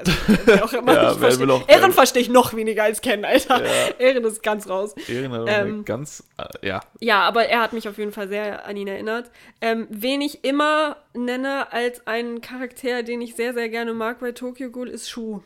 Wer 0.45 0.65
auch 0.65 0.73
immer. 0.73 0.93
Ja, 0.95 1.13
ich 1.13 1.21
wer 1.21 1.31
versteh- 1.31 1.41
will 1.41 1.51
auch- 1.51 1.69
Ehren 1.69 1.93
verstehe 1.93 2.21
ich 2.23 2.29
noch 2.29 2.55
weniger 2.55 2.83
als 2.85 3.01
kennen, 3.01 3.25
Alter. 3.25 3.65
Ja. 3.65 3.71
Ehren 3.99 4.25
ist 4.25 4.43
ganz 4.43 4.69
raus. 4.69 4.95
Ehren 5.09 5.33
hat 5.33 5.45
Ähm, 5.49 5.85
ganz, 5.85 6.25
äh, 6.37 6.67
ja. 6.67 6.81
Ja, 7.01 7.23
aber 7.23 7.47
er 7.47 7.61
hat 7.63 7.73
mich 7.73 7.89
auf 7.89 7.97
jeden 7.99 8.13
Fall 8.13 8.29
sehr 8.29 8.67
an 8.67 8.77
ihn 8.77 8.87
erinnert. 8.89 9.31
Ähm, 9.61 9.87
wen 9.91 10.21
ich 10.21 10.45
immer 10.45 10.97
nenne 11.15 11.73
als 11.73 12.07
einen 12.07 12.41
Charakter, 12.41 13.03
den 13.03 13.21
ich 13.23 13.35
sehr, 13.35 13.55
sehr 13.55 13.69
gerne 13.71 13.95
mag 13.95 14.21
bei 14.21 14.33
Tokyo 14.33 14.71
Ghoul, 14.71 14.89
ist 14.89 15.09
Shu. 15.09 15.41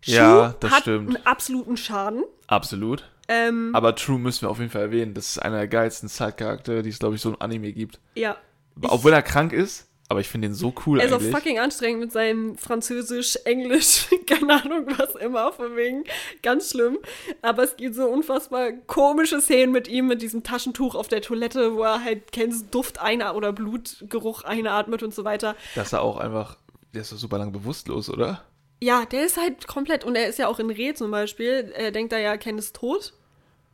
Shu 0.00 0.10
Ja, 0.12 0.54
das 0.58 0.70
hat 0.72 0.80
stimmt. 0.82 1.14
einen 1.16 1.26
absoluten 1.26 1.76
Schaden. 1.76 2.24
Absolut. 2.46 3.08
Ähm, 3.28 3.70
Aber 3.74 3.94
True 3.94 4.18
müssen 4.18 4.42
wir 4.42 4.50
auf 4.50 4.58
jeden 4.58 4.70
Fall 4.70 4.82
erwähnen. 4.82 5.14
Das 5.14 5.28
ist 5.28 5.38
einer 5.38 5.58
der 5.58 5.68
geilsten 5.68 6.08
Side-Charaktere, 6.08 6.82
die 6.82 6.90
es, 6.90 6.98
glaube 6.98 7.14
ich, 7.14 7.20
so 7.20 7.28
im 7.30 7.40
Anime 7.40 7.72
gibt. 7.72 8.00
ja. 8.14 8.36
Obwohl 8.82 9.12
er 9.12 9.20
krank 9.22 9.52
ist, 9.52 9.86
aber 10.12 10.20
ich 10.20 10.28
finde 10.28 10.48
ihn 10.48 10.54
so 10.54 10.72
cool 10.86 11.00
Er 11.00 11.06
ist 11.06 11.12
auch 11.12 11.18
eigentlich. 11.18 11.34
fucking 11.34 11.58
anstrengend 11.58 12.00
mit 12.00 12.12
seinem 12.12 12.56
Französisch, 12.56 13.36
Englisch, 13.44 14.06
keine 14.26 14.62
Ahnung 14.62 14.86
was 14.96 15.14
immer, 15.16 15.52
von 15.52 15.74
wegen. 15.74 16.04
Ganz 16.42 16.70
schlimm. 16.70 16.98
Aber 17.42 17.64
es 17.64 17.76
gibt 17.76 17.94
so 17.96 18.06
unfassbar 18.06 18.72
komische 18.86 19.40
Szenen 19.40 19.72
mit 19.72 19.88
ihm, 19.88 20.06
mit 20.06 20.22
diesem 20.22 20.42
Taschentuch 20.44 20.94
auf 20.94 21.08
der 21.08 21.22
Toilette, 21.22 21.74
wo 21.74 21.82
er 21.82 22.04
halt 22.04 22.30
kennst 22.30 22.72
Duft 22.74 23.00
einer 23.00 23.34
oder 23.34 23.52
Blutgeruch 23.52 24.44
einatmet 24.44 25.02
und 25.02 25.12
so 25.14 25.24
weiter. 25.24 25.56
Dass 25.74 25.92
er 25.92 26.02
auch 26.02 26.18
einfach, 26.18 26.56
der 26.94 27.02
ist 27.02 27.10
doch 27.12 27.16
super 27.18 27.38
lang 27.38 27.50
bewusstlos, 27.52 28.08
oder? 28.08 28.44
Ja, 28.80 29.04
der 29.06 29.24
ist 29.24 29.36
halt 29.36 29.66
komplett, 29.66 30.04
und 30.04 30.14
er 30.16 30.28
ist 30.28 30.38
ja 30.38 30.48
auch 30.48 30.58
in 30.58 30.70
Reh 30.70 30.92
zum 30.94 31.10
Beispiel, 31.10 31.72
er 31.76 31.90
denkt 31.90 32.12
da 32.12 32.18
ja, 32.18 32.36
Ken 32.36 32.58
ist 32.58 32.76
tot. 32.76 33.14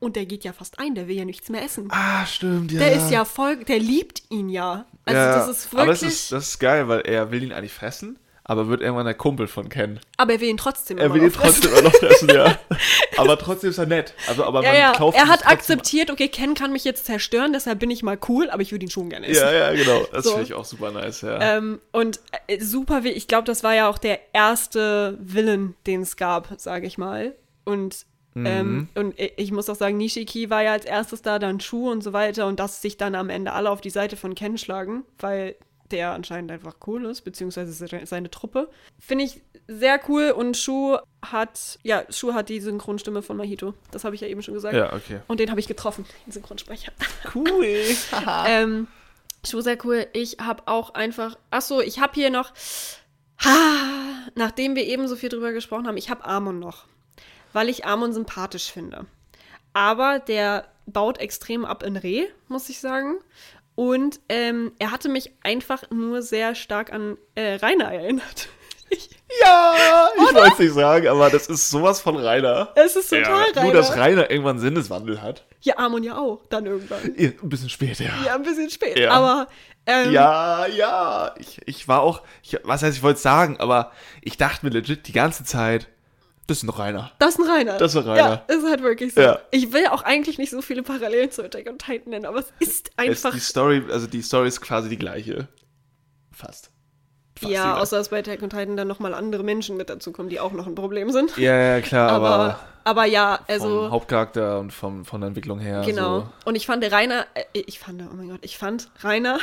Und 0.00 0.14
der 0.14 0.26
geht 0.26 0.44
ja 0.44 0.52
fast 0.52 0.78
ein, 0.78 0.94
der 0.94 1.08
will 1.08 1.16
ja 1.16 1.24
nichts 1.24 1.48
mehr 1.48 1.60
essen. 1.64 1.88
Ah, 1.90 2.24
stimmt, 2.24 2.70
ja. 2.70 2.78
Der 2.78 2.92
ist 2.92 3.10
ja 3.10 3.24
voll, 3.24 3.56
der 3.64 3.80
liebt 3.80 4.22
ihn 4.30 4.48
ja. 4.48 4.86
Also 5.08 5.20
ja, 5.20 5.36
das 5.38 5.48
ist 5.48 5.64
wirklich, 5.72 5.82
Aber 5.82 5.92
es 5.92 6.02
ist, 6.02 6.32
das 6.32 6.48
ist 6.48 6.58
geil, 6.58 6.88
weil 6.88 7.00
er 7.00 7.30
will 7.30 7.42
ihn 7.42 7.52
eigentlich 7.52 7.72
fressen, 7.72 8.18
aber 8.44 8.68
wird 8.68 8.80
irgendwann 8.80 9.04
der 9.04 9.14
Kumpel 9.14 9.46
von 9.46 9.68
Ken. 9.68 10.00
aber 10.16 10.32
er 10.32 10.40
will 10.40 10.48
ihn 10.48 10.56
trotzdem 10.56 10.96
Er 10.96 11.12
will 11.12 11.22
ihn 11.22 11.30
fressen. 11.30 11.62
trotzdem 11.62 11.72
immer 11.72 11.82
noch 11.90 11.94
fressen, 11.94 12.28
ja. 12.30 12.58
aber 13.18 13.38
trotzdem 13.38 13.68
ist 13.70 13.78
er 13.78 13.84
nett. 13.86 14.14
Also, 14.26 14.44
aber 14.44 14.62
Ja, 14.62 14.70
man 14.70 14.78
ja, 14.80 14.92
kauft 14.92 15.18
er 15.18 15.28
hat 15.28 15.46
akzeptiert, 15.46 16.10
okay, 16.10 16.28
Ken 16.28 16.54
kann 16.54 16.72
mich 16.72 16.84
jetzt 16.84 17.04
zerstören, 17.04 17.52
deshalb 17.52 17.78
bin 17.78 17.90
ich 17.90 18.02
mal 18.02 18.18
cool, 18.28 18.48
aber 18.50 18.62
ich 18.62 18.72
würde 18.72 18.86
ihn 18.86 18.90
schon 18.90 19.10
gerne 19.10 19.26
essen. 19.26 19.42
Ja, 19.42 19.52
ja, 19.52 19.72
genau. 19.74 20.06
Das 20.12 20.24
So. 20.24 20.30
finde 20.30 20.44
ich 20.44 20.54
auch 20.54 20.64
super 20.64 20.90
nice, 20.92 21.20
ja. 21.20 21.56
Ähm, 21.58 21.80
und 21.92 22.20
äh, 22.46 22.58
super, 22.60 23.02
ich 23.04 23.28
glaube, 23.28 23.44
das 23.44 23.62
war 23.64 23.74
ja 23.74 23.88
auch 23.88 23.98
der 23.98 24.18
erste 24.34 25.18
Villain, 25.20 25.74
den 25.86 26.02
es 26.02 26.16
gab, 26.16 26.48
sage 26.58 26.86
ich 26.86 26.96
mal. 26.96 27.34
Und, 27.64 28.06
Mhm. 28.40 28.46
ähm, 28.46 28.88
und 28.94 29.14
ich 29.18 29.52
muss 29.52 29.68
auch 29.70 29.74
sagen, 29.76 29.96
Nishiki 29.96 30.50
war 30.50 30.62
ja 30.62 30.72
als 30.72 30.84
erstes 30.84 31.22
da, 31.22 31.38
dann 31.38 31.60
Shu 31.60 31.90
und 31.90 32.02
so 32.02 32.12
weiter. 32.12 32.46
Und 32.46 32.60
dass 32.60 32.82
sich 32.82 32.96
dann 32.96 33.14
am 33.14 33.30
Ende 33.30 33.52
alle 33.52 33.70
auf 33.70 33.80
die 33.80 33.90
Seite 33.90 34.16
von 34.16 34.34
Ken 34.34 34.58
schlagen, 34.58 35.04
weil 35.18 35.56
der 35.90 36.12
anscheinend 36.12 36.50
einfach 36.50 36.74
cool 36.86 37.06
ist, 37.06 37.22
beziehungsweise 37.22 37.72
se- 37.72 38.00
seine 38.04 38.30
Truppe. 38.30 38.68
Finde 38.98 39.24
ich 39.24 39.40
sehr 39.68 39.98
cool. 40.08 40.30
Und 40.36 40.56
Shu 40.56 40.96
hat, 41.24 41.78
ja, 41.82 42.04
Shu 42.10 42.34
hat 42.34 42.50
die 42.50 42.60
Synchronstimme 42.60 43.22
von 43.22 43.38
Mahito. 43.38 43.72
Das 43.90 44.04
habe 44.04 44.14
ich 44.14 44.20
ja 44.20 44.28
eben 44.28 44.42
schon 44.42 44.52
gesagt. 44.54 44.74
ja, 44.74 44.92
okay. 44.92 45.20
Und 45.28 45.40
den 45.40 45.48
habe 45.50 45.60
ich 45.60 45.66
getroffen, 45.68 46.04
den 46.26 46.32
Synchronsprecher. 46.32 46.92
Cool. 47.34 47.82
ähm, 48.46 48.86
schon 49.48 49.62
sehr 49.62 49.78
cool. 49.84 50.06
Ich 50.12 50.36
habe 50.40 50.64
auch 50.66 50.92
einfach. 50.94 51.38
Achso, 51.50 51.80
ich 51.80 52.00
habe 52.00 52.12
hier 52.14 52.28
noch. 52.28 52.52
Ha, 53.44 54.28
nachdem 54.34 54.74
wir 54.76 54.84
eben 54.84 55.06
so 55.08 55.16
viel 55.16 55.28
drüber 55.28 55.52
gesprochen 55.52 55.86
haben, 55.86 55.96
ich 55.96 56.10
habe 56.10 56.24
Amon 56.24 56.58
noch. 56.58 56.84
Weil 57.52 57.68
ich 57.68 57.84
Amon 57.86 58.12
sympathisch 58.12 58.70
finde. 58.72 59.06
Aber 59.72 60.18
der 60.18 60.66
baut 60.86 61.18
extrem 61.18 61.64
ab 61.64 61.82
in 61.82 61.96
Reh, 61.96 62.26
muss 62.48 62.68
ich 62.68 62.80
sagen. 62.80 63.18
Und 63.74 64.18
ähm, 64.28 64.72
er 64.78 64.90
hatte 64.90 65.08
mich 65.08 65.32
einfach 65.42 65.84
nur 65.90 66.22
sehr 66.22 66.54
stark 66.54 66.92
an 66.92 67.16
äh, 67.34 67.54
Rainer 67.56 67.92
erinnert. 67.92 68.48
Ich, 68.90 69.10
Ja, 69.42 70.08
ich 70.16 70.34
wollte 70.34 70.52
es 70.54 70.58
nicht 70.58 70.72
sagen, 70.72 71.08
aber 71.08 71.28
das 71.28 71.46
ist 71.46 71.68
sowas 71.68 72.00
von 72.00 72.16
Rainer. 72.16 72.72
es 72.74 72.96
ist 72.96 73.10
total 73.10 73.42
Rainer. 73.50 73.62
Nur, 73.64 73.72
dass 73.74 73.94
Rainer 73.94 74.30
irgendwann 74.30 74.58
Sinneswandel 74.58 75.20
hat. 75.20 75.44
ja, 75.60 75.76
Amon 75.76 76.02
ja 76.02 76.16
auch, 76.16 76.46
dann 76.48 76.64
irgendwann. 76.64 77.12
Ja, 77.14 77.28
Ein 77.42 77.48
bisschen 77.50 77.68
später. 77.68 78.04
Ja, 78.24 78.34
ein 78.34 78.42
bisschen 78.44 78.70
spät. 78.70 78.98
Ja. 78.98 79.10
Aber 79.10 79.46
ähm, 79.84 80.10
Ja, 80.10 80.64
ja. 80.68 81.34
Ich, 81.38 81.60
ich 81.66 81.86
war 81.86 82.00
auch, 82.00 82.22
ich, 82.42 82.58
was 82.62 82.82
heißt, 82.82 82.96
ich 82.96 83.02
wollte 83.02 83.18
es 83.18 83.22
sagen, 83.22 83.60
aber 83.60 83.92
ich 84.22 84.38
dachte 84.38 84.64
mir 84.64 84.72
legit 84.72 85.06
die 85.06 85.12
ganze 85.12 85.44
Zeit, 85.44 85.86
das 86.48 86.58
ist 86.58 86.62
ein 86.62 86.70
Rainer. 86.70 87.12
Das 87.18 87.34
ist 87.34 87.40
ein 87.40 87.46
Rainer. 87.46 87.76
Das 87.76 87.94
ist 87.94 88.06
ein 88.06 88.16
Ja, 88.16 88.24
Rainer. 88.24 88.42
ist 88.48 88.64
halt 88.66 88.82
wirklich 88.82 89.12
so. 89.12 89.20
Ja. 89.20 89.38
Ich 89.50 89.70
will 89.72 89.86
auch 89.88 90.02
eigentlich 90.02 90.38
nicht 90.38 90.50
so 90.50 90.62
viele 90.62 90.82
Parallelen 90.82 91.30
zu 91.30 91.44
Attack 91.44 91.68
on 91.68 91.76
Titan 91.76 92.10
nennen, 92.10 92.24
aber 92.24 92.38
es 92.38 92.46
ist 92.58 92.88
Es, 92.88 92.98
einfach. 92.98 93.32
die 93.34 93.40
Story, 93.40 93.84
also 93.92 94.06
die 94.06 94.22
Story 94.22 94.48
ist 94.48 94.62
quasi 94.62 94.88
die 94.88 94.96
gleiche. 94.96 95.46
Fast. 96.32 96.70
Fast 97.38 97.52
ja, 97.52 97.76
außer 97.76 97.98
dass 97.98 98.08
bei 98.08 98.20
Attack 98.20 98.42
on 98.42 98.48
Titan 98.48 98.78
dann 98.78 98.88
nochmal 98.88 99.12
andere 99.12 99.42
Menschen 99.42 99.76
mit 99.76 99.90
dazukommen, 99.90 100.30
die 100.30 100.40
auch 100.40 100.52
noch 100.52 100.66
ein 100.66 100.74
Problem 100.74 101.12
sind. 101.12 101.36
Ja, 101.36 101.54
ja, 101.54 101.80
klar, 101.82 102.12
aber, 102.12 102.28
aber, 102.30 102.60
aber, 102.84 103.04
ja, 103.04 103.40
vom 103.44 103.54
also. 103.54 103.90
Hauptcharakter 103.90 104.58
und 104.58 104.72
vom, 104.72 105.04
von 105.04 105.20
der 105.20 105.28
Entwicklung 105.28 105.58
her. 105.58 105.82
Genau. 105.84 106.20
So. 106.20 106.28
Und 106.46 106.54
ich 106.54 106.64
fand 106.64 106.82
Rainer, 106.90 107.26
äh, 107.34 107.44
ich 107.52 107.78
fand, 107.78 108.02
oh 108.10 108.16
mein 108.16 108.30
Gott, 108.30 108.40
ich 108.40 108.56
fand 108.56 108.90
Rainer 109.04 109.38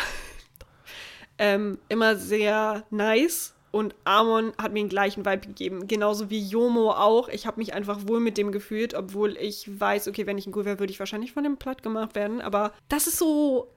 ähm, 1.37 1.77
immer 1.87 2.15
sehr 2.15 2.83
nice 2.89 3.54
und 3.75 3.93
Amon 4.05 4.53
hat 4.57 4.71
mir 4.71 4.79
den 4.79 4.87
gleichen 4.87 5.25
Vibe 5.25 5.47
gegeben. 5.47 5.85
Genauso 5.85 6.29
wie 6.29 6.39
Yomo 6.39 6.91
auch. 6.91 7.27
Ich 7.27 7.45
habe 7.45 7.59
mich 7.59 7.73
einfach 7.73 8.07
wohl 8.07 8.21
mit 8.21 8.37
dem 8.37 8.53
gefühlt, 8.53 8.93
obwohl 8.93 9.35
ich 9.35 9.69
weiß, 9.81 10.07
okay, 10.07 10.25
wenn 10.25 10.37
ich 10.37 10.47
ein 10.47 10.53
Ghoul 10.53 10.63
wäre, 10.63 10.79
würde 10.79 10.93
ich 10.93 10.99
wahrscheinlich 10.99 11.33
von 11.33 11.43
dem 11.43 11.57
platt 11.57 11.83
gemacht 11.83 12.15
werden. 12.15 12.39
Aber 12.39 12.71
das 12.87 13.05
ist 13.05 13.17
so. 13.17 13.69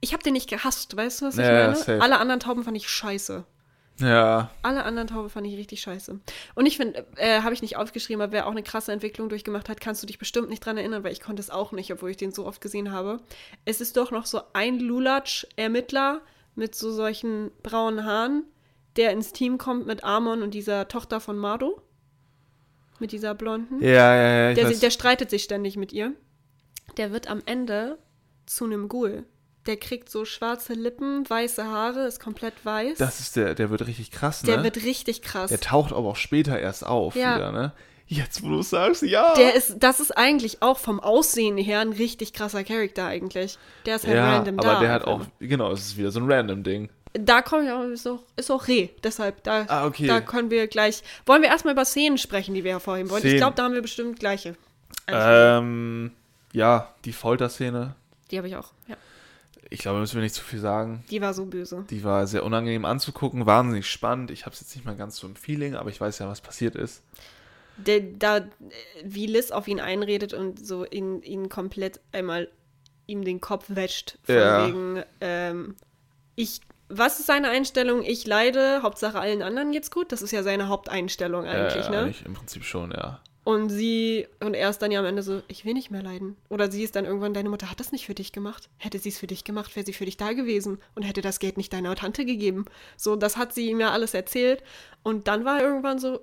Ich 0.00 0.14
habe 0.14 0.22
den 0.22 0.32
nicht 0.32 0.48
gehasst, 0.48 0.96
weißt 0.96 1.20
du, 1.20 1.26
was 1.26 1.36
ich 1.36 1.44
ja, 1.44 1.52
meine? 1.52 1.76
safe. 1.76 2.00
Alle 2.00 2.20
anderen 2.20 2.40
Tauben 2.40 2.64
fand 2.64 2.74
ich 2.74 2.88
scheiße. 2.88 3.44
Ja, 4.00 4.50
Alle 4.62 4.82
anderen 4.84 5.08
Tauben 5.08 5.28
fand 5.28 5.46
ich 5.46 5.58
richtig 5.58 5.82
scheiße. 5.82 6.18
Und 6.54 6.64
ich 6.66 6.78
finde, 6.78 7.06
äh, 7.16 7.42
habe 7.42 7.52
ich 7.52 7.60
nicht 7.60 7.76
aufgeschrieben, 7.76 8.22
aber 8.22 8.32
wer 8.32 8.46
auch 8.46 8.52
eine 8.52 8.62
krasse 8.62 8.92
Entwicklung 8.92 9.28
durchgemacht 9.28 9.68
hat, 9.68 9.82
kannst 9.82 10.02
du 10.02 10.06
dich 10.06 10.18
bestimmt 10.18 10.48
nicht 10.48 10.64
dran 10.64 10.78
erinnern, 10.78 11.04
weil 11.04 11.12
ich 11.12 11.20
konnte 11.20 11.40
es 11.40 11.50
auch 11.50 11.72
nicht, 11.72 11.92
obwohl 11.92 12.10
ich 12.10 12.16
den 12.16 12.32
so 12.32 12.46
oft 12.46 12.62
gesehen 12.62 12.92
habe. 12.92 13.20
Es 13.66 13.82
ist 13.82 13.98
doch 13.98 14.10
noch 14.10 14.24
so 14.24 14.40
ein 14.54 14.80
Lulatsch-Ermittler 14.80 16.22
mit 16.54 16.74
so 16.74 16.90
solchen 16.90 17.50
braunen 17.62 18.06
Haaren, 18.06 18.44
der 18.96 19.12
ins 19.12 19.32
Team 19.32 19.58
kommt 19.58 19.86
mit 19.86 20.04
Amon 20.04 20.42
und 20.42 20.52
dieser 20.52 20.88
Tochter 20.88 21.20
von 21.20 21.38
Mado. 21.38 21.80
Mit 22.98 23.12
dieser 23.12 23.34
blonden. 23.34 23.82
ja, 23.82 24.14
ja, 24.14 24.48
ja. 24.48 24.54
Der, 24.54 24.70
der 24.70 24.90
streitet 24.90 25.30
sich 25.30 25.42
ständig 25.42 25.76
mit 25.76 25.92
ihr. 25.92 26.12
Der 26.96 27.10
wird 27.12 27.28
am 27.28 27.42
Ende 27.46 27.98
zu 28.46 28.64
einem 28.64 28.88
Ghoul. 28.88 29.24
Der 29.66 29.76
kriegt 29.76 30.08
so 30.08 30.24
schwarze 30.24 30.74
Lippen, 30.74 31.28
weiße 31.28 31.64
Haare, 31.64 32.06
ist 32.06 32.20
komplett 32.20 32.64
weiß. 32.64 32.98
das 32.98 33.20
ist 33.20 33.36
der, 33.36 33.54
der 33.54 33.70
wird 33.70 33.86
richtig 33.86 34.10
krass, 34.10 34.42
ne? 34.42 34.52
der 34.52 34.64
wird 34.64 34.76
richtig 34.84 35.22
krass. 35.22 35.50
der 35.50 35.60
taucht 35.60 35.92
aber 35.92 36.08
auch 36.08 36.16
später 36.16 36.58
erst 36.58 36.84
auf 36.84 37.14
Ja. 37.14 37.36
wieder, 37.36 37.52
ne? 37.52 37.72
Jetzt, 38.06 38.42
wo 38.42 38.48
du 38.48 38.62
sagst, 38.62 39.02
ja. 39.02 39.32
Der 39.36 39.54
ist, 39.54 39.76
das 39.78 40.00
ist 40.00 40.10
eigentlich 40.18 40.60
auch 40.60 40.78
vom 40.78 41.00
Aussehen 41.00 41.56
her 41.56 41.80
ein 41.80 41.92
richtig 41.92 42.32
krasser 42.32 42.62
Charakter 42.62 43.06
eigentlich. 43.06 43.56
Der 43.86 43.96
ist 43.96 44.06
halt 44.06 44.16
ja, 44.16 44.36
random 44.36 44.58
aber 44.58 44.72
da. 44.74 44.80
der 44.80 44.92
hat 44.92 45.04
auch, 45.04 45.22
genau, 45.38 45.70
es 45.72 45.80
ist 45.80 45.96
wieder 45.96 46.10
so 46.10 46.20
ein 46.20 46.30
random 46.30 46.62
Ding. 46.62 46.90
Da 47.14 47.42
komme 47.42 47.64
ich 47.64 47.70
auch, 47.70 47.82
ist 47.84 48.06
auch, 48.06 48.20
ist 48.36 48.50
auch 48.50 48.66
Reh. 48.68 48.88
Deshalb, 49.04 49.42
da, 49.42 49.66
Ah, 49.68 49.86
okay. 49.86 50.06
da 50.06 50.20
können 50.20 50.50
wir 50.50 50.66
gleich. 50.66 51.02
Wollen 51.26 51.42
wir 51.42 51.48
erstmal 51.50 51.74
über 51.74 51.84
Szenen 51.84 52.16
sprechen, 52.18 52.54
die 52.54 52.64
wir 52.64 52.72
hervorheben 52.72 53.10
wollen? 53.10 53.18
Ich 53.22 53.28
Szenen. 53.28 53.38
glaube, 53.38 53.54
da 53.56 53.64
haben 53.64 53.74
wir 53.74 53.82
bestimmt 53.82 54.18
gleiche. 54.18 54.56
Ähm, 55.08 56.12
ja, 56.52 56.94
die 57.04 57.12
Folterszene. 57.12 57.94
die 58.30 58.38
habe 58.38 58.48
ich 58.48 58.56
auch. 58.56 58.72
Ja. 58.88 58.96
Ich 59.68 59.80
glaube, 59.80 60.00
müssen 60.00 60.16
wir 60.16 60.22
nicht 60.22 60.34
zu 60.34 60.42
viel 60.44 60.58
sagen. 60.58 61.02
Die 61.10 61.20
war 61.22 61.32
so 61.34 61.46
böse. 61.46 61.84
Die 61.90 62.04
war 62.04 62.26
sehr 62.26 62.44
unangenehm 62.44 62.84
anzugucken, 62.84 63.46
wahnsinnig 63.46 63.86
spannend. 63.86 64.30
Ich 64.30 64.44
habe 64.44 64.54
es 64.54 64.60
jetzt 64.60 64.74
nicht 64.76 64.84
mal 64.84 64.96
ganz 64.96 65.16
so 65.16 65.26
im 65.26 65.34
Feeling, 65.36 65.74
aber 65.76 65.88
ich 65.90 66.00
weiß 66.00 66.18
ja, 66.18 66.28
was 66.28 66.40
passiert 66.42 66.74
ist. 66.76 67.02
Der, 67.78 68.00
da, 68.00 68.42
wie 69.04 69.26
Liz 69.26 69.50
auf 69.50 69.66
ihn 69.68 69.80
einredet 69.80 70.34
und 70.34 70.64
so 70.64 70.84
ihn, 70.84 71.22
ihn 71.22 71.48
komplett 71.48 72.00
einmal 72.12 72.48
ihm 73.06 73.24
den 73.24 73.40
Kopf 73.40 73.64
wäscht. 73.68 74.18
Von 74.24 74.34
Ja. 74.34 74.66
wegen, 74.66 75.02
ähm, 75.22 75.76
ich 76.36 76.60
was 76.92 77.20
ist 77.20 77.26
seine 77.26 77.48
Einstellung? 77.48 78.02
Ich 78.02 78.26
leide, 78.26 78.82
Hauptsache 78.82 79.18
allen 79.18 79.42
anderen 79.42 79.72
geht's 79.72 79.90
gut. 79.90 80.12
Das 80.12 80.22
ist 80.22 80.30
ja 80.30 80.42
seine 80.42 80.68
Haupteinstellung 80.68 81.44
eigentlich, 81.46 81.84
ja, 81.86 81.90
ne? 81.90 81.98
Eigentlich 81.98 82.24
Im 82.24 82.34
Prinzip 82.34 82.64
schon, 82.64 82.90
ja. 82.92 83.20
Und 83.44 83.70
sie, 83.70 84.28
und 84.38 84.54
er 84.54 84.70
ist 84.70 84.80
dann 84.82 84.92
ja 84.92 85.00
am 85.00 85.04
Ende 85.06 85.22
so, 85.22 85.42
ich 85.48 85.64
will 85.64 85.74
nicht 85.74 85.90
mehr 85.90 86.02
leiden. 86.02 86.36
Oder 86.48 86.70
sie 86.70 86.84
ist 86.84 86.94
dann 86.94 87.04
irgendwann, 87.04 87.34
deine 87.34 87.48
Mutter 87.48 87.70
hat 87.70 87.80
das 87.80 87.90
nicht 87.90 88.06
für 88.06 88.14
dich 88.14 88.30
gemacht. 88.30 88.68
Hätte 88.78 89.00
sie 89.00 89.08
es 89.08 89.18
für 89.18 89.26
dich 89.26 89.42
gemacht, 89.42 89.74
wäre 89.74 89.84
sie 89.84 89.92
für 89.92 90.04
dich 90.04 90.16
da 90.16 90.32
gewesen 90.32 90.78
und 90.94 91.02
hätte 91.02 91.22
das 91.22 91.40
Geld 91.40 91.56
nicht 91.56 91.72
deiner 91.72 91.94
Tante 91.96 92.24
gegeben. 92.24 92.66
So, 92.96 93.16
das 93.16 93.36
hat 93.36 93.52
sie 93.52 93.68
ihm 93.68 93.80
ja 93.80 93.90
alles 93.90 94.14
erzählt. 94.14 94.62
Und 95.02 95.26
dann 95.26 95.44
war 95.44 95.58
er 95.58 95.64
irgendwann 95.64 95.98
so, 95.98 96.20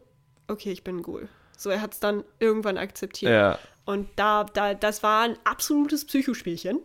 okay, 0.48 0.72
ich 0.72 0.86
bin 0.86 0.98
ein 0.98 1.04
Ghoul. 1.04 1.28
So, 1.58 1.70
er 1.70 1.82
hat 1.82 1.94
es 1.94 2.00
dann 2.00 2.24
irgendwann 2.40 2.78
akzeptiert. 2.78 3.34
Ja. 3.34 3.60
Und 3.84 4.08
da, 4.16 4.46
da, 4.46 4.74
das 4.74 5.04
war 5.04 5.24
ein 5.24 5.36
absolutes 5.44 6.06
Psychospielchen. 6.06 6.80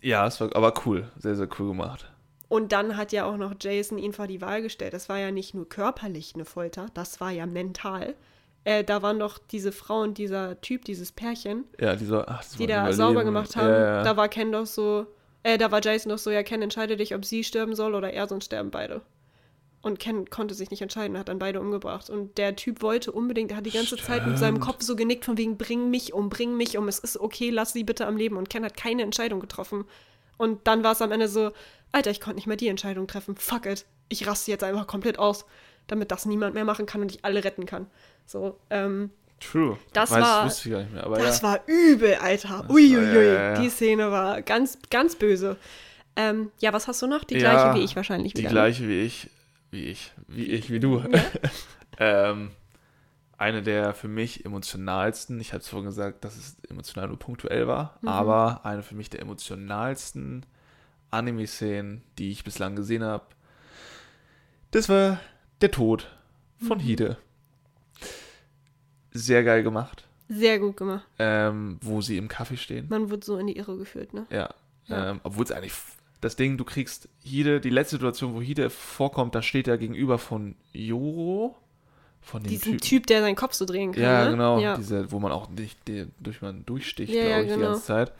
Ja, 0.00 0.28
es 0.28 0.40
war 0.40 0.54
aber 0.54 0.74
cool. 0.84 1.10
Sehr, 1.18 1.34
sehr 1.34 1.48
cool 1.58 1.68
gemacht. 1.68 2.08
Und 2.48 2.72
dann 2.72 2.96
hat 2.96 3.12
ja 3.12 3.24
auch 3.24 3.36
noch 3.36 3.54
Jason 3.60 3.98
ihn 3.98 4.12
vor 4.12 4.26
die 4.28 4.40
Wahl 4.40 4.62
gestellt. 4.62 4.92
Das 4.94 5.08
war 5.08 5.18
ja 5.18 5.30
nicht 5.32 5.54
nur 5.54 5.68
körperlich 5.68 6.34
eine 6.34 6.44
Folter, 6.44 6.86
das 6.94 7.20
war 7.20 7.30
ja 7.30 7.44
mental. 7.46 8.14
Äh, 8.64 8.84
da 8.84 9.02
waren 9.02 9.18
doch 9.18 9.38
diese 9.38 9.72
Frau 9.72 10.00
und 10.00 10.18
dieser 10.18 10.60
Typ, 10.60 10.84
dieses 10.84 11.12
Pärchen, 11.12 11.64
Ja, 11.80 11.94
dieser, 11.96 12.28
ach, 12.28 12.44
die 12.58 12.66
da 12.66 12.78
Überleben. 12.78 12.96
sauber 12.96 13.24
gemacht 13.24 13.54
haben. 13.56 13.68
Ja, 13.68 13.78
ja. 13.98 14.02
Da 14.02 14.16
war 14.16 14.28
Ken 14.28 14.50
doch 14.52 14.66
so, 14.66 15.06
äh, 15.44 15.56
da 15.58 15.70
war 15.70 15.80
Jason 15.82 16.10
doch 16.10 16.18
so, 16.18 16.30
ja, 16.30 16.42
Ken, 16.42 16.62
entscheide 16.62 16.96
dich, 16.96 17.14
ob 17.14 17.24
sie 17.24 17.44
sterben 17.44 17.74
soll 17.76 17.94
oder 17.94 18.12
er, 18.12 18.26
sonst 18.26 18.46
sterben 18.46 18.70
beide. 18.70 19.02
Und 19.82 20.00
Ken 20.00 20.28
konnte 20.30 20.54
sich 20.54 20.70
nicht 20.72 20.82
entscheiden, 20.82 21.16
hat 21.16 21.28
dann 21.28 21.38
beide 21.38 21.60
umgebracht. 21.60 22.10
Und 22.10 22.38
der 22.38 22.56
Typ 22.56 22.82
wollte 22.82 23.12
unbedingt, 23.12 23.52
er 23.52 23.58
hat 23.58 23.66
die 23.66 23.70
ganze 23.70 23.96
Zeit 23.96 24.26
mit 24.26 24.36
seinem 24.36 24.56
Stimmt. 24.56 24.66
Kopf 24.66 24.82
so 24.82 24.96
genickt, 24.96 25.24
von 25.24 25.38
wegen, 25.38 25.56
bring 25.56 25.90
mich 25.90 26.12
um, 26.12 26.28
bring 26.28 26.56
mich 26.56 26.76
um, 26.76 26.88
es 26.88 26.98
ist 26.98 27.20
okay, 27.20 27.50
lass 27.50 27.72
sie 27.72 27.84
bitte 27.84 28.04
am 28.04 28.16
Leben. 28.16 28.36
Und 28.36 28.50
Ken 28.50 28.64
hat 28.64 28.76
keine 28.76 29.02
Entscheidung 29.02 29.38
getroffen. 29.38 29.84
Und 30.38 30.66
dann 30.66 30.82
war 30.82 30.90
es 30.92 31.02
am 31.02 31.12
Ende 31.12 31.28
so, 31.28 31.52
Alter, 31.96 32.10
ich 32.10 32.20
konnte 32.20 32.36
nicht 32.36 32.46
mehr 32.46 32.56
die 32.56 32.68
Entscheidung 32.68 33.06
treffen. 33.06 33.36
Fuck 33.36 33.66
it. 33.66 33.86
Ich 34.08 34.26
raste 34.26 34.50
jetzt 34.50 34.62
einfach 34.64 34.86
komplett 34.86 35.18
aus, 35.18 35.46
damit 35.86 36.10
das 36.10 36.26
niemand 36.26 36.54
mehr 36.54 36.64
machen 36.64 36.84
kann 36.86 37.00
und 37.00 37.10
ich 37.10 37.24
alle 37.24 37.42
retten 37.42 37.64
kann. 37.66 37.86
So, 38.26 38.58
ähm, 38.70 39.10
True. 39.40 39.78
Das 39.92 40.10
Weiß, 40.10 40.22
war- 40.22 40.44
wusste 40.46 40.68
ich 40.68 40.72
gar 40.74 40.80
nicht 40.82 40.92
mehr. 40.92 41.04
Aber 41.04 41.18
das 41.18 41.40
ja. 41.42 41.48
war 41.48 41.60
übel, 41.66 42.14
Alter. 42.14 42.64
Uiuiui. 42.70 42.96
war- 42.96 43.22
ja, 43.22 43.52
ja. 43.54 43.60
Die 43.60 43.68
Szene 43.70 44.10
war 44.10 44.40
ganz, 44.42 44.78
ganz 44.90 45.16
böse. 45.16 45.56
Ähm, 46.16 46.50
ja, 46.58 46.72
was 46.72 46.88
hast 46.88 47.02
du 47.02 47.06
noch? 47.06 47.24
Die 47.24 47.34
gleiche 47.36 47.74
wie 47.78 47.84
ich 47.84 47.96
wahrscheinlich 47.96 48.32
Die 48.32 48.38
wieder. 48.40 48.48
ne? 48.50 48.54
gleiche 48.54 48.88
wie 48.88 49.00
ich. 49.02 49.28
Wie 49.70 49.84
ich. 49.86 50.12
Wie 50.28 50.44
ich, 50.46 50.70
wie 50.70 50.80
du. 50.80 51.02
ähm, 51.98 52.50
eine 53.38 53.62
der 53.62 53.92
für 53.92 54.08
mich 54.08 54.44
emotionalsten, 54.46 55.38
ich 55.40 55.52
habe 55.52 55.60
es 55.60 55.68
vorhin 55.68 55.86
gesagt, 55.86 56.24
dass 56.24 56.36
es 56.36 56.56
emotional 56.70 57.08
nur 57.08 57.18
punktuell 57.18 57.66
war, 57.68 57.98
Mhm. 58.00 58.08
aber 58.08 58.60
eine 58.64 58.82
für 58.82 58.94
mich 58.94 59.10
der 59.10 59.20
emotionalsten 59.20 60.46
Anime-Szenen, 61.10 62.02
die 62.18 62.30
ich 62.30 62.44
bislang 62.44 62.76
gesehen 62.76 63.02
habe, 63.04 63.24
das 64.70 64.88
war 64.88 65.20
der 65.60 65.70
Tod 65.70 66.08
von 66.58 66.78
Mhm. 66.78 66.82
Hide. 66.82 67.16
Sehr 69.12 69.44
geil 69.44 69.62
gemacht, 69.62 70.06
Sehr 70.28 70.58
gut 70.58 70.76
gemacht. 70.76 71.06
ähm, 71.18 71.78
wo 71.80 72.00
sie 72.02 72.18
im 72.18 72.28
Kaffee 72.28 72.56
stehen. 72.56 72.86
Man 72.90 73.10
wurde 73.10 73.24
so 73.24 73.38
in 73.38 73.46
die 73.46 73.56
Irre 73.56 73.76
geführt, 73.78 74.12
ne? 74.12 74.26
Ja. 74.30 74.50
Ja. 74.86 75.10
Ähm, 75.10 75.20
Obwohl 75.22 75.44
es 75.44 75.52
eigentlich 75.52 75.72
das 76.20 76.36
Ding, 76.36 76.58
du 76.58 76.64
kriegst 76.64 77.08
Hide, 77.22 77.60
die 77.60 77.70
letzte 77.70 77.96
Situation, 77.96 78.34
wo 78.34 78.40
Hide 78.42 78.68
vorkommt, 78.70 79.34
da 79.34 79.42
steht 79.42 79.68
er 79.68 79.78
gegenüber 79.78 80.18
von 80.18 80.54
Joro. 80.72 81.56
Von 82.20 82.42
dem 82.42 82.50
Diesen 82.50 82.72
Typ. 82.72 82.80
Typ, 82.82 83.06
der 83.06 83.20
seinen 83.20 83.36
Kopf 83.36 83.54
so 83.54 83.64
drehen 83.64 83.92
kann. 83.92 84.02
Ja, 84.02 84.24
ne? 84.24 84.30
genau. 84.32 84.58
Ja. 84.58 84.76
Diese, 84.76 85.10
wo 85.12 85.20
man 85.20 85.30
auch 85.32 85.48
nicht 85.48 85.78
die, 85.86 86.06
durch 86.18 86.42
man 86.42 86.66
durchsticht, 86.66 87.12
Ja, 87.12 87.20
glaube 87.22 87.30
ja, 87.30 87.40
ich, 87.40 87.46
die 87.46 87.54
genau. 87.54 87.66
ganze 87.72 87.84
Zeit. 87.84 88.12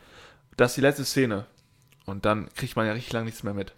Das 0.56 0.70
ist 0.70 0.76
die 0.76 0.80
letzte 0.82 1.04
Szene. 1.04 1.46
Und 2.06 2.24
dann 2.24 2.48
kriegt 2.54 2.76
man 2.76 2.86
ja 2.86 2.92
richtig 2.92 3.12
lang 3.12 3.24
nichts 3.24 3.42
mehr 3.42 3.54
mit. 3.54 3.74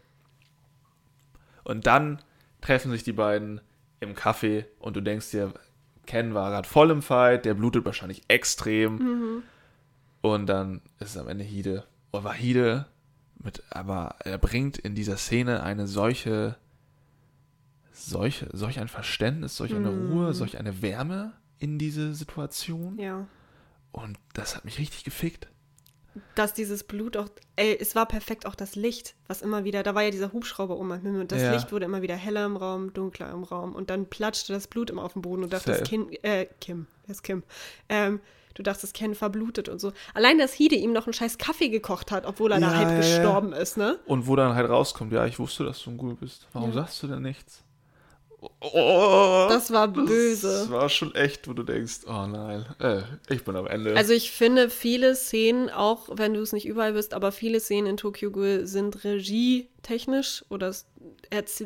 Und 1.65 1.87
dann 1.87 2.23
treffen 2.61 2.91
sich 2.91 3.03
die 3.03 3.13
beiden 3.13 3.61
im 4.01 4.15
Café 4.15 4.67
und 4.79 4.97
du 4.97 5.01
denkst 5.01 5.31
dir, 5.33 5.53
Ken 6.07 6.35
war 6.35 6.51
gerade 6.51 6.69
voll 6.69 6.91
im 6.91 7.03
Fight, 7.03 7.45
der 7.45 7.55
blutet 7.55 7.85
wahrscheinlich 7.85 8.23
extrem. 8.29 8.97
Mhm. 8.97 9.43
Und 10.23 10.47
dann 10.47 10.81
ist 11.01 11.11
es 11.11 11.17
am 11.17 11.29
Ende 11.29 11.45
Hide. 11.45 11.85
Und 12.11 12.25
war 12.25 12.35
Hide 12.35 12.87
mit, 13.43 13.63
aber 13.71 14.17
er 14.25 14.39
bringt 14.39 14.79
in 14.79 14.95
dieser 14.95 15.17
Szene 15.17 15.63
eine 15.63 15.87
solche, 15.87 16.57
solche, 17.93 18.49
solch 18.53 18.81
ein 18.81 18.89
Verständnis, 18.89 19.57
solch 19.57 19.75
eine 19.75 19.91
Mhm. 19.91 20.13
Ruhe, 20.13 20.35
solch 20.35 20.59
eine 20.59 20.83
Wärme 20.83 21.33
in 21.59 21.79
diese 21.79 22.15
Situation. 22.15 22.99
ja. 22.99 23.27
Und 23.91 24.19
das 24.35 24.55
hat 24.55 24.65
mich 24.67 24.79
richtig 24.79 25.03
gefickt. 25.03 25.49
Dass 26.35 26.55
dieses 26.55 26.85
Blut 26.85 27.17
auch, 27.17 27.29
ey, 27.57 27.77
es 27.81 27.95
war 27.95 28.07
perfekt 28.07 28.47
auch 28.47 28.55
das 28.55 28.75
Licht, 28.75 29.15
was 29.27 29.43
immer 29.43 29.65
wieder, 29.65 29.83
da 29.83 29.95
war 29.95 30.03
ja 30.03 30.11
dieser 30.11 30.33
Hubschrauber 30.33 30.77
um 30.77 30.91
am 30.93 31.01
Himmel 31.01 31.21
und 31.23 31.33
das 31.33 31.43
Ja. 31.43 31.53
Licht 31.53 31.73
wurde 31.73 31.85
immer 31.87 32.03
wieder 32.03 32.17
heller 32.17 32.45
im 32.47 32.57
Raum, 32.57 32.93
dunkler 32.93 33.31
im 33.31 33.45
Raum 33.45 33.75
und 33.75 33.91
dann 33.91 34.07
platschte 34.07 34.53
das 34.53 34.67
Blut 34.67 34.91
immer 34.91 35.03
auf 35.05 35.13
den 35.15 35.23
Boden 35.23 35.43
und 35.45 35.53
dachtest, 35.53 35.79
Safe. 35.81 35.89
Kim, 35.89 36.09
äh, 36.23 36.47
Kim, 36.61 36.87
wer 37.07 37.13
ist 37.13 37.23
Kim? 37.23 37.43
Ähm, 37.89 38.21
du 38.55 38.63
dachtest, 38.63 38.93
Ken 38.95 39.15
verblutet 39.15 39.69
und 39.69 39.81
so. 39.81 39.93
Allein, 40.15 40.39
dass 40.39 40.53
Hide 40.53 40.75
ihm 40.75 40.93
noch 40.93 41.07
einen 41.07 41.13
scheiß 41.13 41.39
Kaffee 41.39 41.69
gekocht 41.69 42.11
hat, 42.11 42.27
obwohl 42.27 42.53
er 42.53 42.61
da 42.61 42.71
Ja, 42.73 42.77
halb 42.77 42.89
ja, 42.89 42.95
ja. 42.95 43.01
gestorben 43.01 43.53
ist, 43.53 43.77
ne? 43.77 43.99
Und 44.07 44.27
wo 44.27 44.35
dann 44.37 44.55
halt 44.55 44.69
rauskommt, 44.69 45.13
ja, 45.13 45.25
ich 45.27 45.39
wusste, 45.39 45.65
dass 45.65 45.83
du 45.83 45.91
ein 45.91 45.99
Ghoul 45.99 46.15
bist. 46.17 46.49
Warum 46.53 46.71
Ja. 46.71 46.75
sagst 46.75 47.03
du 47.03 47.07
denn 47.07 47.23
nichts? 47.23 47.63
Oh, 48.61 49.47
Das 49.49 49.73
war 49.73 49.89
böse. 49.89 50.47
Das 50.49 50.71
war 50.71 50.89
schon 50.89 51.15
echt, 51.15 51.49
wo 51.49 51.53
du 51.55 51.63
denkst, 51.65 52.01
oh 52.07 52.27
nein, 52.27 52.65
äh, 52.79 53.03
ich 53.33 53.43
bin 53.45 53.57
am 53.57 53.67
Ende. 53.67 53.97
Also 53.97 54.13
ich 54.13 54.31
finde 54.31 54.71
viele 54.71 55.17
Szenen, 55.17 55.71
auch 55.71 56.09
wenn 56.13 56.35
du 56.35 56.41
es 56.41 56.53
nicht 56.53 56.67
überall 56.67 56.93
bist, 56.93 57.15
aber 57.15 57.33
viele 57.33 57.59
Szenen 57.59 57.87
in 57.89 57.97
Tokyo 57.97 58.31
Ghoul 58.31 58.67
sind 58.67 59.03
regietechnisch 59.05 60.45
oder 60.51 60.73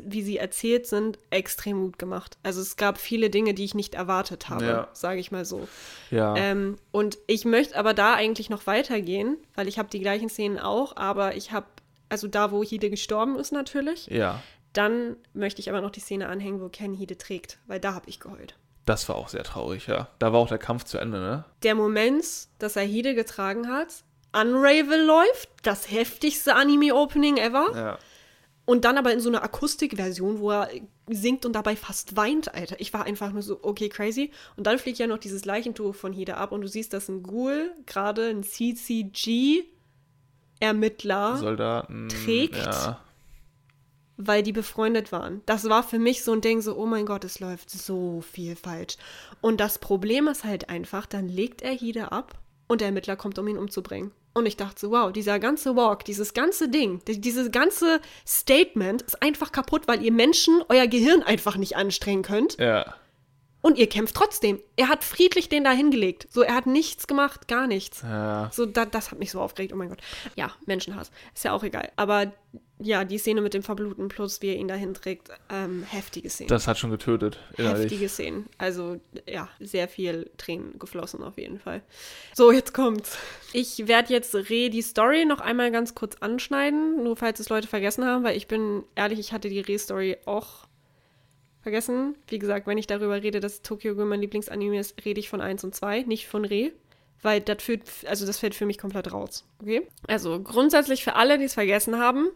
wie 0.04 0.22
sie 0.22 0.38
erzählt 0.38 0.86
sind, 0.86 1.18
extrem 1.30 1.82
gut 1.82 1.98
gemacht. 1.98 2.36
Also 2.42 2.60
es 2.60 2.76
gab 2.76 2.98
viele 2.98 3.28
Dinge, 3.30 3.54
die 3.54 3.64
ich 3.64 3.74
nicht 3.74 3.94
erwartet 3.94 4.48
habe, 4.48 4.64
Ja. 4.64 4.88
sage 4.92 5.20
ich 5.20 5.30
mal 5.30 5.44
so. 5.44 5.68
ja. 6.10 6.34
Ähm, 6.36 6.78
und 6.90 7.18
ich 7.26 7.44
möchte 7.44 7.76
aber 7.76 7.94
da 7.94 8.14
eigentlich 8.14 8.50
noch 8.50 8.66
weitergehen, 8.66 9.36
weil 9.54 9.68
ich 9.68 9.78
habe 9.78 9.88
die 9.90 10.00
gleichen 10.00 10.28
Szenen 10.28 10.58
auch, 10.58 10.96
aber 10.96 11.36
ich 11.36 11.52
habe, 11.52 11.66
also 12.08 12.28
da, 12.28 12.50
wo 12.50 12.62
Hide 12.64 12.90
gestorben 12.90 13.36
ist 13.38 13.52
natürlich, 13.52 14.06
ja, 14.06 14.42
dann 14.72 15.16
möchte 15.34 15.60
ich 15.60 15.68
aber 15.68 15.80
noch 15.80 15.90
die 15.90 16.00
Szene 16.00 16.28
anhängen, 16.28 16.60
wo 16.60 16.68
Ken 16.68 16.94
Hide 16.94 17.18
trägt, 17.18 17.58
weil 17.66 17.80
da 17.80 17.94
habe 17.94 18.08
ich 18.08 18.20
geheult. 18.20 18.56
das 18.86 19.08
war 19.08 19.16
auch 19.16 19.28
sehr 19.28 19.44
traurig, 19.44 19.86
ja. 19.86 20.08
Da 20.18 20.32
war 20.32 20.40
auch 20.40 20.48
der 20.48 20.58
Kampf 20.58 20.84
zu 20.84 20.98
Ende, 20.98 21.20
ne? 21.20 21.44
der 21.62 21.74
Moment, 21.74 22.24
dass 22.58 22.76
er 22.76 22.82
Hide 22.82 23.14
getragen 23.14 23.68
hat, 23.68 24.04
Unravel 24.32 25.04
läuft, 25.04 25.50
das 25.62 25.90
heftigste 25.90 26.54
Anime-Opening 26.56 27.36
ever. 27.36 27.66
Ja. 27.74 27.98
Und 28.64 28.84
dann 28.84 28.96
aber 28.96 29.12
in 29.12 29.18
so 29.20 29.28
einer 29.28 29.42
Akustikversion, 29.42 30.38
wo 30.38 30.52
er 30.52 30.68
singt 31.08 31.44
und 31.44 31.52
dabei 31.52 31.74
fast 31.74 32.16
weint, 32.16 32.54
Alter. 32.54 32.76
Ich 32.78 32.92
war 32.92 33.04
einfach 33.04 33.32
nur 33.32 33.42
so, 33.42 33.58
okay, 33.62 33.88
crazy. 33.88 34.30
Und 34.56 34.68
dann 34.68 34.78
fliegt 34.78 34.98
ja 34.98 35.08
noch 35.08 35.18
dieses 35.18 35.44
Leichentuch 35.44 35.96
von 35.96 36.12
Hide 36.12 36.36
ab 36.36 36.52
und 36.52 36.60
du 36.62 36.68
siehst, 36.68 36.92
dass 36.92 37.08
ein 37.08 37.24
Ghoul, 37.24 37.72
gerade 37.86 38.28
ein 38.28 38.44
CCG-Ermittler, 38.44 41.38
Soldaten. 41.38 42.08
Trägt. 42.08 42.54
Ja. 42.56 43.00
Weil 44.16 44.42
die 44.42 44.52
befreundet 44.52 45.10
waren. 45.12 45.42
Das 45.46 45.68
war 45.68 45.82
für 45.82 45.98
mich 45.98 46.22
so 46.22 46.32
ein 46.32 46.40
Ding, 46.40 46.60
so, 46.60 46.76
oh 46.76 46.86
mein 46.86 47.06
Gott, 47.06 47.24
es 47.24 47.40
läuft 47.40 47.70
so 47.70 48.20
viel 48.20 48.56
falsch. 48.56 48.96
Und 49.40 49.60
das 49.60 49.78
Problem 49.78 50.28
ist 50.28 50.44
halt 50.44 50.68
einfach, 50.68 51.06
dann 51.06 51.28
legt 51.28 51.62
er 51.62 51.72
Hide 51.72 52.12
ab 52.12 52.38
und 52.68 52.80
der 52.80 52.88
Ermittler 52.88 53.16
kommt, 53.16 53.38
um 53.38 53.48
ihn 53.48 53.58
umzubringen. 53.58 54.12
Und 54.34 54.46
ich 54.46 54.56
dachte 54.56 54.80
so, 54.80 54.90
wow, 54.92 55.12
dieser 55.12 55.38
ganze 55.38 55.76
Walk, 55.76 56.04
dieses 56.06 56.32
ganze 56.32 56.68
Ding, 56.70 57.02
die- 57.06 57.20
dieses 57.20 57.50
ganze 57.50 58.00
Statement 58.26 59.02
ist 59.02 59.22
einfach 59.22 59.52
kaputt, 59.52 59.82
weil 59.88 60.02
ihr 60.02 60.12
Menschen 60.12 60.62
euer 60.68 60.86
Gehirn 60.86 61.22
einfach 61.22 61.56
nicht 61.56 61.76
anstrengen 61.76 62.22
könnt. 62.22 62.56
Ja. 62.58 62.94
Und 63.62 63.78
ihr 63.78 63.88
kämpft 63.88 64.16
trotzdem. 64.16 64.60
Er 64.76 64.88
hat 64.88 65.04
friedlich 65.04 65.48
den 65.48 65.62
da 65.62 65.70
hingelegt. 65.70 66.26
So, 66.30 66.42
er 66.42 66.56
hat 66.56 66.66
nichts 66.66 67.06
gemacht, 67.06 67.46
gar 67.46 67.68
nichts. 67.68 68.02
Ja. 68.02 68.50
So, 68.52 68.66
da, 68.66 68.84
das 68.84 69.12
hat 69.12 69.20
mich 69.20 69.30
so 69.30 69.40
aufgeregt, 69.40 69.72
oh 69.72 69.76
mein 69.76 69.88
Gott. 69.88 70.00
Ja, 70.34 70.50
Menschenhass. 70.66 71.12
Ist 71.32 71.44
ja 71.44 71.52
auch 71.52 71.62
egal. 71.62 71.92
Aber 71.94 72.32
ja, 72.80 73.04
die 73.04 73.18
Szene 73.18 73.40
mit 73.40 73.54
dem 73.54 73.62
Verbluten 73.62 74.08
plus 74.08 74.42
wie 74.42 74.48
er 74.48 74.56
ihn 74.56 74.66
dahin 74.66 74.94
trägt, 74.94 75.30
ähm, 75.48 75.84
heftige 75.88 76.28
Szene. 76.28 76.48
Das 76.48 76.66
hat 76.66 76.78
schon 76.78 76.90
getötet, 76.90 77.38
innerlich. 77.56 77.84
heftige 77.84 78.08
Szenen. 78.08 78.46
Also, 78.58 79.00
ja, 79.28 79.48
sehr 79.60 79.86
viel 79.86 80.30
Tränen 80.36 80.80
geflossen 80.80 81.22
auf 81.22 81.38
jeden 81.38 81.60
Fall. 81.60 81.82
So, 82.34 82.50
jetzt 82.50 82.74
kommt's. 82.74 83.16
Ich 83.52 83.86
werde 83.86 84.12
jetzt 84.12 84.34
Re 84.34 84.70
die 84.70 84.82
Story 84.82 85.24
noch 85.24 85.40
einmal 85.40 85.70
ganz 85.70 85.94
kurz 85.94 86.16
anschneiden, 86.16 87.04
nur 87.04 87.16
falls 87.16 87.38
es 87.38 87.48
Leute 87.48 87.68
vergessen 87.68 88.04
haben, 88.04 88.24
weil 88.24 88.36
ich 88.36 88.48
bin 88.48 88.82
ehrlich, 88.96 89.20
ich 89.20 89.32
hatte 89.32 89.48
die 89.48 89.60
Re-Story 89.60 90.16
auch 90.24 90.66
vergessen. 91.62 92.16
Wie 92.28 92.38
gesagt, 92.38 92.66
wenn 92.66 92.78
ich 92.78 92.86
darüber 92.86 93.22
rede, 93.22 93.40
dass 93.40 93.62
Tokyo 93.62 93.94
Ghoul 93.94 94.06
mein 94.06 94.20
Lieblingsanime 94.20 94.78
ist, 94.78 95.04
rede 95.04 95.20
ich 95.20 95.28
von 95.28 95.40
1 95.40 95.64
und 95.64 95.74
2, 95.74 96.02
nicht 96.02 96.26
von 96.26 96.44
Re. 96.44 96.72
Weil 97.24 97.40
das 97.40 97.62
führt, 97.62 97.82
also 98.06 98.26
das 98.26 98.38
fällt 98.38 98.54
für 98.54 98.66
mich 98.66 98.78
komplett 98.78 99.12
raus. 99.12 99.44
Okay? 99.60 99.86
Also 100.08 100.40
grundsätzlich 100.42 101.04
für 101.04 101.14
alle, 101.14 101.38
die 101.38 101.44
es 101.44 101.54
vergessen 101.54 101.98
haben, 101.98 102.30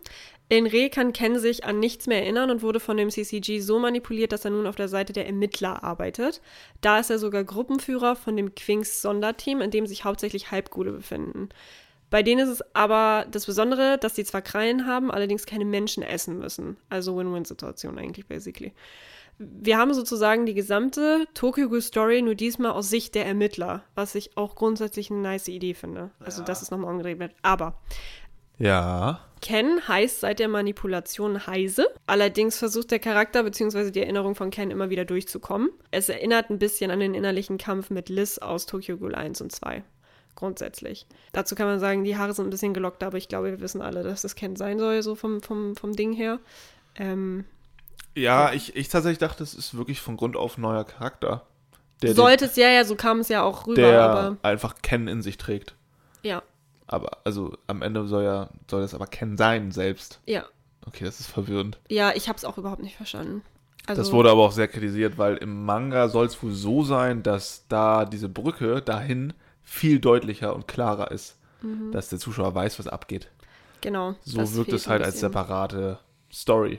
in 0.48 0.64
Re 0.64 0.90
kann 0.90 1.12
Ken 1.12 1.40
sich 1.40 1.64
an 1.64 1.80
nichts 1.80 2.06
mehr 2.06 2.22
erinnern 2.22 2.52
und 2.52 2.62
wurde 2.62 2.78
von 2.78 2.96
dem 2.96 3.10
CCG 3.10 3.58
so 3.58 3.80
manipuliert, 3.80 4.30
dass 4.30 4.44
er 4.44 4.52
nun 4.52 4.68
auf 4.68 4.76
der 4.76 4.86
Seite 4.86 5.12
der 5.12 5.26
Ermittler 5.26 5.82
arbeitet. 5.82 6.40
Da 6.82 7.00
ist 7.00 7.10
er 7.10 7.18
sogar 7.18 7.42
Gruppenführer 7.42 8.14
von 8.14 8.36
dem 8.36 8.54
Quinks 8.54 9.02
Sonderteam, 9.02 9.60
in 9.60 9.72
dem 9.72 9.88
sich 9.88 10.04
hauptsächlich 10.04 10.52
Halbgule 10.52 10.92
befinden. 10.92 11.48
Bei 12.08 12.22
denen 12.22 12.46
ist 12.46 12.60
es 12.60 12.74
aber 12.74 13.26
das 13.28 13.46
Besondere, 13.46 13.98
dass 13.98 14.14
die 14.14 14.24
zwar 14.24 14.42
Krallen 14.42 14.86
haben, 14.86 15.10
allerdings 15.10 15.46
keine 15.46 15.64
Menschen 15.64 16.04
essen 16.04 16.38
müssen. 16.38 16.76
Also 16.88 17.16
Win-Win-Situation 17.16 17.98
eigentlich, 17.98 18.26
basically. 18.26 18.72
Wir 19.38 19.76
haben 19.76 19.92
sozusagen 19.92 20.46
die 20.46 20.54
gesamte 20.54 21.26
Tokyo 21.34 21.68
Ghoul 21.68 21.82
Story 21.82 22.22
nur 22.22 22.34
diesmal 22.34 22.70
aus 22.72 22.88
Sicht 22.88 23.14
der 23.14 23.26
Ermittler, 23.26 23.82
was 23.94 24.14
ich 24.14 24.36
auch 24.36 24.54
grundsätzlich 24.54 25.10
eine 25.10 25.20
nice 25.20 25.48
Idee 25.48 25.74
finde. 25.74 26.10
Also, 26.20 26.40
Ja. 26.40 26.46
dass 26.46 26.62
es 26.62 26.70
nochmal 26.70 26.90
umgedreht 26.90 27.18
wird. 27.18 27.32
Aber 27.42 27.78
Ja. 28.58 29.20
Ken 29.42 29.86
heißt 29.86 30.20
seit 30.20 30.38
der 30.38 30.48
Manipulation 30.48 31.46
Heise. 31.46 31.86
Allerdings 32.06 32.58
versucht 32.58 32.90
der 32.90 32.98
Charakter 32.98 33.42
bzw. 33.42 33.90
die 33.90 34.00
Erinnerung 34.00 34.34
von 34.34 34.50
Ken 34.50 34.70
immer 34.70 34.88
wieder 34.88 35.04
durchzukommen. 35.04 35.68
Es 35.90 36.08
erinnert 36.08 36.48
ein 36.48 36.58
bisschen 36.58 36.90
an 36.90 37.00
den 37.00 37.14
innerlichen 37.14 37.58
Kampf 37.58 37.90
mit 37.90 38.08
Liz 38.08 38.38
aus 38.38 38.64
Tokyo 38.64 38.96
Ghoul 38.96 39.14
1 39.14 39.42
und 39.42 39.52
2. 39.52 39.84
Grundsätzlich. 40.34 41.06
Dazu 41.32 41.54
kann 41.54 41.66
man 41.66 41.80
sagen, 41.80 42.04
die 42.04 42.16
Haare 42.16 42.32
sind 42.32 42.46
ein 42.46 42.50
bisschen 42.50 42.74
gelockt, 42.74 43.02
aber 43.02 43.18
ich 43.18 43.28
glaube, 43.28 43.50
wir 43.50 43.60
wissen 43.60 43.82
alle, 43.82 44.02
dass 44.02 44.22
das 44.22 44.34
Ken 44.34 44.56
sein 44.56 44.78
soll, 44.78 45.02
so 45.02 45.14
vom, 45.14 45.42
vom, 45.42 45.76
vom 45.76 45.92
Ding 45.94 46.12
her. 46.14 46.40
Ähm, 46.94 47.44
Ja, 48.16 48.52
ich, 48.52 48.74
ich 48.74 48.88
tatsächlich 48.88 49.18
dachte, 49.18 49.42
es 49.42 49.54
ist 49.54 49.76
wirklich 49.76 50.00
von 50.00 50.16
Grund 50.16 50.36
auf 50.36 50.56
ein 50.58 50.62
neuer 50.62 50.84
Charakter. 50.84 51.46
Der, 52.02 52.14
sollte 52.14 52.46
es 52.46 52.56
ja, 52.56 52.68
ja, 52.68 52.84
so 52.84 52.94
kam 52.96 53.20
es 53.20 53.28
ja 53.28 53.42
auch 53.42 53.66
rüber, 53.66 53.80
der 53.80 54.02
aber 54.02 54.36
einfach 54.42 54.74
Ken 54.82 55.06
in 55.08 55.22
sich 55.22 55.38
trägt. 55.38 55.74
ja, 56.22 56.42
Aber, 56.86 57.18
also 57.24 57.56
am 57.66 57.80
Ende 57.82 58.06
soll 58.06 58.24
ja, 58.24 58.48
soll 58.70 58.82
das 58.82 58.94
aber 58.94 59.06
Ken 59.06 59.36
sein 59.36 59.70
selbst. 59.70 60.20
ja. 60.26 60.44
Okay, 60.88 61.04
das 61.04 61.18
ist 61.18 61.26
verwirrend. 61.26 61.80
Ja, 61.88 62.12
ich 62.14 62.28
habe 62.28 62.36
es 62.36 62.44
auch 62.44 62.58
überhaupt 62.58 62.80
nicht 62.82 62.94
verstanden. 62.96 63.42
Also, 63.88 64.02
das 64.02 64.12
wurde 64.12 64.30
aber 64.30 64.42
auch 64.42 64.52
sehr 64.52 64.68
kritisiert, 64.68 65.18
weil 65.18 65.36
im 65.38 65.64
Manga 65.64 66.08
soll 66.08 66.26
es 66.26 66.40
wohl 66.42 66.52
so 66.52 66.84
sein, 66.84 67.24
dass 67.24 67.64
da 67.68 68.04
diese 68.04 68.28
Brücke 68.28 68.82
dahin 68.82 69.32
viel 69.64 69.98
deutlicher 69.98 70.54
und 70.54 70.68
klarer 70.68 71.10
ist. 71.10 71.36
Dass 71.90 72.08
der 72.08 72.20
Zuschauer 72.20 72.54
weiß, 72.54 72.78
was 72.78 72.86
abgeht. 72.86 73.28
genau. 73.80 74.14
So 74.22 74.42
Mhm. 74.42 74.54
wirkt 74.54 74.72
es 74.74 74.86
halt 74.86 75.02
als 75.02 75.18
separate 75.18 75.98
Story. 76.32 76.78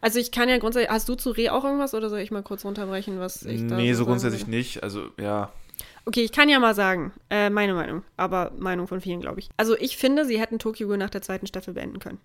Also 0.00 0.18
ich 0.18 0.30
kann 0.30 0.48
ja 0.48 0.58
grundsätzlich, 0.58 0.90
hast 0.90 1.08
du 1.08 1.14
zu 1.14 1.30
Reh 1.30 1.48
auch 1.50 1.64
irgendwas 1.64 1.94
oder 1.94 2.10
soll 2.10 2.20
ich 2.20 2.30
mal 2.30 2.42
kurz 2.42 2.64
runterbrechen, 2.64 3.18
was 3.18 3.42
ich 3.42 3.66
da 3.66 3.76
nee, 3.76 3.92
so 3.94 4.04
grundsätzlich 4.04 4.42
würde? 4.42 4.56
nicht. 4.56 4.82
Also, 4.82 5.08
ja. 5.18 5.52
Okay, 6.04 6.22
ich 6.22 6.32
kann 6.32 6.48
ja 6.48 6.58
mal 6.58 6.74
sagen, 6.74 7.12
äh, 7.30 7.48
meine 7.48 7.74
Meinung, 7.74 8.02
aber 8.16 8.52
Meinung 8.58 8.86
von 8.86 9.00
vielen, 9.00 9.20
glaube 9.20 9.40
ich. 9.40 9.48
Also 9.56 9.76
ich 9.78 9.96
finde, 9.96 10.26
sie 10.26 10.38
hätten 10.38 10.58
Tokyo 10.58 10.86
Ghoul 10.86 10.98
nach 10.98 11.10
der 11.10 11.22
zweiten 11.22 11.46
Staffel 11.46 11.74
beenden 11.74 11.98
können. 11.98 12.20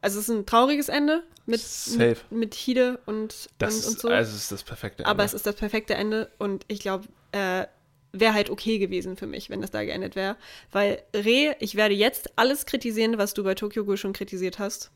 Also 0.00 0.18
es 0.18 0.28
ist 0.28 0.34
ein 0.34 0.46
trauriges 0.46 0.88
Ende 0.88 1.22
mit, 1.46 1.60
Safe. 1.60 2.16
mit, 2.30 2.32
mit 2.32 2.54
Hide 2.54 2.98
und, 3.06 3.48
Das 3.58 3.76
und, 3.76 3.86
und 3.86 3.94
ist, 3.94 4.00
so. 4.00 4.08
also 4.08 4.34
es 4.34 4.42
ist 4.42 4.52
das 4.52 4.64
perfekte 4.64 5.04
Ende. 5.04 5.10
aber 5.10 5.22
es 5.22 5.32
ist 5.32 5.46
das 5.46 5.54
perfekte 5.54 5.94
Ende 5.94 6.28
und 6.38 6.64
ich 6.66 6.80
glaube, 6.80 7.04
äh, 7.30 7.66
wäre 8.12 8.34
halt 8.34 8.50
okay 8.50 8.78
gewesen 8.78 9.16
für 9.16 9.26
mich, 9.26 9.48
wenn 9.48 9.60
das 9.60 9.70
da 9.70 9.84
geendet 9.84 10.16
wäre. 10.16 10.36
Weil 10.72 11.02
Reh, 11.14 11.52
ich 11.60 11.76
werde 11.76 11.94
jetzt 11.94 12.36
alles 12.36 12.66
kritisieren, 12.66 13.16
was 13.16 13.32
du 13.32 13.44
bei 13.44 13.54
Tokyo 13.54 13.84
Ghoul 13.84 13.96
schon 13.96 14.12
kritisiert 14.12 14.58
hast. 14.58 14.90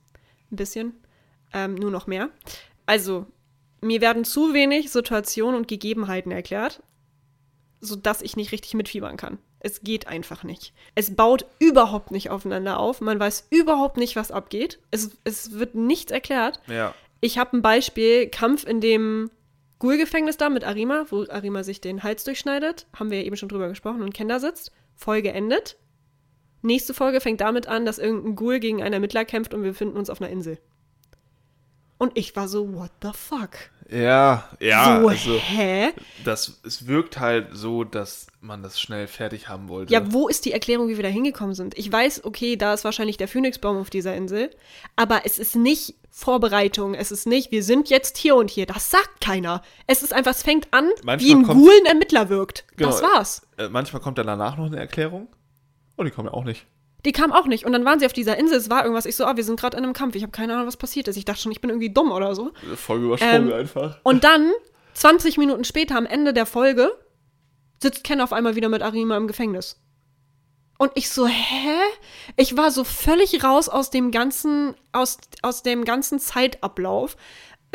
Ein 0.51 0.57
bisschen. 0.57 0.93
Ähm, 1.53 1.75
nur 1.75 1.91
noch 1.91 2.07
mehr. 2.07 2.31
Also, 2.87 3.27
mir 3.81 4.01
werden 4.01 4.25
zu 4.25 4.55
wenig 4.55 4.91
Situationen 4.91 5.57
und 5.57 5.69
Gegebenheiten 5.69 6.33
erklärt, 6.33 6.83
sodass 7.81 8.23
ich 8.23 8.37
nicht 8.37 8.53
richtig 8.53 8.75
mitfiebern 8.75 9.17
kann. 9.17 9.39
Es 9.61 9.81
geht 9.81 10.07
einfach 10.07 10.45
nicht. 10.45 10.73
Es 10.95 11.15
baut 11.15 11.47
überhaupt 11.59 12.11
nicht 12.11 12.31
aufeinander 12.31 12.79
auf. 12.79 13.01
Man 13.01 13.19
weiß 13.19 13.49
überhaupt 13.51 13.97
nicht, 13.97 14.17
was 14.17 14.31
abgeht. 14.31 14.79
Es, 14.91 15.11
es 15.25 15.53
wird 15.53 15.75
nichts 15.75 16.13
erklärt. 16.13 16.61
ja. 16.69 16.95
Ich 17.23 17.39
habe 17.39 17.57
ein 17.57 17.63
Beispiel, 17.63 18.29
Kampf 18.29 18.67
in 18.67 18.83
dem 18.83 19.31
Ghoul-Gefängnis 19.79 20.37
da 20.37 20.51
mit 20.51 20.65
Arima, 20.65 21.07
wo 21.09 21.25
Arima 21.29 21.63
sich 21.63 21.81
den 21.81 22.03
Hals 22.03 22.25
durchschneidet. 22.25 22.87
Haben 22.95 23.11
wir 23.11 23.19
ja 23.21 23.25
eben 23.25 23.37
schon 23.37 23.49
drüber 23.49 23.69
gesprochen 23.69 24.03
und 24.03 24.13
Ken 24.13 24.29
da 24.29 24.39
sitzt. 24.39 24.71
Folge 24.95 25.33
endet. 25.33 25.77
Nächste 26.63 26.95
Folge 26.95 27.21
fängt 27.21 27.41
damit 27.41 27.69
an, 27.69 27.85
dass 27.87 27.99
irgendein 27.99 28.37
Ghoul 28.37 28.61
gegen 28.61 28.83
einen 28.83 28.93
Ermittler 28.93 29.25
kämpft 29.25 29.55
und 29.55 29.63
wir 29.63 29.71
befinden 29.71 29.97
uns 29.97 30.11
auf 30.11 30.21
einer 30.21 30.31
Insel. 30.31 30.59
Und 31.99 32.17
ich 32.17 32.37
war 32.37 32.47
so, 32.49 32.73
what 32.75 32.91
the 33.03 33.11
fuck? 33.15 33.51
Ja, 33.89 34.49
ja, 34.59 35.01
so, 35.01 35.09
also 35.09 35.35
hä? 35.39 35.91
das, 36.25 36.61
es 36.65 36.89
wirkt 36.89 37.21
halt 37.21 37.49
so, 37.53 37.85
dass 37.85 38.27
man 38.41 38.63
das 38.65 38.81
schnell 38.81 39.07
fertig 39.07 39.49
haben 39.49 39.69
wollte. 39.69 39.93
Ja, 39.93 40.13
wo 40.13 40.27
ist 40.27 40.45
die 40.45 40.51
Erklärung, 40.53 40.89
wie 40.89 40.97
wir 40.97 41.05
da 41.05 41.09
hingekommen 41.09 41.55
sind? 41.55 41.79
Ich 41.79 41.91
weiß, 41.91 42.25
okay, 42.25 42.57
da 42.57 42.75
ist 42.75 42.85
wahrscheinlich 42.85 43.17
der 43.17 43.29
Phönixbaum 43.29 43.77
auf 43.79 43.89
dieser 43.89 44.17
Insel, 44.17 44.51
aber 44.97 45.23
es 45.25 45.39
ist 45.39 45.55
nicht 45.55 45.95
Vorbereitung, 46.11 46.95
es 46.95 47.13
ist 47.13 47.27
nicht, 47.27 47.53
wir 47.53 47.63
sind 47.63 47.89
jetzt 47.89 48.17
hier 48.19 48.35
und 48.35 48.51
hier. 48.51 48.67
Das 48.67 48.91
sagt 48.91 49.21
keiner. 49.21 49.63
Es 49.87 50.03
ist 50.03 50.13
einfach, 50.13 50.33
es 50.33 50.43
fängt 50.43 50.73
an, 50.75 50.91
Manchmal 51.05 51.19
wie 51.21 51.33
ein 51.35 51.43
kommt- 51.45 51.61
Ghoul 51.61 51.73
ein 51.81 51.87
Ermittler 51.87 52.29
wirkt. 52.29 52.65
Das 52.79 53.01
Genau. 53.01 53.13
war's. 53.15 53.47
Äh, 53.57 53.69
manchmal 53.69 54.03
kommt 54.03 54.19
dann 54.19 54.27
danach 54.27 54.57
noch 54.57 54.67
eine 54.67 54.79
Erklärung. 54.79 55.29
Und 55.95 56.07
die 56.07 56.11
kommen 56.11 56.27
ja 56.29 56.35
auch 56.35 56.45
nicht. 56.45 56.67
Die 57.07 57.13
kam 57.13 57.33
auch 57.33 57.47
nicht. 57.47 57.65
Und 57.65 57.73
dann 57.73 57.85
waren 57.85 58.01
sie 58.01 58.07
auf 58.07 58.13
dieser 58.13 58.37
Insel, 58.37 58.59
es 58.59 58.69
war 58.69 58.83
irgendwas. 58.83 59.07
Ich 59.07 59.15
so, 59.15 59.25
ah, 59.25 59.37
wir 59.37 59.45
sind 59.45 59.59
gerade 59.61 59.77
in 59.77 59.85
einem 59.85 59.93
Kampf. 59.93 60.17
Ich 60.17 60.23
habe 60.23 60.33
keine 60.33 60.55
Ahnung, 60.55 60.67
was 60.67 60.77
passiert 60.77 61.07
ist. 61.07 61.17
Ich 61.17 61.25
dachte 61.25 61.41
schon, 61.41 61.53
ich 61.53 61.61
bin 61.61 61.71
irgendwie 61.71 61.91
dumm 61.91 62.11
oder 62.11 62.35
so. 62.35 62.51
Voll 62.75 63.05
übersprungen 63.05 63.49
Ähm, 63.49 63.53
einfach. 63.53 64.01
Und 64.03 64.25
dann, 64.25 64.51
20 64.95 65.39
Minuten 65.39 65.63
später, 65.63 65.97
am 65.97 66.05
Ende 66.05 66.33
der 66.33 66.47
Folge, 66.47 66.91
sitzt 67.81 68.03
Ken 68.03 68.21
auf 68.21 68.33
einmal 68.33 68.57
wieder 68.57 68.69
mit 68.69 68.83
Arima 68.83 69.17
im 69.17 69.29
Gefängnis. 69.29 69.81
Und 70.79 70.91
ich 70.97 71.09
so, 71.09 71.29
hä? 71.29 71.79
Ich 72.35 72.57
war 72.57 72.73
so 72.73 72.83
völlig 72.83 73.45
raus 73.45 73.69
aus 73.69 73.91
dem 73.91 74.11
ganzen, 74.11 74.75
aus, 74.91 75.19
aus 75.43 75.63
dem 75.63 75.85
ganzen 75.85 76.19
Zeitablauf. 76.19 77.17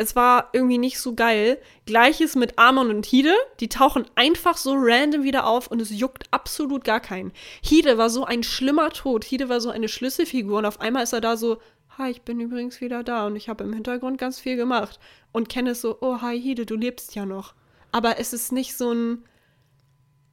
Es 0.02 0.16
war 0.16 0.48
irgendwie 0.52 0.78
nicht 0.78 0.98
so 0.98 1.14
geil. 1.14 1.58
Gleiches 1.86 2.34
mit 2.34 2.58
Amon 2.58 2.90
und 2.90 3.06
Hide. 3.06 3.32
Die 3.60 3.68
tauchen 3.68 4.04
einfach 4.16 4.56
so 4.56 4.74
random 4.76 5.22
wieder 5.22 5.46
auf 5.46 5.68
und 5.68 5.80
es 5.80 5.90
juckt 5.90 6.24
absolut 6.32 6.82
gar 6.82 6.98
keinen. 6.98 7.32
Hide 7.62 7.98
war 7.98 8.10
so 8.10 8.24
ein 8.24 8.42
schlimmer 8.42 8.90
Tod. 8.90 9.22
Hide 9.22 9.48
war 9.48 9.60
so 9.60 9.70
eine 9.70 9.86
Schlüsselfigur 9.88 10.58
und 10.58 10.66
auf 10.66 10.80
einmal 10.80 11.04
ist 11.04 11.12
er 11.12 11.20
da 11.20 11.36
so, 11.36 11.58
hi, 11.96 12.10
ich 12.10 12.22
bin 12.22 12.40
übrigens 12.40 12.80
wieder 12.80 13.04
da 13.04 13.26
und 13.26 13.36
ich 13.36 13.48
habe 13.48 13.62
im 13.62 13.72
Hintergrund 13.72 14.18
ganz 14.18 14.40
viel 14.40 14.56
gemacht. 14.56 14.98
Und 15.30 15.48
Ken 15.48 15.66
ist 15.68 15.82
so, 15.82 15.98
oh, 16.00 16.20
hi 16.20 16.40
Hide, 16.40 16.66
du 16.66 16.74
lebst 16.74 17.14
ja 17.14 17.24
noch. 17.24 17.54
Aber 17.92 18.18
es 18.18 18.32
ist 18.32 18.50
nicht 18.50 18.76
so 18.76 18.92
ein, 18.92 19.24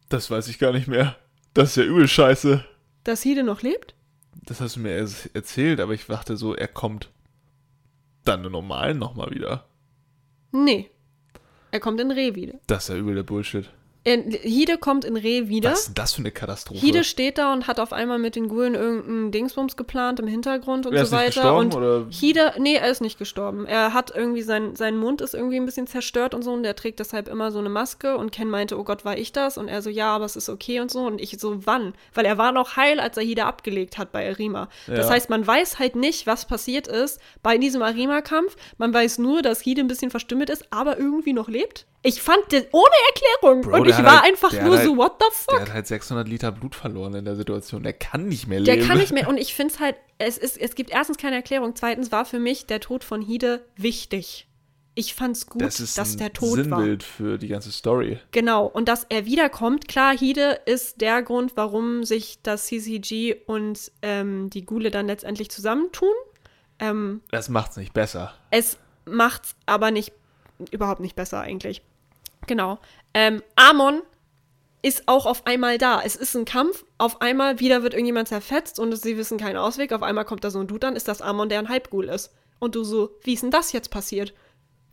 Das 0.10 0.32
weiß 0.32 0.48
ich 0.48 0.58
gar 0.58 0.72
nicht 0.74 0.88
mehr. 0.88 1.16
Das 1.54 1.70
ist 1.70 1.76
ja 1.76 1.84
übel 1.84 2.08
scheiße. 2.08 2.66
dass 3.04 3.22
Hide 3.22 3.44
noch 3.44 3.62
lebt? 3.62 3.94
Das 4.46 4.62
hast 4.62 4.78
du 4.78 4.80
mir 4.80 4.96
erst 4.96 5.30
erzählt, 5.36 5.80
aber 5.80 5.94
ich 5.94 6.08
dachte 6.08 6.38
so, 6.38 6.56
er 6.56 6.68
kommt 6.70 7.10
dann 8.24 8.44
den 8.44 8.52
normalen 8.52 8.98
nochmal 8.98 9.32
wieder. 9.32 9.66
Nee. 10.52 10.90
Er 11.72 11.80
kommt 11.80 12.00
in 12.02 12.12
Reh 12.12 12.36
wieder. 12.36 12.60
Das 12.68 12.84
ist 12.84 12.90
ja 12.90 12.96
übel 12.96 13.16
der 13.16 13.24
Bullshit. 13.24 13.70
In, 14.06 14.32
Hide 14.32 14.78
kommt 14.78 15.04
in 15.04 15.18
Reh 15.18 15.50
wieder. 15.50 15.72
Was 15.72 15.90
ist 15.90 15.98
das 15.98 16.14
für 16.14 16.20
eine 16.20 16.32
Katastrophe? 16.32 16.80
Hide 16.80 17.04
steht 17.04 17.38
da 17.38 17.52
und 17.52 17.68
hat 17.68 17.82
auf 17.82 17.92
einmal 17.92 18.18
mit 18.18 18.38
den 18.38 18.48
Gulen 18.48 18.74
irgendeinen 18.74 19.32
Dingsbums 19.34 19.76
geplant 19.76 20.22
im 20.22 20.28
Hintergrund 20.28 20.86
und 20.86 20.94
Er 20.94 21.06
so 21.06 21.18
ist 21.18 21.22
nicht 21.22 21.36
weiter. 21.38 21.42
gestorben, 21.42 21.66
und 21.66 21.76
oder? 21.76 22.06
Hide, 22.10 22.54
nee, 22.60 22.76
er 22.76 22.90
ist 22.90 23.02
nicht 23.02 23.20
gestorben. 23.20 23.66
Er 23.66 23.94
hat 23.94 24.14
irgendwie 24.16 24.42
sein, 24.42 24.78
sein 24.78 24.96
Mund 24.96 25.20
ist 25.20 25.34
irgendwie 25.34 25.58
ein 25.58 25.66
bisschen 25.66 25.86
zerstört 25.86 26.34
und 26.34 26.44
so 26.44 26.54
und 26.54 26.64
der 26.64 26.78
trägt 26.78 27.00
deshalb 27.02 27.28
immer 27.28 27.52
so 27.52 27.60
eine 27.60 27.68
Maske 27.70 28.16
und 28.16 28.32
Ken 28.32 28.50
meinte, 28.50 28.80
oh 28.80 28.86
Gott, 28.86 29.04
war 29.04 29.18
ich 29.18 29.34
das? 29.34 29.58
Und 29.58 29.68
er 29.68 29.82
so, 29.82 29.90
ja, 29.90 30.16
aber 30.16 30.24
es 30.26 30.38
ist 30.38 30.48
okay 30.48 30.80
und 30.80 30.90
so. 30.90 31.02
Und 31.02 31.20
ich 31.20 31.38
so, 31.38 31.66
wann? 31.68 31.94
Weil 32.14 32.24
er 32.26 32.38
war 32.38 32.54
noch 32.54 32.78
heil, 32.78 33.02
als 33.02 33.18
er 33.18 33.24
Hide 33.24 33.44
abgelegt 33.44 33.98
hat 33.98 34.14
bei 34.14 34.30
Arima. 34.30 34.70
Das 34.88 35.08
Ja. 35.08 35.14
heißt, 35.14 35.30
man 35.30 35.46
weiß 35.46 35.78
halt 35.78 35.98
nicht, 35.98 36.26
was 36.26 36.46
passiert 36.46 36.88
ist 36.88 37.20
bei 37.44 37.58
diesem 37.58 37.82
Arima-Kampf. 37.82 38.56
Man 38.78 38.94
weiß 38.94 39.18
nur, 39.18 39.42
dass 39.42 39.60
Hide 39.60 39.82
ein 39.82 39.88
bisschen 39.90 40.10
verstümmelt 40.10 40.50
ist, 40.50 40.66
aber 40.72 40.98
irgendwie 40.98 41.34
noch 41.34 41.50
lebt. 41.50 41.86
Ich 42.02 42.22
fand 42.22 42.40
das 42.52 42.64
ohne 42.72 42.86
Erklärung. 43.10 43.62
Bro, 43.62 43.78
und 43.78 43.84
der 43.88 44.00
ich 44.00 44.06
war 44.06 44.22
halt- 44.22 44.32
einfach 44.32 44.52
der 44.52 44.64
nur 44.64 44.78
so, 44.78 44.90
halt- 44.92 44.98
what 44.98 45.12
the 45.20 45.26
fuck? 45.34 45.56
Der 45.56 45.62
hat 45.68 45.74
halt 45.74 45.88
600 45.88 46.28
Liter 46.30 46.52
Blut 46.52 46.76
verloren 46.76 47.14
in 47.14 47.26
der 47.26 47.36
Situation. 47.36 47.84
Der 47.84 47.92
kann 47.94 48.28
nicht 48.30 48.48
mehr 48.48 48.62
Der 48.62 48.76
leben. 48.78 48.88
kann 48.88 48.98
nicht 49.00 49.12
mehr. 49.12 49.28
Und 49.28 49.38
ich 49.38 49.54
finde 49.56 49.74
es 49.74 49.80
halt, 49.82 49.96
es, 50.18 50.38
ist, 50.38 50.58
es 50.58 50.76
gibt 50.76 50.92
erstens 50.92 51.18
keine 51.18 51.36
Erklärung. 51.36 51.76
Zweitens 51.76 52.12
war 52.12 52.24
für 52.26 52.40
mich 52.40 52.66
der 52.68 52.80
Tod 52.80 53.04
von 53.04 53.22
Hide 53.22 53.66
wichtig. 53.76 54.46
Ich 54.96 55.14
fand's 55.14 55.46
gut, 55.48 55.62
Das 55.62 55.80
ist 55.80 55.98
dass 55.98 56.18
der 56.18 56.34
tot 56.34 56.58
war. 56.70 56.80
Sinnbild 56.80 57.04
für 57.04 57.38
die 57.38 57.48
ganze 57.48 57.72
Story. 57.72 58.20
Genau. 58.32 58.66
Und 58.66 58.90
dass 58.90 59.06
er 59.10 59.26
wiederkommt. 59.26 59.88
Klar, 59.88 60.18
Hide 60.18 60.60
ist 60.66 61.00
der 61.02 61.22
Grund, 61.22 61.54
warum 61.56 62.04
sich 62.06 62.42
das 62.44 62.66
CCG 62.68 63.36
und 63.46 63.92
ähm, 64.02 64.50
die 64.50 64.66
Gule 64.66 64.90
dann 64.92 65.08
letztendlich 65.08 65.52
zusammentun. 65.52 66.10
Ähm, 66.80 67.22
Das 67.32 67.50
macht's 67.50 67.76
nicht 67.78 67.94
besser. 67.94 68.34
es 68.52 68.78
macht's 69.06 69.56
aber 69.66 69.92
nicht, 69.92 70.12
überhaupt 70.72 71.02
nicht 71.02 71.16
besser 71.16 71.40
eigentlich. 71.42 71.82
Genau. 72.50 72.80
Ähm, 73.14 73.44
Amon 73.56 74.02
ist 74.82 75.04
auch 75.08 75.26
auf 75.28 75.46
einmal 75.46 75.78
da. 75.78 76.02
Es 76.04 76.16
ist 76.16 76.36
ein 76.36 76.46
Kampf. 76.46 76.84
Auf 76.98 77.22
einmal 77.22 77.60
wieder 77.60 77.84
wird 77.84 77.94
irgendjemand 77.94 78.28
zerfetzt 78.28 78.80
und 78.80 78.96
sie 78.96 79.18
wissen 79.18 79.38
keinen 79.38 79.58
Ausweg. 79.58 79.94
Auf 79.94 80.02
einmal 80.02 80.26
kommt 80.26 80.44
da 80.44 80.50
so 80.50 80.60
ein 80.60 80.66
Dude 80.68 80.88
an, 80.88 80.96
ist 80.96 81.08
das 81.08 81.22
Amon, 81.22 81.48
der 81.50 81.60
ein 81.60 81.70
Halbghoul 81.70 82.06
ist. 82.10 82.34
Und 82.58 82.74
du 82.74 82.84
so, 82.84 83.12
wie 83.24 83.34
ist 83.36 83.44
denn 83.44 83.52
das 83.52 83.72
jetzt 83.72 83.92
passiert? 83.92 84.34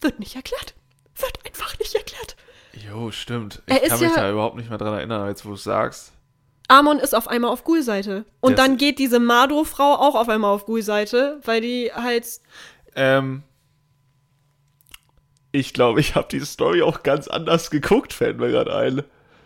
Wird 0.02 0.18
nicht 0.18 0.36
erklärt. 0.36 0.74
Wird 1.16 1.38
einfach 1.46 1.78
nicht 1.78 1.94
erklärt. 1.94 2.36
Jo, 2.74 3.10
stimmt. 3.10 3.62
Er 3.66 3.76
Ich 3.78 3.82
ist 3.84 3.88
kann 3.88 4.00
mich 4.00 4.10
ja- 4.10 4.22
da 4.22 4.30
überhaupt 4.30 4.56
nicht 4.56 4.68
mehr 4.68 4.76
dran 4.78 4.92
erinnern, 4.92 5.26
jetzt 5.28 5.46
wo 5.46 5.48
du 5.50 5.54
es 5.54 5.64
sagst. 5.64 6.12
Amon 6.68 6.98
ist 6.98 7.14
auf 7.14 7.26
einmal 7.28 7.50
auf 7.52 7.64
Ghoul-Seite. 7.64 8.26
Und 8.40 8.58
Das- 8.58 8.66
dann 8.66 8.76
geht 8.76 8.98
diese 8.98 9.18
Mado-Frau 9.20 9.94
auch 9.94 10.14
auf 10.14 10.28
einmal 10.28 10.52
auf 10.52 10.66
Ghoul-Seite, 10.66 11.40
weil 11.44 11.62
die 11.62 11.90
halt. 11.94 12.26
Ähm, 12.94 13.44
ich 15.56 15.72
glaube, 15.72 16.00
ich 16.00 16.14
habe 16.14 16.28
die 16.30 16.40
Story 16.40 16.82
auch 16.82 17.02
ganz 17.02 17.28
anders 17.28 17.70
geguckt, 17.70 18.12
fällt 18.12 18.38
mir 18.38 18.50
gerade 18.50 18.74
ein. 18.74 19.02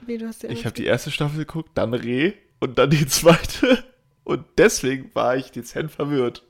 Wie, 0.06 0.18
du 0.18 0.26
hast 0.26 0.42
die 0.42 0.48
Ich 0.48 0.64
habe 0.64 0.74
die 0.74 0.86
erste 0.86 1.10
Staffel 1.10 1.38
geguckt, 1.38 1.70
dann 1.74 1.94
Reh 1.94 2.32
und 2.58 2.78
dann 2.78 2.90
die 2.90 3.06
zweite. 3.08 3.84
Und 4.24 4.44
deswegen 4.58 5.10
war 5.14 5.36
ich 5.36 5.50
dezent 5.50 5.90
verwirrt. 5.90 6.44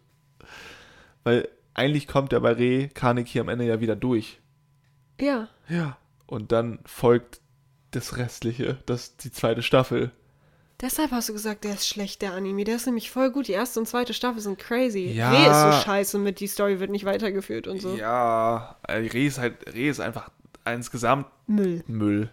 Weil 1.24 1.48
eigentlich 1.74 2.06
kommt 2.06 2.32
der 2.32 2.40
bei 2.40 2.52
Reh 2.52 2.88
Kaneki 2.88 3.40
am 3.40 3.48
Ende 3.48 3.66
ja 3.66 3.80
wieder 3.80 3.96
durch. 3.96 4.38
Ja. 5.20 5.48
Ja. 5.68 5.98
Und 6.26 6.52
dann 6.52 6.80
folgt 6.84 7.40
das 7.90 8.16
Restliche, 8.16 8.78
das 8.86 9.16
die 9.16 9.32
zweite 9.32 9.62
Staffel. 9.62 10.12
Deshalb 10.80 11.10
hast 11.10 11.28
du 11.28 11.34
gesagt, 11.34 11.64
der 11.64 11.74
ist 11.74 11.86
schlecht, 11.86 12.22
der 12.22 12.32
Anime. 12.32 12.64
Der 12.64 12.76
ist 12.76 12.86
nämlich 12.86 13.10
voll 13.10 13.30
gut. 13.30 13.48
Die 13.48 13.52
erste 13.52 13.80
und 13.80 13.86
zweite 13.86 14.14
Staffel 14.14 14.40
sind 14.40 14.58
crazy. 14.58 15.10
Ja. 15.12 15.30
Reh 15.30 15.50
ist 15.50 15.60
so 15.76 15.84
scheiße 15.84 16.18
mit, 16.18 16.40
die 16.40 16.46
Story 16.46 16.80
wird 16.80 16.90
nicht 16.90 17.04
weitergeführt 17.04 17.66
und 17.66 17.82
so. 17.82 17.94
Ja, 17.96 18.76
äh, 18.88 18.94
Reh 18.94 19.26
ist 19.26 19.38
halt, 19.38 19.54
Reh 19.74 19.90
ist 19.90 20.00
einfach 20.00 20.30
insgesamt 20.64 21.26
Müll. 21.46 21.84
Müll. 21.86 22.30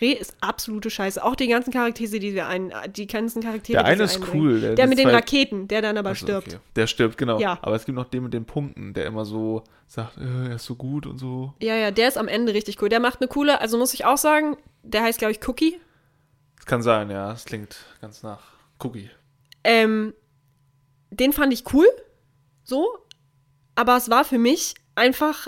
Reh 0.00 0.12
ist 0.12 0.36
absolute 0.40 0.90
Scheiße. 0.90 1.22
Auch 1.24 1.36
die 1.36 1.46
ganzen 1.48 1.72
Charaktere, 1.72 2.18
die 2.18 2.34
wir 2.34 2.48
ein, 2.48 2.72
die 2.94 3.06
ganzen 3.06 3.42
Charaktere, 3.42 3.78
Der 3.78 3.86
eine 3.86 4.02
ist 4.02 4.20
cool. 4.34 4.74
Der 4.74 4.88
mit 4.88 4.98
den 4.98 5.08
Raketen, 5.08 5.68
der 5.68 5.80
dann 5.80 5.96
aber 5.96 6.10
Achso, 6.10 6.26
stirbt. 6.26 6.48
okay. 6.48 6.58
Der 6.74 6.86
stirbt, 6.86 7.16
genau. 7.16 7.38
Ja. 7.38 7.58
Aber 7.62 7.76
es 7.76 7.86
gibt 7.86 7.96
noch 7.96 8.04
den 8.04 8.24
mit 8.24 8.34
den 8.34 8.44
Punkten, 8.44 8.92
der 8.92 9.06
immer 9.06 9.24
so 9.24 9.62
sagt, 9.86 10.18
äh, 10.18 10.48
er 10.50 10.56
ist 10.56 10.64
so 10.66 10.74
gut 10.74 11.06
und 11.06 11.18
so. 11.18 11.54
Ja, 11.62 11.76
ja, 11.76 11.90
der 11.92 12.08
ist 12.08 12.18
am 12.18 12.28
Ende 12.28 12.52
richtig 12.52 12.82
cool. 12.82 12.88
Der 12.88 13.00
macht 13.00 13.20
eine 13.20 13.28
coole, 13.28 13.60
also 13.60 13.78
muss 13.78 13.94
ich 13.94 14.04
auch 14.04 14.18
sagen, 14.18 14.56
der 14.82 15.02
heißt, 15.02 15.18
glaube 15.18 15.32
ich, 15.32 15.48
Cookie. 15.48 15.80
Kann 16.66 16.82
sein, 16.82 17.10
ja. 17.10 17.30
Das 17.30 17.44
klingt 17.44 17.78
ganz 18.00 18.22
nach 18.22 18.40
Cookie. 18.80 19.08
Ähm, 19.64 20.12
den 21.10 21.32
fand 21.32 21.52
ich 21.52 21.72
cool, 21.72 21.86
so, 22.64 22.98
aber 23.74 23.96
es 23.96 24.10
war 24.10 24.24
für 24.24 24.38
mich 24.38 24.74
einfach, 24.94 25.46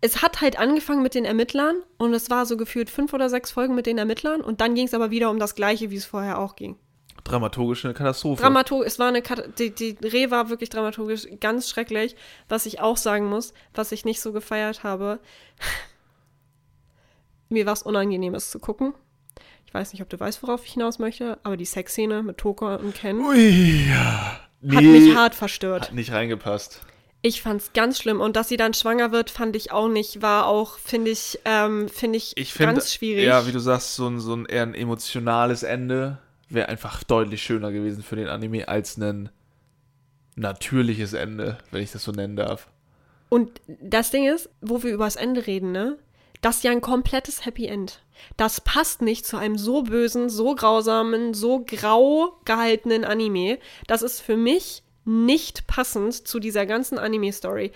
es 0.00 0.22
hat 0.22 0.40
halt 0.40 0.58
angefangen 0.58 1.02
mit 1.02 1.14
den 1.14 1.24
Ermittlern 1.24 1.76
und 1.98 2.12
es 2.12 2.30
war 2.30 2.46
so 2.46 2.56
gefühlt 2.56 2.90
fünf 2.90 3.12
oder 3.12 3.30
sechs 3.30 3.52
Folgen 3.52 3.74
mit 3.74 3.86
den 3.86 3.98
Ermittlern 3.98 4.40
und 4.40 4.60
dann 4.60 4.74
ging 4.74 4.86
es 4.86 4.94
aber 4.94 5.10
wieder 5.10 5.30
um 5.30 5.38
das 5.38 5.54
Gleiche, 5.54 5.90
wie 5.90 5.96
es 5.96 6.04
vorher 6.04 6.38
auch 6.38 6.56
ging. 6.56 6.78
Dramaturgische 7.24 7.92
Katastrophe. 7.92 8.42
Dramaturg, 8.42 8.86
es 8.86 8.98
war 8.98 9.08
eine, 9.08 9.20
Kat 9.20 9.58
die, 9.58 9.70
die 9.70 9.96
Reh 10.06 10.30
war 10.30 10.48
wirklich 10.48 10.68
dramaturgisch 10.68 11.26
ganz 11.40 11.68
schrecklich. 11.68 12.14
Was 12.48 12.66
ich 12.66 12.80
auch 12.80 12.96
sagen 12.96 13.26
muss, 13.26 13.52
was 13.74 13.90
ich 13.90 14.04
nicht 14.04 14.20
so 14.20 14.32
gefeiert 14.32 14.84
habe, 14.84 15.18
mir 17.48 17.66
war 17.66 17.72
es 17.72 17.82
unangenehm, 17.82 18.34
es 18.34 18.50
zu 18.50 18.60
gucken. 18.60 18.94
Ich 19.76 19.80
weiß 19.80 19.92
nicht, 19.92 20.00
ob 20.00 20.08
du 20.08 20.18
weißt, 20.18 20.42
worauf 20.42 20.64
ich 20.64 20.72
hinaus 20.72 20.98
möchte, 20.98 21.36
aber 21.42 21.58
die 21.58 21.66
Sexszene 21.66 22.22
mit 22.22 22.38
Toka 22.38 22.76
und 22.76 22.94
Ken 22.94 23.20
Ui, 23.20 23.86
ja. 23.90 24.40
hat 24.74 24.82
mich 24.82 25.14
hart 25.14 25.34
verstört. 25.34 25.82
Hat 25.82 25.92
nicht 25.92 26.12
reingepasst. 26.12 26.80
Ich 27.20 27.42
fand's 27.42 27.74
ganz 27.74 27.98
schlimm. 27.98 28.22
Und 28.22 28.36
dass 28.36 28.48
sie 28.48 28.56
dann 28.56 28.72
schwanger 28.72 29.12
wird, 29.12 29.28
fand 29.28 29.54
ich 29.54 29.72
auch 29.72 29.88
nicht. 29.88 30.22
War 30.22 30.46
auch, 30.46 30.78
finde 30.78 31.10
ich, 31.10 31.40
ähm, 31.44 31.90
finde 31.90 32.16
ich, 32.16 32.38
Ich 32.38 32.54
finde, 32.54 32.72
ganz 32.72 32.94
schwierig. 32.94 33.26
ja, 33.26 33.46
wie 33.46 33.52
du 33.52 33.58
sagst, 33.58 33.96
so 33.96 34.08
ein, 34.08 34.18
so 34.18 34.34
ein 34.34 34.46
eher 34.46 34.62
ein 34.62 34.72
emotionales 34.72 35.62
Ende 35.62 36.16
wäre 36.48 36.70
einfach 36.70 37.04
deutlich 37.04 37.42
schöner 37.42 37.70
gewesen 37.70 38.02
für 38.02 38.16
den 38.16 38.28
Anime 38.28 38.68
als 38.68 38.96
ein 38.96 39.28
natürliches 40.36 41.12
Ende, 41.12 41.58
wenn 41.70 41.82
ich 41.82 41.92
das 41.92 42.02
so 42.02 42.12
nennen 42.12 42.36
darf. 42.36 42.68
Und 43.28 43.60
das 43.66 44.10
Ding 44.10 44.26
ist, 44.26 44.48
wo 44.62 44.82
wir 44.82 44.94
über 44.94 45.04
das 45.04 45.16
Ende 45.16 45.46
reden, 45.46 45.70
ne? 45.72 45.98
Das 46.46 46.58
ist 46.58 46.62
ja 46.62 46.70
ein 46.70 46.80
komplettes 46.80 47.44
Happy 47.44 47.66
End. 47.66 47.98
Das 48.36 48.60
passt 48.60 49.02
nicht 49.02 49.26
zu 49.26 49.36
einem 49.36 49.58
so 49.58 49.82
bösen, 49.82 50.30
so 50.30 50.54
grausamen, 50.54 51.34
so 51.34 51.64
grau 51.66 52.38
gehaltenen 52.44 53.04
Anime. 53.04 53.58
Das 53.88 54.00
ist 54.00 54.20
für 54.20 54.36
mich 54.36 54.84
nicht 55.04 55.66
passend 55.66 56.14
zu 56.28 56.38
dieser 56.38 56.64
ganzen 56.64 56.98
Anime-Story. 56.98 57.72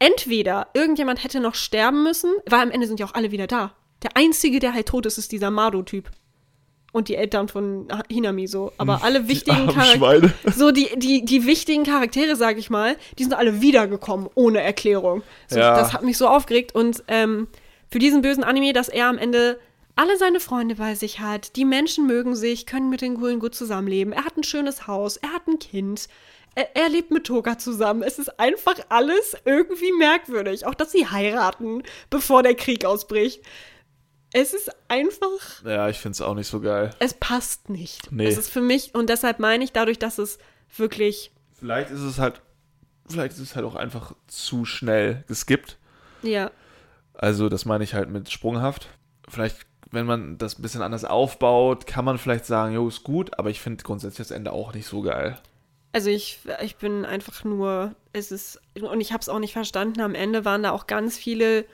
Entweder 0.00 0.66
irgendjemand 0.74 1.22
hätte 1.22 1.38
noch 1.38 1.54
sterben 1.54 2.02
müssen, 2.02 2.32
weil 2.46 2.62
am 2.62 2.72
Ende 2.72 2.88
sind 2.88 2.98
ja 2.98 3.06
auch 3.06 3.14
alle 3.14 3.30
wieder 3.30 3.46
da. 3.46 3.74
Der 4.02 4.16
Einzige, 4.16 4.58
der 4.58 4.74
halt 4.74 4.88
tot 4.88 5.06
ist, 5.06 5.16
ist 5.16 5.30
dieser 5.30 5.52
Mado-Typ. 5.52 6.10
Und 6.90 7.06
die 7.06 7.14
Eltern 7.14 7.46
von 7.46 7.86
Hinami 8.10 8.48
so. 8.48 8.72
Aber 8.76 9.04
alle 9.04 9.28
wichtigen 9.28 9.68
Charaktere. 9.68 10.32
So, 10.52 10.72
die, 10.72 10.88
die, 10.96 11.24
die 11.24 11.46
wichtigen 11.46 11.84
Charaktere, 11.84 12.34
sag 12.34 12.58
ich 12.58 12.70
mal, 12.70 12.96
die 13.20 13.22
sind 13.22 13.34
alle 13.34 13.60
wiedergekommen, 13.60 14.28
ohne 14.34 14.60
Erklärung. 14.62 15.22
So, 15.46 15.60
Ja. 15.60 15.76
Das 15.76 15.92
hat 15.92 16.02
mich 16.02 16.16
so 16.16 16.26
aufgeregt. 16.26 16.74
Und 16.74 17.04
ähm, 17.06 17.46
für 17.90 17.98
diesen 17.98 18.22
bösen 18.22 18.44
Anime, 18.44 18.72
dass 18.72 18.88
er 18.88 19.06
am 19.06 19.18
Ende 19.18 19.58
alle 19.96 20.16
seine 20.16 20.40
Freunde 20.40 20.76
bei 20.76 20.94
sich 20.94 21.20
hat, 21.20 21.56
die 21.56 21.64
Menschen 21.64 22.06
mögen 22.06 22.34
sich, 22.36 22.64
können 22.66 22.88
mit 22.88 23.00
den 23.02 23.16
Coolen 23.18 23.40
gut 23.40 23.54
zusammenleben. 23.54 24.12
Er 24.12 24.24
hat 24.24 24.36
ein 24.36 24.44
schönes 24.44 24.86
Haus, 24.86 25.16
er 25.16 25.32
hat 25.32 25.46
ein 25.46 25.58
Kind. 25.58 26.08
Er, 26.54 26.74
er 26.76 26.88
lebt 26.88 27.10
mit 27.10 27.26
Toga 27.26 27.58
zusammen. 27.58 28.02
Es 28.02 28.18
ist 28.18 28.40
einfach 28.40 28.74
alles 28.88 29.36
irgendwie 29.44 29.92
merkwürdig. 29.92 30.66
Auch, 30.66 30.74
dass 30.74 30.92
sie 30.92 31.06
heiraten, 31.06 31.82
bevor 32.08 32.42
der 32.42 32.54
Krieg 32.54 32.84
ausbricht. 32.84 33.42
Es 34.32 34.54
ist 34.54 34.70
einfach 34.88 35.64
Ja, 35.64 35.88
ich 35.88 35.98
finde 35.98 36.14
es 36.14 36.20
auch 36.20 36.34
nicht 36.34 36.46
so 36.48 36.60
geil. 36.60 36.90
es 37.00 37.14
passt 37.14 37.68
nicht. 37.68 38.10
Nee. 38.12 38.26
Es 38.28 38.38
ist 38.38 38.48
für 38.50 38.60
mich, 38.60 38.94
und 38.94 39.10
deshalb 39.10 39.38
meine 39.40 39.64
ich, 39.64 39.72
dadurch, 39.72 39.98
dass 39.98 40.18
es 40.18 40.38
wirklich, 40.76 41.32
Vielleicht 41.58 41.90
ist 41.90 42.00
es 42.00 42.18
halt, 42.18 42.40
vielleicht 43.08 43.32
ist 43.32 43.40
es 43.40 43.56
halt 43.56 43.66
auch 43.66 43.74
einfach 43.74 44.14
zu 44.28 44.64
schnell 44.64 45.24
geskippt. 45.26 45.76
ja, 46.22 46.50
Also, 47.20 47.50
das 47.50 47.66
meine 47.66 47.84
ich 47.84 47.92
halt 47.92 48.08
mit 48.08 48.30
sprunghaft. 48.30 48.88
Vielleicht, 49.28 49.58
wenn 49.90 50.06
man 50.06 50.38
das 50.38 50.58
ein 50.58 50.62
bisschen 50.62 50.80
anders 50.80 51.04
aufbaut, 51.04 51.86
kann 51.86 52.06
man 52.06 52.16
vielleicht 52.16 52.46
sagen, 52.46 52.74
jo, 52.74 52.88
ist 52.88 53.04
gut, 53.04 53.38
aber 53.38 53.50
ich 53.50 53.60
finde 53.60 53.84
grundsätzlich 53.84 54.28
das 54.28 54.34
Ende 54.34 54.52
auch 54.52 54.72
nicht 54.72 54.86
so 54.86 55.02
geil. 55.02 55.38
also 55.92 56.08
ich, 56.08 56.38
ich 56.62 56.76
bin 56.76 57.04
einfach 57.04 57.44
nur, 57.44 57.94
es 58.14 58.32
ist, 58.32 58.58
und 58.80 59.00
ich 59.00 59.12
habe 59.12 59.20
es 59.20 59.28
auch 59.28 59.38
nicht 59.38 59.52
verstanden, 59.52 60.00
am 60.00 60.14
Ende 60.14 60.44
waren 60.46 60.62
da 60.62 60.70
auch 60.70 60.86
ganz 60.86 61.18
viele 61.18 61.66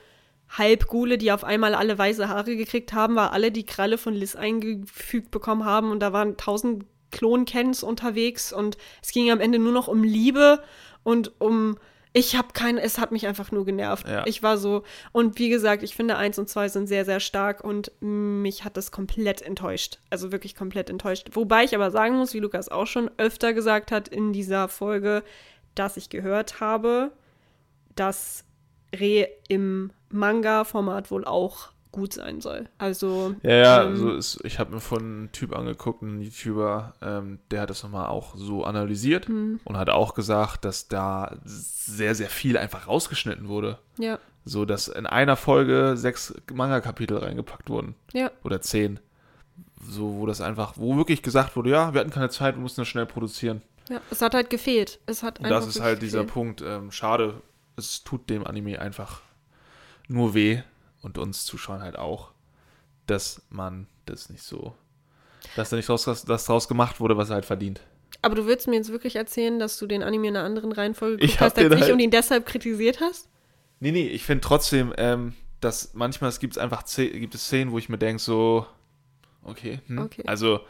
Halbgule, 0.49 1.17
die 1.17 1.31
auf 1.31 1.43
einmal 1.43 1.75
alle 1.75 1.97
weiße 1.97 2.27
Haare 2.27 2.55
gekriegt 2.57 2.91
haben, 2.93 3.15
weil 3.15 3.27
alle 3.27 3.51
die 3.51 3.65
Kralle 3.65 3.97
von 3.97 4.13
Liz 4.13 4.35
eingefügt 4.35 5.31
bekommen 5.31 5.65
haben 5.65 5.91
und 5.91 5.99
da 5.99 6.13
waren 6.13 6.35
tausend 6.35 6.85
Klonkens 7.11 7.83
unterwegs 7.83 8.51
und 8.51 8.77
es 9.01 9.11
ging 9.11 9.31
am 9.31 9.39
Ende 9.39 9.59
nur 9.59 9.71
noch 9.71 9.87
um 9.87 10.03
Liebe 10.03 10.61
und 11.03 11.39
um 11.39 11.77
ich 12.13 12.35
habe 12.35 12.49
keine, 12.53 12.81
es 12.81 12.97
hat 12.97 13.11
mich 13.11 13.27
einfach 13.27 13.51
nur 13.51 13.65
genervt. 13.65 14.07
Ja. 14.07 14.25
Ich 14.25 14.43
war 14.43 14.57
so, 14.57 14.83
und 15.11 15.39
wie 15.39 15.49
gesagt, 15.49 15.83
ich 15.83 15.95
finde 15.95 16.17
eins 16.17 16.39
und 16.39 16.49
zwei 16.49 16.69
sind 16.69 16.87
sehr, 16.87 17.05
sehr 17.05 17.19
stark 17.19 17.63
und 17.63 17.91
mich 17.99 18.63
hat 18.63 18.77
das 18.77 18.91
komplett 18.91 19.41
enttäuscht. 19.41 19.99
Also 20.09 20.31
wirklich 20.31 20.55
komplett 20.55 20.89
enttäuscht. 20.89 21.29
Wobei 21.33 21.63
ich 21.63 21.75
aber 21.75 21.91
sagen 21.91 22.15
muss, 22.17 22.33
wie 22.33 22.39
Lukas 22.39 22.69
auch 22.69 22.87
schon 22.87 23.11
öfter 23.17 23.53
gesagt 23.53 23.91
hat 23.91 24.07
in 24.07 24.33
dieser 24.33 24.67
Folge, 24.67 25.23
dass 25.75 25.97
ich 25.97 26.09
gehört 26.09 26.59
habe, 26.59 27.11
dass 27.95 28.43
Re 28.95 29.27
im 29.47 29.91
Manga-Format 30.09 31.11
wohl 31.11 31.25
auch 31.25 31.69
gut 31.97 32.13
sein 32.13 32.39
soll. 32.41 32.69
Also, 32.77 33.35
Ja, 33.43 33.53
ja, 33.55 33.83
ähm, 33.83 33.97
so 33.97 34.11
ist, 34.13 34.39
ich 34.45 34.59
habe 34.59 34.73
mir 34.73 34.79
von 34.79 34.99
einem 35.01 35.31
Typ 35.31 35.55
angeguckt, 35.55 36.03
einen 36.03 36.21
YouTuber, 36.21 36.93
ähm, 37.01 37.39
der 37.51 37.61
hat 37.61 37.69
das 37.71 37.81
nochmal 37.83 38.07
auch 38.07 38.35
so 38.35 38.63
analysiert 38.63 39.27
Hm. 39.27 39.59
und 39.65 39.77
hat 39.77 39.89
auch 39.89 40.13
gesagt, 40.13 40.63
dass 40.63 40.87
da 40.87 41.35
sehr, 41.43 42.13
sehr 42.15 42.29
viel 42.29 42.57
einfach 42.57 42.87
rausgeschnitten 42.87 43.47
wurde. 43.49 43.79
ja, 43.97 44.19
So, 44.45 44.63
dass 44.65 44.87
in 44.87 45.05
einer 45.07 45.35
Folge 45.35 45.97
sechs 45.97 46.33
Manga-Kapitel 46.53 47.17
reingepackt 47.17 47.69
wurden. 47.69 47.95
ja, 48.13 48.31
Oder 48.43 48.61
zehn. 48.61 48.99
So, 49.81 50.15
wo 50.17 50.25
das 50.25 50.39
einfach, 50.41 50.73
wo 50.77 50.95
wirklich 50.97 51.21
gesagt 51.21 51.55
wurde, 51.55 51.69
ja, 51.71 51.93
wir 51.93 51.99
hatten 52.01 52.11
keine 52.11 52.29
Zeit, 52.29 52.55
wir 52.55 52.61
mussten 52.61 52.81
das 52.81 52.87
schnell 52.87 53.05
produzieren. 53.05 53.61
ja. 53.89 53.99
Es 54.11 54.21
hat 54.21 54.33
halt 54.35 54.49
gefehlt. 54.49 54.99
Es 55.05 55.23
hat 55.23 55.39
Und 55.39 55.49
das 55.49 55.65
ist 55.67 55.79
halt 55.81 56.01
dieser 56.01 56.19
gefehlt. 56.19 56.33
Punkt, 56.33 56.61
ähm, 56.61 56.91
schade, 56.91 57.41
es 57.75 58.03
tut 58.03 58.29
dem 58.29 58.45
Anime 58.45 58.79
einfach 58.79 59.21
nur 60.07 60.33
weh 60.33 60.61
und 61.01 61.17
uns 61.17 61.45
Zuschauern 61.45 61.81
halt 61.81 61.97
auch, 61.97 62.31
dass 63.05 63.41
man 63.49 63.87
das 64.05 64.29
nicht 64.29 64.43
so, 64.43 64.73
dass 65.55 65.69
da 65.69 65.75
nicht 65.75 65.89
draus, 65.89 66.03
das 66.03 66.45
draus 66.45 66.67
gemacht 66.67 66.99
wurde, 66.99 67.17
was 67.17 67.29
er 67.29 67.35
halt 67.35 67.45
verdient. 67.45 67.81
Aber 68.21 68.35
du 68.35 68.45
willst 68.47 68.67
mir 68.67 68.75
jetzt 68.75 68.91
wirklich 68.91 69.15
erzählen, 69.15 69.59
dass 69.59 69.77
du 69.77 69.85
den 69.85 70.01
Anime 70.03 70.29
in 70.29 70.35
einer 70.35 70.45
anderen 70.45 70.71
Reihenfolge 70.71 71.17
geguckt 71.17 71.39
hast 71.39 71.57
als 71.57 71.73
ich 71.73 71.81
halt- 71.81 71.93
und 71.93 71.99
ihn 71.99 72.11
deshalb 72.11 72.45
kritisiert 72.45 72.99
hast? 72.99 73.29
Nee, 73.79 73.91
nee, 73.91 74.07
ich 74.07 74.23
finde 74.23 74.41
trotzdem, 74.41 74.93
ähm, 74.97 75.33
dass 75.61 75.93
manchmal 75.93 76.29
es 76.29 76.39
gibt 76.39 76.57
einfach 76.57 76.83
gibt 76.95 77.35
es 77.35 77.45
Szenen, 77.45 77.71
wo 77.71 77.77
ich 77.77 77.89
mir 77.89 77.97
denke, 77.97 78.21
so, 78.21 78.65
okay, 79.43 79.79
hm. 79.87 79.99
Okay. 79.99 80.23
also 80.25 80.61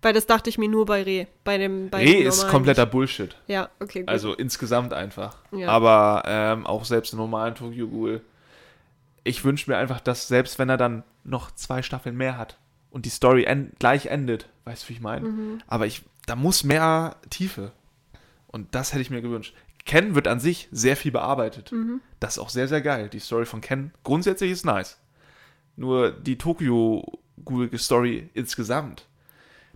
Weil 0.00 0.12
das 0.12 0.26
dachte 0.26 0.50
ich 0.50 0.58
mir 0.58 0.68
nur 0.68 0.86
bei 0.86 1.02
Re. 1.02 1.26
Bei 1.44 1.58
dem, 1.58 1.90
bei 1.90 2.04
Reh 2.04 2.18
dem 2.18 2.26
ist 2.28 2.48
kompletter. 2.48 2.86
Bullshit. 2.86 3.36
Ja, 3.46 3.68
okay, 3.80 4.00
gut. 4.00 4.08
Also 4.08 4.34
insgesamt 4.34 4.92
einfach. 4.92 5.36
Ja. 5.52 5.68
Aber 5.68 6.22
ähm, 6.26 6.66
auch 6.66 6.84
selbst 6.84 7.12
im 7.12 7.18
normalen 7.18 7.54
Tokyo 7.54 7.88
Ghoul. 7.88 8.20
Ich 9.24 9.44
wünsche 9.44 9.70
mir 9.70 9.76
einfach, 9.76 10.00
dass 10.00 10.28
selbst 10.28 10.58
wenn 10.58 10.68
er 10.68 10.76
dann 10.76 11.04
noch 11.24 11.50
zwei 11.52 11.82
Staffeln 11.82 12.16
mehr 12.16 12.36
hat 12.36 12.58
und 12.90 13.06
die 13.06 13.10
Story 13.10 13.44
end 13.44 13.78
gleich 13.78 14.06
endet, 14.06 14.48
weißt 14.64 14.84
du, 14.84 14.88
wie 14.88 14.92
ich 14.94 15.00
meine? 15.00 15.28
Mhm. 15.28 15.62
Aber 15.66 15.86
ich, 15.86 16.02
da 16.26 16.34
muss 16.36 16.64
mehr 16.64 17.16
Tiefe. 17.30 17.72
Und 18.48 18.74
das 18.74 18.92
hätte 18.92 19.02
ich 19.02 19.10
mir 19.10 19.22
gewünscht. 19.22 19.54
Ken 19.84 20.14
wird 20.14 20.28
an 20.28 20.40
sich 20.40 20.68
sehr 20.70 20.96
viel 20.96 21.10
bearbeitet. 21.12 21.72
Mhm. 21.72 22.00
Das 22.20 22.34
ist 22.34 22.38
auch 22.38 22.50
sehr, 22.50 22.68
sehr 22.68 22.82
geil. 22.82 23.08
Die 23.08 23.18
Story 23.20 23.46
von 23.46 23.60
Ken 23.60 23.92
grundsätzlich 24.04 24.50
ist 24.50 24.64
nice. 24.64 24.98
Nur 25.76 26.10
die 26.12 26.38
Tokyo 26.38 27.02
Ghoul 27.44 27.76
Story 27.78 28.28
insgesamt, 28.34 29.06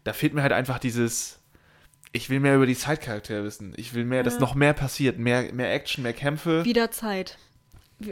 da 0.05 0.13
fehlt 0.13 0.35
mir 0.35 0.43
halt 0.43 0.53
einfach 0.53 0.79
dieses, 0.79 1.41
ich 2.13 2.31
will 2.31 2.39
mehr 2.39 2.55
über 2.57 2.67
die 2.67 2.77
Zeitcharaktere 2.77 3.43
wissen. 3.45 3.73
Ich 3.77 3.95
will 3.95 4.05
mehr, 4.05 4.23
dass 4.23 4.35
Ja. 4.35 4.41
noch 4.41 4.55
mehr 4.55 4.75
passiert. 4.75 5.19
Mehr, 5.19 5.53
mehr 5.53 5.73
Action, 5.73 6.03
mehr 6.03 6.13
Kämpfe. 6.13 6.65
Wieder 6.65 6.91
Zeit. 6.91 7.39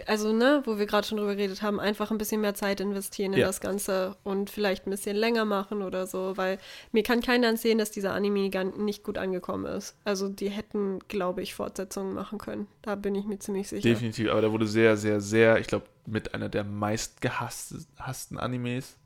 Also 0.06 0.32
ne, 0.32 0.62
wo 0.64 0.78
wir 0.78 0.86
gerade 0.86 1.06
schon 1.06 1.18
drüber 1.18 1.34
geredet 1.36 1.60
haben, 1.60 1.78
einfach 1.78 2.10
ein 2.10 2.16
bisschen 2.16 2.40
mehr 2.40 2.54
Zeit 2.54 2.80
investieren 2.80 3.34
in 3.34 3.40
Ja. 3.40 3.46
das 3.46 3.60
Ganze 3.60 4.16
und 4.24 4.48
vielleicht 4.48 4.86
ein 4.86 4.90
bisschen 4.90 5.16
länger 5.16 5.44
machen 5.44 5.82
oder 5.82 6.06
so, 6.06 6.36
weil 6.36 6.58
mir 6.92 7.02
kann 7.02 7.20
keiner 7.20 7.48
erzählen, 7.48 7.76
dass 7.76 7.90
dieser 7.90 8.14
Anime 8.14 8.48
nicht 8.78 9.02
gut 9.02 9.18
angekommen 9.18 9.66
ist. 9.66 9.94
Also 10.04 10.28
die 10.28 10.48
hätten, 10.48 11.00
glaube 11.08 11.42
ich, 11.42 11.54
Fortsetzungen 11.54 12.14
machen 12.14 12.38
können. 12.38 12.66
Da 12.80 12.94
bin 12.94 13.14
ich 13.14 13.26
mir 13.26 13.38
ziemlich 13.38 13.68
sicher. 13.68 13.86
Definitiv, 13.88 14.30
aber 14.30 14.40
der 14.40 14.52
wurde 14.52 14.66
sehr, 14.66 14.96
sehr, 14.96 15.20
sehr, 15.20 15.58
ich 15.58 15.66
glaube, 15.66 15.84
mit 16.06 16.34
einer 16.34 16.48
der 16.48 16.64
meistgehassten 16.64 18.38
Animes, 18.38 18.96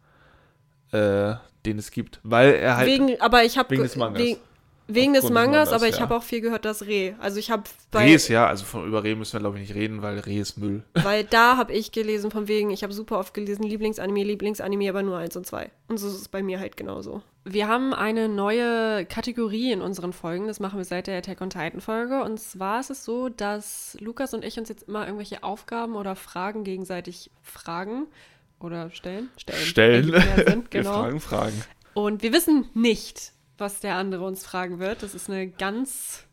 äh, 0.92 1.34
den 1.66 1.78
es 1.78 1.90
gibt. 1.90 2.20
Weil 2.22 2.54
er 2.54 2.76
halt. 2.76 2.86
wegen, 2.88 3.20
aber 3.20 3.44
ich 3.44 3.58
habe 3.58 3.70
wegen 3.70 3.82
des 3.82 3.96
Mangas. 3.96 4.22
Wegen, 4.22 4.40
wegen 4.88 5.12
des 5.12 5.28
Mangas, 5.30 5.72
aber 5.72 5.86
ich 5.86 5.96
ja. 5.96 6.00
habe 6.00 6.16
auch 6.16 6.22
viel 6.22 6.40
gehört, 6.40 6.64
dass 6.64 6.86
Reh. 6.86 7.14
Also 7.20 7.38
ich 7.38 7.50
habe 7.50 7.64
bei 7.90 8.04
Reh 8.04 8.14
ist 8.14 8.28
ja, 8.28 8.46
also 8.46 8.64
von 8.64 8.86
über 8.86 9.04
Reh 9.04 9.14
müssen 9.14 9.34
wir 9.34 9.40
glaube 9.40 9.58
ich 9.58 9.68
nicht 9.68 9.76
reden, 9.76 10.02
weil 10.02 10.18
Reh 10.18 10.38
ist 10.38 10.56
Müll. 10.56 10.82
Weil 10.94 11.24
da 11.24 11.56
habe 11.56 11.72
ich 11.72 11.92
gelesen, 11.92 12.30
von 12.30 12.48
wegen, 12.48 12.70
ich 12.70 12.82
habe 12.82 12.92
super 12.92 13.18
oft 13.18 13.34
gelesen, 13.34 13.62
Lieblingsanime, 13.62 14.24
Lieblingsanime, 14.24 14.88
aber 14.88 15.02
nur 15.02 15.18
eins 15.18 15.36
und 15.36 15.46
zwei. 15.46 15.70
Und 15.88 15.98
so 15.98 16.08
ist 16.08 16.14
es 16.14 16.28
bei 16.28 16.42
mir 16.42 16.58
halt 16.58 16.76
genauso. 16.76 17.22
Wir 17.44 17.68
haben 17.68 17.94
eine 17.94 18.28
neue 18.28 19.06
Kategorie 19.06 19.72
in 19.72 19.80
unseren 19.80 20.12
Folgen. 20.12 20.48
Das 20.48 20.60
machen 20.60 20.78
wir 20.78 20.84
seit 20.84 21.06
der 21.06 21.18
Attack 21.18 21.40
on 21.40 21.50
Titan 21.50 21.80
Folge. 21.80 22.22
Und 22.22 22.38
zwar 22.38 22.80
ist 22.80 22.90
es 22.90 23.04
so, 23.04 23.28
dass 23.28 23.96
Lukas 24.00 24.34
und 24.34 24.44
ich 24.44 24.58
uns 24.58 24.68
jetzt 24.68 24.88
immer 24.88 25.04
irgendwelche 25.04 25.42
Aufgaben 25.42 25.96
oder 25.96 26.14
Fragen 26.16 26.64
gegenseitig 26.64 27.30
fragen 27.42 28.06
oder 28.60 28.90
stellen. 28.90 29.30
Stellen. 29.36 29.64
Stellen. 29.64 30.04
Sinn, 30.04 30.64
Wir 30.70 30.82
genau. 30.82 31.02
fragen 31.02 31.20
Fragen. 31.20 31.64
Und 31.94 32.22
wir 32.22 32.32
wissen 32.32 32.68
nicht, 32.74 33.32
was 33.58 33.80
der 33.80 33.96
andere 33.96 34.24
uns 34.24 34.44
fragen 34.44 34.78
wird. 34.78 35.02
Das 35.02 35.14
ist 35.14 35.28
eine 35.28 35.48
ganz 35.48 36.24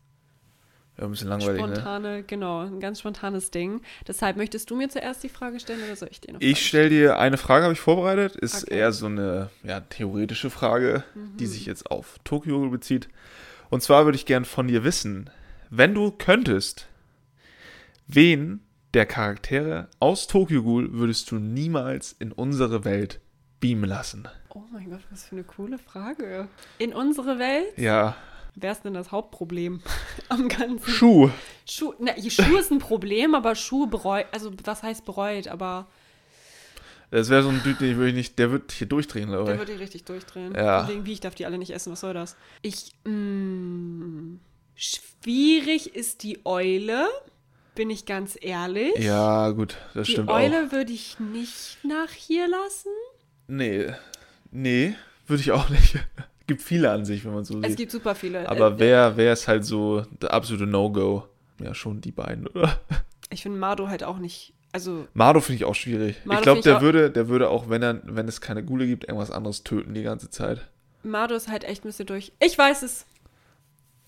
Ja, 0.96 1.04
ein 1.04 1.10
bisschen 1.10 1.28
langweilig, 1.28 1.60
ne? 1.60 1.74
spontane, 1.74 2.22
genau, 2.22 2.60
ein 2.60 2.80
ganz 2.80 3.00
spontanes 3.00 3.50
Ding. 3.50 3.82
Deshalb 4.08 4.36
möchtest 4.36 4.70
du 4.70 4.76
mir 4.76 4.88
zuerst 4.88 5.22
die 5.22 5.28
Frage 5.28 5.60
stellen 5.60 5.82
oder 5.84 5.96
soll 5.96 6.08
ich 6.10 6.20
dir 6.20 6.32
noch 6.32 6.40
Ich 6.40 6.66
stelle 6.66 6.88
dir 6.88 7.18
eine 7.18 7.36
Frage, 7.36 7.64
habe 7.64 7.74
ich 7.74 7.80
vorbereitet. 7.80 8.36
Ist 8.36 8.64
Okay. 8.64 8.78
eher 8.78 8.92
so 8.92 9.06
eine 9.06 9.50
ja, 9.62 9.80
theoretische 9.80 10.48
Frage, 10.50 11.04
Mhm. 11.14 11.36
die 11.36 11.46
sich 11.46 11.66
jetzt 11.66 11.90
auf 11.90 12.18
Tokio 12.24 12.68
bezieht. 12.70 13.08
Und 13.68 13.82
zwar 13.82 14.04
würde 14.04 14.16
ich 14.16 14.24
gern 14.26 14.44
von 14.44 14.68
dir 14.68 14.84
wissen, 14.84 15.28
wenn 15.68 15.92
du 15.94 16.12
könntest, 16.12 16.86
wen 18.06 18.60
der 18.94 19.04
Charaktere 19.04 19.88
aus 19.98 20.26
Tokyo 20.28 20.62
Ghoul 20.62 20.92
würdest 20.92 21.30
du 21.30 21.36
niemals 21.36 22.12
in 22.12 22.32
unsere 22.32 22.84
Welt 22.84 23.20
beamen 23.60 23.84
lassen? 23.84 24.28
Oh 24.56 24.62
mein 24.72 24.88
Gott, 24.90 25.00
was 25.10 25.24
für 25.24 25.32
eine 25.36 25.44
coole 25.44 25.76
Frage. 25.76 26.48
In 26.78 26.94
unsere 26.94 27.38
Welt? 27.38 27.76
Ja, 27.76 28.16
Wer 28.58 28.72
ist 28.72 28.86
denn 28.86 28.94
das 28.94 29.12
Hauptproblem 29.12 29.82
am 30.30 30.48
Ganzen? 30.48 30.88
Schuh. 30.90 31.28
Schuh, 31.66 31.92
na, 31.98 32.12
Schuh 32.30 32.56
ist 32.56 32.70
ein 32.72 32.78
Problem, 32.78 33.34
aber 33.34 33.54
Schuh 33.54 33.86
bereut, 33.86 34.24
also 34.32 34.50
was 34.64 34.82
heißt 34.82 35.04
bereut, 35.04 35.46
aber 35.48 35.86
Das 37.10 37.28
wäre 37.28 37.42
so 37.42 37.50
ein 37.50 37.60
Dude, 37.62 37.74
den 37.80 37.96
würde 37.98 38.08
ich 38.08 38.14
nicht, 38.14 38.38
der 38.38 38.50
wird 38.52 38.72
hier 38.72 38.86
durchdrehen, 38.86 39.28
glaube 39.28 39.44
der 39.44 39.54
ich. 39.56 39.60
würde 39.60 39.72
die 39.74 39.78
richtig 39.78 40.04
durchdrehen. 40.04 40.54
Ja. 40.54 40.84
Von 40.86 40.94
wegen, 40.94 41.04
wie, 41.04 41.12
ich 41.12 41.20
darf 41.20 41.34
die 41.34 41.44
alle 41.44 41.58
nicht 41.58 41.70
essen, 41.72 41.92
was 41.92 42.00
soll 42.00 42.14
das? 42.14 42.34
Ich, 42.62 42.92
mh, 43.04 44.38
schwierig 44.74 45.94
ist 45.94 46.22
die 46.22 46.40
Eule, 46.46 47.06
bin 47.74 47.90
ich 47.90 48.06
ganz 48.06 48.38
ehrlich. 48.40 48.96
Ja, 48.96 49.50
gut, 49.50 49.76
das 49.92 50.06
die 50.06 50.12
stimmt 50.12 50.30
auch. 50.30 50.36
Eule 50.36 50.72
würde 50.72 50.92
ich 50.92 51.20
nicht 51.20 51.76
nach 51.82 52.08
hier 52.10 52.48
lassen. 52.48 52.88
Nee, 53.48 53.92
nee, 54.50 54.94
würde 55.26 55.40
ich 55.42 55.52
auch 55.52 55.68
nicht. 55.68 55.98
Gibt 56.46 56.62
viele 56.62 56.90
an 56.92 57.04
sich, 57.04 57.24
wenn 57.24 57.34
man 57.34 57.44
so 57.44 57.60
Es 57.60 57.70
sieht. 57.70 57.76
gibt 57.78 57.92
super 57.92 58.14
viele. 58.14 58.48
Aber 58.48 58.68
Äh, 58.72 58.78
wer, 58.78 59.16
wer 59.16 59.32
ist 59.32 59.48
halt 59.48 59.64
so 59.64 60.02
der 60.22 60.32
absolute 60.32 60.66
No-Go? 60.66 61.24
Ja, 61.60 61.74
schon 61.74 62.00
die 62.00 62.12
beiden, 62.12 62.46
oder? 62.46 62.78
Ich 63.30 63.42
finde 63.42 63.58
Mado 63.58 63.88
halt 63.88 64.04
auch 64.04 64.18
nicht, 64.18 64.52
also 64.72 65.08
Mardo 65.14 65.40
finde 65.40 65.56
ich 65.56 65.64
auch 65.64 65.74
schwierig. 65.74 66.16
Mardo 66.24 66.38
ich 66.38 66.42
glaube, 66.44 66.58
ich 66.58 66.64
der 66.64 66.76
auch- 66.76 66.82
würde, 66.82 67.10
der 67.10 67.28
würde 67.28 67.48
auch, 67.50 67.68
wenn 67.68 67.82
er, 67.82 68.00
wenn 68.04 68.28
es 68.28 68.40
keine 68.40 68.62
Gule 68.62 68.86
gibt, 68.86 69.04
irgendwas 69.04 69.30
anderes 69.32 69.64
töten 69.64 69.94
die 69.94 70.02
ganze 70.04 70.30
Zeit. 70.30 70.60
Mado 71.02 71.34
ist 71.34 71.48
halt 71.48 71.64
echt 71.64 71.84
ein 71.84 71.88
bisschen 71.88 72.06
durch. 72.06 72.32
Ich 72.40 72.56
weiß 72.56 72.82
es. 72.82 73.06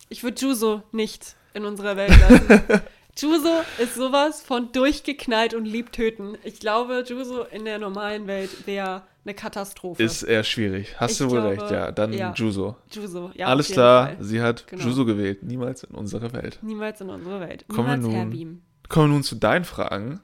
Ich 0.09 0.23
würde 0.23 0.41
Juso 0.41 0.83
nicht 0.93 1.35
in 1.55 1.65
unserer 1.65 1.97
Welt 1.97 2.13
lassen. 2.21 2.63
Juso 3.21 3.63
ist 3.79 3.95
sowas 3.95 4.43
von 4.43 4.71
durchgeknallt 4.73 5.55
und 5.55 5.65
lieb 5.65 5.93
töten. 5.93 6.37
Ich 6.45 6.61
glaube, 6.61 7.05
Juso 7.07 7.43
in 7.43 7.65
der 7.65 7.79
normalen 7.79 8.27
Welt 8.27 8.67
wäre 8.67 9.03
eine 9.25 9.35
Katastrophe. 9.35 10.03
Ist 10.03 10.23
eher 10.23 10.45
schwierig. 10.45 10.95
Hast 10.99 11.13
Ich 11.13 11.19
du 11.19 11.25
wohl 11.31 11.41
glaube, 11.41 11.61
recht, 11.63 11.71
ja. 11.71 11.93
Dann 11.93 12.13
ja. 12.13 12.33
Juso. 12.35 12.77
Juso, 12.91 13.31
ja. 13.35 13.47
Alles 13.49 13.69
klar, 13.69 14.07
Fall. 14.07 14.17
sie 14.21 14.41
hat 14.41 14.67
Genau. 14.69 14.85
Juso 14.85 15.05
gewählt. 15.05 15.43
Niemals 15.43 15.83
in 15.85 15.95
unsere 15.95 16.33
Welt. 16.33 16.59
Niemals 16.63 17.01
in 17.01 17.11
unsere 17.11 17.41
Welt. 17.41 17.65
Kommen 17.69 17.89
wir 17.89 17.97
Niemals 17.97 18.35
nun-. 18.35 18.63
Kommen 18.89 19.09
wir 19.11 19.15
nun 19.15 19.23
zu 19.23 19.35
deinen 19.35 19.65
Fragen. 19.65 20.21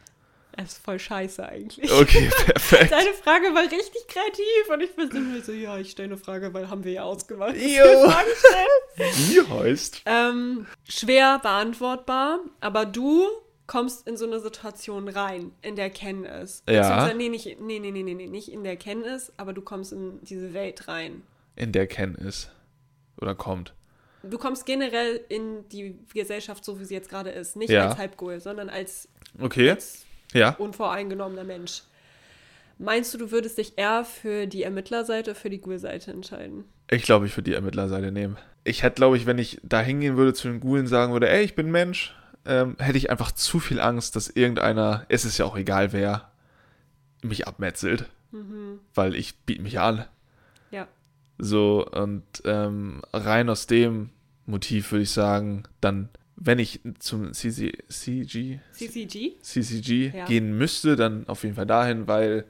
Das 0.57 0.73
ist 0.75 0.85
voll 0.85 0.99
scheiße 0.99 1.47
eigentlich. 1.49 1.91
Okay, 1.93 2.31
perfekt. 2.47 2.93
Deine 2.93 3.13
Frage 3.15 3.47
war 3.55 3.63
richtig 3.63 4.07
kreativ 4.07 4.69
und 4.73 4.81
ich 4.83 4.95
bin 4.95 5.11
immer 5.11 5.41
so, 5.43 5.53
ja, 5.53 5.79
ich 5.79 5.91
stelle 5.91 6.11
eine 6.11 6.17
Frage, 6.17 6.55
weil 6.55 6.71
haben 6.71 6.85
wir 6.85 6.93
ja 6.93 7.03
ausgemacht. 7.03 7.57
Jo. 7.57 8.13
Wie 8.97 9.41
heißt? 9.41 10.03
Ähm, 10.07 10.67
schwer 10.89 11.39
beantwortbar, 11.41 12.39
aber 12.61 12.87
du 12.87 13.27
kommst 13.67 14.07
in 14.07 14.17
so 14.17 14.27
eine 14.27 14.41
Situation 14.41 15.09
rein, 15.09 15.53
in 15.63 15.75
der 15.75 15.91
Ken 15.91 16.25
ist. 16.25 16.69
Ja. 16.69 17.13
Nee, 17.15 17.29
nicht, 17.31 17.47
nee, 17.61 17.79
nee, 17.81 17.91
nee, 17.91 18.03
nee, 18.03 18.15
nicht 18.27 18.49
in 18.53 18.63
der 18.63 18.77
Ken 18.77 19.03
ist, 19.03 19.33
aber 19.37 19.53
du 19.53 19.63
kommst 19.63 19.93
in 19.93 20.21
diese 20.23 20.55
Welt 20.55 20.87
rein. 20.87 21.23
In 21.57 21.73
der 21.73 21.87
Ken 21.87 22.15
ist. 22.15 22.51
Oder 23.21 23.35
kommt. 23.35 23.73
Du 24.23 24.39
kommst 24.39 24.67
generell 24.67 25.21
in 25.29 25.69
die 25.71 25.99
Gesellschaft, 26.13 26.65
so 26.65 26.79
wie 26.81 26.85
sie 26.85 26.95
jetzt 26.95 27.09
gerade 27.11 27.31
ist. 27.31 27.57
Nicht 27.57 27.71
Ja. 27.71 27.89
als 27.89 27.99
Halbghoul, 27.99 28.41
sondern 28.41 28.69
als, 28.71 29.09
Okay. 29.41 29.71
als 29.71 30.04
Ja. 30.35 30.51
unvoreingenommener 30.51 31.45
Mensch. 31.45 31.83
Meinst 32.79 33.15
du, 33.15 33.19
du 33.19 33.31
würdest 33.31 33.57
dich 33.57 33.79
eher 33.79 34.05
für 34.05 34.47
die 34.47 34.65
Ermittlerseite 34.65 35.31
oder 35.31 35.41
für 35.41 35.49
die 35.49 35.61
Ghoul-Seite 35.61 36.11
entscheiden? 36.11 36.65
Ich 36.91 37.05
glaube, 37.05 37.27
ich 37.27 37.37
würde 37.37 37.51
die 37.51 37.55
Ermittlerseite 37.55 38.13
nehmen. 38.13 38.37
Ich 38.65 38.83
hätte, 38.83 38.97
glaube 38.97 39.17
ich, 39.17 39.27
wenn 39.27 39.39
ich 39.39 39.61
da 39.63 39.81
hingehen 39.81 40.17
würde 40.17 40.35
zu 40.35 40.49
den 40.49 40.61
Ghoulen 40.61 40.87
sagen 40.87 41.13
würde, 41.13 41.31
ey, 41.31 41.45
ich 41.45 41.55
bin 41.55 41.71
Mensch, 41.71 42.15
ähm, 42.45 42.77
hätte 42.79 42.99
ich 42.99 43.11
einfach 43.11 43.33
zu 43.33 43.61
viel 43.61 43.81
Angst, 43.81 44.17
dass 44.17 44.29
irgendeiner, 44.29 45.07
es 45.09 45.25
ist 45.25 45.39
ja 45.39 45.45
auch 45.45 45.57
egal 45.57 45.93
wer, 45.93 46.31
mich 47.23 47.47
abmetzelt. 47.47 48.11
Weil 48.95 49.15
ich 49.15 49.37
biete 49.47 49.63
mich 49.63 49.79
an. 49.79 50.07
Ja. 50.73 50.89
So, 51.39 51.87
und 51.87 52.25
ähm, 52.45 53.03
rein 53.13 53.49
aus 53.49 53.69
dem 53.69 54.11
Motiv 54.45 54.91
würde 54.91 55.05
ich 55.05 55.13
sagen, 55.13 55.63
dann, 55.81 56.09
wenn 56.37 56.59
ich 56.59 56.81
zum 56.99 57.33
CC, 57.33 57.73
CG, 57.89 58.61
CCG? 58.73 59.33
CCG 59.41 60.13
Ja. 60.17 60.25
gehen 60.25 60.57
müsste, 60.57 60.97
dann 60.97 61.29
auf 61.29 61.43
jeden 61.45 61.55
Fall 61.55 61.67
dahin, 61.67 62.07
weil 62.07 62.45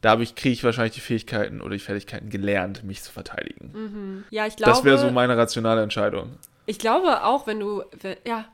da 0.00 0.18
ich, 0.18 0.34
kriege 0.34 0.52
ich 0.52 0.64
wahrscheinlich 0.64 0.94
die 0.94 1.00
Fähigkeiten 1.00 1.60
oder 1.60 1.74
die 1.74 1.80
Fertigkeiten 1.80 2.30
gelernt, 2.30 2.84
mich 2.84 3.02
zu 3.02 3.12
verteidigen. 3.12 4.24
Ja, 4.30 4.46
ich 4.46 4.56
glaube. 4.56 4.72
Das 4.72 4.84
wäre 4.84 4.98
so 4.98 5.10
meine 5.10 5.36
rationale 5.36 5.82
Entscheidung. 5.82 6.32
Ich 6.66 6.78
glaube 6.78 7.24
auch, 7.24 7.46
wenn 7.46 7.60
du, 7.60 7.82
wenn, 8.00 8.16
ja, 8.26 8.46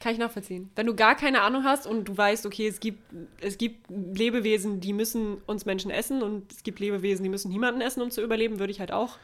kann 0.00 0.12
ich 0.12 0.18
nachvollziehen. 0.18 0.70
Wenn 0.74 0.86
du 0.86 0.96
gar 0.96 1.14
keine 1.14 1.42
Ahnung 1.42 1.62
hast 1.64 1.86
und 1.86 2.08
du 2.08 2.16
weißt, 2.16 2.44
okay, 2.44 2.66
es 2.66 2.80
gibt, 2.80 2.98
es 3.40 3.56
gibt 3.56 3.86
Lebewesen, 3.88 4.80
die 4.80 4.92
müssen 4.92 5.36
uns 5.46 5.64
Menschen 5.64 5.90
essen 5.92 6.22
und 6.22 6.50
es 6.52 6.64
gibt 6.64 6.80
Lebewesen, 6.80 7.22
die 7.22 7.28
müssen 7.28 7.50
niemanden 7.50 7.80
essen, 7.80 8.02
um 8.02 8.10
zu 8.10 8.20
überleben, 8.20 8.58
würde 8.58 8.72
ich 8.72 8.80
halt 8.80 8.90
auch. 8.92 9.18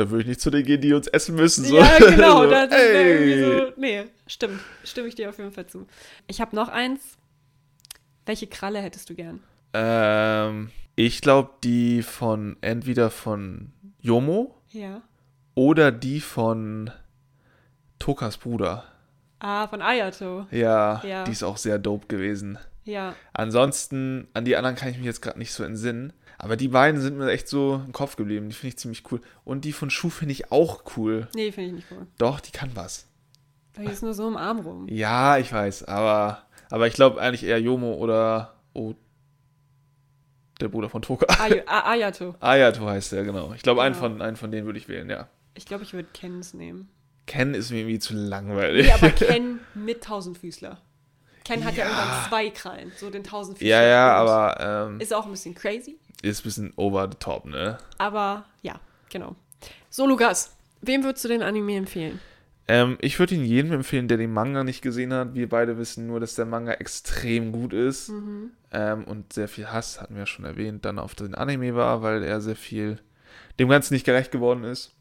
Da 0.00 0.08
würde 0.10 0.22
ich 0.22 0.28
nicht 0.28 0.40
zu 0.40 0.50
denen 0.50 0.64
gehen, 0.64 0.80
die 0.80 0.94
uns 0.94 1.08
essen 1.08 1.34
müssen. 1.34 1.64
So. 1.66 1.76
Ja, 1.76 1.98
genau. 1.98 2.44
so, 2.44 2.50
da, 2.50 2.66
das 2.66 2.80
ey. 2.80 3.10
irgendwie 3.12 3.42
so, 3.66 3.72
nee, 3.78 4.04
stimmt. 4.26 4.60
Stimme 4.82 5.08
ich 5.08 5.14
dir 5.14 5.28
auf 5.28 5.36
jeden 5.38 5.52
Fall 5.52 5.66
zu. 5.66 5.86
Ich 6.26 6.40
habe 6.40 6.56
noch 6.56 6.68
eins. 6.68 7.18
Welche 8.24 8.46
Kralle 8.46 8.80
hättest 8.80 9.10
du 9.10 9.14
gern? 9.14 9.40
Ähm, 9.74 10.70
ich 10.96 11.20
glaube, 11.20 11.50
die 11.64 12.02
von 12.02 12.56
entweder 12.62 13.10
von 13.10 13.72
Yomo 14.00 14.54
Ja. 14.70 15.02
oder 15.54 15.92
die 15.92 16.20
von 16.20 16.90
Tokas 17.98 18.38
Bruder. 18.38 18.84
Ah, 19.38 19.68
von 19.68 19.82
Ayato. 19.82 20.46
Ja, 20.50 21.02
Ja. 21.04 21.24
die 21.24 21.32
ist 21.32 21.42
auch 21.42 21.56
sehr 21.58 21.78
dope 21.78 22.06
gewesen. 22.06 22.58
Ja. 22.84 23.14
Ansonsten, 23.32 24.28
an 24.32 24.44
die 24.46 24.56
anderen 24.56 24.76
kann 24.76 24.88
ich 24.88 24.96
mich 24.96 25.06
jetzt 25.06 25.20
gerade 25.22 25.38
nicht 25.38 25.52
so 25.52 25.62
entsinnen. 25.64 26.12
Aber 26.42 26.56
die 26.56 26.68
beiden 26.68 27.02
sind 27.02 27.18
mir 27.18 27.30
echt 27.30 27.48
so 27.48 27.82
im 27.84 27.92
Kopf 27.92 28.16
geblieben. 28.16 28.48
Die 28.48 28.54
finde 28.54 28.68
ich 28.68 28.78
ziemlich 28.78 29.02
cool. 29.12 29.20
Und 29.44 29.66
die 29.66 29.72
von 29.72 29.90
Schuh 29.90 30.08
finde 30.08 30.32
ich 30.32 30.50
auch 30.50 30.84
cool. 30.96 31.28
Nee, 31.34 31.52
finde 31.52 31.68
ich 31.68 31.74
nicht 31.76 31.86
cool. 31.90 32.06
Doch, 32.16 32.40
die 32.40 32.50
kann 32.50 32.70
was. 32.74 33.06
Da 33.74 33.82
ist 33.82 34.02
nur 34.02 34.14
so 34.14 34.26
im 34.26 34.38
Arm 34.38 34.60
rum. 34.60 34.86
Ja, 34.88 35.36
ich 35.36 35.52
weiß. 35.52 35.84
Aber, 35.84 36.42
aber 36.70 36.86
ich 36.86 36.94
glaube 36.94 37.20
eigentlich 37.20 37.44
eher 37.44 37.60
Yomo 37.60 37.92
oder 37.92 38.54
oh, 38.72 38.94
der 40.62 40.68
Bruder 40.68 40.88
von 40.88 41.02
Toka. 41.02 41.26
Ay 41.42 41.62
Ayato. 41.66 42.34
Ayato 42.40 42.86
heißt 42.86 43.12
der, 43.12 43.24
genau. 43.24 43.52
Ich 43.52 43.60
glaube, 43.62 43.82
einen, 43.82 43.94
Genau. 43.94 44.08
von, 44.08 44.22
einen 44.22 44.36
von 44.36 44.50
denen 44.50 44.64
würde 44.66 44.78
ich 44.78 44.88
wählen, 44.88 45.10
ja. 45.10 45.28
Ich 45.54 45.66
glaube, 45.66 45.84
ich 45.84 45.92
würde 45.92 46.08
Kens 46.14 46.54
nehmen. 46.54 46.88
Ken 47.26 47.52
ist 47.52 47.70
mir 47.70 47.80
irgendwie 47.80 47.98
zu 47.98 48.14
langweilig. 48.14 48.86
Nee, 48.86 48.92
aber 48.92 49.10
Ken 49.10 49.60
mit 49.74 50.02
Tausendfüßler. 50.04 50.80
Ken 51.44 51.64
hat 51.64 51.76
ja, 51.76 51.84
Ja. 51.84 51.90
irgendwann 51.90 52.28
zwei 52.28 52.50
Krallen, 52.50 52.92
so 52.96 53.10
den 53.10 53.24
Tausendfüßler. 53.24 53.68
ja, 53.68 53.82
ja, 53.82 54.12
aber 54.14 54.88
ähm, 54.90 55.00
Ist 55.00 55.12
auch 55.14 55.24
ein 55.24 55.30
bisschen 55.32 55.54
crazy, 55.54 55.96
ist 56.22 56.40
ein 56.40 56.44
bisschen 56.44 56.72
over 56.76 57.08
the 57.10 57.16
top, 57.18 57.46
ne? 57.46 57.78
aber 57.98 58.44
ja, 58.62 58.78
genau. 59.10 59.34
So, 59.88 60.06
Lukas, 60.06 60.54
wem 60.82 61.02
würdest 61.04 61.24
du 61.24 61.28
den 61.28 61.42
Anime 61.42 61.76
empfehlen? 61.76 62.20
Ähm, 62.68 62.98
ich 63.00 63.18
würde 63.18 63.34
ihn 63.34 63.44
jedem 63.44 63.72
empfehlen, 63.72 64.06
der 64.06 64.16
den 64.16 64.32
Manga 64.32 64.62
nicht 64.62 64.80
gesehen 64.80 65.12
hat. 65.12 65.34
Wir 65.34 65.48
beide 65.48 65.76
wissen 65.76 66.06
nur, 66.06 66.20
dass 66.20 66.36
der 66.36 66.44
Manga 66.44 66.72
extrem 66.74 67.50
gut 67.50 67.72
ist 67.72 68.10
Mhm. 68.10 68.50
ähm, 68.70 69.04
und 69.04 69.32
sehr 69.32 69.48
viel 69.48 69.66
Hass, 69.72 70.00
hatten 70.00 70.14
wir 70.14 70.20
ja 70.20 70.26
schon 70.26 70.44
erwähnt, 70.44 70.84
dann 70.84 71.00
auf 71.00 71.16
den 71.16 71.34
Anime 71.34 71.74
war, 71.74 72.02
weil 72.02 72.22
er 72.22 72.40
sehr 72.40 72.54
viel 72.54 73.00
dem 73.58 73.68
Ganzen 73.68 73.94
nicht 73.94 74.04
gerecht 74.06 74.30
geworden 74.30 74.62
ist. 74.62 74.92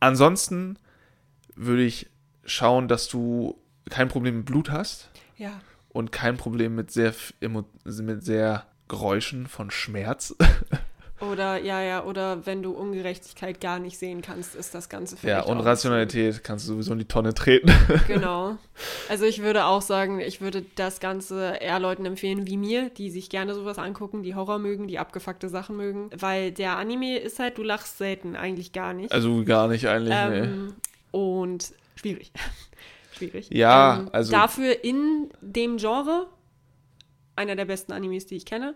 Ansonsten 0.00 0.78
würde 1.56 1.82
ich 1.84 2.10
schauen, 2.44 2.88
dass 2.88 3.08
du 3.08 3.58
kein 3.90 4.08
Problem 4.08 4.38
mit 4.38 4.46
Blut 4.46 4.70
hast 4.70 5.10
Ja. 5.36 5.60
und 5.90 6.12
kein 6.12 6.36
Problem 6.36 6.74
mit 6.74 6.90
sehr, 6.90 7.14
mit 7.40 8.24
sehr 8.24 8.66
Geräuschen 8.88 9.46
von 9.46 9.70
Schmerz. 9.70 10.34
Oder, 11.20 11.60
ja, 11.60 11.82
ja, 11.82 12.04
oder 12.04 12.46
wenn 12.46 12.62
du 12.62 12.70
Ungerechtigkeit 12.70 13.60
gar 13.60 13.80
nicht 13.80 13.98
sehen 13.98 14.22
kannst, 14.22 14.54
ist 14.54 14.72
das 14.72 14.88
Ganze 14.88 15.16
ja, 15.16 15.20
vielleicht 15.20 15.46
und 15.48 15.58
auch 15.58 15.64
Rationalität 15.64 16.44
kannst 16.44 16.68
du 16.68 16.74
sowieso 16.74 16.92
in 16.92 16.98
die 17.00 17.06
Tonne 17.06 17.34
treten. 17.34 17.72
Genau. 18.06 18.56
Also 19.08 19.24
ich 19.24 19.42
würde 19.42 19.64
auch 19.64 19.82
sagen, 19.82 20.20
ich 20.20 20.40
würde 20.40 20.64
das 20.76 21.00
Ganze 21.00 21.56
eher 21.60 21.80
Leuten 21.80 22.06
empfehlen 22.06 22.46
wie 22.46 22.56
mir, 22.56 22.90
die 22.90 23.10
sich 23.10 23.30
gerne 23.30 23.54
sowas 23.54 23.78
angucken, 23.78 24.22
die 24.22 24.36
Horror 24.36 24.60
mögen, 24.60 24.86
die 24.86 25.00
abgefuckte 25.00 25.48
Sachen 25.48 25.76
mögen. 25.76 26.08
Weil 26.16 26.52
der 26.52 26.76
Anime 26.76 27.18
ist 27.18 27.40
halt, 27.40 27.58
du 27.58 27.64
lachst 27.64 27.98
selten, 27.98 28.36
eigentlich 28.36 28.72
gar 28.72 28.94
nicht. 28.94 29.10
Also 29.10 29.42
gar 29.44 29.66
nicht 29.66 29.88
eigentlich, 29.88 30.14
nee. 30.14 30.38
ähm, 30.38 30.74
Und 31.10 31.72
schwierig. 31.96 32.30
schwierig. 33.18 33.48
Ja, 33.52 33.98
ähm, 34.00 34.08
also- 34.12 34.32
Dafür 34.32 34.82
in 34.84 35.30
dem 35.40 35.76
Genre 35.76 36.26
einer 37.36 37.54
der 37.56 37.64
besten 37.66 37.92
Animes, 37.92 38.26
die 38.26 38.36
ich 38.36 38.46
kenne. 38.46 38.74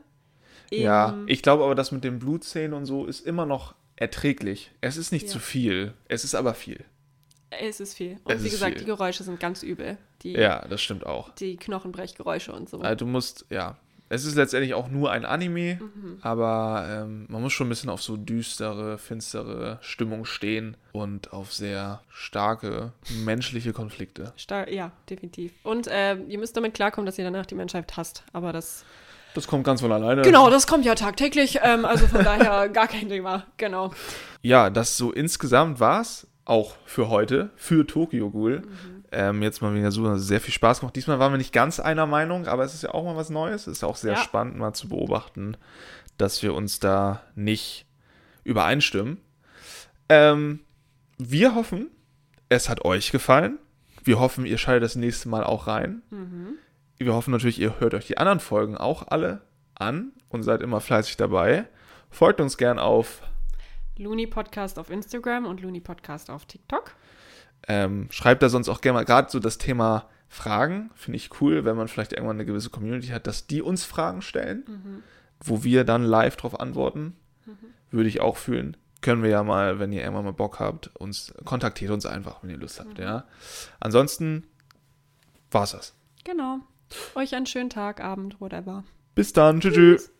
Ja, 0.70 1.18
ich 1.26 1.42
glaube 1.42 1.64
aber, 1.64 1.74
das 1.74 1.92
mit 1.92 2.02
den 2.04 2.18
Blutszenen 2.18 2.72
und 2.72 2.86
so 2.86 3.04
ist 3.06 3.26
immer 3.26 3.44
noch 3.46 3.74
erträglich. 3.96 4.70
Es 4.80 4.96
ist 4.96 5.12
nicht 5.12 5.26
Ja. 5.26 5.32
zu 5.32 5.38
viel, 5.38 5.92
es 6.08 6.24
ist 6.24 6.34
aber 6.34 6.54
viel. 6.54 6.84
Es 7.50 7.80
ist 7.80 7.94
viel. 7.94 8.18
Und 8.24 8.34
Es 8.36 8.44
wie 8.44 8.48
gesagt, 8.48 8.72
viel. 8.72 8.80
die 8.80 8.86
Geräusche 8.86 9.22
sind 9.24 9.38
ganz 9.38 9.62
übel. 9.62 9.98
Die, 10.22 10.32
Ja, 10.32 10.66
das 10.66 10.80
stimmt 10.80 11.04
auch. 11.04 11.34
die 11.34 11.56
Knochenbrechgeräusche 11.56 12.52
und 12.52 12.70
so. 12.70 12.80
Also 12.80 13.04
du 13.04 13.06
musst, 13.06 13.44
ja, 13.50 13.76
es 14.14 14.26
ist 14.26 14.34
letztendlich 14.36 14.74
auch 14.74 14.88
nur 14.88 15.10
ein 15.10 15.24
Anime, 15.24 15.78
Mhm. 15.80 16.18
aber 16.20 16.86
ähm, 16.88 17.24
man 17.28 17.40
muss 17.40 17.52
schon 17.54 17.66
ein 17.66 17.70
bisschen 17.70 17.88
auf 17.88 18.02
so 18.02 18.16
düstere, 18.18 18.98
finstere 18.98 19.78
Stimmung 19.80 20.24
stehen 20.26 20.76
und 20.92 21.32
auf 21.32 21.52
sehr 21.52 22.02
starke 22.10 22.92
menschliche 23.24 23.72
Konflikte. 23.72 24.32
Star 24.38 24.68
ja, 24.70 24.92
definitiv. 25.08 25.52
Und 25.62 25.86
äh, 25.86 26.16
ihr 26.28 26.38
müsst 26.38 26.56
damit 26.56 26.74
klarkommen, 26.74 27.06
dass 27.06 27.16
ihr 27.18 27.24
danach 27.24 27.46
die 27.46 27.54
Menschheit 27.54 27.96
hasst. 27.96 28.22
Aber 28.34 28.52
das. 28.52 28.84
Das 29.34 29.46
kommt 29.46 29.64
ganz 29.64 29.80
von 29.80 29.90
alleine. 29.90 30.20
Genau, 30.20 30.50
das 30.50 30.66
kommt 30.66 30.84
ja 30.84 30.94
tagtäglich. 30.94 31.60
Ähm, 31.62 31.86
also 31.86 32.06
von 32.06 32.22
daher 32.22 32.68
gar 32.72 32.86
kein 32.88 33.08
Thema. 33.08 33.46
Genau. 33.56 33.92
Ja, 34.42 34.68
das 34.68 34.98
so 34.98 35.10
insgesamt 35.10 35.80
war's 35.80 36.26
auch 36.44 36.76
für 36.84 37.08
heute, 37.08 37.48
für 37.56 37.86
Tokyo 37.86 38.28
Ghoul. 38.30 38.62
Ähm, 39.12 39.42
jetzt 39.42 39.60
mal 39.60 39.74
wieder 39.74 39.92
so 39.92 40.16
sehr 40.16 40.40
viel 40.40 40.54
Spaß 40.54 40.80
gemacht. 40.80 40.96
Diesmal 40.96 41.18
waren 41.18 41.32
wir 41.32 41.38
nicht 41.38 41.52
ganz 41.52 41.78
einer 41.80 42.06
Meinung, 42.06 42.46
aber 42.46 42.64
es 42.64 42.72
ist 42.74 42.82
ja 42.82 42.94
auch 42.94 43.04
mal 43.04 43.14
was 43.16 43.28
Neues. 43.30 43.66
Es 43.66 43.78
ist 43.78 43.84
auch 43.84 43.96
sehr 43.96 44.14
Ja. 44.14 44.18
spannend, 44.18 44.56
mal 44.56 44.72
zu 44.72 44.88
beobachten, 44.88 45.56
dass 46.16 46.42
wir 46.42 46.54
uns 46.54 46.78
da 46.80 47.22
nicht 47.34 47.86
übereinstimmen. 48.44 49.18
Ähm, 50.08 50.60
wir 51.18 51.54
hoffen, 51.54 51.90
es 52.48 52.68
hat 52.68 52.84
euch 52.84 53.12
gefallen. 53.12 53.58
Wir 54.04 54.18
hoffen, 54.18 54.46
ihr 54.46 54.58
schaltet 54.58 54.82
das 54.84 54.96
nächste 54.96 55.28
Mal 55.28 55.44
auch 55.44 55.66
rein. 55.68 56.02
Wir 56.98 57.14
hoffen 57.14 57.30
natürlich, 57.30 57.60
ihr 57.60 57.78
hört 57.80 57.94
euch 57.94 58.06
die 58.06 58.18
anderen 58.18 58.40
Folgen 58.40 58.76
auch 58.76 59.06
alle 59.08 59.42
an 59.74 60.12
und 60.28 60.42
seid 60.42 60.60
immer 60.62 60.80
fleißig 60.80 61.16
dabei. 61.16 61.66
Folgt 62.10 62.40
uns 62.40 62.56
gern 62.56 62.78
auf 62.80 63.22
Looney 63.96 64.26
Podcast 64.26 64.78
auf 64.78 64.90
Instagram 64.90 65.46
und 65.46 65.60
Looney 65.60 65.80
Podcast 65.80 66.30
auf 66.30 66.46
TikTok. 66.46 66.94
Ähm, 67.68 68.08
schreibt 68.10 68.42
da 68.42 68.48
sonst 68.48 68.68
auch 68.68 68.80
gerne 68.80 68.98
mal, 68.98 69.04
gerade 69.04 69.30
so 69.30 69.38
das 69.38 69.58
Thema 69.58 70.08
Fragen, 70.28 70.90
finde 70.94 71.16
ich 71.16 71.40
cool, 71.40 71.64
wenn 71.64 71.76
man 71.76 71.88
vielleicht 71.88 72.12
irgendwann 72.12 72.36
eine 72.36 72.46
gewisse 72.46 72.70
Community 72.70 73.08
hat, 73.08 73.26
dass 73.26 73.46
die 73.46 73.60
uns 73.62 73.84
Fragen 73.84 74.22
stellen, 74.22 75.02
wo 75.40 75.62
wir 75.62 75.84
dann 75.84 76.04
live 76.04 76.36
drauf 76.36 76.58
antworten. 76.58 77.16
Würde 77.90 78.08
ich 78.08 78.22
auch 78.22 78.38
fühlen. 78.38 78.76
Können 79.02 79.22
wir 79.22 79.30
ja 79.30 79.42
mal, 79.42 79.78
wenn 79.78 79.92
ihr 79.92 80.00
irgendwann 80.00 80.24
mal 80.24 80.32
Bock 80.32 80.60
habt, 80.60 80.94
uns 80.96 81.34
kontaktiert 81.44 81.90
uns 81.90 82.06
einfach, 82.06 82.42
wenn 82.42 82.50
ihr 82.50 82.56
Lust 82.56 82.80
habt, 82.80 82.98
ja. 82.98 83.24
Ansonsten 83.80 84.44
war's 85.50 85.72
das. 85.72 85.94
Genau. 86.24 86.60
Euch 87.14 87.34
einen 87.34 87.46
schönen 87.46 87.68
Tag, 87.68 88.00
Abend, 88.00 88.40
whatever. 88.40 88.84
Bis 89.14 89.32
dann, 89.32 89.60
tschüss. 89.60 89.74
tschüss. 89.74 90.12